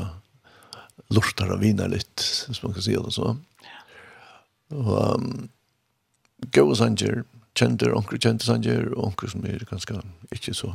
lortar 1.13 1.51
og 1.53 1.61
viner 1.61 1.91
litt, 1.91 2.23
hvis 2.47 2.63
man 2.63 2.73
kan 2.75 2.85
si 2.85 2.95
det 2.95 3.13
så. 3.15 3.35
Ja. 3.63 3.83
Og 4.75 5.15
um, 5.15 5.49
Gå 6.53 6.63
Sanger, 6.77 7.23
kjenter, 7.57 7.93
onker 7.97 8.19
kjente 8.21 8.47
sanger, 8.47 8.91
og 8.95 9.11
onker 9.11 9.31
som 9.33 9.45
er 9.49 9.65
ganske 9.69 9.99
ikke 10.35 10.53
så, 10.57 10.73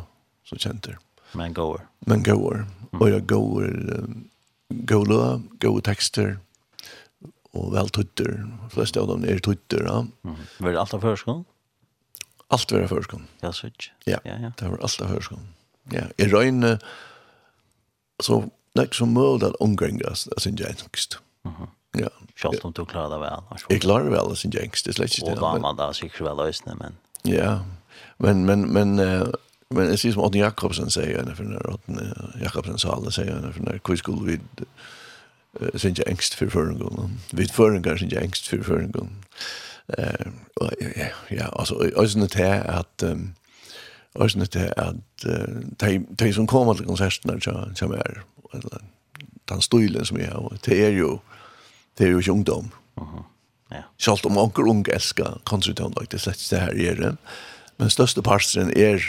så 0.49 0.59
kjenter. 0.61 0.99
Men 1.39 1.55
gåer. 1.57 1.85
Men 2.07 2.25
gåer. 2.27 2.65
Mm. 2.93 3.01
Og 3.01 3.09
jeg 3.09 3.27
gåer, 3.31 3.77
gåer 4.91 5.09
løa, 5.09 5.31
gåer 5.63 5.87
tekster, 5.87 6.35
og 7.53 7.73
vel 7.75 7.91
tutter. 7.93 8.35
De 8.45 8.71
fleste 8.73 9.01
av 9.01 9.11
dem 9.13 9.27
er 9.29 9.41
tutter, 9.45 9.85
ja. 9.89 10.03
Mm. 10.25 10.39
Var 10.59 10.75
det 10.75 10.83
alt 10.83 10.97
av 10.97 11.05
førskolen? 11.05 11.45
Alt 12.53 12.73
var 12.73 12.85
av 12.85 12.93
førskolen. 12.93 13.29
Ja, 13.45 13.53
så 13.57 13.71
ikke. 13.71 13.93
Ja, 14.09 14.19
ja, 14.29 14.39
ja. 14.49 14.55
det 14.59 14.73
var 14.75 14.83
alt 14.85 15.05
av 15.05 15.13
førskolen. 15.15 15.53
Ja, 15.93 16.09
jeg 16.21 16.33
røyne, 16.33 16.77
så 18.23 18.45
nek 18.79 18.95
som 18.97 19.13
mål 19.17 19.45
at 19.49 19.57
omgrengas, 19.61 20.27
det 20.31 20.43
synes 20.45 20.61
jeg 20.65 20.83
nokst. 20.83 21.21
Mhm. 21.49 21.69
Mm 21.69 21.79
Ja. 21.93 22.09
Sjalt 22.37 22.65
om 22.65 22.73
du 22.73 22.85
klarar 22.85 23.11
det 23.11 23.19
väl. 23.19 23.43
Jag 23.69 23.81
klarar 23.81 24.05
det 24.05 24.11
väl, 24.11 24.29
det 24.29 24.33
er 24.33 24.37
syns 24.37 24.55
jängst. 24.55 24.85
Det 24.85 24.93
släcks 24.93 25.19
inte. 25.19 25.41
man 25.41 25.77
da 25.77 25.93
sikkert 25.93 26.21
vel 26.21 26.37
løsne, 26.37 26.75
men... 26.75 26.97
Ja, 27.23 27.65
men, 28.19 28.47
men, 28.47 28.73
men, 28.73 28.99
Uh, 28.99 29.29
men 29.69 29.87
det 29.87 29.97
syns 29.97 30.15
som 30.15 30.23
Otten 30.23 30.41
Jakobsen 30.41 30.91
säger 30.91 31.19
henne 31.19 31.35
för 31.35 31.45
när 31.45 31.71
Otten 31.71 32.15
Jakobsen 32.43 32.79
sa 32.79 33.11
säger 33.11 33.35
henne 33.35 33.53
för 33.53 33.61
när 33.61 33.81
hur 33.89 33.97
skulle 33.97 34.27
vi 34.27 34.41
syns 35.79 35.99
jag 35.99 36.09
ängst 36.09 36.35
för 36.35 36.49
förengången. 36.49 37.21
Vi 37.31 37.49
förengar 37.49 37.97
syns 37.97 38.13
jag 38.13 38.23
ängst 38.23 38.47
för 38.47 38.63
förengången. 38.63 39.25
Eh, 39.99 40.27
ja, 41.29 41.45
alltså, 41.45 41.75
ösnet 41.97 42.33
det 42.33 42.47
är 42.47 42.65
att... 42.65 43.03
Um, 43.03 43.35
Ørsene 44.21 44.47
til 44.47 44.73
at 44.77 44.95
de 46.21 46.33
som 46.33 46.47
kommer 46.47 46.75
til 46.75 46.87
konsertene 46.87 47.41
som 47.75 47.93
er, 47.93 48.21
den 49.49 49.61
stilen 49.61 50.05
som 50.05 50.19
jeg 50.19 50.29
har, 50.29 50.57
det 50.67 50.85
er 50.87 50.91
jo 50.91 51.21
det 51.99 52.07
er 52.07 52.11
jo 52.11 52.19
ikke 52.19 52.33
ungdom. 52.33 52.71
Uh 52.97 53.05
-huh. 53.05 53.25
ja. 53.71 53.83
Selv 53.99 54.27
om 54.27 54.39
onker 54.39 54.69
unge 54.69 54.95
elsker 54.95 55.41
konsertøvnlag, 55.45 56.11
det 56.11 56.15
er 56.15 56.19
slett 56.19 56.51
det 56.51 56.61
her 56.61 56.75
gjør 56.75 56.95
det. 56.95 57.17
Men 57.79 57.91
største 57.91 58.23
parten 58.23 58.73
er 58.77 59.03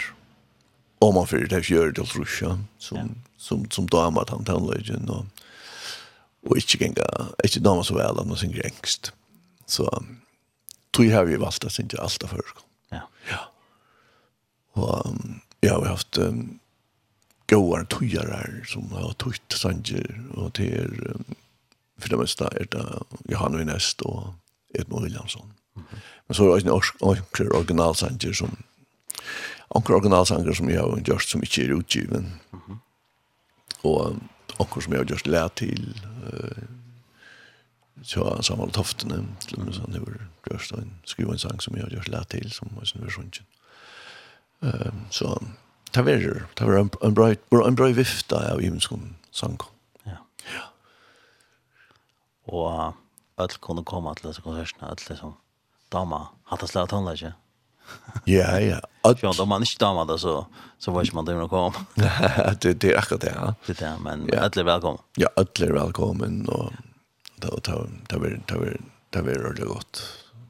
om 1.02 1.14
man 1.14 1.28
fyrir 1.28 1.48
det 1.48 1.66
fjør 1.66 1.92
til 1.92 2.08
Trusja, 2.08 2.58
som, 2.80 2.98
ja. 2.98 3.06
som, 3.38 3.72
som 3.72 3.88
damer 3.88 4.30
han 4.30 4.46
tannløgjen, 4.46 5.10
og, 5.10 5.26
og 6.48 6.58
ikke, 6.58 6.78
genga, 6.78 7.08
ikke 7.44 7.60
damer 7.60 7.84
så 7.84 7.98
vel, 7.98 8.18
han 8.18 8.40
synger 8.40 8.68
engst. 8.70 9.14
Så 9.68 9.88
tog 10.94 11.12
har 11.12 11.24
vi 11.24 11.40
valgt 11.42 11.66
at 11.66 11.76
synge 11.76 12.00
alt 12.00 12.24
av 12.24 12.36
før. 12.36 12.54
Ja. 12.92 13.02
ja. 13.32 13.40
Og 14.80 15.10
um, 15.10 15.42
ja, 15.62 15.78
vi 15.80 15.86
har 15.86 15.96
haft 15.96 16.18
um, 16.18 16.60
gåar 17.52 17.88
tøyere 17.92 18.44
som 18.70 18.92
har 18.96 19.14
tøyt 19.22 19.58
sanger, 19.60 20.08
og 20.34 20.54
det 20.58 20.70
er 20.82 20.94
um, 21.14 21.36
för 22.04 22.10
det 22.10 22.18
mesta 22.18 22.48
är 22.48 22.68
det 22.72 22.86
Johan 23.24 23.58
Winest 23.58 24.02
och 24.02 24.34
Edmund 24.74 25.04
Williamson. 25.04 25.54
Mm 25.76 25.88
-hmm. 25.88 25.98
Men 26.28 26.36
så 26.36 26.56
är 26.56 26.62
det 26.62 26.72
också 26.72 26.94
originalsanger 27.44 28.34
som 28.34 28.56
Onkel 29.68 29.96
originalsanger 29.96 30.54
som 30.54 30.70
jag 30.70 30.82
har 30.82 31.00
gjort 31.00 31.24
som 31.24 31.42
inte 31.42 31.62
är 31.62 31.80
utgiven. 31.80 32.32
Mm 32.52 32.64
-hmm. 32.68 32.78
Och 33.82 34.14
onkel 34.58 34.84
som 34.84 34.94
jag 34.94 35.00
har 35.00 35.06
gjort 35.06 35.26
lär 35.26 35.48
till 35.48 36.02
eh, 36.34 36.64
så 38.04 38.34
han 38.34 38.44
samlar 38.44 38.68
toftene 38.68 39.26
till 39.48 39.58
mig 39.58 39.66
med 39.66 39.76
han 39.76 39.92
har 39.92 40.00
gjort 40.00 40.72
en 40.72 41.00
skriva 41.04 41.32
en 41.32 41.40
sang 41.40 41.60
som 41.60 41.78
jag 41.78 41.84
har 41.84 41.90
gjort 41.90 42.08
lär 42.08 42.24
till 42.24 42.52
som 42.52 42.70
är 42.82 42.86
sin 42.86 43.02
version. 43.02 43.32
Ehm 44.62 44.96
så 45.10 45.44
ta 45.92 46.02
ver 46.02 46.44
ta 46.54 46.66
ver 46.66 46.90
en 47.02 47.14
bra 47.14 47.34
en 47.68 47.76
bra 47.76 47.88
vifta 47.88 48.54
av 48.54 48.62
Jimskon 48.64 49.16
sangkom 49.32 49.73
og 52.48 52.94
öll 53.42 53.56
kunne 53.64 53.86
komme 53.88 54.14
til 54.18 54.30
disse 54.30 54.44
konsertene, 54.46 54.92
öll 54.92 55.08
liksom 55.10 55.38
dama, 55.94 56.28
hatt 56.50 56.64
og 56.64 56.70
slett 56.70 56.92
tonleggje. 56.94 57.34
Ja, 58.30 58.56
ja. 58.64 58.80
Sjønt, 59.04 59.42
om 59.44 59.50
man 59.52 59.66
ikke 59.66 59.82
dama 59.82 60.06
det, 60.08 60.20
så, 60.24 60.46
så 60.80 60.94
var 60.96 61.04
ikke 61.04 61.18
man 61.20 61.28
til 61.28 61.42
å 61.44 61.50
komme. 61.52 61.84
det, 62.64 62.78
det 62.80 62.94
er 62.94 63.02
akkurat 63.02 63.26
det, 63.26 63.34
ja. 63.36 63.54
Det 63.68 63.76
er 63.76 63.82
det, 63.84 63.94
men 64.06 64.26
ja. 64.32 64.46
öll 64.48 64.64
er 64.64 64.70
velkommen. 64.72 65.04
Ja, 65.20 65.32
alle 65.38 65.70
er 65.70 65.78
velkommen, 65.78 66.44
og 66.50 66.74
det 67.44 67.52
var 67.52 68.78
det 69.14 69.22
var 69.22 69.46
ordentlig 69.46 69.68
godt. 69.68 70.04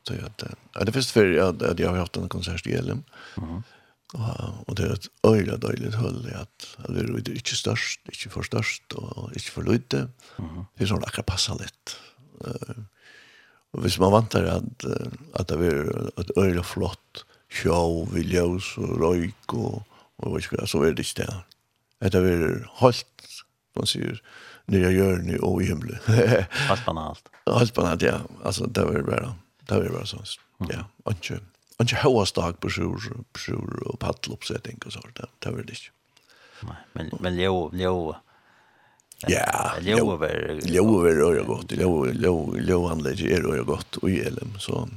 Så 0.04 0.14
jag 0.14 0.86
det 0.86 0.92
först 0.92 1.12
för 1.12 1.38
att 1.38 1.80
jag 1.80 1.90
har 1.90 1.98
haft 1.98 2.18
en 2.18 2.30
konsert 2.30 2.68
i 2.68 2.74
Elm. 2.74 3.04
Mhm. 3.36 3.64
Og, 4.14 4.64
og 4.68 4.78
det 4.78 4.86
er 4.86 4.94
et 4.94 5.08
øyla 5.26 5.58
døyligt 5.58 5.98
hull 5.98 6.20
i 6.30 6.36
at 6.38 6.68
det 6.86 7.06
er 7.06 7.34
ikke 7.34 7.58
størst, 7.58 8.04
ikke 8.12 8.30
for 8.30 8.46
størst 8.46 8.94
og 9.00 9.32
ikke 9.34 9.52
for 9.52 9.62
løyde. 9.62 10.08
Mm 10.38 10.46
-hmm. 10.46 10.66
Det 10.78 10.84
er 10.84 10.92
sånn 10.94 11.08
akkurat 11.08 11.26
passa 11.26 11.54
litt. 11.58 11.98
Uh, 12.46 12.84
og 13.74 13.82
hvis 13.82 14.00
man 14.00 14.12
vantar 14.12 14.46
at, 14.46 14.86
at 15.34 15.50
det 15.50 15.58
er 15.58 16.12
et 16.20 16.32
øyla 16.38 16.62
flott 16.62 17.26
sjå, 17.54 18.06
viljøs 18.14 18.78
og 18.78 19.00
røyk 19.02 19.54
og, 19.54 19.84
og 20.18 20.38
hva 20.38 20.68
så 20.68 20.84
er 20.84 20.94
det 20.94 21.06
ikke 21.06 21.24
det. 21.24 21.36
At 22.02 22.12
det 22.12 22.22
er 22.22 22.60
holdt, 22.82 23.30
man 23.76 23.90
sier, 23.90 24.20
nye 24.72 24.92
hjørne 24.92 25.40
og 25.44 25.62
i 25.64 25.70
himmelen. 25.72 26.00
Alt 26.70 26.86
banalt. 26.86 27.32
Alt 27.60 27.74
banalt, 27.74 28.06
ja. 28.06 28.22
Altså, 28.46 28.68
det 28.68 28.84
er 28.84 29.04
bare, 29.08 29.34
det 29.70 29.80
er 29.80 29.92
bare 29.92 30.08
sånn. 30.08 30.28
Ja, 30.70 30.86
ikke. 31.10 31.40
Og 31.80 31.86
ikke 31.86 32.04
høyestak 32.04 32.60
på 32.62 32.70
sjur, 32.70 33.08
sjur 33.38 33.80
og 33.90 33.98
paddeloppsetting 34.00 34.84
og 34.86 34.94
sånt. 34.96 35.16
Det, 35.18 35.30
det 35.44 35.54
var 35.56 35.66
det 35.68 35.78
ikke. 35.80 35.94
Nei, 36.64 36.78
men, 36.94 37.10
men 37.20 37.36
leo, 37.36 37.58
leo, 37.74 38.14
Ja, 39.28 39.74
leo 39.80 40.18
var 40.18 40.60
leo 40.68 41.02
var 41.02 41.10
öra 41.10 41.44
gott. 41.44 41.72
Leo 41.72 42.06
leo 42.06 42.56
leo 42.56 42.88
anlägger 42.88 43.28
är 43.28 43.46
öra 43.46 43.64
gott 43.64 43.96
och 43.98 44.10
elem 44.10 44.60
så 44.60 44.90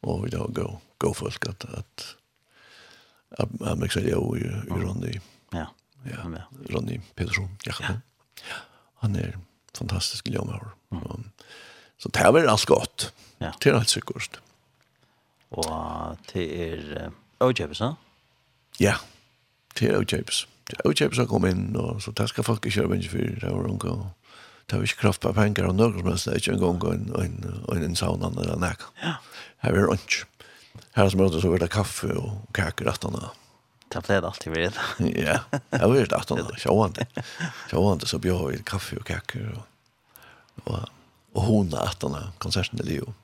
och 0.00 0.26
vi 0.26 0.30
då 0.30 0.46
gå 0.46 0.80
gå 0.98 1.14
folk 1.14 1.46
att 1.46 1.64
att 1.64 2.16
att 3.38 3.60
man 3.60 3.88
säger 3.88 4.06
leo 4.06 4.36
i 4.36 4.44
Ronny. 4.68 5.20
Ja. 5.50 5.66
Ja. 6.04 6.42
Ronny 6.68 7.00
Peterson. 7.14 7.48
Ja. 7.64 7.72
Ja. 7.80 8.54
Han 8.94 9.16
är 9.16 9.38
fantastisk 9.74 10.28
leo 10.28 10.44
med. 10.44 10.60
Så 11.98 12.08
det 12.08 12.30
var 12.30 12.44
allt 12.44 12.64
gott. 12.64 13.12
Ja. 13.38 13.52
Till 13.52 13.74
allt 13.74 13.88
säkert 13.88 14.40
og 15.52 16.18
til 16.30 16.96
er 16.96 17.10
Ojebs, 17.42 17.80
ja? 17.80 17.92
Ja, 18.80 18.96
det 19.78 19.90
er 19.90 19.98
Ojebs. 19.98 20.46
Ojebs 20.84 21.18
har 21.18 21.28
kommet 21.28 21.52
inn, 21.56 21.76
og 21.76 22.00
så 22.02 22.14
det 22.16 22.28
skal 22.30 22.46
folk 22.46 22.64
ikke 22.64 22.80
kjøre 22.80 22.92
mennesker 22.94 23.18
for, 23.18 23.40
det 23.42 23.52
var 23.52 23.70
unge, 23.70 23.90
og 23.92 24.32
det 24.70 24.78
var 24.78 24.86
ikke 24.86 25.02
kraft 25.02 25.22
på 25.24 25.32
penger, 25.36 25.68
og 25.68 25.76
noe 25.76 25.92
som 25.96 26.08
helst, 26.08 26.28
det 26.28 26.34
er 26.34 26.42
ikke 26.42 26.54
engang 26.56 26.84
en, 26.94 27.08
en, 27.20 27.62
en, 27.74 27.86
en 27.88 27.98
sauna 27.98 28.30
eller 28.32 28.60
nek. 28.62 28.86
Ja. 29.02 29.16
Her 29.66 29.78
er 29.78 29.90
lunch. 29.90 30.22
Her 30.96 31.10
som 31.12 31.20
er 31.20 31.34
så 31.40 31.50
var 31.52 31.60
det 31.60 31.70
kaffe 31.72 32.08
og 32.16 32.46
kaker 32.56 32.88
at 32.92 33.04
han. 33.04 33.18
Det 33.92 34.00
ble 34.06 34.16
det 34.20 34.28
alltid 34.28 34.54
vidt. 34.54 34.78
ja, 35.26 35.38
jeg 35.50 35.90
var 35.92 35.98
det 35.98 36.16
alltid 36.16 36.40
vidt. 36.46 36.62
Sjående. 36.64 37.06
Sjående 37.70 38.08
så 38.08 38.20
bjør 38.22 38.46
vi 38.50 38.62
kaffe 38.64 39.00
og 39.00 39.06
kaker, 39.08 39.50
og, 39.52 40.62
og, 40.64 40.88
og 41.36 41.46
hona 41.48 41.84
at 41.88 41.98
etter 42.00 42.30
konserten 42.42 42.80
i 42.84 42.88
livet 42.94 43.21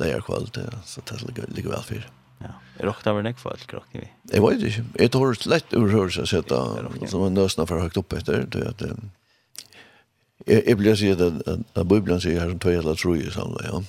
det 0.00 0.10
er 0.14 0.24
kvalt, 0.24 0.58
så 0.88 1.04
det 1.08 1.20
ligger, 1.26 1.46
ligger 1.54 1.76
vel 1.76 1.86
for. 1.86 2.08
Ja. 2.40 2.52
Er 2.78 2.88
det 2.88 2.92
oktaver 2.94 3.24
nek 3.24 3.38
folk, 3.38 3.72
råkne 3.76 4.00
vi? 4.00 4.08
Jeg 4.32 4.42
vet 4.42 4.62
ikke. 4.70 4.84
Jeg 4.98 5.12
tar 5.12 5.34
slett 5.36 5.74
urhørelse 5.76 6.24
å 6.24 6.30
sette, 6.30 6.60
som 7.12 7.24
en 7.26 7.36
nøsna 7.36 7.66
for 7.68 7.84
høyt 7.84 7.98
opp 8.00 8.16
etter, 8.16 8.46
det 8.48 8.68
at 8.72 8.80
Jeg, 10.48 10.62
jeg 10.66 10.76
blir 10.80 10.94
sier 10.96 11.20
at, 11.20 11.42
at, 11.46 11.58
at 11.76 11.88
Bibelen 11.88 12.20
sier 12.20 12.40
her 12.40 12.48
som 12.48 12.58
tve 12.62 12.78
eller 12.80 12.96
tro 12.96 13.12
i 13.14 13.30
samlet, 13.30 13.66
ja. 13.68 13.82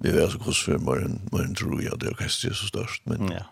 Vi 0.00 0.08
vet 0.10 0.14
Det 0.14 0.16
er 0.16 0.22
altså 0.24 0.38
hvordan 0.38 0.64
for 0.64 0.78
morgen, 0.78 1.20
morgen 1.30 1.54
tro 1.54 1.78
i 1.78 1.86
at 1.86 2.00
det 2.00 2.10
orkestret 2.10 2.50
er 2.50 2.56
så 2.58 2.66
størst, 2.66 3.02
men... 3.06 3.30
Ja. 3.30 3.46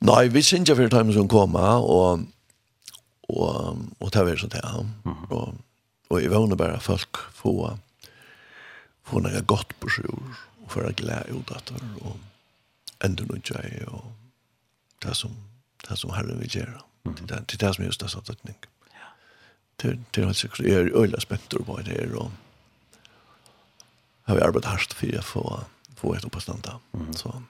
Nei, 0.10 0.28
vi 0.28 0.42
synes 0.42 0.68
jeg 0.68 0.76
for 0.76 0.88
time 0.88 1.12
som 1.14 1.28
kommer, 1.28 1.60
og, 1.60 2.26
og, 3.28 3.46
og, 3.46 3.78
og 4.00 4.10
det 4.10 4.20
er 4.20 4.24
vel 4.26 4.38
sånn, 4.42 4.58
ja. 4.58 4.82
Mm 4.82 5.12
-hmm. 5.12 5.30
Og 5.30 5.54
Og 6.08 6.22
jeg 6.22 6.30
vågner 6.30 6.56
bare 6.56 6.80
folk 6.80 7.18
få, 7.34 7.78
få 9.06 9.20
noe 9.22 9.42
godt 9.42 9.74
på 9.80 9.90
sjur, 9.90 10.36
og 10.62 10.70
få 10.70 10.86
glede 10.96 11.34
ut 11.34 11.50
at 11.54 11.72
det 11.72 11.82
og 12.00 12.18
enda 13.04 13.26
noe 13.26 13.42
jeg, 13.42 13.88
og 13.88 14.12
det 15.02 15.16
som, 15.16 15.34
det 15.88 15.98
som 15.98 16.14
herren 16.14 16.40
vil 16.40 16.60
gjøre. 16.60 16.82
til 17.16 17.28
Det 17.28 17.46
til 17.48 17.60
det 17.60 17.74
som 17.74 17.82
er 17.84 17.88
just 17.88 18.00
det 18.00 18.10
satt 18.10 18.30
Til, 19.78 19.98
Det 20.14 20.22
er 20.22 20.26
helt 20.26 20.36
sikkert, 20.36 20.66
jeg 20.66 20.74
er 20.74 20.96
øyla 20.96 21.20
spenter 21.20 21.62
på 21.62 21.76
det 21.76 21.86
her, 21.86 22.16
og 22.16 22.30
har 24.24 24.34
vi 24.34 24.40
arbeidet 24.40 24.70
hardt 24.70 24.94
for 24.94 25.06
å 25.18 25.22
få, 25.22 25.64
få 25.96 26.14
et 26.14 26.24
oppestanda. 26.24 26.78
Så. 27.16 27.42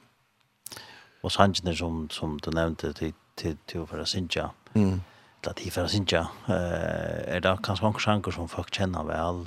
Og 1.23 1.33
sangene 1.33 1.77
som, 1.77 2.11
som 2.11 2.39
du 2.39 2.51
nevnte 2.51 2.93
til, 2.93 3.15
til, 3.37 3.57
til 3.69 3.81
å 3.81 3.89
være 3.93 4.07
sinja, 4.07 4.49
mm 4.75 5.01
at 5.47 5.59
at 5.59 5.65
de 5.65 5.71
får 5.71 5.95
eh, 5.95 7.37
Er 7.37 7.41
det 7.41 7.59
kanskje 7.63 7.85
mange 7.85 8.01
sjanker 8.01 8.33
som 8.33 8.49
folk 8.49 8.71
kjenner 8.71 9.05
vel? 9.05 9.47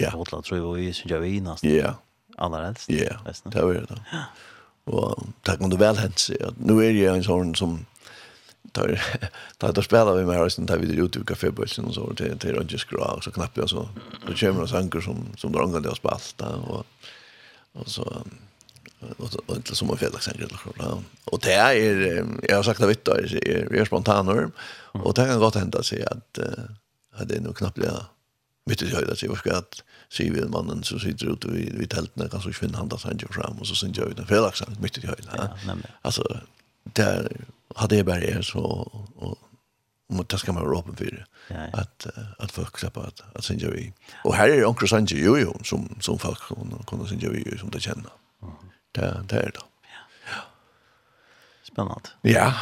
Ja. 0.00 0.10
Fotla 0.10 0.42
tror 0.42 0.58
jeg 0.58 0.86
vi 0.86 0.92
synge 0.92 1.20
vi 1.20 1.40
nesten. 1.40 1.70
Ja. 1.70 1.94
Aller 2.38 2.64
helst. 2.64 2.90
Ja, 2.90 3.16
det 3.24 3.62
var 3.62 3.72
det. 3.72 4.02
Ja. 4.12 4.24
Og 4.86 5.28
takk 5.44 5.60
om 5.60 5.70
väl 5.70 5.78
vel 5.78 5.98
hent 5.98 6.20
seg. 6.20 6.42
Nå 6.58 6.80
er 6.84 6.94
jeg 6.94 7.14
en 7.16 7.24
sånn 7.26 7.54
som 7.58 7.78
tar 8.72 9.00
tar 9.58 9.72
då 9.72 9.82
spelar 9.82 10.16
vi 10.16 10.24
med 10.24 10.36
Harrison 10.36 10.66
tar 10.66 10.78
vi 10.78 10.86
det 10.86 11.02
ut 11.02 11.16
i 11.16 11.24
kafébörsen 11.24 11.84
och 11.84 11.94
så 11.94 12.14
till 12.14 12.38
till 12.38 12.54
Roger 12.54 12.78
Scra 12.78 13.20
så 13.22 13.30
knappt 13.30 13.56
jag 13.56 13.70
så 13.70 13.88
då 14.26 14.34
kommer 14.34 14.62
det 14.62 14.68
sanger 14.68 15.00
som 15.00 15.26
som 15.36 15.52
drar 15.52 15.62
angår 15.62 15.80
det 15.80 15.88
och 15.88 15.96
spalta 15.96 16.56
och 16.56 16.86
och 17.72 17.88
så 17.88 18.22
och 19.16 19.32
så 19.32 19.40
inte 19.48 19.76
som 19.76 19.90
en 19.90 19.96
fälla 19.96 20.18
eller 20.34 20.48
så 20.48 21.02
och 21.24 21.40
det 21.40 21.52
är 21.52 22.26
jag 22.48 22.56
har 22.56 22.62
sagt 22.62 22.80
det 22.80 22.86
vitt 22.86 23.04
då 23.04 23.12
är 23.12 23.68
vi 23.70 23.78
är 23.78 23.84
spontaner 23.84 24.50
Og 25.00 25.16
det 25.16 25.26
kan 25.26 25.38
godt 25.38 25.54
gott 25.54 25.62
hända 25.62 25.82
sig 25.82 26.04
att 26.06 26.38
hade 27.16 27.28
det 27.28 27.36
er 27.36 27.42
noe 27.42 27.54
knappt 27.54 27.78
ja 27.78 28.06
mitt 28.66 28.82
i 28.82 28.94
höjda 28.94 29.16
sig 29.16 29.28
varska 29.28 29.56
att 29.56 29.82
civil 30.10 30.48
mannen 30.48 30.82
som 30.82 31.00
sitter 31.00 31.26
ute 31.26 31.48
vid, 31.48 31.72
vid 31.78 31.90
teltene, 31.90 32.28
kan 32.28 32.42
så 32.42 32.52
kvinna 32.52 32.78
handlas 32.78 33.04
han 33.04 33.16
ju 33.16 33.28
fram 33.28 33.58
og 33.60 33.66
så 33.66 33.74
sen 33.74 33.92
gör 33.92 34.14
den 34.16 34.26
felaktigt 34.26 34.80
mitt 34.80 34.98
i 34.98 35.06
höjda. 35.06 35.32
Ja, 35.36 35.48
nemlig. 35.66 35.90
alltså 36.02 36.40
där 36.82 37.44
hade 37.74 37.96
jag 37.96 38.06
bara 38.06 38.42
så 38.42 38.60
och 39.16 39.38
om 40.08 40.24
det 40.28 40.38
ska 40.38 40.52
man 40.52 40.64
vara 40.64 40.78
öppen 40.78 40.96
för 40.96 41.26
att 41.72 42.06
att 42.38 42.52
folk 42.52 42.78
släppa 42.78 43.00
att 43.00 43.22
att 43.34 43.44
sen 43.44 43.58
gör 43.58 43.70
vi. 43.70 43.92
Och 44.24 44.34
här 44.34 44.48
är 44.48 44.66
onkel 44.66 44.88
Sanji 44.88 45.24
jo 45.24 45.38
jo, 45.38 45.60
som 45.64 45.98
som 46.00 46.18
folk 46.18 46.38
kan 46.86 47.08
sen 47.08 47.18
gör 47.18 47.30
vi 47.30 47.58
som 47.58 47.70
det 47.70 47.80
känner. 47.80 48.10
Det 48.92 49.24
det 49.28 49.36
är 49.36 49.50
det. 49.52 49.60
Ja. 50.30 50.42
Spännande. 51.62 52.08
Ja. 52.22 52.54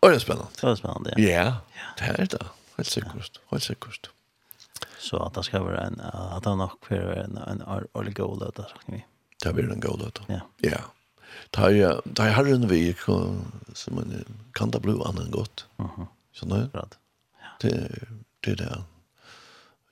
Och 0.00 0.08
det 0.08 0.14
är 0.14 0.18
spännande. 0.18 0.50
Det 0.60 0.66
är 0.66 0.74
spännande. 0.74 1.14
Ja. 1.16 1.28
ja. 1.28 1.54
Det 1.98 2.04
är 2.04 2.26
det. 2.26 2.46
Helt 2.76 2.88
säkert. 2.88 3.40
Helt 3.50 3.62
säkert. 3.62 4.10
Så 4.98 5.16
att 5.16 5.34
det 5.34 5.42
ska 5.42 5.62
vara 5.62 5.80
en 5.80 6.00
att 6.00 6.44
han 6.44 6.60
har 6.60 6.72
kvar 6.82 6.96
en 6.96 7.36
en 7.36 7.62
årlig 7.92 8.16
god 8.16 8.38
där 8.38 8.50
så 8.56 8.62
kan 8.62 8.94
vi. 8.94 9.04
Det 9.44 9.52
blir 9.52 9.72
en 9.72 9.80
god 9.80 9.98
där. 9.98 10.12
Ja. 10.26 10.40
Ja. 10.70 10.78
Ta 11.50 11.70
ja, 11.70 12.02
ta 12.14 12.28
har 12.28 12.46
en 12.46 12.68
väg 12.68 13.00
som 13.00 13.94
man 13.94 14.24
kan 14.52 14.70
det 14.70 14.80
bli 14.80 14.92
annan 14.92 15.30
gott. 15.30 15.66
Mhm. 15.76 16.06
Så 16.32 16.46
nu. 16.46 16.70
Ja. 16.72 16.88
Det 17.60 17.98
det 18.40 18.54
där. 18.54 18.82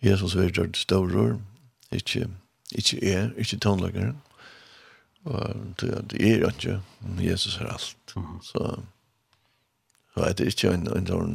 Jesus 0.01 0.35
var 0.35 0.43
det 0.43 0.77
stora. 0.77 1.39
Inte 1.91 2.29
inte 2.71 3.07
är 3.07 3.39
inte 3.39 3.59
tonläggare. 3.59 4.15
Och 5.23 5.51
det 5.77 6.23
är 6.23 6.47
inte 6.47 6.81
Jesus 7.19 7.61
är 7.61 7.65
allt. 7.65 8.15
Så 8.43 8.79
Så 10.17 10.25
det 10.25 10.41
er 10.41 10.53
ikke 10.53 10.73
en, 10.73 10.87
en 10.97 11.07
sånn 11.07 11.35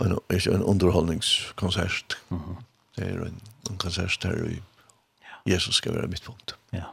en, 0.00 0.18
ikke 0.30 0.54
en 0.54 0.62
underholdningskonsert. 0.62 2.18
Mm 2.30 2.38
-hmm. 2.38 2.62
Det 2.96 3.08
er 3.08 3.24
en, 3.24 3.40
en 3.70 3.76
konsert 3.76 4.18
der 4.22 4.44
vi, 4.44 4.62
Jesus 5.46 5.74
skal 5.74 5.94
være 5.94 6.06
mitt 6.06 6.22
punkt. 6.22 6.54
Ja. 6.72 6.84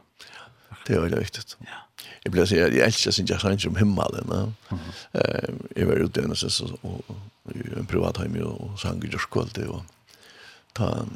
Det 0.86 0.96
er 0.96 1.00
veldig 1.00 1.18
viktig. 1.18 1.42
Ja. 1.60 1.78
Jeg 2.24 2.32
blir 2.32 2.42
å 2.42 2.46
si, 2.46 2.56
jeg 2.56 2.84
elsker 2.84 3.10
sin 3.10 3.26
jazz 3.26 3.44
angel 3.44 3.68
om 3.68 3.76
himmelen. 3.76 4.28
Ja. 4.30 4.44
Mm 4.44 4.78
-hmm. 4.78 5.68
Jeg 5.76 5.88
var 5.88 5.94
ute 5.94 6.22
en 6.22 6.36
sess 6.36 6.60
og, 6.60 6.78
og, 6.82 7.16
i 7.54 7.78
en 7.78 7.86
privat 7.86 8.16
heim 8.16 8.36
og, 8.42 8.60
og 8.60 8.78
sang 8.78 9.04
i 9.04 9.08
jordskvalget 9.08 9.68
og 9.68 9.82
ta 10.74 11.06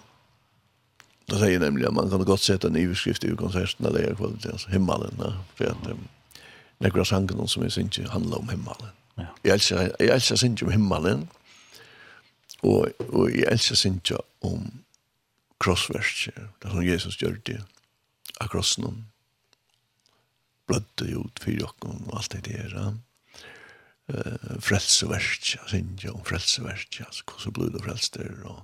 Da 1.30 1.36
sier 1.36 1.48
jeg 1.48 1.59
nemlig 1.59 1.86
at 1.86 1.94
man 1.94 2.10
kan 2.10 2.24
godt 2.24 2.40
sette 2.40 2.68
en 2.68 2.76
iveskrift 2.76 3.24
i 3.24 3.36
konserten 3.36 3.86
eller 3.86 4.10
i 4.10 4.14
kvalitet, 4.14 4.52
altså 4.52 4.68
himmelen, 4.70 5.14
ja. 5.18 5.30
for 5.55 5.64
at 5.64 5.92
um, 5.92 6.09
nekker 6.80 7.01
av 7.01 7.05
sangen 7.05 7.48
som 7.48 7.62
jeg 7.62 7.72
synes 7.72 8.10
handler 8.10 8.36
om 8.36 8.48
himmelen. 8.48 8.88
Ja. 9.19 9.27
Jeg 9.45 9.53
elsker, 9.53 9.91
jeg 10.01 10.15
elsker 10.15 10.36
sin 10.36 10.59
om 10.62 10.70
himmelen, 10.70 11.28
og, 12.62 12.89
og 13.09 13.31
jeg 13.31 13.47
elsker 13.53 13.78
sin 13.78 14.01
om 14.43 14.85
krossverset, 15.61 16.49
det 16.62 16.70
som 16.70 16.85
Jesus 16.85 17.19
gjør 17.20 17.36
det, 17.47 17.61
av 18.41 18.51
krossen, 18.53 19.05
blødde 20.69 21.11
ut 21.16 21.43
for 21.43 21.51
og 21.65 22.16
alt 22.19 22.32
det 22.32 22.45
der, 22.49 22.77
uh, 24.09 24.61
frelseverst, 24.61 25.55
frelseverset, 25.55 25.59
sin 25.70 25.93
om 26.11 26.24
frelseverset, 26.24 27.05
altså 27.07 27.24
hvordan 27.28 27.53
blod 27.53 27.78
og 27.78 27.85
frelster, 27.85 28.32
og, 28.45 28.62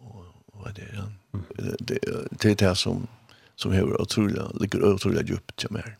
og, 0.00 0.30
og 0.52 0.62
hva 0.62 0.72
det 0.76 0.88
er. 0.92 1.10
Mm. 1.34 1.44
Det, 1.88 1.98
det 2.42 2.50
er 2.50 2.60
det 2.62 2.76
som, 2.78 3.06
som 3.56 3.74
hever 3.74 4.00
utrolig, 4.00 4.46
ligger 4.60 4.94
utrolig 4.94 5.26
djupt 5.28 5.58
til 5.58 5.74
meg, 5.74 5.96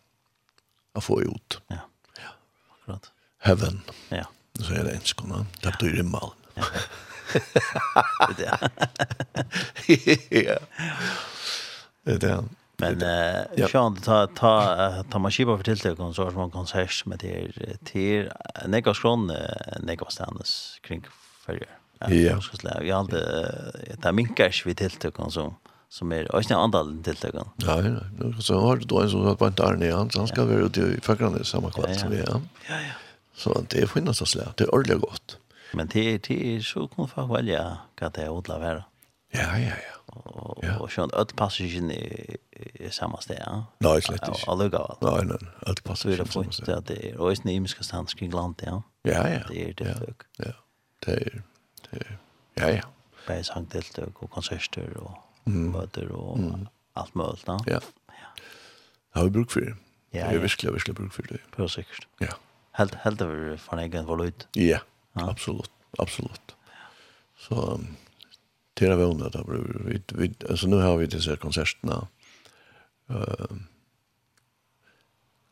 å 0.94 1.02
få 1.02 1.20
ut. 1.26 1.60
Ja 1.70 1.84
heaven. 3.44 3.82
Ja. 4.08 4.24
Så 4.60 4.74
er 4.74 4.84
det 4.86 4.94
en 4.94 5.06
skona. 5.08 5.44
Det 5.62 5.72
betyr 5.72 5.96
himmel. 5.96 6.32
Ja. 6.56 6.64
Det 8.36 8.46
är. 8.46 8.58
det. 12.04 12.20
Det 12.20 12.30
er 12.30 12.44
Men 12.78 13.02
eh 13.02 13.44
ja. 13.56 13.68
sjön 13.68 13.96
ta 13.96 14.26
ta 14.26 15.04
ta 15.10 15.18
man 15.18 15.30
skipa 15.30 15.56
för 15.56 15.64
tilltag 15.64 16.00
och 16.00 16.14
så 16.14 16.24
har 16.24 16.30
man 16.30 16.50
konsert 16.50 17.06
med 17.06 17.18
det 17.18 17.52
till 17.84 18.30
Nego 18.66 18.94
skron 18.94 19.32
Nego 19.80 20.06
Stannes 20.08 20.78
kring 20.82 21.06
förr. 21.46 21.66
Ja. 22.00 22.40
Så 22.40 22.56
slä 22.56 22.82
jag 22.82 22.96
hade 22.96 23.20
ta 24.02 24.12
minkar 24.12 24.62
vi 24.64 24.74
tilltag 24.74 25.20
och 25.20 25.32
så 25.32 25.54
som 25.88 26.12
är 26.12 26.34
och 26.34 26.44
sen 26.44 26.56
andra 26.56 26.84
tilltag. 27.04 27.34
Ja, 27.56 27.82
ja. 27.82 28.40
Så 28.40 28.60
har 28.60 28.76
du 28.76 28.84
då 28.84 29.00
en 29.00 29.10
som 29.10 29.20
har 29.20 29.34
på 29.34 29.46
en 29.46 29.54
där 29.54 29.92
han 29.92 30.28
ska 30.28 30.44
vara 30.44 30.58
ute 30.58 30.80
i 30.80 31.00
förgrundet 31.02 31.46
samma 31.46 31.70
kvart 31.70 32.00
som 32.00 32.10
vi. 32.10 32.18
Ja, 32.18 32.40
ja. 32.68 32.74
Så 33.34 33.64
det 33.68 33.82
är 33.82 33.86
finnast 33.86 34.22
att 34.22 34.28
slä. 34.28 34.48
Det 34.56 34.64
är 34.64 34.74
ordentligt 34.74 35.00
gott. 35.00 35.38
Men 35.72 35.86
det 35.86 36.18
det 36.28 36.56
är 36.56 36.60
så 36.60 36.88
kan 36.88 37.08
man 37.16 37.28
välja 37.28 37.78
vad 38.00 38.12
det 38.12 38.22
är 38.22 38.28
odla 38.28 38.58
vara. 38.58 38.84
Ja, 39.30 39.58
ja, 39.58 39.72
ja. 39.88 39.94
Och 40.06 40.64
ja. 40.64 40.78
och 40.78 40.92
sånt 40.92 41.12
öll 41.12 41.26
passagen 41.26 41.90
i, 41.90 42.36
i 42.74 42.90
samma 42.90 43.20
sted. 43.20 43.42
Ja. 43.46 43.66
Nej, 43.78 44.02
slett 44.02 44.28
inte. 44.28 44.40
Alla 44.46 44.68
går. 44.68 44.96
Nej, 45.00 45.24
nej. 45.24 45.50
Öll 45.66 45.76
passagen. 45.82 46.16
Det 46.16 46.22
är 46.22 46.42
fint 46.42 46.68
att 46.68 46.86
det 46.86 47.10
är 47.10 47.16
och 47.16 47.32
i 47.32 47.50
imiska 47.50 47.82
stans 47.82 48.14
kring 48.14 48.30
land, 48.30 48.62
ja. 48.66 48.82
Ja, 49.02 49.28
ja. 49.28 49.40
Det 49.48 49.70
är 49.70 49.74
det 49.74 49.94
folk. 49.98 50.22
Ja. 50.36 50.52
Det 50.98 51.12
är 51.12 51.42
det 51.90 51.96
är 51.96 52.18
ja, 52.54 52.70
ja. 52.70 52.82
Bäj 53.26 53.44
sangdeltök 53.44 54.22
och 54.22 54.30
konserter 54.30 54.96
och 54.96 55.18
mm. 55.46 55.72
möter 55.72 56.12
och 56.12 56.38
mm. 56.38 56.68
allt 56.92 57.14
möjligt, 57.14 57.44
ja. 57.46 57.60
Ja. 57.66 57.80
Ja. 58.06 58.42
Har 59.10 59.24
vi 59.24 59.30
bruk 59.30 59.50
för 59.50 59.60
det? 59.60 59.76
Ja, 60.10 60.28
det 60.28 60.34
är 60.34 60.38
verkligen, 60.38 60.72
verkligen 60.72 60.94
bruk 60.94 61.12
för 61.12 61.22
det. 61.22 61.38
På 61.50 61.68
säkert. 61.68 62.06
Ja 62.18 62.28
helt 62.74 62.94
helt 62.94 63.20
över 63.20 63.56
från 63.56 63.78
egen 63.78 64.06
valut. 64.06 64.48
Ja, 64.52 64.78
ja, 65.12 65.30
absolut. 65.30 65.70
Absolut. 65.98 66.56
Så 67.38 67.80
till 68.74 68.88
det 68.88 68.94
är 68.94 69.44
väl 69.44 69.84
vi 69.84 70.02
vi 70.14 70.34
alltså 70.50 70.66
nu 70.66 70.76
har 70.76 70.96
vi 70.96 71.06
det 71.06 71.20
så 71.20 71.36
konserterna. 71.36 72.08
Eh 73.10 73.16
uh, 73.16 73.56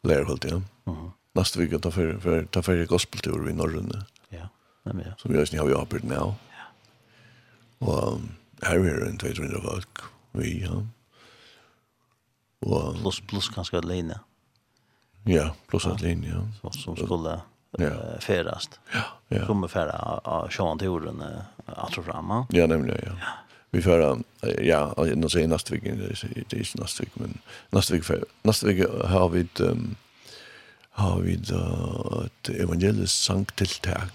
Lär 0.02 0.24
hållt 0.24 0.44
igen. 0.44 0.64
Ja. 0.84 0.92
Mhm. 0.92 1.10
Nästa 1.32 1.60
vecka 1.60 1.78
tar 1.78 1.90
för 1.90 2.18
för 2.18 2.44
tar 2.44 2.62
för 2.62 2.86
gospeltur 2.86 3.50
i 3.50 3.52
norrön. 3.52 4.04
Ja. 4.28 4.48
Nej 4.82 4.94
men 4.94 5.04
ja. 5.06 5.14
Som 5.18 5.34
jag 5.34 5.52
ni 5.52 5.58
har 5.58 5.68
ju 5.68 5.74
öppet 5.74 6.02
nu. 6.02 6.14
Ja. 6.14 6.34
Och 7.78 8.20
här 8.62 8.76
är 8.76 9.04
det 9.04 9.10
inte 9.10 9.26
vidare 9.26 9.62
folk. 9.62 9.98
Vi 10.32 10.62
ja. 10.62 10.86
Och 12.58 12.94
plus 13.00 13.20
plus 13.20 13.48
kanske 13.48 13.78
att 13.78 13.84
alene. 13.84 14.20
Ja, 15.24 15.54
plus 15.66 15.86
att 15.86 16.00
linje. 16.00 16.30
Ja. 16.62 16.70
Så, 16.70 16.78
som 16.78 16.96
skulle 16.96 17.40
ja. 17.78 17.84
Uh, 17.84 18.18
färast. 18.20 18.80
Ja, 18.94 19.02
ja. 19.28 19.46
Som 19.46 19.68
färra 19.68 19.98
av 20.24 20.48
Sean 20.48 20.78
till 20.78 20.88
orden 20.88 21.22
att 21.66 21.98
och 21.98 22.04
framma. 22.04 22.46
Ja, 22.50 22.66
nämligen, 22.66 23.00
ja. 23.04 23.12
ja. 23.20 23.26
Vi 23.70 23.82
färra, 23.82 24.18
ja, 24.62 24.94
nu 25.14 25.28
säger 25.28 25.48
nästa 25.48 25.74
vecka, 25.74 25.94
det 25.94 26.24
är 26.24 26.58
inte 26.58 26.80
nästa 26.80 27.02
vecka, 27.02 27.12
men 27.14 27.38
nästa 27.70 27.94
vecka, 27.94 28.14
nästa 28.42 28.66
vecka 28.66 29.06
har 29.06 29.28
vi 29.28 29.40
ett, 29.40 29.60
um, 29.60 29.96
har 30.90 31.20
vi 31.20 31.34
ett 31.34 31.52
uh, 31.52 32.26
ett 32.26 32.48
evangeliskt 32.48 33.24
sanktiltag, 33.24 34.10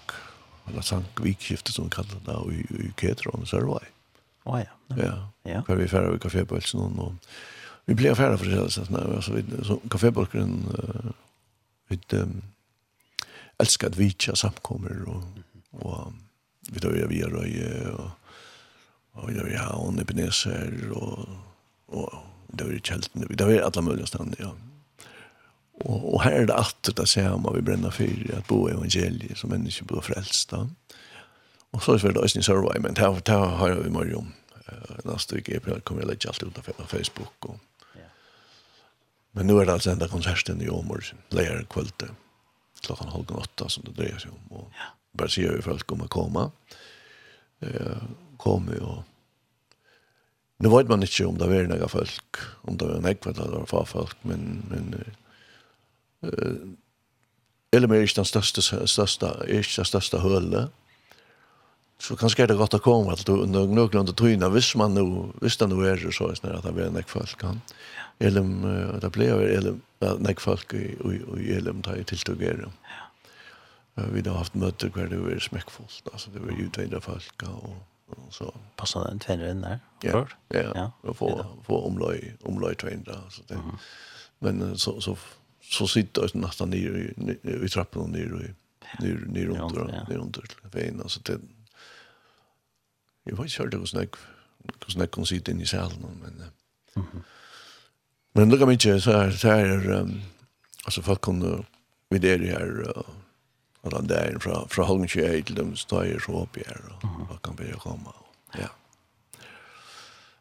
eller 0.68 0.80
sankvikskifte 0.80 1.72
som 1.72 1.84
vi 1.84 1.90
kallar 1.90 2.44
det, 2.46 2.54
i, 2.54 2.58
i 2.58 2.92
Ketron, 2.96 3.40
så 3.40 3.46
Sörvaj. 3.46 3.84
Åh 4.44 4.54
oh, 4.54 4.60
ja. 4.60 4.96
Ja, 4.96 5.28
ja. 5.42 5.62
ja. 5.68 5.74
vi 5.74 5.88
färra 5.88 6.10
vid 6.10 6.22
kafébölsen 6.22 6.80
och 6.80 7.12
Vi 7.88 7.94
blir 7.94 8.10
affärer 8.10 8.36
för 8.36 8.46
det 8.46 8.70
så 8.70 8.84
när 8.88 9.14
alltså 9.14 9.32
vi 9.32 9.44
så 9.64 9.80
kaffeburken 9.90 10.66
vi 11.88 11.98
älskar 13.58 13.88
att 13.88 13.96
vitcha 13.96 14.36
samkommer 14.36 15.08
och 15.08 15.22
och 15.70 16.12
vi 16.70 16.80
då 16.80 16.88
vi 16.88 17.20
är 17.20 17.28
röje 17.28 17.88
och 17.88 18.10
och 19.12 19.30
vi 19.30 19.40
vi 19.44 19.56
har 19.56 19.72
hon 19.72 20.00
Ebenezer 20.00 20.90
och 20.92 21.28
och 21.86 22.12
då 22.46 22.64
är 22.64 22.72
det 22.72 22.86
kälten 22.86 23.26
vi 23.28 23.34
då 23.34 23.44
är 23.44 23.60
alla 23.60 23.82
möjliga 23.82 24.06
ställen 24.06 24.34
ja. 24.38 24.56
Och 25.72 26.14
och 26.14 26.22
här 26.22 26.32
är 26.32 26.46
det 26.46 26.54
att 26.54 26.88
det 26.96 27.06
ser 27.06 27.36
man 27.36 27.54
vi 27.54 27.62
bränner 27.62 27.90
för 27.90 28.34
att 28.38 28.46
bo 28.46 28.68
i 28.68 28.72
evangeliet 28.72 29.38
som 29.38 29.50
människor 29.50 29.86
blir 29.86 30.00
frälsta 30.00 30.70
och 31.70 31.82
så 31.82 31.92
är 31.92 32.12
det 32.12 32.18
också 32.18 32.28
sin 32.28 32.42
survival 32.42 32.80
men 32.80 32.94
där 32.94 33.20
där 33.24 33.46
har 33.46 33.70
vi 33.70 33.90
morgon 33.90 34.32
nästa 35.04 35.34
vecka 35.36 35.80
kommer 35.80 36.00
jag 36.00 36.08
lägga 36.08 36.28
allt 36.28 36.42
ut 36.42 36.54
på 36.54 36.86
Facebook 36.86 37.44
och 37.44 37.58
Men 39.32 39.46
nu 39.46 39.60
är 39.60 39.66
det 39.66 39.72
alltså 39.72 39.90
enda 39.90 40.08
konserten 40.08 40.62
i 40.62 40.68
Åmål, 40.68 41.02
lejare 41.28 41.64
kvällte, 41.70 42.08
klockan 42.80 43.08
halv 43.08 43.36
åtta 43.36 43.68
som 43.68 43.84
det 43.84 43.90
drejer 43.90 44.18
sig 44.18 44.30
om. 44.30 44.56
Och 44.56 44.70
ja. 44.74 44.82
bara 45.12 45.28
säger 45.28 45.50
hur 45.50 45.60
folk 45.60 45.86
kommer 45.86 46.06
komma. 46.06 46.50
Eh, 47.60 47.96
kommer 48.36 48.82
och 48.82 49.02
Nu 50.56 50.68
vet 50.68 50.88
man 50.88 51.02
inte 51.02 51.24
om 51.26 51.38
det 51.38 51.44
är 51.44 51.66
några 51.66 51.88
folk, 51.88 52.36
om 52.62 52.76
det 52.76 52.84
var 52.84 53.00
nekva 53.00 53.30
eller 53.30 53.60
det 53.60 53.86
folk, 53.86 54.16
men, 54.22 54.62
men 54.70 55.04
eh, 56.22 56.76
eller 57.70 57.88
mer 57.88 57.96
är 57.96 58.14
den 58.14 58.24
största, 58.24 58.86
största, 58.86 59.26
är 59.46 59.76
den 59.76 59.84
största 59.84 60.18
hölet. 60.18 60.70
Så 62.00 62.16
kanske 62.16 62.42
är 62.42 62.46
det 62.46 62.54
gott 62.54 62.74
att 62.74 62.82
komma 62.82 63.16
till 63.16 63.24
du 63.24 63.32
under 63.32 63.66
några 63.66 64.12
tryna, 64.12 64.48
visst 64.48 64.76
man 64.76 64.94
nu, 64.94 65.32
hvis 65.40 65.56
det 65.56 65.66
nu 65.66 65.88
är 65.88 65.96
det 65.96 66.12
så, 66.12 66.26
att 66.28 66.42
det 66.42 66.48
är 66.48 66.90
nekva 66.90 67.02
folk 67.06 67.38
kan. 67.40 67.50
Mm 67.50 67.60
Elum 68.20 68.62
där 69.00 69.10
blev 69.10 69.40
Elum 69.40 69.80
nek 70.18 70.40
folk 70.40 70.74
i 70.74 70.76
i, 70.76 71.22
i 71.38 71.52
Elum 71.56 71.82
tar 71.82 71.96
i 71.96 72.02
att 72.02 72.40
göra. 72.40 72.72
Ja. 73.94 74.02
Vi 74.12 74.28
har 74.28 74.36
haft 74.38 74.54
møter 74.54 74.88
hver 74.88 75.08
det 75.08 75.18
var 75.18 75.38
smekkfullt, 75.38 76.08
altså 76.12 76.30
det 76.30 76.40
var 76.40 76.52
ju 76.52 76.70
två 76.70 77.00
folk 77.00 77.42
og 77.42 77.76
så 78.30 78.54
passar 78.76 79.04
den 79.04 79.18
tränaren 79.18 79.60
där. 79.60 79.78
Ja. 80.02 80.26
Ja. 80.48 80.72
ja, 80.74 80.92
Och 81.02 81.16
få 81.16 81.44
få 81.64 81.86
omløy, 81.86 82.32
omløy 82.44 82.74
tränare 82.74 83.24
altså 83.24 83.42
det. 83.48 83.58
Men 84.38 84.78
så 84.78 85.00
så 85.00 85.16
så 85.62 85.86
sitter 85.86 86.22
jag 86.22 86.34
nästan 86.34 86.70
nere 86.70 87.14
i 87.64 87.68
trappan 87.68 88.02
och 88.02 88.10
nere 88.10 88.54
nere 89.00 89.26
nere 89.26 89.48
under 89.48 89.84
nere 90.08 90.18
under 90.18 90.42
vägen 90.72 91.00
alltså 91.00 91.20
det 91.20 91.40
Jag 93.24 93.36
vet 93.36 93.44
inte 93.44 93.62
hur 93.62 93.70
det 93.70 93.76
går 93.76 93.86
snack. 93.86 94.10
Går 94.80 94.90
snack 94.90 95.10
kan 95.10 95.26
sitta 95.26 95.52
inne 95.52 95.62
i 95.62 95.66
salen 95.66 96.20
men. 96.22 96.42
Mhm. 96.94 97.22
Men 98.34 98.50
lukka 98.50 98.66
mykje 98.66 99.00
så 99.00 99.12
her, 99.12 99.30
så 99.30 99.54
her, 99.54 99.90
um, 99.90 100.22
altså 100.84 101.02
folk 101.02 101.20
kunne 101.20 101.64
videre 102.10 102.46
her, 102.46 102.88
uh, 102.88 103.02
alla 103.84 104.00
där 104.00 104.38
från 104.38 104.68
från 104.68 104.86
Holmsjö 104.86 105.42
till 105.42 105.54
dem 105.54 105.76
står 105.76 106.18
så 106.26 106.42
upp 106.42 106.56
här 106.56 106.80
och 106.88 107.28
vad 107.28 107.42
kan 107.42 107.54
börja 107.54 107.74
komma. 107.74 108.12
Ja. 108.52 108.68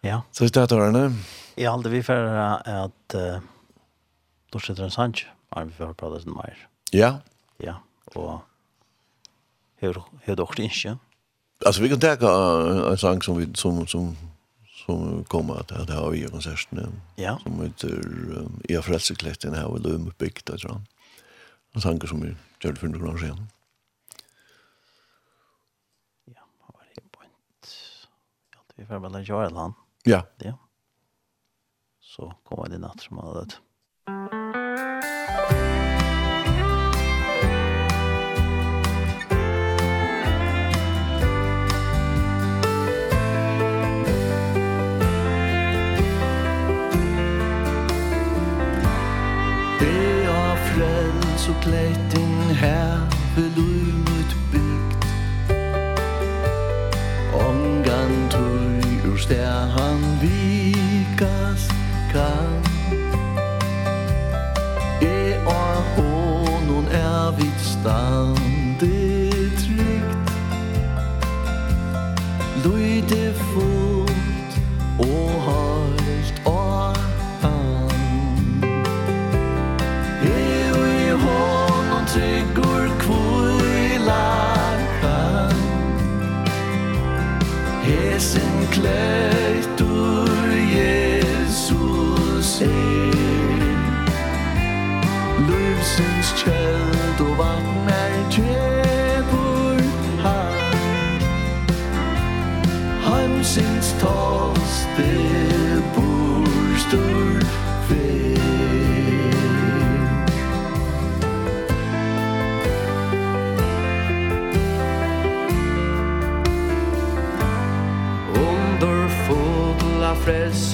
Ja. 0.02 0.22
Så 0.32 0.44
det 0.44 0.54
där 0.54 0.68
då 0.68 1.00
nu. 1.00 1.14
Jag 1.56 1.72
hade 1.72 1.90
vi 1.90 2.04
för 2.04 2.36
att 2.66 3.16
då 4.50 4.60
sitter 4.60 4.84
en 4.84 4.92
sanch. 4.92 5.28
Har 5.50 5.66
vi 5.66 5.72
för 5.72 5.94
pratat 5.94 6.26
med 6.26 6.36
mer. 6.36 6.68
Ja. 6.92 7.20
Ja, 7.58 7.82
och 8.06 8.40
hur 9.76 10.04
hur 10.22 10.36
dock 10.36 10.60
inte. 10.60 10.98
Alltså 11.66 11.82
vi 11.82 11.90
kan 11.90 12.00
ta 12.00 12.92
en 12.92 12.98
sång 12.98 13.22
som 13.22 13.38
vi 13.38 13.54
som 13.54 13.88
som 13.88 14.18
som 14.88 15.24
kommer 15.24 15.60
at 15.60 15.72
at 15.72 15.90
ha 15.90 16.14
i 16.16 16.28
konserten. 16.32 17.02
Ja. 17.16 17.40
Som 17.44 17.62
heter 17.62 18.08
um, 18.38 18.62
Jag 18.70 18.86
frälseklätten 18.86 19.54
her 19.54 19.68
og 19.68 19.80
Lum 19.80 20.08
uppbyggt 20.08 20.46
där 20.46 20.58
sån. 20.58 20.88
Och 21.76 21.82
tankar 21.82 22.08
som 22.08 22.22
vi 22.22 22.36
gjør 22.64 22.72
det 22.72 22.80
for 22.80 22.88
noen 22.88 23.10
år 23.10 23.18
siden. 23.18 23.50
Ja, 26.26 26.42
vad 26.60 26.76
var 26.76 26.88
det 26.96 27.12
point? 27.12 27.68
Ja, 28.54 28.60
tror 28.68 28.76
vi 28.76 28.86
får 28.86 29.00
väl 29.00 29.28
göra 29.28 29.50
det 29.50 29.56
han. 29.60 29.74
Ja. 30.04 30.26
Ja. 30.38 30.58
Så 32.00 32.34
kommer 32.44 32.70
det 32.70 32.78
natt 32.78 33.02
som 33.02 33.18
har 33.18 33.34
det. 33.42 33.60
stjärnan 59.28 60.07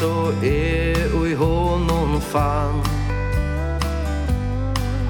så 0.04 0.46
är 0.46 1.16
och 1.16 1.28
i 1.28 1.34
honom 1.34 2.22
fann. 2.22 2.84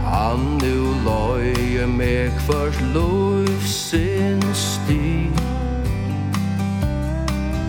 Han 0.05 0.57
nu 0.61 0.75
loje 1.05 1.87
meg 1.87 2.31
kvart 2.45 2.81
lov 2.93 3.47
sin 3.65 4.41
sti 4.53 5.31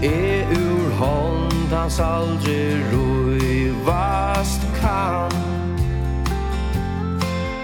E 0.03 0.45
ur 0.53 0.91
hånd 0.99 1.73
hans 1.73 2.01
aldri 2.01 2.77
roi 2.93 3.73
vast 3.87 4.61
kan 4.81 5.33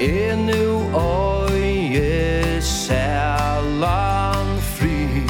E 0.00 0.36
nu 0.36 0.64
oje 0.94 2.62
sælan 2.62 4.46
fri 4.76 5.26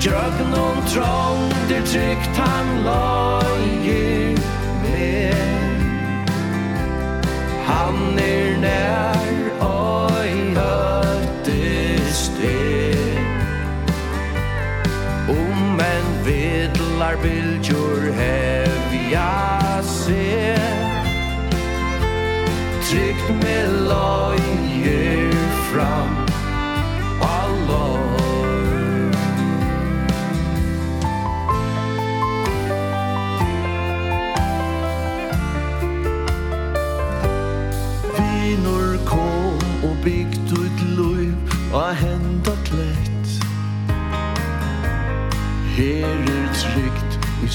Drögnon 0.00 0.76
trång 0.90 1.51
Efter 1.62 1.86
trygt 1.86 2.36
han 2.36 2.84
lager 2.84 4.36
med 4.82 5.34
Han 7.66 8.18
er 8.18 8.60
nær 8.60 9.16
og 9.60 10.26
i 10.26 10.54
høttest 10.54 12.32
ved 12.42 13.16
Om 15.28 15.80
en 15.80 16.08
vedlar 16.24 17.16
bildjur 17.22 18.00
hevja 18.18 19.82
se 19.82 20.56
Trygt 22.90 23.28
med 23.42 23.86
lager 23.88 24.31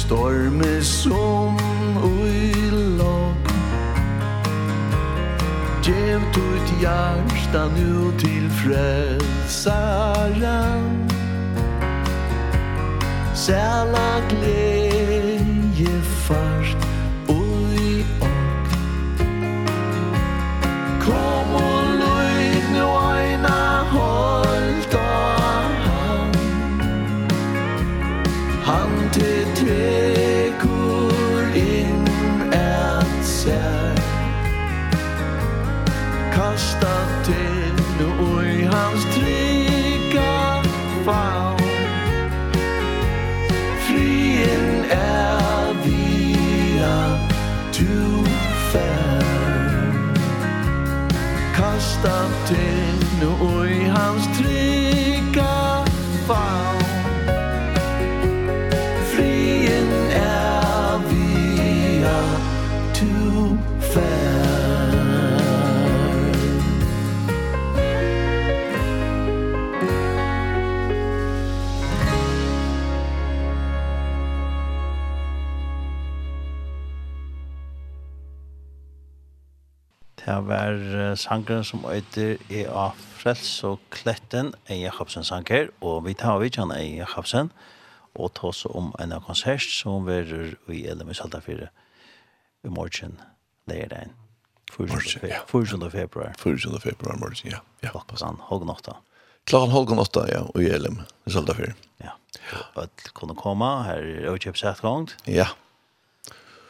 storme 0.07 0.81
som 0.81 1.57
ui 1.99 2.71
lop 2.97 3.47
Gjev 5.84 6.21
ut 6.21 6.67
hjärsta 6.81 7.67
nu 7.75 8.11
til 8.19 8.49
frälsaren 8.49 9.67
Säla 13.35 14.21
glädje 14.29 16.01
fast 16.27 16.77
ui 17.27 18.05
ok 18.19 18.69
Kom 21.03 21.55
og 21.55 21.84
lyd 21.99 22.65
nu 22.73 22.84
ojna 22.84 23.84
håll 23.91 24.73
Han 28.63 29.09
til 29.13 29.47
Tekur 29.68 31.44
inn 31.60 32.06
et 32.56 33.15
sær 33.27 33.98
Kasta 36.31 36.94
til 37.27 38.06
og 38.06 38.45
i 38.48 38.61
hans 38.72 39.03
trygga 39.11 40.38
faun 41.10 41.60
Frien 43.89 44.88
er 44.99 45.76
via 45.84 46.95
du 47.76 48.23
fær 48.72 50.07
Kasta 51.60 52.18
til 52.53 53.27
og 53.35 53.68
i 53.68 53.86
Det 69.77 69.85
var 80.47 80.73
uh, 80.73 81.17
sangren 81.17 81.63
som 81.63 81.85
øyder 81.85 82.35
i 82.49 82.65
av 82.65 82.97
Frels 82.97 83.63
og 83.63 83.79
Kletten, 83.91 84.49
en 84.67 84.81
Jakobsen 84.81 85.23
sanger, 85.23 85.69
og 85.81 86.05
vi 86.05 86.13
tar 86.13 86.39
vidt 86.41 86.57
han 86.59 86.71
en 86.71 86.97
Jakobsen, 86.97 87.51
og 88.15 88.33
ta 88.35 88.49
oss 88.49 88.65
om 88.65 88.91
en 88.99 89.15
av 89.15 89.23
konsert 89.23 89.63
som 89.71 90.03
verer 90.07 90.57
i 90.67 90.83
LMS 90.91 91.23
Halta 91.23 91.39
4 91.39 91.69
i 92.67 92.67
morgen, 92.67 93.19
det 93.69 93.83
er 93.85 93.93
den. 93.93 94.15
4. 94.73 94.87
februar. 94.89 95.45
4. 95.47 95.91
februar. 95.91 96.33
4. 96.43 96.79
februar 96.83 97.17
morgen, 97.17 97.51
ja. 97.51 97.61
ja. 97.83 97.91
Klokk 97.93 98.07
på 98.07 98.19
sand, 98.19 98.43
håg 98.49 98.65
nokta. 98.67 98.97
Klockan 99.48 99.69
halv 99.72 99.99
åtta, 99.99 100.26
ja, 100.32 100.41
och 100.41 100.64
i 100.64 100.69
Elim, 100.69 101.02
i 101.26 101.32
Söldafer. 101.32 101.76
Ja, 101.98 102.11
att 102.74 103.03
kunna 103.14 103.36
komma, 103.36 103.84
här 103.84 103.98
är 103.98 104.26
överköpsrätt 104.28 104.80
gångt. 104.82 105.15
Ja. 105.24 105.48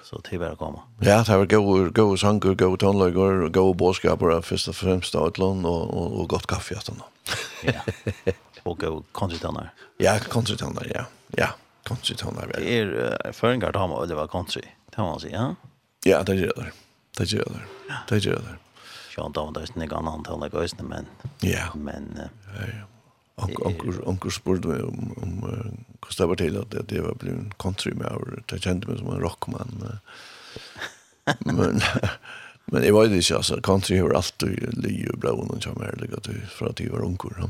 Så 0.03 0.21
til 0.21 0.39
bare 0.39 0.55
bara 0.55 0.69
att. 0.69 1.05
Ja, 1.07 1.23
det 1.23 1.37
var 1.37 1.45
gode, 1.45 1.89
gode 1.89 2.17
sanger, 2.17 2.53
gode 2.53 2.77
tonlager, 2.77 3.49
gode 3.49 3.77
bådskaper, 3.77 4.41
først 4.41 4.69
og 4.69 4.75
fremst 4.75 5.15
av 5.15 5.27
ett 5.27 5.37
land 5.37 5.65
og, 5.65 5.89
og 5.89 6.19
och 6.21 6.29
gott 6.29 6.47
kaffe 6.47 6.73
i 6.73 6.77
afton. 6.77 7.01
Ja, 7.63 7.81
og 8.63 8.77
goda 8.77 9.03
konsertannar. 9.11 9.73
Ja, 9.97 10.19
konsertannar, 10.29 10.87
ja. 10.95 11.05
Ja, 11.37 11.49
konsertannar. 11.83 12.51
Ja. 12.53 12.59
Det 12.59 12.79
är 12.79 13.31
förengar, 13.31 13.71
det 14.07 14.15
var 14.15 14.27
konsertannar, 14.27 14.75
det 14.95 15.01
må 15.01 15.09
man 15.09 15.19
si, 15.19 15.29
ja. 15.31 15.55
Ja, 16.05 16.23
det 16.23 16.35
gjør 16.35 16.53
det. 16.55 16.71
Det 17.17 17.25
gjør 17.33 17.51
det. 17.51 17.65
Det 18.09 18.25
gjør 18.25 18.41
det. 18.45 18.55
Sean 19.17 19.31
Down 19.31 19.53
där 19.53 19.65
snägg 19.65 19.93
annan 19.93 20.23
tal 20.23 20.43
like 20.43 20.57
ösn 20.57 20.85
men. 20.85 21.05
Ja. 21.41 21.73
Men 21.75 22.19
onkel 23.35 24.01
onkel 24.03 24.31
spurte 24.31 24.67
om 24.67 25.13
om 25.21 25.41
hvordan 26.01 26.17
det 26.17 26.25
var 26.25 26.35
Taylor 26.35 26.61
att 26.61 26.89
det 26.89 27.01
var 27.01 27.13
blev 27.13 27.33
en 27.33 27.53
country 27.59 27.93
med 27.93 28.11
och 28.11 28.27
det 28.45 28.59
kände 28.59 28.87
mig 28.87 28.97
som 28.97 29.07
en 29.07 29.19
rockman. 29.19 29.99
Men 31.39 31.81
men 32.65 32.81
det 32.81 32.91
var 32.91 33.05
ju 33.05 33.21
så 33.21 33.35
alltså 33.35 33.61
country 33.61 33.99
har 33.99 34.09
alltid 34.09 34.83
lyju 34.83 35.11
bra 35.17 35.31
och 35.31 35.63
som 35.63 35.81
är 35.81 35.95
det 35.97 36.07
gott 36.07 36.27
för 36.49 36.65
att 36.65 36.75
det 36.75 36.89
var 36.89 37.05
onkel. 37.05 37.31
Ja. 37.37 37.49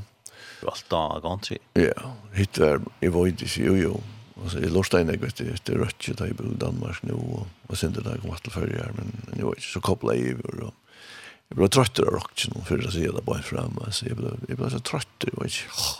du 0.61 0.68
Allt 0.68 0.85
då 0.89 1.19
country. 1.22 1.57
Ja, 1.73 2.15
hit 2.34 2.57
var 2.57 2.81
i 2.99 3.07
var 3.07 3.26
ju 3.26 3.35
jo 3.56 3.76
jo. 3.76 4.02
Och 4.34 4.52
så 4.52 4.57
låste 4.57 4.73
Lorstein 4.73 5.07
jag 5.07 5.18
vet 5.18 5.65
det 5.65 5.76
rötje 5.76 6.14
där 6.14 6.27
i 6.27 6.34
Danmark 6.57 7.03
nu 7.03 7.14
och 7.68 7.77
sen 7.77 7.94
det 7.94 8.02
där 8.02 8.18
kom 8.18 8.31
att 8.31 8.53
förr 8.53 8.91
men 8.95 9.38
nu 9.38 9.44
var 9.44 9.56
så 9.60 9.81
kopplade 9.81 10.18
i, 10.18 10.35
och 10.44 10.73
Jeg 11.48 11.60
ble 11.61 11.69
trøtter 11.72 12.10
av 12.10 12.18
rocken 12.18 12.65
for 12.68 12.84
å 12.84 12.91
si 12.91 13.06
det 13.07 13.24
bare 13.28 13.45
frem. 13.45 13.78
Så 13.95 14.10
jeg 14.10 14.18
ble, 14.19 14.34
jeg 14.49 14.60
ble 14.60 14.72
så 14.74 14.82
trøtter. 14.84 15.32
Jeg 15.32 15.40
var 15.40 15.48
ikke, 15.48 15.72
åh, 15.80 15.94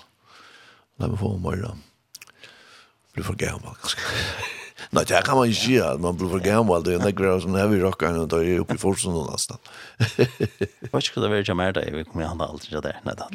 la 1.00 1.10
meg 1.12 1.22
få 1.22 1.32
om 1.38 1.46
morgenen. 1.46 1.84
Jeg 2.28 3.16
ble 3.16 3.28
for 3.30 3.40
gammel, 3.40 3.78
ganske. 3.80 4.12
Nei, 4.96 5.04
det 5.10 5.20
kan 5.26 5.40
man 5.40 5.50
ikke 5.52 5.72
gjøre. 5.74 6.02
Man 6.04 6.18
blir 6.20 6.30
for 6.32 6.44
gammel. 6.44 6.84
Det 6.86 6.98
er 6.98 7.02
nekker 7.04 7.40
som 7.44 7.56
heavy 7.58 7.80
rocker, 7.82 8.20
og 8.22 8.28
da 8.32 8.42
er 8.44 8.52
jeg 8.52 8.64
oppe 8.64 8.78
i 8.78 8.82
forsen 8.82 9.16
og 9.18 9.32
nesten. 9.32 9.60
Jeg 10.20 10.28
vet 10.92 11.08
ikke 11.08 11.18
hva 11.18 11.24
det 11.26 11.32
var 11.32 11.42
ikke 11.44 11.58
mer 11.60 11.74
da. 11.76 11.84
Jeg 11.88 12.08
kommer 12.12 12.28
gjerne 12.28 12.50
aldri 12.52 12.74
til 12.76 12.84
det. 12.86 12.94
Nei, 13.08 13.16
da. 13.18 13.28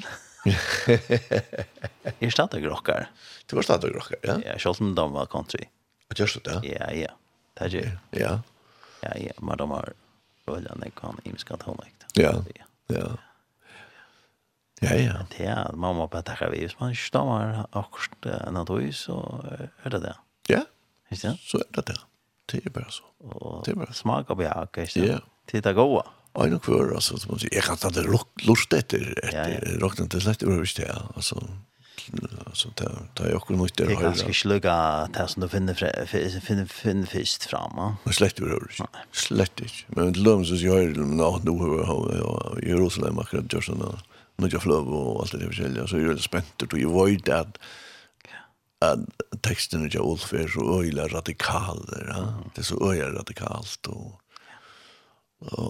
Jeg 2.12 2.28
er 2.28 2.34
stadig 2.34 2.62
rocker. 2.68 3.08
Du 3.48 3.56
var 3.58 3.66
stadig 3.66 3.92
rocker, 3.96 4.20
ja? 4.24 4.38
Ja, 4.44 4.56
selv 4.62 4.84
om 4.84 4.94
de 4.96 5.08
var 5.16 5.28
country. 5.32 5.64
Og 6.12 6.20
gjør 6.20 6.38
det, 6.44 6.60
ja? 6.60 6.76
Ja, 6.76 6.92
ja. 7.08 7.12
Det 7.58 7.66
er 7.66 7.76
ikke. 7.82 7.98
Ja. 8.20 8.32
Ja, 9.02 9.16
ja. 9.28 9.36
Men 9.40 9.60
de 9.60 9.68
var... 9.72 9.92
Rødland, 10.42 10.82
jeg 10.82 10.90
kan 10.98 11.20
imiske 11.22 11.54
at 11.54 11.62
hun 11.62 11.78
ikke 11.86 12.01
Ja. 12.18 12.32
Ja. 12.92 13.10
Ja, 14.82 14.94
ja. 14.98 15.18
Det 15.30 15.46
er 15.46 15.76
mamma 15.78 16.08
på 16.10 16.22
takke 16.26 16.50
vi. 16.50 16.64
Hvis 16.66 16.78
man 16.80 16.94
stammer 16.98 17.62
akkurat 17.70 18.26
en 18.48 18.58
av 18.58 18.66
tog, 18.66 18.88
så 18.94 19.18
er 19.84 19.94
det 19.94 20.02
det. 20.08 20.16
Ja, 20.50 20.64
så 21.12 21.60
er 21.62 21.68
det 21.76 21.86
det. 21.92 22.00
Det 22.50 22.64
er 22.66 22.74
bare 22.74 22.90
så. 22.90 23.06
Det 23.64 23.72
er 23.72 23.78
bare 23.78 23.94
så. 23.94 24.02
Smak 24.02 24.30
av 24.30 24.40
bjak, 24.40 24.82
ikke 24.82 25.06
Ja. 25.06 25.20
Det 25.50 25.66
er 25.66 25.74
gode. 25.74 26.02
Og 26.34 26.48
noe 26.48 26.62
før, 26.64 26.94
altså, 26.96 27.18
som 27.20 27.34
man 27.34 27.42
sier, 27.42 27.52
jeg 27.52 27.64
kan 27.66 27.76
ta 27.76 27.90
det 27.92 28.06
lort 28.08 28.72
etter, 28.72 29.02
etter, 29.20 29.34
ja, 29.36 29.76
ja. 29.76 29.90
til 30.08 30.22
slett, 30.24 30.40
det 30.40 30.48
var 30.48 30.62
ikke 30.64 30.86
det, 30.86 30.94
altså 31.16 31.40
alltså 32.46 32.70
ta 32.70 32.84
ta 33.14 33.28
jag 33.28 33.42
kunde 33.42 33.62
inte 33.62 33.84
höra. 33.84 34.02
Jag 34.02 34.18
ska 34.18 34.32
slugga 34.32 35.08
det 35.12 35.28
som 35.28 35.42
du 35.42 35.48
finner 35.48 36.40
finner 36.40 36.66
finner 36.66 37.06
först 37.06 37.44
fram. 37.44 37.94
Men 38.04 38.12
slett 38.12 38.36
du 38.36 38.48
hör. 38.48 38.72
Slett 39.12 39.60
inte. 39.60 39.74
Men 39.86 40.12
det 40.12 40.18
lums 40.18 40.48
så 40.48 40.54
jag 40.54 40.72
hör 40.72 40.94
men 40.94 41.20
att 41.20 41.44
nu 41.44 41.50
har 41.50 42.16
jag 42.16 42.64
Jerusalem 42.64 43.18
akkurat 43.18 43.52
just 43.52 43.68
nu. 43.68 43.98
Nu 44.36 44.48
jag 44.52 44.62
flöv 44.62 44.88
och 44.88 45.20
allt 45.20 45.32
det 45.32 45.38
där 45.38 45.86
så 45.86 45.98
jag 45.98 46.12
är 46.12 46.16
spänd 46.16 46.44
då 46.56 46.78
jag 46.78 46.90
var 46.90 47.08
ju 47.08 47.18
att 47.32 47.58
texten 49.40 49.84
är 49.84 49.88
ju 49.94 50.00
alltför 50.00 50.48
så 50.48 50.80
öjla 50.80 51.08
radikal 51.08 51.86
där. 51.88 52.34
Det 52.54 52.60
är 52.60 52.64
så 52.64 52.92
öjla 52.92 53.08
radikalt 53.08 53.86
och 53.86 54.21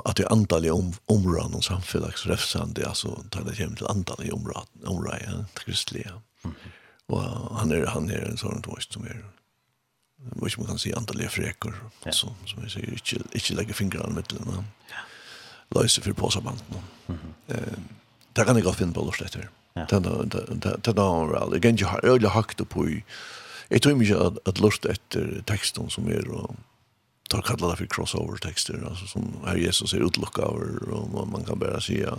att 0.05 0.16
det 0.16 0.28
antal 0.28 0.70
om 0.70 0.94
områden 1.07 1.55
och 1.55 1.65
samfunnsrefsende, 1.65 2.89
alltså 2.89 3.24
tar 3.31 3.43
det 3.43 3.59
hjem 3.59 3.77
till 3.77 3.86
antal 3.86 4.24
i 4.24 4.31
områden 4.31 4.66
områden 4.86 5.44
kristliga. 5.55 6.23
Och 7.07 7.23
han 7.57 7.73
är 7.73 7.86
han 7.86 8.11
är 8.11 8.23
en 8.23 8.36
sån 8.36 8.62
tvist 8.62 8.93
som 8.93 9.05
är 9.05 9.24
vad 10.16 10.59
man 10.59 10.66
kan 10.66 10.78
se 10.78 10.94
antal 10.94 11.28
freker, 11.28 11.74
ja. 12.05 12.12
som 12.12 12.35
som 12.47 12.62
jeg 12.62 12.70
sier, 12.70 12.90
inte 12.90 13.36
inte 13.36 13.55
lägga 13.55 13.74
fingrene 13.74 14.15
med 14.15 14.24
den. 14.28 14.65
Ja. 14.90 15.81
løse 15.81 16.03
för 16.03 16.12
på 16.12 16.31
Mm 16.35 17.20
-hmm. 17.20 17.55
Eh 17.55 17.78
där 18.32 18.44
kan 18.44 18.57
jag 18.57 18.65
godt 18.65 18.77
finna 18.77 18.93
på 18.93 19.15
det 19.19 19.24
efter. 19.24 19.49
Ja. 19.74 19.86
Det 19.90 20.01
det 20.01 20.77
det 20.82 20.93
noe, 20.93 21.27
väl. 21.27 21.49
Jag 21.53 21.62
kan 21.62 21.77
ju 21.77 21.86
höra 21.86 22.28
högt 22.28 22.69
på. 22.69 22.89
Jag 23.69 23.82
tror 23.82 23.94
mig 23.94 24.12
att 24.12 24.49
att 24.49 24.61
lust 24.61 24.85
efter 24.85 25.43
texten 25.47 25.90
som 25.90 26.09
er 26.09 26.28
och 26.28 26.55
tar 27.28 27.43
kallar 27.43 27.70
det 27.70 27.77
för 27.77 27.86
crossover 27.86 28.36
texter 28.36 28.85
alltså 28.89 29.07
som 29.07 29.35
här 29.47 29.57
Jesus 29.57 29.94
är 29.94 30.07
utlocka 30.07 30.43
och 30.43 31.28
man 31.28 31.44
kan 31.44 31.59
bara 31.59 31.81
säga 31.81 32.19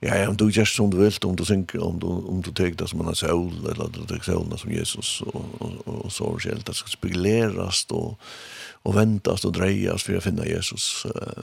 ja 0.00 0.16
ja 0.16 0.30
du 0.30 0.50
just 0.50 0.76
som 0.76 0.90
du 0.90 0.96
vill 0.96 1.12
om 1.22 1.36
du 1.36 1.44
synker 1.44 1.82
om 1.82 1.98
du 1.98 2.06
om 2.06 2.42
du 2.42 2.52
tar 2.52 2.64
det 2.64 2.88
som 2.88 2.98
man 2.98 3.06
har 3.06 3.14
sol 3.14 3.52
eller 3.72 3.88
du 3.88 4.06
tar 4.06 4.24
solen 4.24 4.58
som 4.58 4.72
Jesus 4.72 5.22
och 5.22 5.44
och, 5.58 5.88
och 5.88 6.12
så 6.12 6.38
själv 6.38 6.62
det 6.62 6.74
ska 6.74 6.88
spegleras 6.88 7.84
då 7.84 8.16
och 8.82 8.96
väntas 8.96 9.44
och 9.44 9.52
drejas 9.52 10.02
för 10.02 10.16
att 10.16 10.24
finna 10.24 10.46
Jesus 10.46 11.06
eh, 11.14 11.42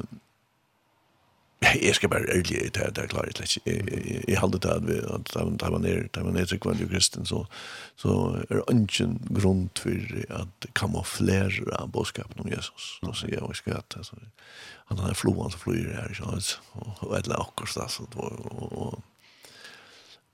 Jeg 1.62 1.96
skal 1.96 2.10
bare 2.10 2.30
ærlig, 2.30 2.76
det 2.76 2.78
er, 2.78 2.90
det 2.90 3.04
er 3.04 3.08
klart, 3.08 3.40
jeg, 3.40 3.62
jeg, 3.66 4.24
jeg 4.28 4.40
halde 4.40 4.60
det 4.62 4.70
at 4.70 4.88
vi, 4.88 4.94
at 4.94 5.32
da 5.34 5.70
man 5.74 5.86
er, 5.86 6.04
da 6.14 6.24
man 6.24 6.38
er 6.38 6.46
tryggvandig 6.46 6.86
og 6.86 6.92
kristen, 6.92 7.26
så, 7.26 7.46
så 7.98 8.10
er 8.50 8.60
det 8.60 8.64
ingen 8.72 9.16
grunn 9.34 9.64
for 9.78 10.20
at 10.38 10.68
kamuflere 10.76 11.88
bådskapen 11.94 12.46
om 12.46 12.52
Jesus. 12.52 13.00
Nå 13.02 13.14
sier 13.18 13.40
jeg 13.40 13.42
også 13.42 13.74
at 13.74 13.98
altså, 13.98 14.20
han 14.92 15.02
er 15.02 15.18
floen 15.18 15.50
som 15.52 15.64
flyr 15.64 15.90
her, 15.96 16.12
ikke 16.14 16.22
sant, 16.22 16.60
og 17.02 17.18
et 17.18 17.26
eller 17.26 17.42
akkurat, 17.42 17.74
sted, 17.74 17.82
altså, 17.82 18.06
og, 18.16 18.46
og, 18.52 18.78
og 18.78 19.02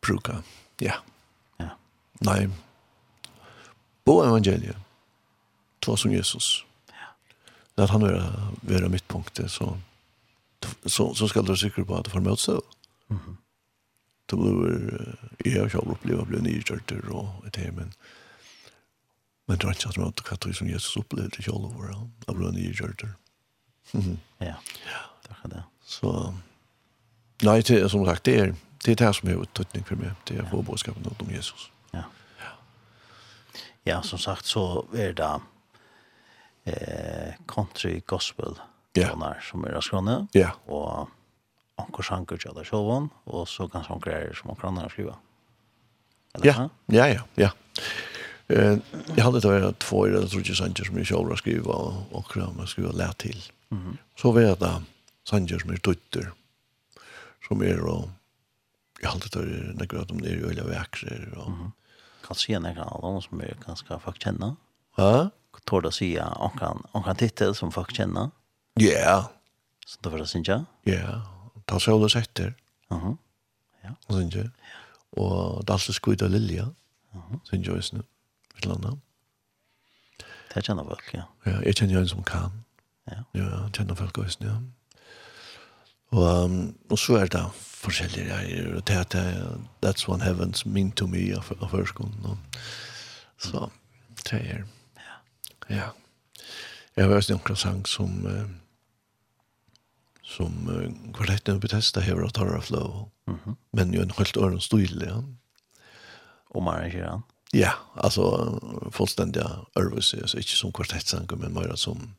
bruka, 0.04 0.42
ja. 0.84 1.00
ja. 1.64 1.72
Nei, 2.28 2.50
bo 4.04 4.20
evangeliet, 4.26 4.76
ta 5.80 5.96
som 5.96 6.12
Jesus. 6.12 6.66
Ja. 6.92 7.10
Lät 7.80 7.96
han 7.96 8.04
være, 8.10 8.28
være 8.62 8.92
mittpunktet, 8.92 9.52
så... 9.52 9.72
Ja 9.72 9.90
så, 10.86 11.14
så 11.14 11.28
skal 11.28 11.46
du 11.48 11.56
sikre 11.56 11.86
på 11.86 11.98
at 11.98 12.06
du 12.06 12.10
får 12.10 12.20
Mhm. 12.20 12.62
Mm 13.10 13.20
-hmm. 13.20 13.36
Det 14.30 14.38
blir, 14.38 15.16
jeg 15.46 15.62
har 15.62 15.70
selv 15.70 15.92
opplevd 15.92 16.22
å 16.22 16.26
bli 16.26 16.42
nyrkjørter 16.42 17.10
og 17.12 17.44
et 17.48 17.56
her, 17.56 17.72
men 17.72 17.94
men 19.48 19.58
det 19.58 19.64
er 19.64 19.72
ikke 19.72 19.90
at 19.90 19.98
man 19.98 20.14
kan 20.14 20.38
tro 20.38 20.54
som 20.54 20.70
Jesus 20.70 20.98
opplevde 20.98 21.44
selv 21.44 21.66
over 21.68 21.94
han, 21.94 22.14
å 22.28 22.34
bli 22.34 22.52
nyrkjørter. 22.52 23.10
Ja, 24.40 24.56
det 25.28 25.36
er 25.44 25.50
det. 25.50 25.64
Så, 25.86 26.34
nej 27.44 27.62
det, 27.62 27.92
som 27.92 28.06
sagt, 28.06 28.26
det 28.26 28.40
är 28.40 28.56
det, 28.86 28.92
er 28.92 28.96
det 28.96 29.16
som 29.16 29.30
är 29.30 29.42
uttryckning 29.42 29.84
för 29.84 29.96
mig 29.96 30.12
det 30.28 30.38
er 30.38 30.50
forbådskapen 30.50 31.16
om 31.20 31.32
Jesus. 31.32 31.72
Ja. 31.92 32.04
Ja, 33.84 34.02
som 34.02 34.20
sagt 34.20 34.46
så 34.46 34.88
är 34.94 35.14
det 35.14 35.42
eh 36.66 37.34
country 37.48 38.02
gospel 38.06 38.60
yeah. 38.98 39.12
donar 39.12 39.42
som 39.42 39.66
er 39.66 39.82
skrone. 39.82 40.28
Ja. 40.34 40.40
Yeah. 40.40 40.56
Og 40.68 41.10
anker 41.82 42.04
sanker 42.04 42.38
til 42.38 42.54
det 42.56 42.68
sjølven, 42.70 43.10
og 43.26 43.48
så 43.50 43.68
kan 43.72 43.86
sånn 43.86 44.02
greier 44.04 44.34
som 44.38 44.54
anker 44.54 44.70
andre 44.70 44.90
skriver. 44.94 45.20
Ja, 46.44 46.70
ja, 46.88 47.08
ja, 47.08 47.22
ja. 47.38 47.50
Eh, 48.48 48.78
jag 49.16 49.24
hade 49.24 49.40
det 49.40 49.48
var 49.48 49.72
två 49.72 50.06
eller 50.06 50.28
tror 50.28 50.44
jag 50.46 50.58
sanker 50.58 50.84
som 50.84 50.98
jag 50.98 51.08
själv 51.08 51.36
skrev 51.36 51.68
och 51.68 51.94
och 52.12 52.32
kram 52.32 52.56
jag 52.60 52.70
skulle 52.70 52.92
lära 52.92 53.14
till. 53.14 53.44
Mm. 53.72 53.98
Så 54.18 54.32
vet 54.32 54.62
jag 54.62 54.84
sanker 55.30 55.60
som 55.60 55.70
är 55.70 55.78
tutter 55.78 56.32
som 57.48 57.62
är 57.62 57.80
och 57.80 58.10
jag 59.02 59.10
hade 59.10 59.26
det 59.32 59.40
var 59.40 59.74
några 59.74 60.00
av 60.00 60.08
dem 60.08 60.22
där 60.22 60.30
i 60.30 60.44
öliga 60.44 60.64
växer 60.64 61.34
och 61.38 61.48
mm. 61.48 61.72
kan 62.28 62.36
se 62.36 62.60
några 62.60 62.84
av 62.84 63.02
dem 63.02 63.22
som 63.22 63.40
jag 63.40 63.66
ganska 63.66 64.00
faktiskt 64.00 64.24
känna. 64.24 64.56
Ja. 64.96 65.30
Tårda 65.64 65.92
säga, 65.92 66.34
hon 66.36 66.58
kan, 66.60 66.84
hon 66.92 67.04
kan 67.04 67.16
titta 67.16 67.54
som 67.54 67.72
folk 67.72 67.96
känna. 67.96 68.32
Ja. 68.80 69.24
Så 69.86 69.98
det 70.04 70.12
var 70.12 70.18
det 70.18 70.30
sinja? 70.30 70.64
Ja, 70.86 71.22
ta 71.68 71.80
sola 71.80 72.10
setter. 72.10 72.54
Aha. 72.90 73.16
Ja. 73.84 73.96
Og 74.08 74.20
sinja. 74.20 74.48
Og 75.12 75.64
dalse 75.68 75.94
skuita 75.94 76.28
lilja. 76.28 76.66
Aha. 77.14 77.40
Sinja 77.50 77.78
is 77.78 77.94
nu. 77.94 78.02
Vil 78.56 78.70
landa. 78.72 78.96
Det 80.54 80.64
kjenner 80.66 80.86
folk, 80.86 81.14
ja. 81.14 81.24
Ja, 81.46 81.60
jeg 81.66 81.76
kjenner 81.76 82.00
en 82.00 82.08
som 82.08 82.24
kan. 82.24 82.64
Ja. 83.10 83.24
Ja, 83.34 83.44
jeg 83.44 83.74
kjenner 83.78 83.96
folk 83.96 84.18
også, 84.18 84.46
ja. 84.46 84.58
Og, 86.14 86.44
um, 86.46 86.76
og 86.90 87.00
så 87.00 87.18
er 87.18 87.26
det 87.34 87.42
forskjellige 87.58 88.28
greier, 88.30 88.76
og 88.76 88.88
det 88.88 88.96
er 88.96 89.04
det, 89.04 89.24
that's 89.86 90.06
one 90.08 90.24
heavens 90.24 90.66
mean 90.66 90.92
to 90.92 91.08
me 91.08 91.24
av, 91.34 91.50
av 91.62 91.72
førskolen. 91.72 92.38
Så, 93.42 93.70
det 94.30 94.42
er, 94.42 94.62
ja. 94.98 95.18
Ja. 95.70 95.88
Jeg 96.96 97.06
har 97.06 97.16
også 97.16 97.34
en 97.34 97.56
sang 97.56 97.88
som, 97.88 98.26
uh, 98.26 98.46
som 100.38 100.70
uh, 100.70 101.14
kvartetten 101.14 101.60
Bethesda 101.60 102.02
hever 102.02 102.26
av 102.28 102.30
Tara 102.30 102.62
Flow. 102.62 103.10
Mm 103.28 103.40
-hmm. 103.40 103.56
Men 103.72 103.94
jo 103.94 104.02
en 104.02 104.12
helt 104.18 104.38
øren 104.38 104.62
stil, 104.62 105.04
ja. 105.06 105.24
Om 106.50 106.68
arrangerer 106.68 107.10
han? 107.10 107.24
Ja, 107.54 107.72
altså 107.96 108.24
fullstendig 108.92 109.44
ørvelse, 109.78 110.18
altså 110.22 110.38
ikke 110.38 110.58
som 110.58 110.72
kvartettsanger, 110.72 111.36
men 111.36 111.54
mer 111.54 111.76
som 111.76 112.16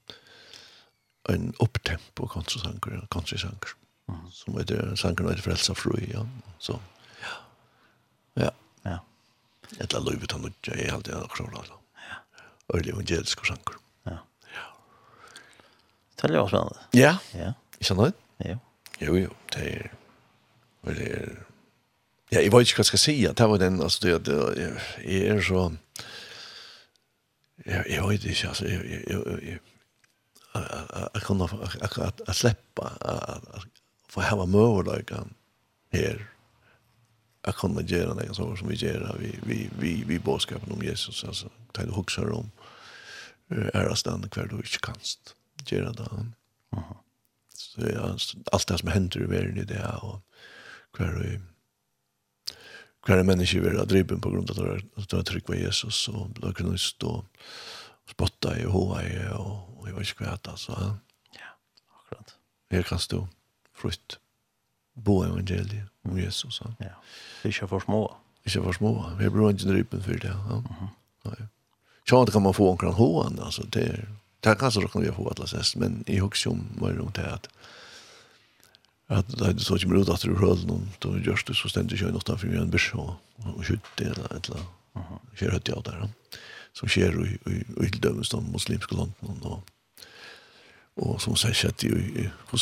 en 1.28 1.54
opptempo 1.58 2.28
countrysanger, 2.28 3.06
countrysanger. 3.10 3.74
Mm 4.08 4.14
-hmm. 4.14 4.30
Som 4.30 4.58
heter 4.58 4.94
sangeren 4.94 5.28
heter 5.28 5.42
Frelsa 5.42 5.74
Fru, 5.74 5.98
ja. 6.12 6.26
Så, 6.58 6.78
ja. 7.22 7.34
Ja. 8.44 8.50
Ja. 8.84 8.98
Etla 9.80 10.00
løyvet 10.00 10.32
han 10.32 10.44
ikke, 10.44 10.78
jeg 10.78 10.88
er 10.88 10.94
alltid 10.94 11.14
akkurat 11.14 11.68
da. 11.68 11.74
Ja. 11.96 12.16
Ørlig 12.74 12.92
evangelisk 12.92 13.46
sanger. 13.46 13.74
Ja. 14.06 14.18
Ja. 14.54 14.66
Det 16.22 16.30
er 16.30 16.34
jo 16.34 16.48
spennende. 16.48 16.78
Ja. 16.92 17.16
Ja. 17.34 17.52
Ikke 17.84 17.96
noe? 17.98 18.12
Jo. 18.44 18.56
Jo, 19.00 19.16
jo, 19.20 19.34
det 19.52 19.66
er... 19.74 19.90
Og 20.82 20.96
det 20.96 21.10
er... 21.12 21.34
Ja, 22.32 22.40
jeg 22.40 22.52
vet 22.52 22.66
ikke 22.66 22.80
hva 22.80 22.82
jeg 22.82 22.90
skal 22.90 23.02
si, 23.02 23.14
det 23.26 23.48
var 23.50 23.60
den, 23.60 23.76
altså, 23.84 24.00
det, 24.02 24.14
det, 24.26 24.36
jeg 25.04 25.28
er 25.34 25.42
så... 25.44 25.68
Jeg, 27.66 27.84
jeg 27.90 28.08
vet 28.08 28.24
ikke, 28.24 28.48
altså, 28.48 28.66
jeg, 28.66 28.80
jeg, 28.90 29.04
jeg, 29.10 29.22
jeg 29.26 29.58
jeg 30.54 31.08
jag 31.14 31.22
kunde 31.22 31.44
att 31.44 32.20
att 32.28 32.36
släppa 32.36 32.82
att 33.00 33.66
få 34.08 34.20
ha 34.20 34.46
möjligheten 34.46 35.34
här 35.92 36.30
jag 37.42 37.54
kunde 37.54 37.82
göra 37.82 38.14
det 38.14 38.34
så 38.34 38.56
som 38.56 38.68
vi 38.68 38.74
gör 38.74 39.16
vi 39.18 39.38
vi 39.42 39.70
vi 39.78 40.04
vi 40.06 40.18
boskapen 40.18 40.72
om 40.72 40.82
Jesus 40.82 41.24
alltså 41.24 41.50
ta 41.72 41.82
det 41.82 41.92
huxar 41.92 42.32
om 42.32 42.50
är 43.48 43.88
det 43.88 43.96
stanna 43.96 44.28
kvar 44.28 44.46
du 44.46 44.56
inte 44.56 44.78
kanst 44.78 45.34
göra 45.66 45.92
det. 45.92 46.06
Han 46.10 46.34
aha 46.76 47.03
ja, 47.76 48.16
allt 48.52 48.66
det 48.66 48.78
som 48.78 48.88
händer 48.88 49.22
i 49.22 49.26
världen 49.26 49.58
i 49.58 49.64
det 49.64 49.96
och 50.02 50.20
kvar 50.92 51.40
och 53.00 53.06
kvar 53.06 53.18
i 53.18 53.22
människor 53.22 53.60
vill 53.60 53.78
ha 53.78 53.84
driven 53.84 54.20
på 54.20 54.30
grund 54.30 54.50
av 54.50 54.80
att 54.96 55.08
det 55.08 55.16
har 55.16 55.22
tryckt 55.22 55.46
på 55.46 55.54
Jesus 55.54 56.08
och 56.08 56.30
då 56.30 56.52
kan 56.52 56.70
de 56.70 56.78
stå 56.78 57.10
och 58.04 58.10
spotta 58.10 58.58
i 58.58 58.66
och 58.66 58.72
hoa 58.72 59.02
i 59.02 59.28
och, 59.34 59.88
jag 59.88 59.94
vet 59.94 60.08
inte 60.08 60.24
vad 60.24 60.38
det 60.42 60.50
alltså. 60.50 60.72
Ja, 61.32 61.46
akkurat. 62.04 62.34
Här 62.70 62.82
kan 62.82 62.98
stå 62.98 63.28
frukt. 63.74 64.18
Bo 64.94 65.22
evangeliet 65.22 65.88
om 66.02 66.18
Jesus. 66.18 66.60
Ja, 66.64 66.74
det 66.78 66.84
är 67.42 67.46
inte 67.46 67.66
för 67.66 67.80
små. 67.80 68.16
Inte 68.44 68.62
för 68.62 68.72
små. 68.72 69.10
Vi 69.18 69.30
beror 69.30 69.50
inte 69.50 69.64
driven 69.64 70.02
för 70.02 70.18
det. 70.18 70.36
Ja. 70.48 70.56
Mm 70.56 70.88
ja. 71.24 71.46
Så 72.08 72.26
kan 72.26 72.42
man 72.42 72.54
få 72.54 72.70
omkring 72.70 72.92
hoan, 72.92 73.40
alltså 73.40 73.62
det 73.62 73.80
är 73.80 74.08
det 74.44 74.58
kan 74.60 74.72
så 74.72 74.80
råkna 74.80 75.00
vi 75.00 75.10
på 75.10 75.28
alla 75.28 75.46
sätt, 75.46 75.76
men 75.76 76.04
i 76.06 76.18
hugg 76.18 76.36
som 76.36 76.66
var 76.78 76.92
runt 76.92 77.16
det 77.16 77.26
at 77.26 77.48
at 79.08 79.28
det 79.28 79.46
er 79.46 79.58
så 79.60 79.76
ikke 79.76 79.90
mer 79.90 80.00
ut 80.00 80.08
at 80.08 80.22
du 80.24 80.32
höllen 80.32 80.66
noen, 80.66 80.86
då 81.00 81.18
görs 81.18 81.44
det 81.44 81.56
så 81.56 81.68
stendig 81.68 81.98
kjøy 82.00 82.12
något 82.12 82.40
for 82.40 82.48
en 82.48 82.70
börs 82.70 82.90
og 82.94 83.16
och 83.44 83.64
skjut 83.64 84.00
eller 84.00 84.24
et 84.24 84.32
ett 84.32 84.48
la. 84.48 84.60
Kör 85.36 85.50
hött 85.50 85.68
jag 85.68 85.82
där. 85.84 86.08
Som 86.72 86.88
skjer 86.88 87.26
i 87.26 87.50
i 87.50 87.86
i 87.86 87.88
dömes 87.88 88.28
de 88.28 88.52
muslimska 88.52 88.96
landen 88.96 89.42
och 89.42 89.62
och 90.94 91.22
som 91.22 91.36
sägs 91.36 91.64
att 91.64 91.84
i 91.84 92.30
på 92.50 92.56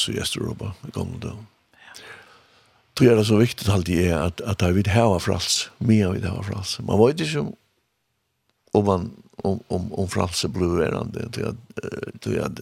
i 0.88 0.90
gamle 0.92 1.18
døgn. 1.18 1.46
Tror 2.94 3.08
jeg 3.08 3.16
det 3.16 3.20
er 3.20 3.24
så 3.24 3.36
viktigt 3.36 3.68
alltid 3.68 3.98
er 4.04 4.18
at, 4.18 4.40
at 4.40 4.62
jeg 4.62 4.74
vil 4.74 4.86
hava 4.86 5.18
frals, 5.18 5.70
mer 5.78 6.12
vil 6.12 6.24
hava 6.28 6.42
frals. 6.42 6.78
Man 6.80 6.98
vet 6.98 7.20
ikke 7.20 7.32
som 7.32 7.54
om 8.74 8.84
man 8.84 9.10
om 9.42 9.60
om 9.68 9.92
om 9.92 10.08
fralse 10.08 10.48
blåärande 10.48 11.30
till 11.32 11.46
att 11.46 11.56
till 12.20 12.40
att 12.40 12.60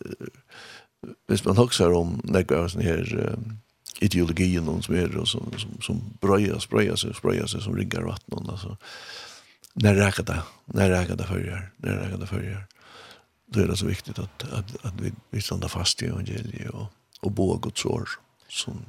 visst 1.28 1.44
man 1.44 1.56
huxar 1.56 1.92
om 1.92 2.20
några 2.24 2.68
sån 2.68 2.82
här 2.82 3.36
ideologin 4.00 4.68
och 4.68 4.84
som 4.84 4.94
är 4.94 5.16
och 5.16 5.28
som 5.28 5.52
som 5.58 5.80
som 5.80 6.00
bröja 6.20 6.60
spröja 6.60 6.96
sig 6.96 7.14
spröja 7.14 7.46
sig 7.46 7.62
som 7.62 7.76
riggar 7.76 8.02
vatten 8.02 8.50
alltså 8.50 8.76
när 9.72 9.94
räcker 9.94 10.22
det 10.22 10.42
när 10.64 10.90
räcker 10.90 11.16
det 11.16 11.24
förr 11.24 11.70
när 11.76 11.92
räcker 11.92 12.18
det 12.18 12.26
förr 12.26 12.66
då 13.46 13.60
är 13.60 13.66
det 13.66 13.76
så 13.76 13.86
viktigt 13.86 14.18
att 14.18 14.52
att, 14.52 14.86
att 14.86 15.00
vi 15.00 15.12
vi 15.30 15.42
stannar 15.42 15.68
fast 15.68 16.02
i 16.02 16.06
evangeliet 16.06 16.70
och 16.70 16.86
och 17.20 17.30
bo 17.32 17.56
Guds 17.56 17.86
ord 17.86 18.08
som 18.48 18.84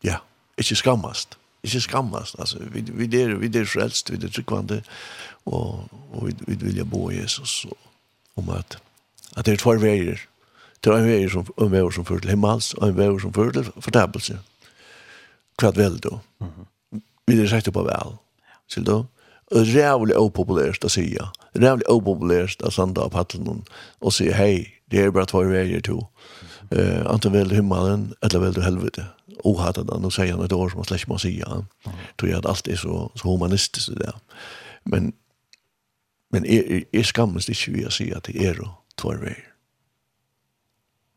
ja 0.00 0.20
inte 0.56 0.74
skammast 0.74 1.38
ikke 1.62 1.80
skammast. 1.80 2.36
Altså, 2.38 2.58
vi, 2.72 2.80
vi, 2.80 3.08
er, 3.20 3.34
vi 3.34 3.50
er 3.58 3.68
frelst, 3.68 4.12
vi 4.12 4.18
er 4.24 4.32
tryggvande, 4.32 4.82
og, 5.46 5.88
og 6.12 6.26
vi, 6.26 6.34
vi 6.46 6.58
vilja 6.60 6.84
bo 6.84 7.10
i 7.10 7.20
Jesus, 7.20 7.64
og, 7.64 7.76
om 8.36 8.50
at, 8.56 8.78
at 9.36 9.46
det 9.46 9.52
er 9.54 9.62
tvær 9.62 9.82
veier. 9.82 10.26
Det 10.80 10.92
er 10.92 10.96
en 10.96 11.08
veier 11.08 11.32
som, 11.32 11.46
en 11.60 11.72
veier 11.72 11.92
som 11.92 12.06
fører 12.08 12.24
til 12.24 12.34
himmels, 12.34 12.72
og 12.78 12.88
en 12.88 12.96
veier 12.96 13.18
som 13.20 13.34
fører 13.36 13.58
til 13.58 13.72
fortabelse. 13.76 14.38
Kvart 15.60 15.76
vel, 15.76 15.98
da. 15.98 16.20
Mm 16.40 16.48
-hmm. 16.48 17.00
Vi 17.26 17.40
er 17.40 17.48
sagt 17.48 17.72
på 17.72 17.82
vel. 17.82 18.16
Sier 18.68 18.84
du? 18.84 19.06
Og 19.50 19.66
rævlig 19.74 20.16
opopulært 20.16 20.84
å 20.84 20.88
si 20.88 21.14
ja. 21.14 21.26
Rævlig 21.56 21.90
opopulært 21.90 22.62
å 22.62 22.70
sende 22.70 23.00
av 23.00 23.10
paddelen 23.10 23.64
og 24.00 24.12
si 24.12 24.30
hei, 24.30 24.66
det 24.90 24.98
er 24.98 25.10
bare 25.10 25.26
tvær 25.26 25.50
veier 25.50 25.80
to. 25.80 25.96
Mm 26.42 26.49
eh 26.70 27.06
antingen 27.06 27.38
väl 27.38 27.50
himmelen 27.50 28.14
eller 28.20 28.38
väl 28.38 28.62
helvete. 28.62 29.06
Och 29.38 29.60
hade 29.60 29.84
det 29.84 29.92
och 29.92 30.12
säger 30.12 30.36
något 30.36 30.52
år 30.52 30.68
som 30.68 30.78
man 30.78 30.84
släpper 30.84 31.08
man 31.08 31.18
säga 31.18 31.66
tror 32.16 32.30
jag 32.30 32.38
att 32.38 32.46
allt 32.46 32.68
är 32.68 32.76
så 32.76 33.10
så 33.14 33.30
humanistiskt 33.30 33.88
det 33.88 33.98
där. 33.98 34.14
Men 34.84 35.12
men 36.30 36.44
är 36.44 36.84
är 36.92 37.02
skammas 37.02 37.46
det 37.46 37.66
ju 37.68 37.86
att 37.86 37.92
säga 37.92 38.16
att 38.16 38.24
det 38.24 38.46
är 38.46 38.54
då 38.54 38.74
två 38.94 39.12
vägar. 39.12 39.54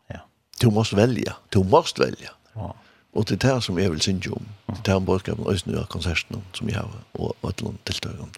Ja. 0.08 0.20
Du 0.60 0.72
måste 0.72 0.96
välja. 0.96 1.36
Du 1.50 1.64
måste 1.64 2.02
välja. 2.02 2.32
Ja. 2.54 2.76
Och 3.14 3.26
det 3.26 3.44
är 3.44 3.56
det 3.56 3.62
som 3.62 3.78
jag 3.78 3.92
vill 3.92 4.02
synge 4.02 4.30
om. 4.30 4.46
Det 4.84 4.92
är 4.92 4.96
en 4.96 5.06
budskap 5.06 5.40
om 5.40 5.58
nu 5.66 5.80
av 5.80 5.86
konserten 5.86 6.42
som 6.54 6.70
jag 6.70 6.80
har 6.80 6.92
och 7.12 7.50
ett 7.50 7.62
långt 7.62 7.84
tilltagen. 7.84 8.30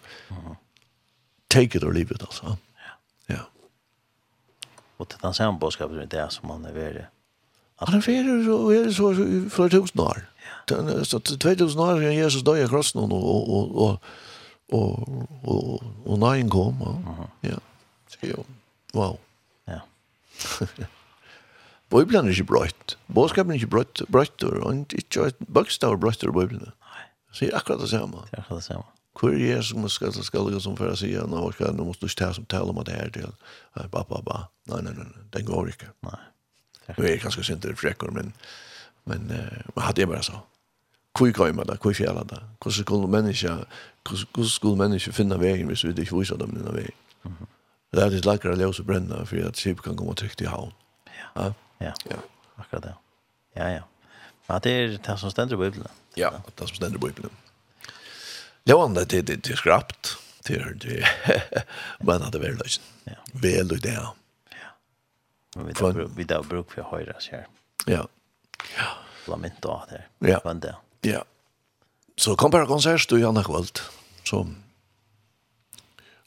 Take 1.47 1.77
it 1.77 1.83
or 1.83 1.93
leave 1.93 2.15
it 2.15 2.21
alltså. 2.21 2.45
Mm. 2.45 2.57
Och 4.97 5.07
det 5.07 5.27
är 5.27 5.31
samma 5.31 5.57
budskap 5.57 5.89
som 5.89 6.07
det 6.09 6.27
som 6.29 6.47
man 6.47 6.65
är 6.65 6.73
värre. 6.73 7.07
Att 7.77 7.89
han 7.89 7.97
är 7.97 8.49
och 8.49 8.75
är 8.75 8.91
så 8.91 9.15
för 9.49 9.69
tusen 9.69 10.01
år. 10.01 10.25
Så 11.03 11.19
2000 11.19 11.79
år 11.79 11.99
sedan 11.99 12.15
Jesus 12.15 12.43
dog 12.43 12.57
i 12.57 12.67
krossen 12.67 13.01
och 13.01 13.13
och 13.13 13.49
och 13.51 13.75
och 13.85 14.01
och 14.69 15.09
och 15.43 15.83
och 16.05 16.19
nej 16.19 16.49
kom. 16.49 16.75
Ja. 17.41 17.59
Så 18.07 18.45
wow. 18.93 19.17
Ja. 19.65 19.79
Bibeln 21.89 22.27
är 22.27 22.31
ju 22.31 22.43
brött. 22.43 22.97
Boskapen 23.05 23.51
är 23.51 23.55
ju 23.55 23.67
brött, 23.67 24.01
brött 24.07 24.43
och 24.43 24.73
inte 24.73 24.97
ett 24.97 25.39
bokstav 25.39 25.97
brött 25.97 26.23
i 26.23 26.27
Bibeln. 26.27 26.71
Så 27.31 27.45
akkurat 27.53 27.81
det 27.81 27.87
samma. 27.87 28.17
Det 28.31 28.37
är 28.37 28.41
akkurat 28.41 28.59
det 28.59 28.65
samma. 28.65 28.83
Hvor 29.15 29.31
er 29.31 29.39
det 29.39 29.63
som 29.65 29.85
skal 29.89 30.11
til 30.11 30.25
skalga 30.27 30.59
som 30.59 30.75
for 30.75 30.91
å 30.91 30.97
si 30.99 31.13
nå 31.15 31.41
at 31.47 31.75
nå 31.75 31.87
måste 31.87 32.03
du 32.03 32.11
ikke 32.11 32.19
ta 32.25 32.33
som 32.35 32.45
tale 32.51 32.73
om 32.73 32.81
at 32.81 32.89
det 32.89 32.99
her 32.99 33.11
til 33.15 33.31
ba, 33.91 34.03
ba, 34.03 34.21
ba. 34.21 34.39
Nei, 34.67 34.81
nei, 34.83 34.93
nei, 34.97 35.25
den 35.31 35.47
går 35.47 35.71
ikke. 35.71 35.93
Nei. 36.03 36.19
Nu 36.97 37.05
er 37.05 37.15
jeg 37.15 37.21
ganske 37.23 37.43
sint 37.43 37.63
til 37.63 37.77
frekker, 37.79 38.11
men 38.13 38.33
men 39.05 39.29
uh, 39.29 39.83
hadde 39.83 40.01
jeg 40.01 40.09
bare 40.09 40.23
så. 40.23 40.39
Hvor 41.17 41.31
kommer 41.31 41.63
det, 41.63 41.77
hvor 41.81 41.93
fjellet 41.93 42.29
det? 42.29 42.41
Hvordan 42.61 42.83
skulle 42.83 43.07
mennesker, 43.07 43.63
hvordan 44.03 44.49
skulle 44.49 44.77
mennesker 44.77 45.11
finne 45.11 45.39
veien 45.39 45.67
hvis 45.67 45.85
vi 45.85 45.93
ikke 45.93 46.17
viser 46.17 46.39
dem 46.41 46.55
denne 46.57 46.73
veien? 46.73 46.97
Det 47.93 48.03
er 48.03 48.11
litt 48.11 48.25
lakkere 48.27 48.57
løs 48.59 48.81
og 48.81 48.89
brenne 48.89 49.21
for 49.29 49.47
at 49.47 49.61
skip 49.61 49.81
kan 49.85 49.95
komme 49.95 50.15
trygt 50.19 50.41
i 50.43 50.49
havn. 50.51 50.73
Ja, 51.07 51.51
ja, 51.79 51.93
ja. 52.11 52.17
akkurat 52.57 52.89
det. 52.89 52.95
Ja, 53.55 53.69
ja. 53.77 53.85
Men 54.49 54.61
det 54.65 54.73
er 54.73 54.97
det 54.97 55.19
som 55.19 55.31
stender 55.31 55.55
i 55.55 55.61
Bibelen. 55.63 55.87
Ja, 56.17 56.33
det 56.57 56.67
som 56.67 56.75
stender 56.75 56.99
i 56.99 57.05
Bibelen. 57.07 57.31
Lovande 58.65 59.05
det 59.05 59.21
det 59.21 59.37
till 59.37 59.57
skrapt 59.57 60.17
till 60.43 60.79
det 60.79 61.07
men 61.99 62.31
det 62.31 62.39
väl 62.39 62.57
lösen. 62.57 62.83
Ja. 63.03 63.13
Väl 63.33 63.71
och 63.71 63.79
det. 63.79 63.93
Ja. 63.93 64.15
Men 65.55 65.67
vi 65.67 65.73
där 65.73 66.09
vi 66.15 66.23
där 66.23 66.43
bruk 66.43 66.71
för 66.71 66.81
höra 66.81 67.19
så 67.19 67.31
här. 67.31 67.47
Ja. 67.85 68.07
Ja. 68.77 68.87
Lament 69.27 69.53
då 69.59 69.85
där. 69.89 70.07
Ja. 70.19 70.41
Men 70.43 70.59
det. 70.59 70.75
Ja. 71.01 71.23
Så 72.17 72.35
kom 72.35 72.51
bara 72.51 72.65
konsert 72.65 73.09
du 73.09 73.19
Janne 73.19 73.43
Kvalt 73.43 73.81
som 74.23 74.55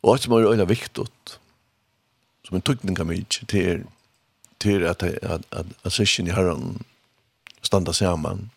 och 0.01 0.21
som 0.21 0.33
är 0.33 0.53
öle 0.53 0.65
viktigt. 0.65 1.39
Som 2.47 2.55
en 2.55 2.61
tryckning 2.61 2.95
kan 2.95 3.07
mig 3.07 3.25
till 3.25 3.85
till 4.59 4.87
att 4.87 5.03
att 5.03 5.55
att 5.83 5.93
session 5.93 6.27
i 6.27 6.31
herran 6.31 6.85
standa 7.63 7.93
samman. 7.93 8.51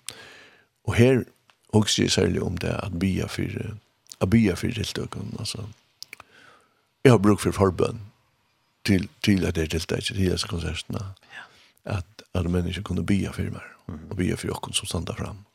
Och 0.84 0.96
här 0.96 1.26
Og 1.74 1.90
sier 1.90 2.10
særlig 2.10 2.42
om 2.44 2.58
det 2.58 2.74
at 2.84 3.00
bya 3.00 3.28
for, 3.32 3.76
at 4.22 4.30
bya 4.30 4.54
for 4.54 4.68
deltøkken, 4.68 5.36
altså. 5.40 5.64
Jeg 7.04 7.12
har 7.12 7.18
bruk 7.18 7.40
for 7.40 7.52
forbønn 7.52 8.02
til, 8.86 9.10
til 9.24 9.46
at 9.46 9.58
jeg 9.58 9.72
deltar 9.72 10.00
til 10.00 10.18
disse 10.18 10.48
konsertene. 10.48 11.00
Ja. 11.36 11.46
At, 11.98 12.24
at 12.34 12.50
mennesker 12.52 12.84
kunne 12.84 13.06
bya 13.06 13.32
for 13.32 13.42
meg, 13.42 13.64
og 14.10 14.18
bya 14.18 14.36
for 14.36 14.52
dere 14.52 14.74
som 14.74 14.88
standa 14.88 15.16
fram 15.18 15.46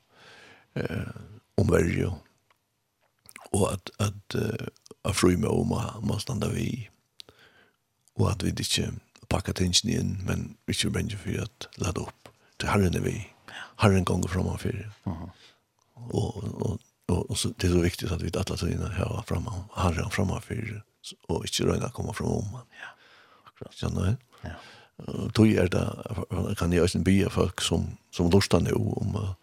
Eh, 0.77 1.09
om 1.57 1.71
verre, 1.73 2.11
og 3.53 3.73
at, 3.73 3.91
at, 3.99 4.35
att 5.03 5.17
fru 5.17 5.37
med 5.37 5.49
om 5.49 5.69
man 6.03 6.21
standa 6.21 6.49
vi, 6.49 6.89
og 8.15 8.31
at 8.31 8.45
vi 8.45 8.53
ikke 8.53 8.91
pakka 9.33 9.55
tingene 9.57 9.97
inn, 9.97 10.11
men 10.27 10.43
vi 10.67 10.77
ikke 10.77 10.91
brenner 10.93 11.17
for 11.17 11.41
at 11.47 11.69
lade 11.81 12.03
opp 12.05 12.29
til 12.61 12.69
herren 12.69 12.97
er 12.97 13.05
vi. 13.07 13.15
Herren 13.81 14.05
ganger 14.05 14.29
fremme 14.29 14.59
for. 14.59 14.77
Uh 15.05 15.23
-huh. 15.23 15.31
Och, 15.97 16.37
och, 16.37 16.79
och, 17.07 17.31
och 17.31 17.39
så, 17.39 17.49
det 17.49 17.67
är 17.67 17.71
så 17.71 17.81
viktigt 17.81 18.13
att 18.13 18.23
vi 18.23 18.31
alla 18.35 18.57
tiden 18.57 18.93
har 18.93 19.23
framme, 19.23 19.51
har 19.71 20.11
framme 20.11 20.41
för 20.41 20.83
och 21.29 21.45
inte 21.45 21.63
röna 21.63 21.91
komma 21.91 22.13
från 22.13 22.29
om. 22.29 22.49
Ja, 22.53 22.89
akkurat. 23.47 23.75
Känner 23.75 24.17
Ja. 24.41 24.51
Tog 25.33 25.53
är 25.53 25.69
det, 25.69 26.55
kan 26.55 26.73
jeg 26.73 26.85
också 26.85 26.99
bya 26.99 27.31
folk 27.31 27.61
som, 27.61 27.97
som 28.11 28.31
lustar 28.31 28.61
nu 28.61 28.73
om, 28.73 29.35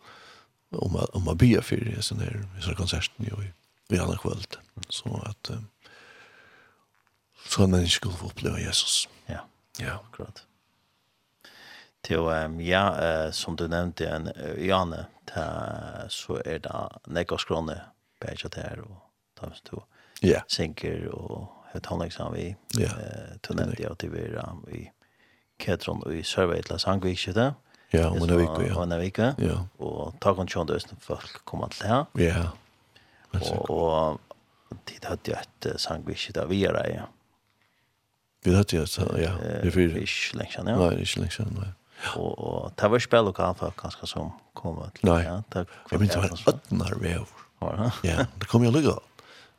om, 0.71 1.05
om 1.13 1.27
att 1.27 1.37
bya 1.37 1.61
för 1.61 2.01
sån 2.01 2.19
här, 2.19 2.47
sån 2.61 2.75
konserten 2.75 3.25
ju 3.25 3.53
i 3.95 3.99
andra 3.99 4.17
kvällt 4.17 4.57
Så 4.89 5.21
att 5.25 5.51
så 7.49 7.63
att 7.63 7.69
människor 7.69 8.11
få 8.11 8.27
uppleva 8.27 8.59
Jesus. 8.59 9.09
Ja, 9.25 9.47
ja. 9.77 10.03
akkurat. 10.09 10.43
Til, 12.03 12.19
um, 12.19 12.59
ja, 12.59 12.83
uh, 12.91 13.31
som 13.31 13.55
du 13.55 13.67
nevnte, 13.71 14.09
en 14.11 14.27
uh, 14.27 14.59
Janne, 14.59 15.05
ta, 15.29 15.45
så 16.11 16.41
er 16.43 16.59
det 16.65 16.79
nekka 17.07 17.37
skråne 17.39 17.77
bæsja 18.19 18.49
der, 18.51 18.81
og 18.83 18.97
ta 19.39 19.47
hvis 19.47 19.63
du 19.69 19.77
yeah. 20.23 20.43
synker 20.51 21.07
og 21.15 21.47
høyt 21.71 21.87
håndleksam 21.87 22.35
vi, 22.35 22.49
yeah. 22.79 22.97
uh, 22.99 23.37
du 23.39 23.55
nevnte 23.55 23.87
at 23.87 24.03
vi 24.03 24.25
er 24.27 24.51
i 24.75 24.83
Kedron 25.63 26.03
og 26.03 26.15
i 26.15 26.23
Sørvei 26.27 26.59
til 26.61 26.79
Sangvik, 26.79 27.23
det? 27.35 27.53
Ja, 27.93 28.09
om 28.09 28.23
en 28.25 28.35
vik, 28.35 28.51
ja. 28.67 28.75
Og 28.75 28.83
en 28.83 28.99
vik, 28.99 29.19
ja. 29.39 29.57
Og 29.79 30.15
ta 30.19 30.33
konsjon 30.33 30.67
til 30.67 30.75
Østen 30.75 30.99
folk 30.99 31.43
kommer 31.45 31.71
til 31.71 31.87
her. 31.87 32.05
Ja. 32.19 32.47
Og, 33.37 33.69
og 33.69 34.79
tid 34.89 35.05
hadde 35.05 35.31
jeg 35.31 35.45
et 35.45 35.79
Sangvik, 35.79 36.19
ikke 36.19 36.39
det, 36.39 36.49
vi 36.49 36.63
er 36.65 36.79
ja. 36.89 37.05
Vi 38.43 38.51
hadde 38.51 38.75
jo, 38.75 38.83
ja, 39.15 39.31
det 39.39 39.69
er 39.69 39.71
fyrir. 39.71 39.95
Ikke 40.01 40.37
lenge 40.37 40.51
siden, 40.51 40.67
ja. 40.67 40.75
Nei, 40.75 40.99
ikke 40.99 41.21
lenge 41.21 41.37
siden, 41.37 41.55
nei. 41.61 41.71
Og, 42.19 42.31
og 42.37 42.73
det 42.79 42.89
var 42.91 43.03
spil 43.03 43.29
og 43.31 43.35
kaffe 43.37 43.71
ganske 43.79 44.07
som 44.09 44.33
kom 44.57 44.79
til. 44.95 45.07
Nei, 45.07 45.21
ja, 45.23 45.39
det 45.53 45.65
var 45.91 46.01
min 46.01 46.11
til 46.11 46.23
å 46.23 46.99
vi 46.99 47.15
over. 47.15 47.91
Ja, 48.03 48.25
det 48.27 48.49
kom 48.51 48.65
jo 48.65 48.71
lykke. 48.75 48.97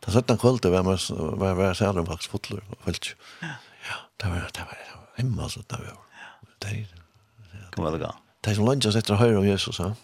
Det 0.04 0.12
satt 0.12 0.32
kvöld, 0.40 0.60
det 0.60 0.72
var 0.72 0.84
mest, 0.84 1.10
var 1.10 1.60
jeg 1.64 1.76
særlig 1.76 2.02
om 2.04 2.08
faktisk 2.10 2.34
fotler 2.34 2.60
og 2.68 2.82
felt. 2.84 3.14
Ja, 3.40 3.96
det 4.20 4.32
var, 4.32 4.50
det 4.52 4.66
var, 4.68 4.76
det 4.76 4.98
var 4.98 5.20
hjemme 5.20 5.46
altså 5.46 5.62
det 5.64 5.78
var 5.80 5.94
over. 5.94 6.26
Det 6.60 6.72
er, 6.72 7.70
kom 7.72 7.88
lykke. 7.88 8.10
Det 8.44 8.52
er 8.52 8.58
som 8.58 8.68
lønnes 8.68 8.98
etter 9.00 9.16
å 9.16 9.20
høre 9.22 9.38
om 9.40 9.46
Jesus, 9.48 9.80
ja. 9.80 9.94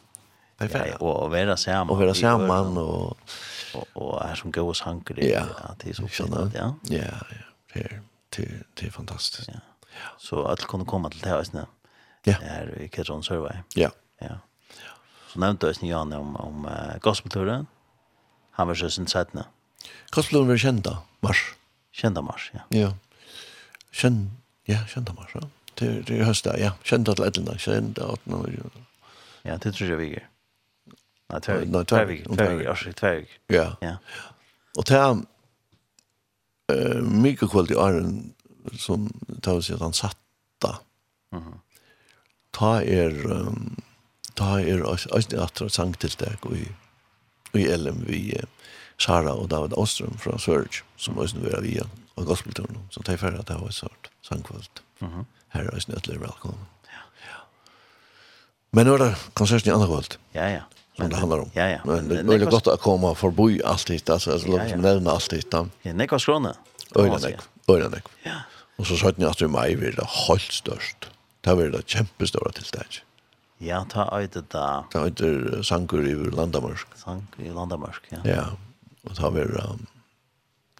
Det 0.60 0.68
er 0.68 0.72
ferdig. 0.72 0.94
Og 1.04 1.30
være 1.32 1.56
sammen. 1.60 1.92
Og 1.92 2.00
være 2.00 2.14
sammen, 2.16 2.78
og... 2.80 3.34
Og, 3.70 3.84
og 3.94 4.14
er 4.24 4.34
som 4.34 4.50
gode 4.50 4.74
sanker 4.74 5.20
i 5.22 5.28
ja, 5.30 5.44
det 5.78 5.92
er 5.92 5.94
så 5.94 6.08
fint, 6.10 6.56
ja. 6.56 6.72
Ja, 6.90 7.10
ja, 7.76 8.00
det 8.34 8.46
er, 8.48 8.64
det 8.74 8.88
er 8.88 8.90
fantastisk. 8.90 9.46
Ja. 9.46 9.60
Så 10.18 10.42
alle 10.42 10.66
kunne 10.66 10.88
komme 10.88 11.10
til 11.12 11.22
det, 11.22 11.36
ikke? 11.46 11.68
ja. 12.26 12.36
her 12.40 12.72
i 12.80 12.88
Ketron 12.88 13.22
Survey. 13.22 13.62
Ja. 13.76 13.90
ja. 14.20 14.40
Så 15.30 15.40
nevnte 15.40 15.70
jeg 15.70 15.90
Jan 15.90 16.12
om, 16.16 16.34
om 16.36 16.66
uh, 16.66 16.98
gospelturen. 17.02 17.68
Han 18.58 18.68
var 18.68 18.74
søsen 18.74 19.06
13. 19.06 19.42
Gospelturen 20.10 20.48
var 20.48 20.60
kjent 20.60 20.84
da, 20.84 20.98
mars. 21.22 21.44
Kjent 21.94 22.18
mars, 22.24 22.50
ja. 22.54 22.66
Ja. 22.74 22.90
Kjent, 23.94 24.30
ja, 24.68 24.82
kjent 24.90 25.08
da, 25.08 25.14
mars, 25.16 25.34
ja. 25.34 25.46
Det, 25.78 25.90
det 26.08 26.18
er 26.18 26.26
høstet, 26.28 26.58
ja. 26.60 26.74
Kjent 26.84 27.08
til 27.08 27.24
etter, 27.24 27.56
kjent 27.62 27.96
til 27.96 28.18
etter. 28.34 28.82
Ja, 29.46 29.56
det 29.56 29.72
tror 29.76 29.94
jeg 29.94 30.00
vi 30.00 30.10
gjør. 30.10 30.26
Nei, 31.30 31.40
tverg. 31.46 31.70
Nei, 31.70 31.84
tverg. 31.86 32.12
Tverg, 32.26 32.62
tverg. 32.66 32.94
tverg. 32.98 33.34
Ja. 33.54 33.66
ja. 33.84 33.94
Og 34.78 34.86
det 34.90 34.98
er 34.98 35.14
uh, 35.14 37.00
mye 37.06 37.38
kvalitet 37.38 37.76
i 37.76 37.80
åren 37.80 38.14
som 38.78 39.06
tar 39.42 39.60
oss 39.60 39.70
i 39.70 39.76
at 39.76 39.84
han 39.84 39.96
satt 39.96 40.18
da. 40.62 40.74
Mm 41.34 41.54
ta 42.56 42.80
er 42.82 43.14
um, 43.30 43.76
ta 44.38 44.58
er 44.60 44.84
også 44.86 45.22
atra 45.42 45.68
sangtiltak 45.68 46.46
i, 46.54 46.66
i 47.58 47.66
LM 47.76 48.04
vi 48.08 48.22
Sara 49.00 49.32
og 49.32 49.50
David 49.50 49.76
Ostrom 49.80 50.18
fra 50.18 50.38
Surge 50.38 50.82
som 50.96 51.18
også 51.18 51.38
nu 51.38 51.48
er 51.48 51.60
via 51.64 51.86
og 52.16 52.26
gospelturen 52.26 52.82
så 52.90 53.02
ta 53.02 53.14
er 53.14 53.22
ferdig 53.22 53.40
at 53.40 53.48
det 53.48 53.60
var 53.60 53.70
sort 53.70 54.10
sangkvalt 54.22 54.82
mm 55.00 55.08
-hmm. 55.08 55.24
her 55.48 55.62
er 55.64 55.70
også 55.70 55.92
nødvendig 55.92 56.20
ja. 56.22 57.00
ja. 57.28 57.38
men 58.72 58.86
nå 58.86 58.94
er 58.94 58.98
det 58.98 59.14
konserten 59.34 59.70
i 59.70 59.74
andre 59.74 59.86
kvalt 59.86 60.18
ja 60.34 60.48
ja 60.48 60.62
som 61.00 61.10
det 61.10 61.16
handlar 61.16 61.38
om. 61.38 61.50
Ja, 61.52 61.68
ja. 61.68 61.78
Men 61.84 62.08
det 62.08 62.34
är 62.34 62.50
gott 62.50 62.66
att 62.66 62.80
komma 62.80 63.14
förbi 63.14 63.62
allt 63.64 63.86
det 63.86 64.10
alltså 64.10 64.32
alltså 64.32 64.48
låt 64.48 64.60
oss 64.60 64.74
nämna 64.76 65.10
allt 65.10 65.30
det 65.30 65.50
där. 65.50 65.68
Ja, 65.82 65.92
nekva 65.92 66.18
skrone. 66.18 66.54
skråna. 66.88 67.06
Öjla 67.06 67.18
nej. 67.18 67.38
Öjla. 67.68 68.00
Ja. 68.22 68.32
Och 68.76 68.86
så 68.86 68.96
sa 68.96 69.12
ni 69.16 69.24
att 69.24 69.38
du 69.38 69.48
mig 69.48 69.74
vill 69.74 69.94
det 69.94 70.06
helt 70.28 70.52
störst 70.52 71.10
det 71.44 71.54
var 71.56 71.72
det 71.72 71.86
kjempestora 71.86 72.52
tiltak. 72.52 73.02
Ja, 73.60 73.84
ta 73.88 74.08
øyde 74.16 74.42
da. 74.52 74.82
Ta 74.92 75.04
øyde 75.04 75.64
sanker 75.64 76.04
i 76.04 76.14
Landamørsk. 76.14 76.96
Sanker 76.96 77.44
i 77.44 77.52
Landamørsk, 77.52 78.08
ja. 78.12 78.20
Ja, 78.24 78.44
og 79.04 79.16
ta 79.16 79.28
var 79.32 79.52
um, 79.66 79.86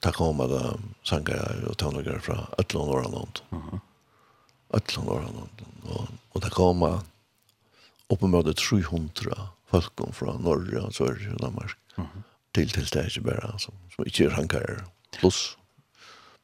ta 0.00 0.12
kom 0.16 0.40
at 0.40 0.52
sanker 1.04 1.66
og 1.68 1.76
tøvnlager 1.76 2.20
fra 2.24 2.46
Øtland 2.58 2.88
og 2.88 2.96
Årland. 2.96 3.42
Øtland 4.74 5.08
og 5.08 5.22
Norrland. 5.22 5.64
Og, 5.84 6.08
og 6.34 6.42
ta 6.42 6.52
kom 6.54 6.84
oppemøte 8.10 8.54
300 8.56 9.36
folk 9.70 10.02
fra 10.16 10.36
Norge 10.40 10.80
og 10.80 10.94
Sverige 10.94 11.34
og 11.34 11.42
Danmark 11.42 11.76
mm 11.96 12.04
-hmm. 12.04 12.22
til 12.54 12.70
tiltak 12.70 13.22
bare, 13.24 13.58
som, 13.58 13.74
som 13.94 14.04
ikke 14.06 14.24
er 14.24 14.30
hankere. 14.30 14.84
Plus, 15.12 15.58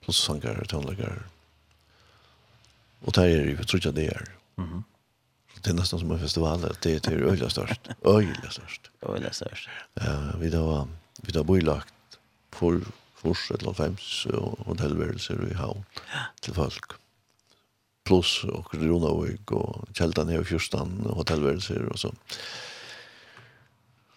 plus 0.02 0.26
hankere, 0.26 0.64
tøvnlager, 0.64 1.22
Och 3.01 3.12
där 3.12 3.24
är 3.24 3.36
det 3.36 3.51
ju, 3.51 3.64
tror 3.64 3.93
det 3.93 4.06
är. 4.06 4.24
Mm. 4.59 4.82
Det 5.62 5.70
är 5.70 5.74
nästan 5.74 6.01
som 6.01 6.10
en 6.10 6.20
festival, 6.20 6.74
det 6.82 6.94
är 6.94 6.98
till 6.98 7.24
öjla 7.24 7.51
störst. 7.51 7.89
Öjla 8.05 8.51
störst. 8.51 8.90
Öjla 9.02 9.32
störst. 9.32 9.68
Ja, 9.94 10.32
vi 10.40 10.51
då, 10.51 10.89
vi 11.23 11.32
då 11.32 11.44
bor 11.44 11.60
lagt 11.60 11.94
för 12.51 12.81
fors 13.14 13.51
eller 13.51 13.73
fems 13.73 14.27
och 14.27 14.66
hotellvärelser 14.66 15.48
i 15.51 15.55
havn 15.55 15.85
till 16.40 16.55
folk. 16.55 16.85
Plus 18.05 18.44
och 18.44 18.74
Ronavik 18.74 19.51
och 19.52 19.89
Kjeldan 19.93 20.28
är 20.28 20.40
och 20.40 20.47
Fjörstan 20.47 21.06
och 21.06 21.16
hotellvärelser 21.16 21.82
och 21.82 21.98
så. 21.98 22.14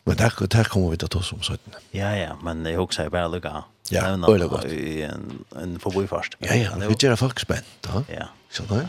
Men 0.04 0.18
där, 0.18 0.48
där 0.48 0.64
kommer 0.64 0.90
vi 0.90 0.94
att 0.94 1.12
ta 1.12 1.20
oss 1.20 1.34
om 1.34 1.42
sådana. 1.42 1.78
Ja, 1.92 2.16
ja, 2.16 2.38
men 2.44 2.66
jag 2.66 2.84
också 2.84 3.02
är 3.02 3.10
bare 3.10 3.28
lukka 3.28 3.64
Ja, 3.91 4.06
øyla 4.30 4.48
godt. 4.52 4.66
I 4.72 5.02
en, 5.07 5.45
en 5.57 5.80
forboifast. 5.80 6.36
Ja, 6.45 6.56
ja, 6.56 6.76
vi 6.88 6.98
gjør 6.99 7.16
folk 7.16 7.40
spent, 7.40 7.90
Ja. 7.90 8.03
Ja. 8.10 8.28
Så 8.49 8.64
da? 8.70 8.84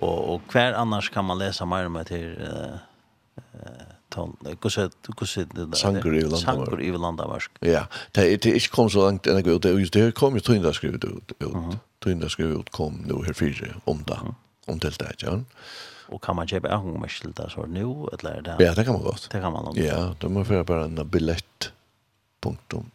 Og, 0.00 0.30
og 0.32 0.40
hver 0.52 0.74
annars 0.74 1.08
kan 1.12 1.24
man 1.24 1.38
lese 1.38 1.66
mer 1.66 1.86
om 1.86 1.98
til 2.08 2.36
ton 4.10 4.34
kusset 4.60 4.94
kusset 5.16 5.52
det 5.54 5.78
sankur 5.78 6.14
i 6.14 6.22
landa 6.24 6.40
sankur 6.42 6.82
i 6.82 6.90
landa 6.90 7.26
ja 7.66 7.84
det 8.16 8.42
det 8.44 8.54
ikke 8.58 8.72
kom 8.74 8.90
så 8.90 9.06
langt 9.06 9.26
enn 9.26 9.38
jeg 9.40 9.54
ut 9.54 9.62
det 9.62 9.74
just 9.78 9.94
det 9.94 10.14
kom 10.18 10.34
jo 10.34 10.42
tøynda 10.44 10.72
skrivet 10.74 11.04
ut 11.04 11.34
ut 11.40 11.78
tøynda 12.02 12.28
skrivet 12.28 12.58
ut 12.58 12.72
kom 12.74 13.02
nu 13.06 13.22
her 13.22 13.36
fire 13.36 13.74
om 13.86 14.02
det, 14.08 14.18
om 14.66 14.80
til 14.80 14.96
det 14.98 15.22
ja. 15.22 15.38
Og 16.10 16.18
kan 16.20 16.34
man 16.34 16.48
kjøpe 16.50 16.68
en 16.74 17.00
med 17.00 17.34
der 17.36 17.48
så 17.48 17.66
nu, 17.66 18.08
eller 18.12 18.40
det 18.42 18.56
ja 18.60 18.74
det 18.74 18.84
kan 18.84 18.94
man 18.94 19.02
godt 19.02 19.28
det 19.32 19.40
kan 19.40 19.52
man 19.52 19.76
ja 19.76 20.14
det 20.20 20.30
må 20.30 20.42
være 20.42 20.64
bare 20.64 20.84
en 20.84 21.08
billett 21.10 21.72
punktum 22.42 22.90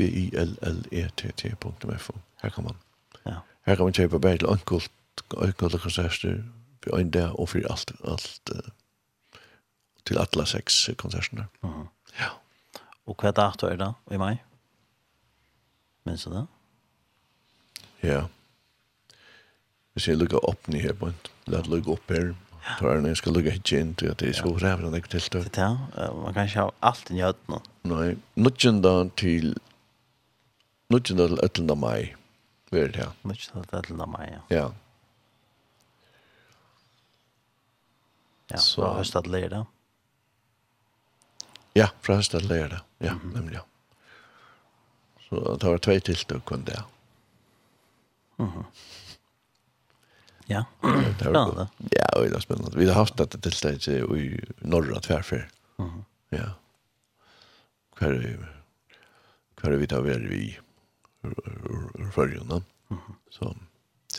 B-I-L-L-E-T-T.fo. 0.00 2.14
Her 2.42 2.50
kan 2.50 2.64
man. 2.64 2.76
Ja. 3.26 3.34
Her 3.66 3.76
kan 3.76 3.84
man 3.84 3.92
kjøpe 3.92 4.20
bare 4.20 4.38
til 4.40 4.48
ankult, 4.48 4.90
ankult 5.36 5.82
konserter, 5.82 6.42
for 6.84 6.96
en 6.96 7.10
dag 7.12 7.36
og 7.36 7.48
for 7.52 7.58
alt, 7.70 7.92
alt 8.08 8.50
til 10.08 10.18
alle 10.18 10.46
seks 10.46 10.90
konsertene. 10.96 11.46
Uh 11.62 11.70
-huh. 11.70 11.86
Ja. 12.20 12.28
Og 13.06 13.16
hva 13.20 13.30
dato 13.30 13.66
er 13.66 13.76
det 13.76 13.92
i 14.10 14.16
mai? 14.16 14.36
Minns 16.04 16.24
du 16.24 16.30
det? 16.30 16.46
Ja. 18.02 18.22
Hvis 19.92 20.08
jeg 20.08 20.16
lukker 20.16 20.48
opp 20.48 20.68
nye 20.68 20.80
her 20.80 20.92
på 20.92 21.06
en, 21.06 21.16
la 21.46 21.56
det 21.56 21.66
lukke 21.66 21.90
opp 21.90 22.08
her, 22.08 22.34
Tar 22.78 22.94
den 22.94 23.04
jag 23.04 23.16
ska 23.16 23.30
lugga 23.30 23.50
hit 23.50 23.72
in 23.72 23.94
till 23.94 24.10
att 24.10 24.18
det 24.18 24.28
är 24.28 24.32
så 24.32 24.54
rävla 24.54 24.90
det 24.90 25.00
till 25.00 25.20
stort. 25.20 25.56
Ja, 25.56 25.78
man 26.24 26.34
kan 26.34 26.44
ikke 26.44 26.60
ha 26.60 26.72
alt 26.80 27.10
i 27.10 27.14
njöt 27.14 27.48
nu. 27.48 27.56
Nej, 27.82 28.16
nutchen 28.34 28.82
då 28.82 29.08
till 29.08 29.58
Nudgen 30.90 31.20
til 31.20 31.38
18. 31.38 31.70
mai. 31.78 32.14
Hva 32.70 32.80
er 32.82 32.88
det 32.90 33.02
her? 33.04 33.10
Nudgen 33.22 33.62
til 33.62 33.76
18. 33.78 34.00
mai, 34.10 34.26
ja. 34.26 34.40
Ja. 34.50 34.68
Ja, 38.50 38.58
så, 38.58 38.80
fra 38.82 38.94
høstet 38.98 39.28
til 39.28 39.50
det. 39.52 39.64
Ja, 41.78 41.86
fra 42.02 42.16
høstet 42.18 42.42
til 42.42 42.50
det. 42.50 42.80
Ja, 43.00 43.12
mm 43.12 43.20
-hmm. 43.20 43.34
nemlig, 43.34 43.54
ja. 43.54 43.62
Så 45.28 45.56
det 45.60 45.68
var 45.70 45.78
tvei 45.78 46.00
tiltøk, 46.00 46.44
kun 46.44 46.64
det. 46.64 46.82
Mm. 48.38 48.64
Ja, 50.48 50.64
det 50.82 51.26
var 51.26 51.44
spennende. 51.44 51.68
Ja, 51.78 52.22
det 52.22 52.32
var 52.32 52.40
spennende. 52.40 52.78
Vi 52.78 52.86
har 52.86 52.94
haft 52.94 53.18
dette 53.18 53.38
tiltøk 53.38 53.88
i 54.16 54.40
norra 54.60 55.00
tverfer. 55.00 55.48
Mm 55.78 55.90
-hmm. 55.90 56.04
Ja. 56.30 56.50
Hver 57.98 59.72
er 59.72 59.76
vi 59.76 59.86
tar 59.86 60.00
vi 60.00 60.34
i? 60.34 60.58
ur 61.22 62.10
förrjorna. 62.10 62.62
Så 63.30 63.56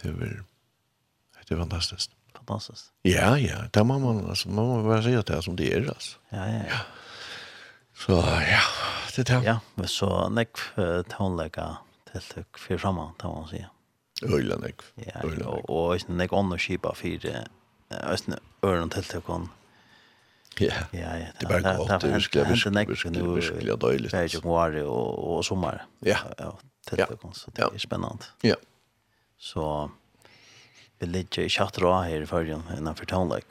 det 0.04 0.10
är 0.10 0.44
det 1.48 1.56
är 1.56 1.60
fantastiskt. 1.60 2.12
Fantastiskt. 2.34 2.92
Ja, 3.02 3.38
ja. 3.38 3.58
Där 3.72 3.84
man, 3.84 4.02
man, 4.02 4.30
alltså, 4.30 4.50
man 4.50 4.66
måste 4.66 4.88
bara 4.88 5.04
säga 5.04 5.22
det 5.22 5.34
här 5.34 5.42
som 5.42 5.56
det 5.56 5.74
är. 5.74 5.88
Alltså. 5.88 6.18
Ja, 6.30 6.48
ja, 6.48 6.62
ja. 6.70 6.80
Så 7.94 8.12
ja, 8.12 8.62
det 9.16 9.24
där. 9.24 9.40
det. 9.40 9.46
Ja, 9.46 9.60
men 9.76 9.88
så 9.88 10.30
näck 10.30 10.58
tonlägga 11.10 11.78
till 12.12 12.22
tryck 12.22 12.58
för 12.58 12.78
samma, 12.78 13.14
kan 13.20 13.32
man 13.32 13.48
säga. 13.48 13.70
Öjla 14.24 14.58
näck. 14.58 14.82
Ja, 14.96 15.46
och, 15.46 15.92
och 15.92 16.10
näck 16.10 16.34
andra 16.34 16.58
kipa 16.58 16.96
för 16.96 17.46
ösn 17.92 18.34
örn 18.62 18.90
till 18.90 19.04
tryckon. 19.04 19.50
Ja. 20.58 20.74
Ja, 20.92 21.18
ja. 21.18 21.26
Det 21.40 21.46
var 21.46 21.78
gott. 21.78 22.02
Det 22.02 22.22
skulle 22.22 22.44
vara 23.24 23.36
virkelig 23.36 23.80
deilig. 23.80 24.12
Det 24.12 24.20
er 24.20 24.28
jo 24.34 24.42
vare 24.44 24.84
og 24.84 25.46
sommar. 25.46 25.86
Ja 26.00 26.18
till 26.86 26.98
det 26.98 27.18
kon 27.22 27.34
så 27.34 27.52
det 27.52 27.64
er 27.64 27.78
spennende. 27.78 28.26
Ja. 28.42 28.56
Så 29.38 29.92
vi 31.00 31.08
ligger 31.08 31.44
i 31.44 31.50
chattrar 31.50 32.04
her 32.04 32.22
i 32.22 32.26
förrjun 32.26 32.64
innanför 32.78 33.06
Tonlek. 33.06 33.46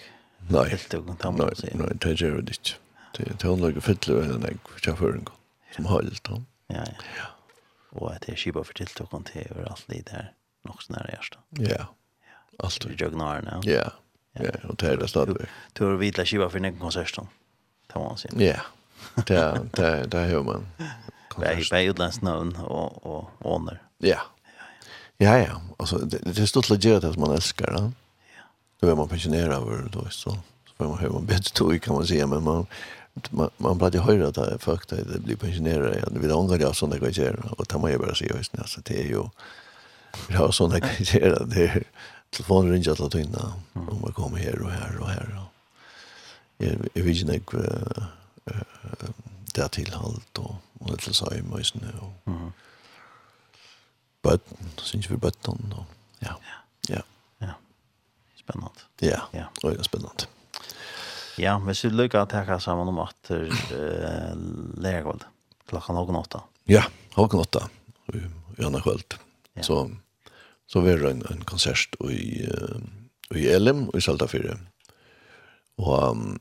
Nej. 0.49 0.71
Helt 0.71 0.93
nei, 0.93 1.03
kontant. 1.07 1.39
Nej, 1.39 1.73
nei, 1.75 1.95
det 1.95 2.21
gör 2.21 2.31
det 2.31 2.39
inte. 2.39 2.71
Det 3.17 3.39
Tonlek 3.39 3.77
är 3.77 3.81
fyllt 3.81 4.09
av 4.09 4.23
en 4.23 4.45
ägg 4.45 4.59
för 4.69 4.97
förrjun 4.97 5.27
som 5.77 5.87
har 5.87 6.03
helt 6.03 6.29
om. 6.29 6.47
Ja, 6.67 6.85
ja. 7.17 7.27
Og 7.93 8.13
at 8.13 8.23
det 8.23 8.29
er 8.29 8.33
är 8.33 8.37
skibar 8.37 8.63
för 8.65 8.75
tilltåkon 8.75 9.25
till 9.25 9.47
överallt 9.51 9.85
det 9.89 10.05
Nok 10.07 10.29
Nog 10.65 10.83
snarare 10.83 11.19
ersta. 11.19 11.39
Ja. 11.51 11.87
Allt. 12.59 12.85
Vi 12.87 12.95
jögnar 12.95 13.43
nu. 13.43 13.73
Ja. 13.73 13.91
Ja. 14.33 14.43
Ja, 14.45 14.69
og 14.69 14.81
det 14.81 14.89
er 14.89 14.97
det 14.97 15.09
stadigvæk. 15.11 15.49
Du 15.73 15.85
har 15.85 15.97
vidla 15.97 16.25
skiva 16.25 16.49
for 16.49 16.59
nekken 16.59 16.81
konserten. 16.81 17.29
Det 17.89 17.99
må 17.99 18.09
man 18.09 18.19
si. 18.19 18.29
Ja, 18.39 18.61
det 19.27 19.39
er 19.79 20.07
det 20.07 20.45
man. 20.45 20.67
Bär 21.37 21.71
bär 21.71 21.81
utlandsnamn 21.83 22.57
och 22.57 23.07
och 23.07 23.31
åner. 23.41 23.83
Ja. 23.99 24.21
Ja 25.17 25.39
ja, 25.39 25.61
alltså 25.77 25.99
det, 25.99 26.19
det 26.19 26.43
är 26.43 26.47
stort 26.47 26.71
legit 26.71 27.05
att 27.05 27.19
man 27.19 27.35
älskar 27.35 27.67
det. 27.67 27.93
Ja. 28.37 28.43
Då 28.81 28.89
är 28.89 28.95
man 28.95 29.09
passionerad 29.09 29.53
över 29.53 29.89
då 29.93 30.07
så 30.11 30.31
så 30.31 30.75
får 30.77 30.89
man 30.89 30.99
höra 30.99 31.13
man 31.13 31.27
bättre 31.27 31.51
tog 31.55 31.83
kan 31.83 31.95
man 31.95 32.07
säga 32.07 32.27
men 32.27 32.43
man 32.43 32.67
man 33.31 33.51
man 33.57 33.79
blir 33.79 33.91
det 33.91 33.99
höra 33.99 34.29
att 34.29 34.63
folk 34.63 34.89
det 34.89 35.21
blir 35.21 35.37
pensionerade 35.37 35.99
ja, 35.99 36.09
det 36.11 36.19
vill 36.21 36.33
ångra 36.33 36.57
det 36.57 36.75
såna 36.75 36.99
grejer 36.99 37.53
och 37.59 37.69
ta 37.69 37.79
mig 37.79 37.99
bara 37.99 38.15
se 38.15 38.27
just 38.37 38.57
när 38.57 38.67
så 38.67 38.81
det 38.81 39.01
är 39.01 39.07
ju 39.09 39.23
vi 40.29 40.35
har 40.35 40.51
såna 40.51 40.79
grejer 40.79 41.31
där 41.47 41.85
telefonen 42.31 42.73
ringer 42.73 43.07
att 43.07 43.15
inna 43.15 43.53
om 43.73 44.01
man 44.03 44.13
kommer 44.13 44.39
här 44.39 44.63
och 44.63 44.71
här 44.71 44.99
och 45.01 45.09
här. 45.09 45.43
Jag 46.95 47.03
vet 47.03 47.17
inte 47.17 47.41
det 49.61 49.71
til 49.79 49.95
alt 49.95 50.43
og 50.43 50.59
og 50.81 50.97
det 50.97 51.13
så 51.13 51.29
i 51.37 51.43
møsene 51.45 51.93
og 52.01 52.13
mhm. 52.25 52.53
Bøtten 54.21 54.73
synes 54.85 55.09
vi 55.11 55.17
bøtten 55.17 55.73
og 55.73 55.85
ja. 56.21 56.35
Ja. 56.89 57.01
Ja. 57.41 57.55
Spennende. 58.37 58.85
Ja. 59.01 59.21
Ja. 59.33 59.47
Og 59.63 59.73
det 59.73 59.79
er 59.81 59.89
spennende. 59.89 60.27
Ja 61.41 61.59
hvis 61.65 61.85
vi 61.85 61.91
lykker 61.91 62.21
at 62.23 62.33
jeg 62.37 62.47
kan 62.47 62.61
sammen 62.61 62.89
om 62.89 62.99
at 63.01 63.31
uh, 63.31 64.35
Legold, 64.77 65.25
klokka 65.69 65.97
noen 65.97 66.21
åtta 66.21 66.45
ja 66.69 66.85
halv 67.17 67.35
åtta 67.41 67.67
i 68.13 68.65
andre 68.65 68.83
kveld. 68.85 69.17
Så 69.63 69.91
så 70.71 70.81
var 70.81 71.01
det 71.01 71.11
en, 71.11 71.23
en 71.31 71.45
konsert 71.45 71.97
i 72.07 72.45
uh, 72.47 72.81
i 73.35 73.47
Elim 73.49 73.89
i 73.95 74.01
Saltafire. 74.01 74.59
Og 75.79 76.11
um, 76.11 76.41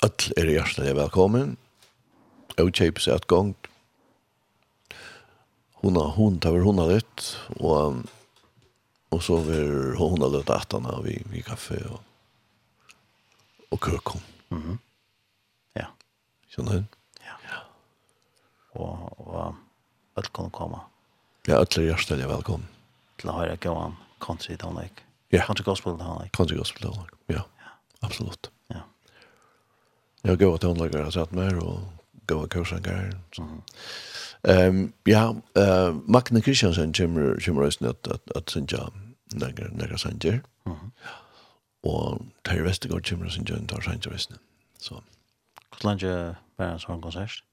Öll 0.00 0.32
er 0.40 0.48
hjertelig 0.48 0.94
velkommen. 0.96 1.58
Og 2.56 2.70
kjøpes 2.72 3.04
et 3.12 3.26
gang. 3.28 3.52
Hun 5.82 5.96
har 6.00 6.14
hun 6.16 6.38
tar 6.40 6.54
vel 6.54 6.64
hun 6.64 6.78
har 6.80 6.88
litt, 6.88 7.24
og, 7.60 7.98
og 9.12 9.20
så 9.24 9.36
vil 9.44 9.98
hun 9.98 10.24
har 10.24 10.32
litt 10.32 10.52
at 10.54 10.72
han 10.72 10.88
vi, 11.04 11.18
vi 11.28 11.42
kaffe 11.44 11.76
og, 11.90 12.00
og 13.68 13.80
køkken. 13.80 14.22
Mm 14.48 14.62
-hmm. 14.62 14.78
Ja. 15.76 15.86
Skjønner 16.48 16.72
du? 16.72 16.84
Ja. 17.20 17.36
ja. 17.50 17.58
Og, 18.72 19.20
og 19.28 19.54
alt 20.16 20.32
kan 20.32 20.50
komme. 20.50 20.80
Ja, 21.46 21.60
öll 21.60 21.78
er 21.78 21.92
hjertelig 21.92 22.28
velkommen. 22.28 22.68
Til 23.18 23.28
å 23.28 23.32
høre 23.32 23.56
gøyene, 23.56 23.96
country 24.20 24.56
down 24.56 24.80
like. 24.80 25.02
Ja. 25.32 25.44
Country 25.44 25.64
gospel 25.64 25.98
down 25.98 26.22
like. 26.22 26.32
Country 26.36 26.56
gospel 26.56 26.82
down 26.88 26.96
like, 27.04 27.16
ja. 27.28 27.44
ja. 27.60 27.70
Absolutt. 28.02 28.48
Ja. 28.48 28.59
Jag 30.22 30.38
går 30.38 30.46
åt 30.46 30.60
tonläggare 30.60 31.02
har 31.02 31.10
satt 31.10 31.32
mer 31.32 31.64
och 31.64 31.80
gå 32.26 32.34
och 32.34 32.50
kursar 32.50 32.78
grejer. 32.78 33.20
Ehm 34.42 34.92
ja, 35.04 35.36
eh 35.54 35.92
Magne 35.92 36.40
Christiansen 36.42 36.92
kommer 36.92 37.40
kommer 37.40 37.62
oss 37.62 37.82
att 37.82 38.08
att 38.08 38.30
att 38.36 38.48
synja 38.48 38.90
några 39.34 39.68
några 39.68 39.98
sanger. 39.98 40.42
Mhm. 40.64 40.90
Och 41.82 42.20
Terry 42.42 42.62
Westergaard 42.62 43.08
kommer 43.08 43.26
oss 43.26 43.34
synja 43.34 43.56
några 43.56 43.82
sanger 43.82 44.10
visst. 44.10 44.30
Så. 44.78 45.02
Hur 45.82 45.88
länge 45.88 46.36
var 46.56 46.66
en 46.66 46.78
sån 46.78 47.02
konsert? 47.02 47.44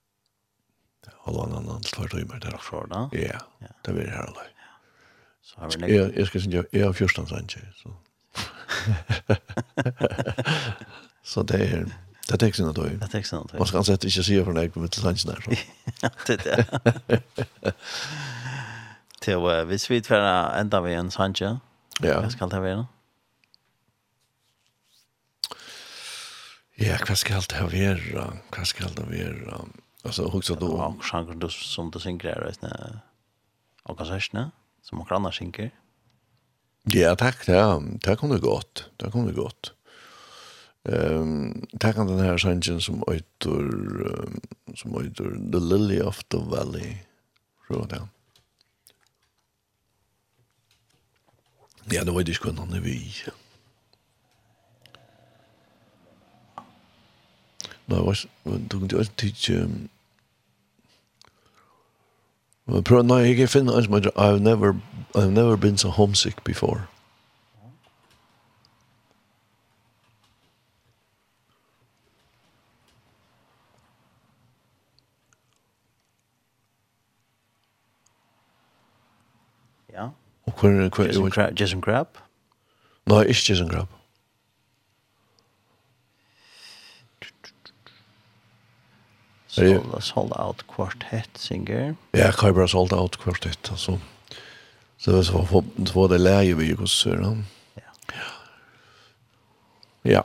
Halvannan 1.26 1.58
annan 1.58 1.82
två 1.82 2.04
timmar 2.08 2.40
där 2.40 2.56
också 2.56 2.86
då. 2.90 3.10
Ja. 3.12 3.40
Det 3.82 3.94
blir 3.94 4.08
här 4.08 4.26
då. 4.26 4.42
Så 5.42 5.60
har 5.60 5.70
vi 5.70 5.78
några 5.78 5.94
Jag 5.94 6.18
jag 6.18 6.28
ska 6.28 6.40
synja 6.40 6.64
jag 6.72 6.96
14 6.98 7.28
sanger 7.28 7.74
så. 7.84 7.94
Så 11.24 11.44
det 11.44 11.58
är 11.58 11.86
Det 12.28 12.36
er 12.36 12.42
teksten 12.44 12.68
at. 12.68 12.76
Det 12.76 13.04
er 13.04 13.12
teksten 13.12 13.40
at. 13.40 13.54
Man 13.56 13.70
skal 13.70 13.80
ansett 13.80 14.04
ikke 14.04 14.24
sier 14.28 14.44
for 14.44 14.58
deg 14.58 14.76
med 14.76 14.92
tilsansen 14.92 15.32
her. 15.32 15.64
Ja, 16.04 16.10
det 16.28 16.36
er 16.44 16.66
det. 16.68 17.74
Til 19.24 19.40
uh, 19.48 19.64
hvis 19.70 19.88
vi 19.90 20.02
tverre 20.04 20.60
enda 20.60 20.82
vi 20.84 20.94
en 20.94 21.12
sanje, 21.12 21.54
ja. 22.04 22.20
hva 22.20 22.28
skal 22.34 22.52
det 22.52 22.60
være? 22.62 22.84
Ja, 26.78 27.00
hva 27.08 27.16
skal 27.18 27.48
det 27.50 27.64
være? 27.72 28.28
Hva 28.54 28.68
skal 28.70 28.92
det 29.00 29.08
være? 29.10 29.64
Altså, 30.06 30.28
huksa 30.32 30.60
du... 30.60 30.68
Og 30.76 31.00
sjanger 31.08 31.40
du 31.40 31.48
som 31.50 31.90
du 31.92 31.98
synger 32.00 32.36
her, 32.36 32.44
vet 32.46 32.62
du, 32.62 33.00
og 33.88 33.98
konsertene, 33.98 34.50
som 34.84 35.02
akkurat 35.02 35.24
annars 35.24 35.40
synger. 35.40 35.72
Ja, 36.94 37.16
takk, 37.20 37.42
det, 37.48 37.64
det 38.06 38.20
kom 38.20 38.36
det 38.36 38.44
godt. 38.44 38.86
Det 39.00 39.12
kom 39.16 39.26
det 39.28 39.36
godt. 39.40 39.74
Ehm 40.88 41.68
tack 41.80 41.98
an 41.98 42.08
den 42.08 42.20
här 42.20 42.38
sangen 42.38 42.82
som 42.82 43.04
åter 43.04 44.28
som 44.76 44.96
åter 44.96 45.52
The 45.52 45.60
Lily 45.60 46.02
of 46.02 46.24
the 46.24 46.38
Valley. 46.38 46.98
Så 47.68 47.86
där. 47.86 48.08
Ja, 51.90 52.04
det 52.04 52.12
var 52.12 52.24
det 52.24 52.34
skulle 52.34 52.54
någon 52.54 52.84
vi. 52.84 53.14
Nå, 57.86 58.04
var 58.04 58.18
du 58.44 58.70
kunde 58.70 59.00
ikke 59.00 59.12
tidsje 59.16 59.68
Men 62.66 62.84
prøv, 62.84 63.06
nei, 63.06 63.22
jeg 63.40 63.50
finner, 63.50 63.80
I've 64.18 64.40
never, 64.40 64.74
I've 65.16 65.32
never 65.32 65.56
been 65.56 65.78
so 65.78 65.90
homesick 65.90 66.44
before. 66.44 66.88
hver, 80.60 80.90
hver, 80.90 81.06
Jason, 81.06 81.32
Crab, 81.32 81.60
Jason 81.60 81.82
Crab? 81.82 82.18
Nei, 83.08 83.24
ikke 83.32 83.46
Jason 83.50 83.70
Crab. 83.70 83.88
Sold, 89.58 90.04
sold 90.04 90.34
out 90.38 90.64
quartet 90.70 91.40
singer. 91.42 91.96
Ja, 92.14 92.32
Kybra 92.32 92.68
sold 92.70 92.94
out 92.94 93.18
kvartett, 93.18 93.72
altså. 93.72 93.98
Så 94.98 95.12
det 95.12 95.34
var, 95.34 95.64
det 95.78 95.96
var 95.96 96.08
det 96.12 96.20
leie 96.22 96.58
vi 96.58 96.72
gikk 96.72 96.84
hos 96.86 96.94
Søren. 96.94 97.46
Ja. 97.78 97.94
Ja. 100.06 100.22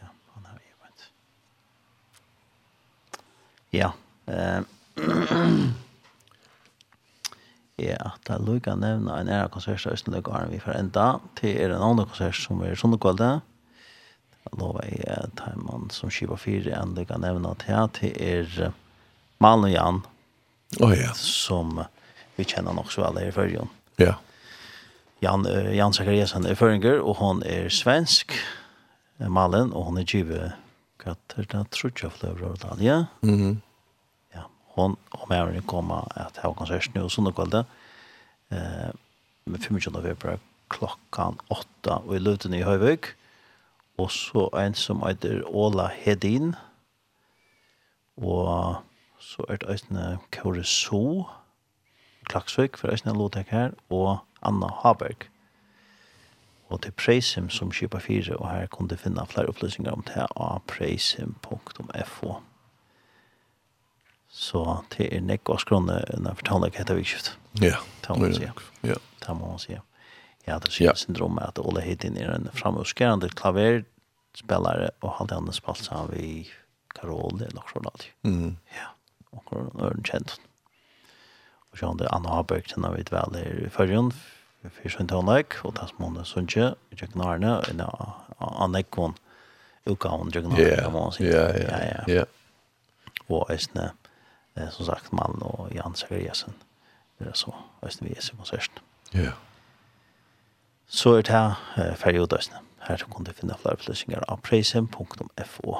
Ja. 0.00 0.08
Han 0.36 0.44
har 0.48 0.56
vi 0.56 0.68
vært. 0.80 1.08
Ja. 3.72 3.92
Ja. 4.28 4.62
er 7.78 7.98
at 7.98 8.22
det 8.28 8.38
lukka 8.46 8.76
nevna 8.78 9.18
en 9.18 9.28
æra 9.28 9.48
konsert 9.50 9.86
av 9.86 9.96
Østenløk 9.96 10.28
vi 10.50 10.60
får 10.62 10.78
enda 10.78 11.06
til 11.38 11.56
er 11.56 11.74
en 11.74 11.82
annen 11.82 12.06
konsert 12.06 12.38
som 12.38 12.62
er 12.62 12.78
sånne 12.78 12.98
kvalitet 12.98 13.42
lova 14.58 14.84
i 14.86 15.00
Taiman 15.38 15.90
som 15.90 16.10
skiva 16.12 16.36
fire 16.36 16.76
en 16.78 16.94
lukka 16.94 17.18
nevna 17.18 17.54
til 17.58 17.88
til 17.98 18.12
er 18.20 18.72
Malen 19.40 19.72
Jan 19.72 20.02
oh, 20.80 20.92
ja. 20.94 21.12
som 21.14 21.80
vi 22.36 22.44
kjenner 22.44 22.74
nok 22.74 22.90
så 22.92 23.04
alle 23.06 23.28
i 23.28 23.32
fyrjon. 23.34 23.70
Ja. 23.98 24.16
Jan, 25.22 25.46
Jan 25.74 25.94
Zakariasen 25.94 26.46
er 26.46 26.58
føringer 26.58 27.00
og 27.00 27.16
hon 27.16 27.42
er 27.46 27.70
svensk 27.72 28.34
Malen 29.18 29.72
og 29.72 29.88
hon 29.88 29.98
er 29.98 30.06
20 30.06 30.52
katter 31.02 31.46
da 31.50 31.64
tror 31.64 31.90
trutja 31.90 32.10
fløver 32.10 32.48
over 32.48 32.76
det 32.78 32.86
ja. 32.86 33.04
Mm 33.22 33.60
hon 34.74 34.96
og 35.14 35.28
med 35.30 35.40
henne 35.40 35.66
kommer 35.70 36.08
at 36.18 36.36
jeg 36.36 36.46
har 36.46 36.56
konsert 36.58 36.94
nå 36.94 37.08
sånne 37.08 37.32
eh, 38.50 38.90
med 39.46 39.60
25. 39.60 39.92
februar 40.02 40.40
klokkan 40.72 41.38
8 41.52 42.00
og 42.06 42.14
i 42.16 42.22
løten 42.22 42.54
i 42.54 42.64
Høyvøk 42.66 43.14
og 43.98 44.10
så 44.10 44.48
en 44.58 44.74
som 44.74 45.02
heter 45.06 45.44
Ola 45.46 45.86
Hedin. 45.94 46.54
Og 48.16 48.76
så 49.20 49.44
er 49.48 49.56
det 49.56 49.70
Øystein 49.70 50.18
Kåre 50.32 50.64
So 50.64 51.26
Klaksvøk 52.24 52.76
for 52.76 52.90
Øystein 52.90 53.16
Lotek 53.16 53.48
her 53.48 53.70
og 53.90 54.18
Anna 54.42 54.66
Haberg. 54.82 55.28
Og 56.68 56.82
til 56.82 56.92
Preisim 56.92 57.50
som 57.50 57.70
kjøper 57.70 57.98
fire 57.98 58.36
og 58.36 58.50
her 58.50 58.66
kunne 58.66 58.88
du 58.88 58.96
finne 58.96 59.26
flere 59.26 59.48
opplysninger 59.48 59.92
om 59.92 60.02
det 60.02 60.26
av 60.36 60.62
preisim.fo 60.66 62.34
Så 64.34 64.60
det 64.96 65.06
er 65.14 65.22
nekk 65.22 65.52
og 65.52 65.60
skrone 65.62 66.00
når 66.18 66.40
fortaler 66.40 66.72
hva 66.72 66.80
heter 66.82 66.98
vikskift. 66.98 67.36
Ja, 67.62 67.78
det 68.02 68.10
må 68.10 68.24
man 68.24 68.34
si. 68.34 68.48
Ja. 68.82 68.96
Det 69.22 69.36
må 69.38 69.52
man 69.52 69.62
si. 69.62 69.76
Ja, 70.44 70.58
det 70.58 70.72
synes 70.74 71.04
syndrom 71.06 71.38
at 71.38 71.60
Ole 71.62 71.84
Hedin 71.84 72.18
er 72.18 72.34
en 72.34 72.50
framhuskerende 72.52 73.30
klaverspillere 73.38 74.90
og 75.00 75.14
halde 75.20 75.38
han 75.38 75.46
en 75.46 75.56
spalt 75.56 75.86
sammen 75.86 76.10
vi 76.12 76.50
Karol 76.98 77.38
eller 77.38 77.54
noe 77.54 77.70
sånt. 77.70 78.08
Mm. 78.26 78.56
Ja, 78.74 78.90
og 79.38 79.54
han 79.54 79.86
er 79.86 80.02
kjent. 80.02 80.36
Og 81.70 81.78
så 81.78 81.92
han 81.92 82.02
det 82.02 82.10
Anna 82.10 82.34
Haberg, 82.34 82.66
den 82.74 82.84
har 82.84 82.98
vi 82.98 83.06
vel 83.14 83.40
i 83.40 83.70
førjen, 83.70 84.12
for 84.66 84.90
sånn 84.90 85.10
tonlag, 85.10 85.54
og 85.62 85.78
det 85.78 85.88
som 85.90 86.06
hun 86.08 86.18
er 86.18 86.26
sunnkje, 86.26 86.72
i 86.90 86.98
Jøkkenarne, 86.98 87.58
og 87.70 88.62
Annekvon, 88.66 89.14
utgaven 89.86 90.34
Jøkkenarne, 90.34 90.78
kan 90.82 90.94
man 90.94 91.14
si. 91.14 91.26
Ja, 91.30 91.50
ja, 91.54 92.04
ja. 92.10 92.30
Og 93.30 93.46
Østene, 93.54 93.92
ja 93.92 94.03
eh, 94.56 94.70
som 94.70 94.86
sagt 94.86 95.12
Malm 95.12 95.42
og 95.42 95.74
Jan 95.74 95.94
Zachariasen 95.94 96.54
det 97.18 97.30
er 97.30 97.38
så 97.38 97.54
östen 97.82 98.08
vi 98.08 98.14
er 98.16 98.22
så 98.22 98.36
konserten. 98.36 98.82
Ja. 99.14 99.32
Så 100.86 101.14
er 101.14 101.22
det 101.22 101.32
här 101.32 101.54
eh, 101.76 101.94
färdigutdösna. 101.94 102.56
Här 102.78 102.96
kan 102.96 103.24
du 103.24 103.32
finne 103.32 103.54
flere 103.54 103.74
upplysningar 103.74 104.24
av 104.28 104.36
preisen.fo. 104.36 105.76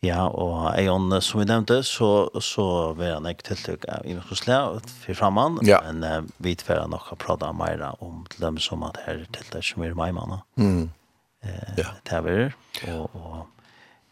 Ja, 0.00 0.28
og 0.28 0.78
Eion, 0.78 1.22
som 1.22 1.40
vi 1.40 1.46
nevnte, 1.46 1.82
så, 1.82 2.30
så 2.40 2.92
vil 2.92 3.14
han 3.14 3.26
ikke 3.26 3.42
tiltøk 3.42 3.84
av 3.88 4.06
Imeskosle 4.06 4.58
for 4.86 5.14
fremman, 5.14 5.58
ja. 5.66 5.80
men 5.82 6.04
eh, 6.04 6.22
vi 6.38 6.54
tilfører 6.54 6.86
nok 6.88 7.12
å 7.12 7.16
prate 7.16 7.52
mer 7.52 7.82
om 7.98 8.24
til 8.30 8.44
dem 8.44 8.58
som 8.58 8.84
at 8.86 9.00
her 9.06 9.24
tiltøk 9.32 9.64
som 9.64 9.82
er 9.82 9.96
meg 9.98 10.14
mann. 10.14 10.38
Mm. 10.56 10.90
Eh, 11.42 11.72
ja. 11.80 11.90
Det 12.04 12.12
er 12.12 12.26
vi, 12.28 12.36
og, 12.92 13.16
og 13.16 13.38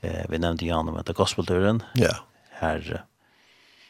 eh, 0.02 0.24
vi 0.28 0.40
nevnte 0.40 0.66
Jan 0.66 0.88
om 0.88 0.98
etter 0.98 1.16
gospelturen. 1.16 1.82
Ja 2.00 2.16
her 2.60 3.04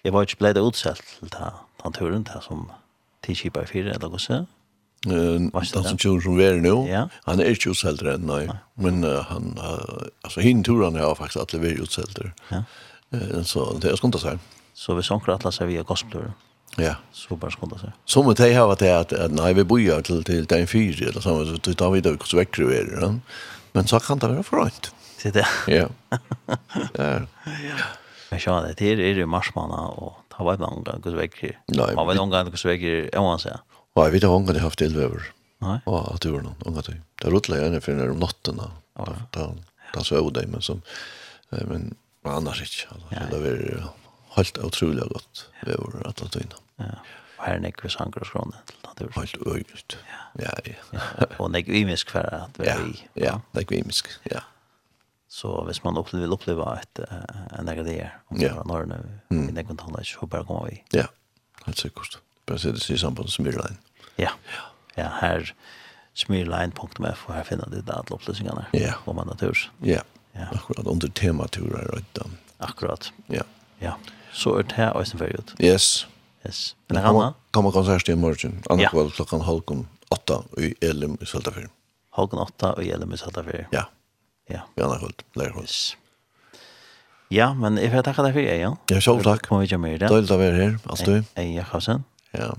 jeg 0.05 0.13
var 0.13 0.27
ikke 0.27 0.37
blevet 0.37 0.61
utselt 0.61 1.01
til 1.19 1.31
ta, 1.33 1.51
den 1.83 1.95
turen 1.97 2.25
til 2.29 2.43
som 2.45 2.67
tidskipa 3.25 3.63
i 3.65 3.67
fire 3.67 3.95
eller 3.95 4.09
gosse. 4.13 4.45
Uh, 5.07 5.15
den 5.15 5.99
turen 5.99 6.21
som 6.23 6.37
vi 6.37 6.45
er 6.45 6.61
nå, 6.61 6.75
ja. 6.89 7.07
han 7.25 7.41
er 7.41 7.53
ikke 7.57 7.73
utselt 7.73 8.03
enn, 8.05 8.27
den, 8.27 8.29
nei. 8.29 8.59
Men 8.77 9.05
uh, 9.05 9.23
han, 9.31 9.55
uh, 9.57 10.05
altså 10.25 10.45
hinn 10.45 10.65
turen 10.65 11.01
har 11.01 11.17
faktisk 11.17 11.41
alle 11.41 11.63
vært 11.63 11.81
utselt. 11.87 12.21
Ja. 12.51 12.65
Uh, 13.17 13.41
så 13.49 13.71
det 13.81 13.93
er 13.93 14.01
skundet 14.01 14.21
seg. 14.25 14.37
si. 14.37 14.61
Så 14.75 14.97
vi 14.99 15.07
sanker 15.07 15.37
alle 15.37 15.53
seg 15.53 15.73
via 15.73 15.85
gospelturen. 15.89 16.37
Ja. 16.77 16.97
Så 17.13 17.37
bare 17.39 17.55
skunda 17.55 17.79
seg. 17.79 17.93
Som 18.05 18.29
att 18.29 18.37
det 18.37 18.55
har 18.55 18.67
varit 18.67 18.83
att 18.83 19.13
att 19.13 19.31
nej 19.31 19.55
vi 19.55 19.65
bor 19.65 20.03
till 20.03 20.25
till 20.25 20.45
den 20.45 20.67
fyra 20.67 21.09
eller 21.09 21.21
så 21.21 21.47
så 21.47 21.75
tar 21.75 21.91
vi 21.91 22.01
det 22.01 22.13
också 22.13 22.37
väcker 22.37 22.65
vi 22.65 22.85
det. 22.85 23.21
Men 23.73 23.87
så 23.87 24.01
kan 24.01 24.19
det 24.19 24.29
vara 24.29 24.43
förrätt. 24.43 24.95
Det 25.23 25.31
där. 25.31 25.49
Ja. 25.67 25.89
Ja. 26.95 27.21
Ja 27.45 27.77
kan 28.35 28.43
sjå 28.43 28.57
det 28.67 28.83
her 28.83 29.01
er 29.01 29.15
det 29.21 29.29
marsmanna 29.31 29.87
og 29.95 30.19
ta 30.35 30.45
var 30.47 30.59
man 30.63 30.83
gang 30.87 31.03
kus 31.05 31.15
vekk. 31.15 31.41
Man 31.79 32.07
var 32.07 32.19
noen 32.19 32.35
gang 32.35 32.51
kus 32.53 32.67
vekk 32.67 33.15
og 33.15 33.31
han 33.31 33.43
sa. 33.43 33.61
Ja, 33.95 34.09
vi 34.11 34.19
det 34.19 34.61
haft 34.61 34.83
elver. 34.83 35.31
Nej. 35.63 35.81
Ja, 35.87 36.11
att 36.15 36.21
det 36.21 36.31
var 36.31 36.41
någon 36.43 36.55
unga 36.67 36.83
tid. 36.83 37.01
Det 37.23 37.31
rullade 37.31 37.63
jag 37.63 37.73
ner 37.73 37.81
för 37.81 37.95
när 37.95 38.11
om 38.11 38.19
natten 38.19 38.57
då. 38.57 38.71
Då 39.31 39.55
då 39.95 40.05
så 40.05 40.27
öde 40.29 40.47
men 40.47 40.63
som 40.63 40.83
men 41.49 41.97
annars 42.23 42.61
inte 42.61 42.95
alltså 42.95 43.37
det 43.37 43.39
var 43.41 43.89
helt 44.31 44.59
otroligt 44.59 45.09
gott. 45.09 45.51
Det 45.65 45.77
var 45.77 46.07
att 46.07 46.33
ta 46.33 46.41
in. 46.41 46.53
Ja. 46.77 46.85
Och 47.39 47.45
här 47.45 47.59
näck 47.59 47.85
vi 47.85 47.89
sankar 47.89 48.23
oss 48.23 48.29
från 48.29 48.51
det. 48.51 48.91
Det 48.97 49.05
var 49.05 49.23
helt 49.23 49.47
öjligt. 49.47 49.97
Ja. 50.33 50.51
Ja. 51.19 51.27
Och 51.37 51.51
näck 51.51 51.69
vi 51.69 51.85
misk 51.85 52.11
för 52.11 52.35
att 52.35 52.61
vi. 52.61 52.67
Ja. 52.67 52.77
Ja, 53.15 53.41
näck 53.51 53.73
vi 53.73 53.83
misk. 53.83 54.07
Ja. 54.23 54.41
Så 55.35 55.51
hvis 55.67 55.81
man 55.83 55.97
opplever, 55.99 56.29
vil 56.29 56.37
oppleve 56.37 56.67
et, 56.79 57.01
en 57.59 57.69
egen 57.73 57.87
det 57.89 57.97
om 58.31 58.39
det 58.39 58.53
var 58.55 58.69
når 58.71 58.85
det 58.87 58.99
er 59.01 59.49
en 59.51 59.59
egen 59.59 59.81
så 60.07 60.29
bare 60.31 60.47
kommer 60.47 60.69
vi. 60.71 60.83
Ja, 60.95 61.09
helt 61.67 61.81
sikkert. 61.81 62.21
Bare 62.47 62.59
se 62.63 62.71
det 62.73 62.85
i 62.91 62.99
samband 62.99 63.27
med 63.27 63.35
Smyrlein. 63.35 63.79
Ja, 64.19 64.31
ja 64.95 65.09
her 65.21 65.51
smyrlein.f, 66.15 67.25
og 67.27 67.35
her 67.35 67.43
finner 67.43 67.67
du 67.67 67.81
det 67.81 67.91
alle 67.91 68.15
opplysningene 68.15 68.69
ja. 68.77 68.95
om 69.07 69.17
man 69.17 69.27
natur. 69.27 69.59
Ja, 69.83 70.05
ja. 70.37 70.47
akkurat 70.55 70.87
under 70.87 71.09
tematurer 71.09 71.83
er 71.83 72.05
det. 72.15 72.29
Akkurat. 72.59 73.11
Ja. 73.27 73.43
Ja, 73.83 73.97
så 74.33 74.55
er 74.59 74.63
det 74.63 74.79
her 74.79 74.95
også 74.95 75.19
en 75.19 75.35
ut. 75.35 75.55
Yes. 75.59 76.07
Yes. 76.47 76.77
Men 76.89 76.97
det 76.97 77.03
kan 77.03 77.35
Kommer 77.51 77.71
konsert 77.71 78.09
i 78.09 78.15
morgen, 78.15 78.63
andre 78.71 78.85
ja. 78.85 78.91
kveld 78.91 79.13
klokken 79.17 79.43
halvkom 79.43 79.87
åtta 80.11 80.43
i 80.59 80.75
Elim 80.81 81.19
i 81.21 81.27
Søltafyr. 81.27 81.69
8 82.15 82.37
åtta 82.37 82.75
i 82.83 82.91
Elim 82.95 83.13
i 83.13 83.17
Søltafyr. 83.17 83.67
Ja. 83.73 83.89
Ja. 84.51 84.67
Gärna 84.77 84.99
gott. 84.99 85.25
Lärs. 85.35 85.97
Ja, 87.33 87.55
men 87.55 87.79
jeg 87.81 87.91
får 87.91 88.05
takke 88.07 88.27
deg 88.27 88.35
for 88.37 88.45
det, 88.45 88.59
ja. 88.61 88.75
Ja, 88.93 89.01
selv 89.03 89.25
takk. 89.27 89.49
Må 89.51 89.63
vi 89.63 89.71
ikke 89.71 89.81
mer 89.81 89.97
i 89.97 90.03
det. 90.03 90.11
Døylig 90.13 90.35
å 90.35 90.39
være 90.39 90.59
her, 90.61 90.77
alt 90.93 91.09
du. 91.09 91.17
Jeg 91.17 91.57
er 91.59 91.71
Karsen. 91.71 92.05
Ja. 92.37 92.53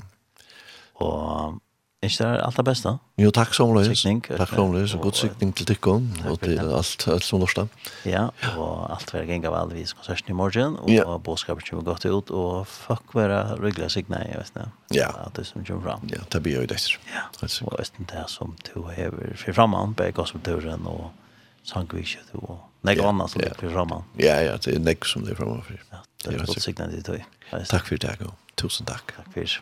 Og 1.03 1.61
ikke 2.05 2.21
det 2.21 2.27
er 2.27 2.41
alt 2.43 2.57
det 2.59 2.65
beste? 2.67 2.91
Jo, 3.21 3.31
takk 3.33 3.53
som 3.57 3.71
løs. 3.73 3.87
Sikning. 3.89 4.19
Takk 4.25 4.51
som 4.51 4.73
løs, 4.73 4.93
og 4.97 5.05
god 5.07 5.17
sikning 5.17 5.53
til 5.57 5.69
Tykkon, 5.69 6.09
og 6.29 6.37
til 6.43 6.59
alt, 6.59 7.05
alt 7.09 7.25
som 7.25 7.41
lørste. 7.41 7.65
Ja, 8.05 8.27
og 8.59 8.85
alt 8.93 9.13
være 9.13 9.25
gjenga 9.31 9.53
vel 9.53 9.73
vis 9.77 9.95
konserten 9.97 10.33
i 10.33 10.37
morgen, 10.37 10.77
og 10.83 10.91
ja. 10.91 11.05
bådskapet 11.17 11.69
kommer 11.69 11.87
godt 11.87 12.05
ut, 12.05 12.33
og 12.35 12.67
fuck 12.69 13.15
være 13.17 13.57
ryggelig 13.61 13.93
sikning, 13.95 14.21
jeg 14.27 14.41
vet 14.41 14.53
ikke. 14.53 14.67
Ja. 14.97 15.09
At 15.25 15.39
det 15.39 15.47
som 15.49 15.65
kommer 15.65 15.87
fram. 15.87 16.09
Ja, 16.13 16.21
det 16.31 16.43
blir 16.45 16.59
jo 16.61 16.69
det. 16.69 16.81
Ja, 17.09 17.27
og 17.31 17.45
det 17.45 18.25
som 18.33 18.55
du 18.69 18.81
hever 18.91 19.37
for 19.39 19.57
fremme, 19.57 19.85
bare 19.97 20.13
gospelturen, 20.15 20.85
og 20.85 21.09
sangviset 21.65 22.33
og 22.39 22.59
nek 22.85 22.99
ja, 23.01 23.09
annet 23.09 23.33
som 23.33 23.41
yeah. 23.41 23.53
ligger 23.53 23.73
framme. 23.75 24.01
Ja, 24.21 24.35
ja, 24.45 24.57
det 24.61 24.75
er 24.75 24.83
nek 24.83 25.05
som 25.09 25.25
ligger 25.25 25.41
framme. 25.43 25.79
Ja, 25.91 26.03
det 26.23 26.33
er 26.33 26.41
et 26.41 26.49
godt 26.49 26.61
signet 26.61 26.93
i 26.97 27.01
tog. 27.05 27.23
Takk 27.51 27.89
for 27.89 28.01
det, 28.01 28.17
og 28.25 28.35
tusen 28.59 28.87
takk. 28.89 29.15
Takk 29.17 29.31
for 29.33 29.41
det. 29.41 29.61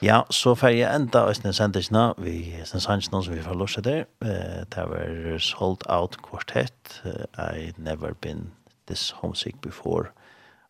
Ja, 0.00 0.22
så 0.32 0.54
får 0.56 0.72
jeg 0.72 0.96
enda 0.96 1.26
Østene 1.28 1.52
Sendisene, 1.52 2.06
vi 2.16 2.54
Østene 2.62 2.80
Sendisene 2.80 3.20
som 3.26 3.34
vi 3.34 3.42
får 3.44 3.58
lov 3.60 3.68
der. 3.84 4.06
det. 4.20 4.68
Det 4.72 4.86
var 4.88 5.38
Sold 5.38 5.84
Out 5.92 6.16
Quartet, 6.24 7.02
I 7.36 7.72
Never 7.76 8.14
Been 8.14 8.52
This 8.86 9.10
Homesick 9.20 9.60
Before. 9.60 10.08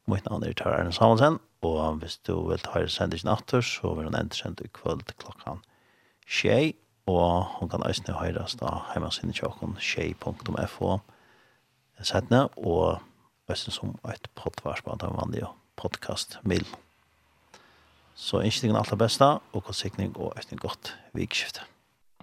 Mitt 0.09 0.27
navn 0.27 0.43
er 0.43 0.53
Tar 0.53 0.75
Arne 0.81 0.93
Samuelsen, 0.93 1.39
og 1.63 2.01
hvis 2.03 2.17
du 2.27 2.49
vil 2.49 2.59
ta 2.59 2.83
i 2.83 2.89
Sendisene 2.89 3.31
Atter, 3.31 3.61
så 3.61 3.95
vil 3.95 4.11
han 4.11 4.19
enda 4.19 4.35
sendt 4.35 4.61
i 4.61 4.69
kvöld 4.75 5.15
klokkan 5.23 5.63
21 6.27 6.73
og 7.11 7.59
hun 7.59 7.71
kan 7.73 7.85
eisne 7.89 8.17
høyres 8.17 8.57
da 8.61 8.81
hjemme 8.93 9.11
sinne 9.15 9.37
tjokken 9.37 9.77
tjei.fo 9.81 10.99
setne, 12.01 12.47
og 12.57 13.01
eisne 13.51 13.75
som 13.75 13.97
et 14.09 14.31
poddvarsband 14.39 15.05
av 15.05 15.19
vanlig 15.19 15.45
podcast-mill. 15.81 16.65
Så 18.17 18.41
innskiktingen 18.45 18.79
alt 18.81 18.93
det 18.93 19.01
beste, 19.01 19.35
og 19.53 19.65
konsiktning 19.69 20.17
og 20.17 20.35
eisne 20.39 20.61
godt 20.61 20.95
vikskifte. 21.17 21.67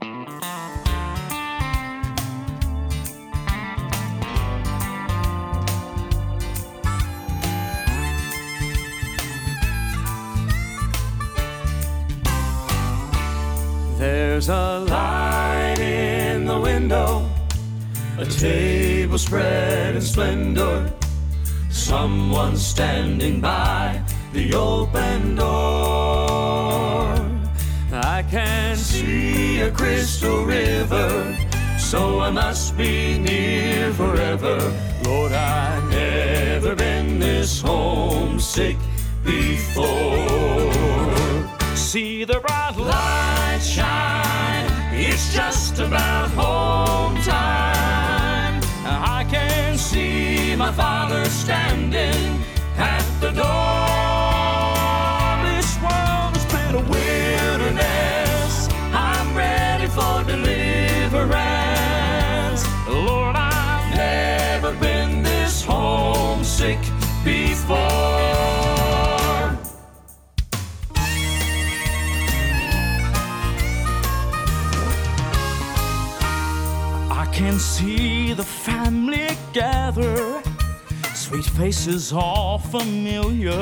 Musikk 0.01 0.86
There's 13.97 14.47
a 14.47 14.85
light 14.87 15.79
in 15.79 16.45
the 16.45 16.59
window 16.59 17.27
A 18.19 18.25
table 18.25 19.17
spread 19.17 19.95
in 19.95 20.01
splendor. 20.01 20.93
Someone 21.71 22.55
standing 22.57 23.41
by 23.41 23.99
the 24.33 24.53
open 24.53 25.35
door. 25.35 25.47
I 27.91 28.23
can 28.29 28.75
see 28.75 29.61
a 29.61 29.71
crystal 29.71 30.45
river 30.45 31.35
So 31.79 32.19
I 32.19 32.29
must 32.29 32.77
be 32.77 33.17
near 33.17 33.91
forever. 33.93 34.59
Lord, 35.05 35.31
I've 35.31 35.89
never 35.89 36.75
been 36.75 37.17
this 37.17 37.61
homesick 37.61 38.77
before 39.23 40.37
see 41.87 42.25
the 42.25 42.39
bright 42.41 42.75
light 42.75 43.61
shine. 43.61 44.69
It's 44.91 45.33
just 45.33 45.79
about 45.79 46.29
home 46.31 47.15
time. 47.21 48.61
I 48.83 49.25
can 49.31 49.77
see 49.77 50.53
my 50.57 50.69
father 50.73 51.23
standing 51.29 52.43
at 52.75 53.05
the 53.21 53.31
door. 53.31 53.47
This 55.47 55.77
world 55.79 56.35
has 56.35 56.45
been 56.51 56.75
a 56.75 56.83
wilderness. 56.91 58.67
I'm 58.91 59.33
ready 59.33 59.87
for 59.87 60.25
deliverance. 60.25 61.31
Lord, 62.89 63.37
I've 63.37 63.95
never 63.95 64.73
been 64.73 65.23
this 65.23 65.63
homesick 65.63 66.81
before. 67.23 68.56
can 77.37 77.59
see 77.59 78.33
the 78.33 78.43
family 78.43 79.29
gather. 79.53 80.41
Sweet 81.13 81.45
faces 81.45 82.11
all 82.11 82.57
familiar 82.57 83.53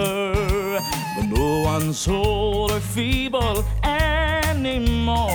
But 1.15 1.25
no 1.25 1.59
one's 1.59 2.07
old 2.07 2.71
or 2.71 2.79
feeble 2.79 3.65
anymore. 3.83 5.25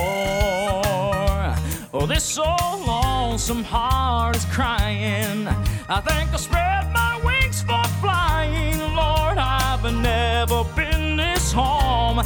Oh, 1.93 2.07
this 2.07 2.23
so 2.23 2.55
lonesome 2.87 3.63
heart 3.63 4.35
is 4.35 4.45
crying. 4.45 5.47
I 5.87 6.01
think 6.01 6.31
I'll 6.31 6.39
spread 6.39 6.91
my 6.91 7.21
wings 7.23 7.61
for 7.61 7.83
flying. 8.01 8.79
Lord, 8.95 9.37
I've 9.37 9.83
never 9.93 10.63
been 10.75 11.15
this 11.15 11.51
home. 11.51 12.23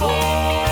får 0.00 0.69